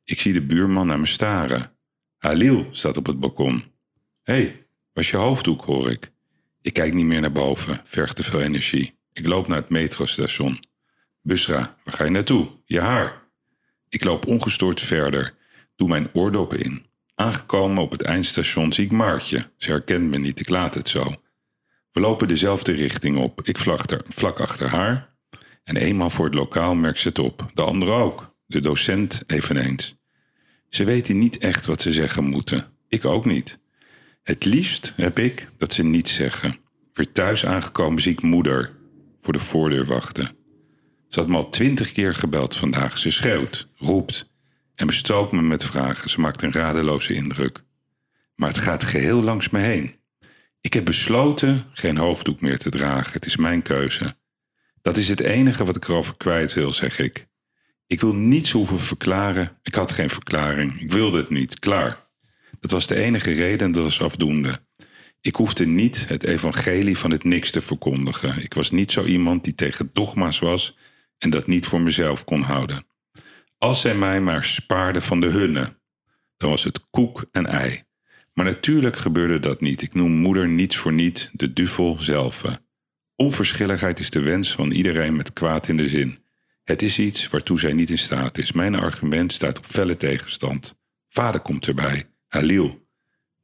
Ik 0.04 0.20
zie 0.20 0.32
de 0.32 0.42
buurman 0.42 0.86
naar 0.86 1.00
me 1.00 1.06
staren. 1.06 1.72
Halil 2.16 2.68
staat 2.70 2.96
op 2.96 3.06
het 3.06 3.20
balkon. 3.20 3.74
Hé, 4.26 4.34
hey, 4.34 4.66
was 4.92 5.10
je 5.10 5.16
hoofddoek, 5.16 5.64
hoor 5.64 5.90
ik. 5.90 6.10
Ik 6.62 6.72
kijk 6.72 6.94
niet 6.94 7.04
meer 7.04 7.20
naar 7.20 7.32
boven, 7.32 7.80
vergt 7.84 8.16
te 8.16 8.22
veel 8.22 8.40
energie. 8.40 8.94
Ik 9.12 9.26
loop 9.26 9.48
naar 9.48 9.58
het 9.58 9.68
metrostation. 9.68 10.64
Busra, 11.22 11.76
waar 11.84 11.94
ga 11.94 12.04
je 12.04 12.10
naartoe? 12.10 12.48
Je 12.64 12.80
haar. 12.80 13.22
Ik 13.88 14.04
loop 14.04 14.26
ongestoord 14.26 14.80
verder, 14.80 15.34
doe 15.76 15.88
mijn 15.88 16.08
oordoppen 16.12 16.60
in. 16.60 16.86
Aangekomen 17.14 17.82
op 17.82 17.90
het 17.90 18.02
eindstation 18.02 18.72
zie 18.72 18.84
ik 18.84 18.90
Maartje. 18.90 19.50
Ze 19.56 19.70
herkent 19.70 20.10
me 20.10 20.18
niet, 20.18 20.40
ik 20.40 20.48
laat 20.48 20.74
het 20.74 20.88
zo. 20.88 21.14
We 21.92 22.00
lopen 22.00 22.28
dezelfde 22.28 22.72
richting 22.72 23.18
op. 23.18 23.42
Ik 23.42 23.58
vlak 23.58 24.02
vlak 24.08 24.40
achter 24.40 24.68
haar. 24.68 25.14
En 25.64 25.76
eenmaal 25.76 26.10
voor 26.10 26.24
het 26.24 26.34
lokaal 26.34 26.74
merkt 26.74 27.00
ze 27.00 27.08
het 27.08 27.18
op. 27.18 27.50
De 27.54 27.62
andere 27.62 27.92
ook. 27.92 28.34
De 28.46 28.60
docent 28.60 29.22
eveneens. 29.26 29.96
Ze 30.68 30.84
weten 30.84 31.18
niet 31.18 31.38
echt 31.38 31.66
wat 31.66 31.82
ze 31.82 31.92
zeggen 31.92 32.24
moeten. 32.24 32.72
Ik 32.88 33.04
ook 33.04 33.24
niet. 33.24 33.58
Het 34.26 34.44
liefst 34.44 34.92
heb 34.96 35.18
ik 35.18 35.48
dat 35.58 35.72
ze 35.72 35.82
niets 35.82 36.14
zeggen. 36.14 36.58
Weer 36.92 37.12
thuis 37.12 37.46
aangekomen 37.46 38.02
zie 38.02 38.12
ik 38.12 38.22
moeder 38.22 38.76
voor 39.22 39.32
de 39.32 39.38
voordeur 39.38 39.86
wachten. 39.86 40.36
Ze 41.08 41.20
had 41.20 41.28
me 41.28 41.36
al 41.36 41.48
twintig 41.48 41.92
keer 41.92 42.14
gebeld 42.14 42.56
vandaag. 42.56 42.98
Ze 42.98 43.10
schreeuwt, 43.10 43.68
roept 43.76 44.28
en 44.74 44.86
bestrookt 44.86 45.32
me 45.32 45.42
met 45.42 45.64
vragen. 45.64 46.10
Ze 46.10 46.20
maakt 46.20 46.42
een 46.42 46.52
radeloze 46.52 47.14
indruk. 47.14 47.62
Maar 48.34 48.48
het 48.48 48.58
gaat 48.58 48.84
geheel 48.84 49.22
langs 49.22 49.50
me 49.50 49.58
heen. 49.58 49.94
Ik 50.60 50.72
heb 50.72 50.84
besloten 50.84 51.64
geen 51.72 51.96
hoofddoek 51.96 52.40
meer 52.40 52.58
te 52.58 52.70
dragen. 52.70 53.12
Het 53.12 53.26
is 53.26 53.36
mijn 53.36 53.62
keuze. 53.62 54.16
Dat 54.82 54.96
is 54.96 55.08
het 55.08 55.20
enige 55.20 55.64
wat 55.64 55.76
ik 55.76 55.88
erover 55.88 56.16
kwijt 56.16 56.52
wil, 56.54 56.72
zeg 56.72 56.98
ik. 56.98 57.26
Ik 57.86 58.00
wil 58.00 58.14
niets 58.14 58.50
hoeven 58.50 58.80
verklaren. 58.80 59.58
Ik 59.62 59.74
had 59.74 59.92
geen 59.92 60.10
verklaring. 60.10 60.80
Ik 60.80 60.92
wilde 60.92 61.18
het 61.18 61.30
niet. 61.30 61.58
Klaar. 61.58 62.05
Dat 62.66 62.74
was 62.74 62.86
de 62.86 62.94
enige 62.94 63.32
reden 63.32 63.66
en 63.66 63.72
dat 63.72 63.82
was 63.82 64.00
afdoende. 64.00 64.60
Ik 65.20 65.34
hoefde 65.34 65.66
niet 65.66 66.08
het 66.08 66.24
evangelie 66.24 66.98
van 66.98 67.10
het 67.10 67.24
niks 67.24 67.50
te 67.50 67.60
verkondigen. 67.60 68.42
Ik 68.42 68.54
was 68.54 68.70
niet 68.70 68.92
zo 68.92 69.04
iemand 69.04 69.44
die 69.44 69.54
tegen 69.54 69.90
dogma's 69.92 70.38
was 70.38 70.76
en 71.18 71.30
dat 71.30 71.46
niet 71.46 71.66
voor 71.66 71.80
mezelf 71.80 72.24
kon 72.24 72.42
houden. 72.42 72.86
Als 73.58 73.80
zij 73.80 73.94
mij 73.94 74.20
maar 74.20 74.44
spaarden 74.44 75.02
van 75.02 75.20
de 75.20 75.26
hunne, 75.26 75.76
dan 76.36 76.50
was 76.50 76.64
het 76.64 76.90
koek 76.90 77.24
en 77.32 77.46
ei. 77.46 77.82
Maar 78.32 78.44
natuurlijk 78.44 78.96
gebeurde 78.96 79.38
dat 79.38 79.60
niet. 79.60 79.82
Ik 79.82 79.94
noem 79.94 80.12
moeder 80.12 80.48
niets 80.48 80.76
voor 80.76 80.92
niet 80.92 81.30
de 81.32 81.52
duvel 81.52 81.96
zelf. 82.00 82.42
Onverschilligheid 83.16 83.98
is 83.98 84.10
de 84.10 84.20
wens 84.20 84.52
van 84.52 84.70
iedereen 84.70 85.16
met 85.16 85.32
kwaad 85.32 85.68
in 85.68 85.76
de 85.76 85.88
zin. 85.88 86.18
Het 86.64 86.82
is 86.82 86.98
iets 86.98 87.28
waartoe 87.28 87.58
zij 87.58 87.72
niet 87.72 87.90
in 87.90 87.98
staat 87.98 88.38
is. 88.38 88.52
Mijn 88.52 88.74
argument 88.74 89.32
staat 89.32 89.58
op 89.58 89.66
felle 89.66 89.96
tegenstand. 89.96 90.76
Vader 91.08 91.40
komt 91.40 91.66
erbij. 91.66 92.06
Halil. 92.36 92.86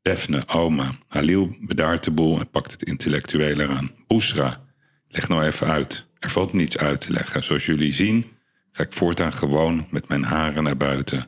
Defne, 0.02 0.48
oma. 0.48 0.94
Halil 1.06 1.56
bedaart 1.60 2.05
de 2.05 2.10
boel 2.10 2.39
en 2.39 2.51
pakt 2.51 2.73
het 2.73 2.82
intellectuele 2.82 3.62
eraan. 3.62 3.90
Boesra. 4.06 4.64
Leg 5.09 5.28
nou 5.28 5.44
even 5.44 5.66
uit. 5.66 6.06
Er 6.19 6.31
valt 6.31 6.52
niets 6.52 6.78
uit 6.78 7.01
te 7.01 7.12
leggen. 7.12 7.44
Zoals 7.44 7.66
jullie 7.66 7.93
zien 7.93 8.24
ga 8.73 8.82
ik 8.82 8.93
voortaan 8.93 9.32
gewoon 9.32 9.86
met 9.90 10.09
mijn 10.09 10.23
haren 10.23 10.62
naar 10.62 10.77
buiten. 10.77 11.27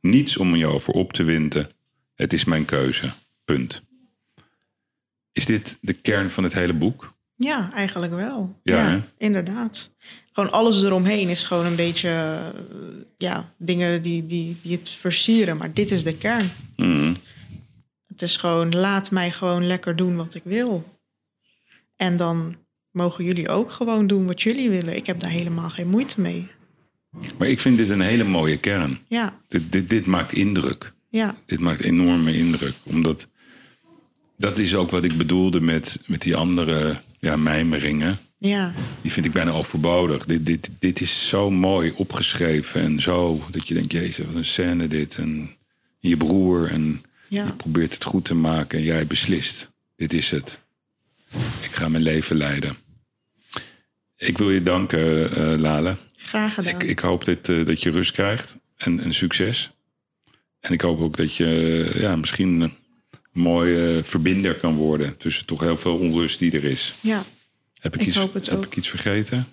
Niets 0.00 0.36
om 0.36 0.56
je 0.56 0.66
over 0.66 0.92
op 0.92 1.12
te 1.12 1.24
winden. 1.24 1.70
Het 2.14 2.32
is 2.32 2.44
mijn 2.44 2.64
keuze. 2.64 3.10
Punt. 3.44 3.82
Is 5.32 5.46
dit 5.46 5.78
de 5.80 5.92
kern 5.92 6.30
van 6.30 6.44
het 6.44 6.52
hele 6.52 6.74
boek? 6.74 7.14
Ja, 7.36 7.72
eigenlijk 7.72 8.12
wel. 8.12 8.60
Ja, 8.62 8.88
hè? 8.88 9.00
inderdaad. 9.18 9.94
Gewoon 10.36 10.52
alles 10.52 10.82
eromheen 10.82 11.28
is 11.28 11.42
gewoon 11.42 11.66
een 11.66 11.76
beetje 11.76 12.08
eh, 12.08 12.60
ja, 13.18 13.52
dingen 13.58 14.02
die, 14.02 14.26
die, 14.26 14.56
die 14.62 14.76
het 14.76 14.88
versieren. 14.88 15.56
Maar 15.56 15.72
dit 15.72 15.90
is 15.90 16.04
de 16.04 16.16
kern. 16.16 16.50
Mm. 16.76 17.16
Het 18.08 18.22
is 18.22 18.36
gewoon, 18.36 18.74
laat 18.74 19.10
mij 19.10 19.30
gewoon 19.30 19.66
lekker 19.66 19.96
doen 19.96 20.16
wat 20.16 20.34
ik 20.34 20.42
wil. 20.44 20.98
En 21.96 22.16
dan 22.16 22.56
mogen 22.90 23.24
jullie 23.24 23.48
ook 23.48 23.70
gewoon 23.70 24.06
doen 24.06 24.26
wat 24.26 24.42
jullie 24.42 24.70
willen. 24.70 24.96
Ik 24.96 25.06
heb 25.06 25.20
daar 25.20 25.30
helemaal 25.30 25.70
geen 25.70 25.88
moeite 25.88 26.20
mee. 26.20 26.48
Maar 27.38 27.48
ik 27.48 27.60
vind 27.60 27.76
dit 27.78 27.90
een 27.90 28.00
hele 28.00 28.24
mooie 28.24 28.58
kern. 28.58 28.98
Ja, 29.08 29.40
Dit, 29.48 29.72
dit, 29.72 29.90
dit 29.90 30.06
maakt 30.06 30.32
indruk. 30.32 30.92
ja, 31.08 31.34
Dit 31.46 31.60
maakt 31.60 31.80
enorme 31.80 32.36
indruk. 32.36 32.74
Omdat 32.82 33.28
dat 34.36 34.58
is 34.58 34.74
ook 34.74 34.90
wat 34.90 35.04
ik 35.04 35.16
bedoelde 35.16 35.60
met, 35.60 36.00
met 36.06 36.22
die 36.22 36.36
andere 36.36 37.00
ja, 37.20 37.36
mijmeringen. 37.36 38.18
Ja, 38.46 38.74
Die 39.02 39.12
vind 39.12 39.26
ik 39.26 39.32
bijna 39.32 39.50
overbodig. 39.50 40.24
Dit, 40.24 40.46
dit, 40.46 40.70
dit 40.78 41.00
is 41.00 41.28
zo 41.28 41.50
mooi 41.50 41.92
opgeschreven 41.96 42.80
en 42.80 43.00
zo 43.00 43.42
dat 43.50 43.68
je 43.68 43.74
denkt, 43.74 43.92
jezus, 43.92 44.26
wat 44.26 44.34
een 44.34 44.44
scène 44.44 44.86
dit. 44.86 45.14
En 45.14 45.50
je 45.98 46.16
broer 46.16 46.70
en 46.70 47.02
je 47.28 47.52
probeert 47.56 47.94
het 47.94 48.04
goed 48.04 48.24
te 48.24 48.34
maken 48.34 48.78
en 48.78 48.84
jij 48.84 49.06
beslist. 49.06 49.70
Dit 49.96 50.12
is 50.12 50.30
het. 50.30 50.60
Ik 51.62 51.70
ga 51.70 51.88
mijn 51.88 52.02
leven 52.02 52.36
leiden. 52.36 52.76
Ik 54.16 54.38
wil 54.38 54.50
je 54.50 54.62
danken, 54.62 55.36
eh 55.36 55.58
Lale. 55.58 55.96
Graag 56.16 56.54
gedaan. 56.54 56.74
Ik, 56.74 56.82
ik 56.82 56.98
hoop 56.98 57.24
dat, 57.24 57.48
eh, 57.48 57.66
dat 57.66 57.82
je 57.82 57.90
rust 57.90 58.12
krijgt 58.12 58.58
en, 58.76 59.00
en 59.00 59.14
succes. 59.14 59.70
En 60.60 60.72
ik 60.72 60.80
hoop 60.80 61.00
ook 61.00 61.16
dat 61.16 61.34
je 61.34 61.82
eh, 61.94 62.00
ja, 62.00 62.16
misschien 62.16 62.60
een 62.60 62.72
mooie 63.32 64.00
verbinder 64.04 64.54
kan 64.54 64.74
worden 64.74 65.16
tussen 65.16 65.46
toch 65.46 65.60
heel 65.60 65.76
veel 65.76 65.96
onrust 65.96 66.38
die 66.38 66.52
er 66.52 66.64
is. 66.64 66.94
Ja, 67.00 67.24
Heb 67.86 67.94
ik, 67.94 68.00
Ik 68.00 68.06
iets, 68.06 68.16
hoop 68.16 68.34
het 68.34 68.46
heb 68.46 68.58
ook. 68.58 68.64
ik 68.64 68.76
iets 68.76 68.88
vergeten? 68.88 69.46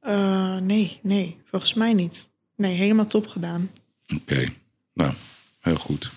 Eh, 0.00 0.56
nee, 0.56 0.98
nee, 1.02 1.36
volgens 1.44 1.74
mij 1.74 1.92
niet. 1.92 2.28
Nee, 2.56 2.76
helemaal 2.76 3.06
top 3.06 3.26
gedaan. 3.26 3.70
Oké, 4.14 4.46
nou, 4.94 5.14
heel 5.60 5.76
goed. 5.76 6.10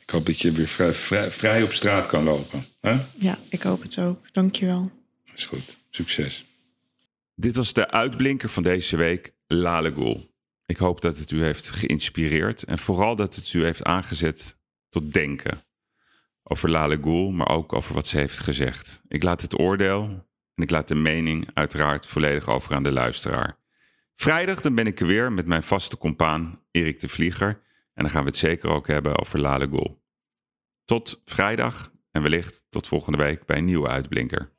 Ik 0.00 0.10
hoop 0.10 0.26
dat 0.26 0.40
je 0.40 0.52
weer 0.52 0.66
vrij, 0.66 0.92
vrij, 0.92 1.30
vrij 1.30 1.62
op 1.62 1.72
straat 1.72 2.06
kan 2.06 2.24
lopen. 2.24 2.64
Hè? 2.80 2.98
Ja, 3.18 3.38
ik 3.48 3.62
hoop 3.62 3.82
het 3.82 3.98
ook. 3.98 4.32
Dankjewel. 4.32 4.90
Is 5.34 5.46
goed. 5.46 5.78
Succes. 5.90 6.44
Dit 7.34 7.56
was 7.56 7.72
de 7.72 7.90
uitblinker 7.90 8.48
van 8.48 8.62
deze 8.62 8.96
week, 8.96 9.32
Lale 9.46 9.92
Gul. 9.92 10.30
Ik 10.66 10.76
hoop 10.76 11.00
dat 11.00 11.18
het 11.18 11.30
u 11.30 11.42
heeft 11.42 11.70
geïnspireerd 11.70 12.62
en 12.64 12.78
vooral 12.78 13.16
dat 13.16 13.34
het 13.34 13.52
u 13.52 13.64
heeft 13.64 13.82
aangezet 13.84 14.56
tot 14.88 15.12
denken. 15.12 15.58
Over 16.42 16.70
Lale 16.70 16.98
Gul, 17.02 17.30
maar 17.30 17.48
ook 17.48 17.72
over 17.72 17.94
wat 17.94 18.06
ze 18.06 18.18
heeft 18.18 18.38
gezegd. 18.38 19.00
Ik 19.08 19.22
laat 19.22 19.42
het 19.42 19.58
oordeel 19.58 20.26
en 20.58 20.64
ik 20.64 20.70
laat 20.70 20.88
de 20.88 20.94
mening 20.94 21.50
uiteraard 21.54 22.06
volledig 22.06 22.48
over 22.48 22.74
aan 22.74 22.82
de 22.82 22.92
luisteraar. 22.92 23.56
Vrijdag 24.14 24.60
dan 24.60 24.74
ben 24.74 24.86
ik 24.86 25.00
er 25.00 25.06
weer 25.06 25.32
met 25.32 25.46
mijn 25.46 25.62
vaste 25.62 25.98
compaan 25.98 26.60
Erik 26.70 27.00
de 27.00 27.08
Vlieger. 27.08 27.48
En 27.94 28.02
dan 28.02 28.10
gaan 28.10 28.22
we 28.22 28.28
het 28.28 28.36
zeker 28.36 28.70
ook 28.70 28.86
hebben 28.86 29.18
over 29.18 29.40
Lale 29.40 29.68
Gul. 29.68 30.02
Tot 30.84 31.22
vrijdag 31.24 31.92
en 32.10 32.22
wellicht 32.22 32.66
tot 32.68 32.86
volgende 32.86 33.18
week 33.18 33.46
bij 33.46 33.58
een 33.58 33.64
nieuwe 33.64 33.88
uitblinker. 33.88 34.52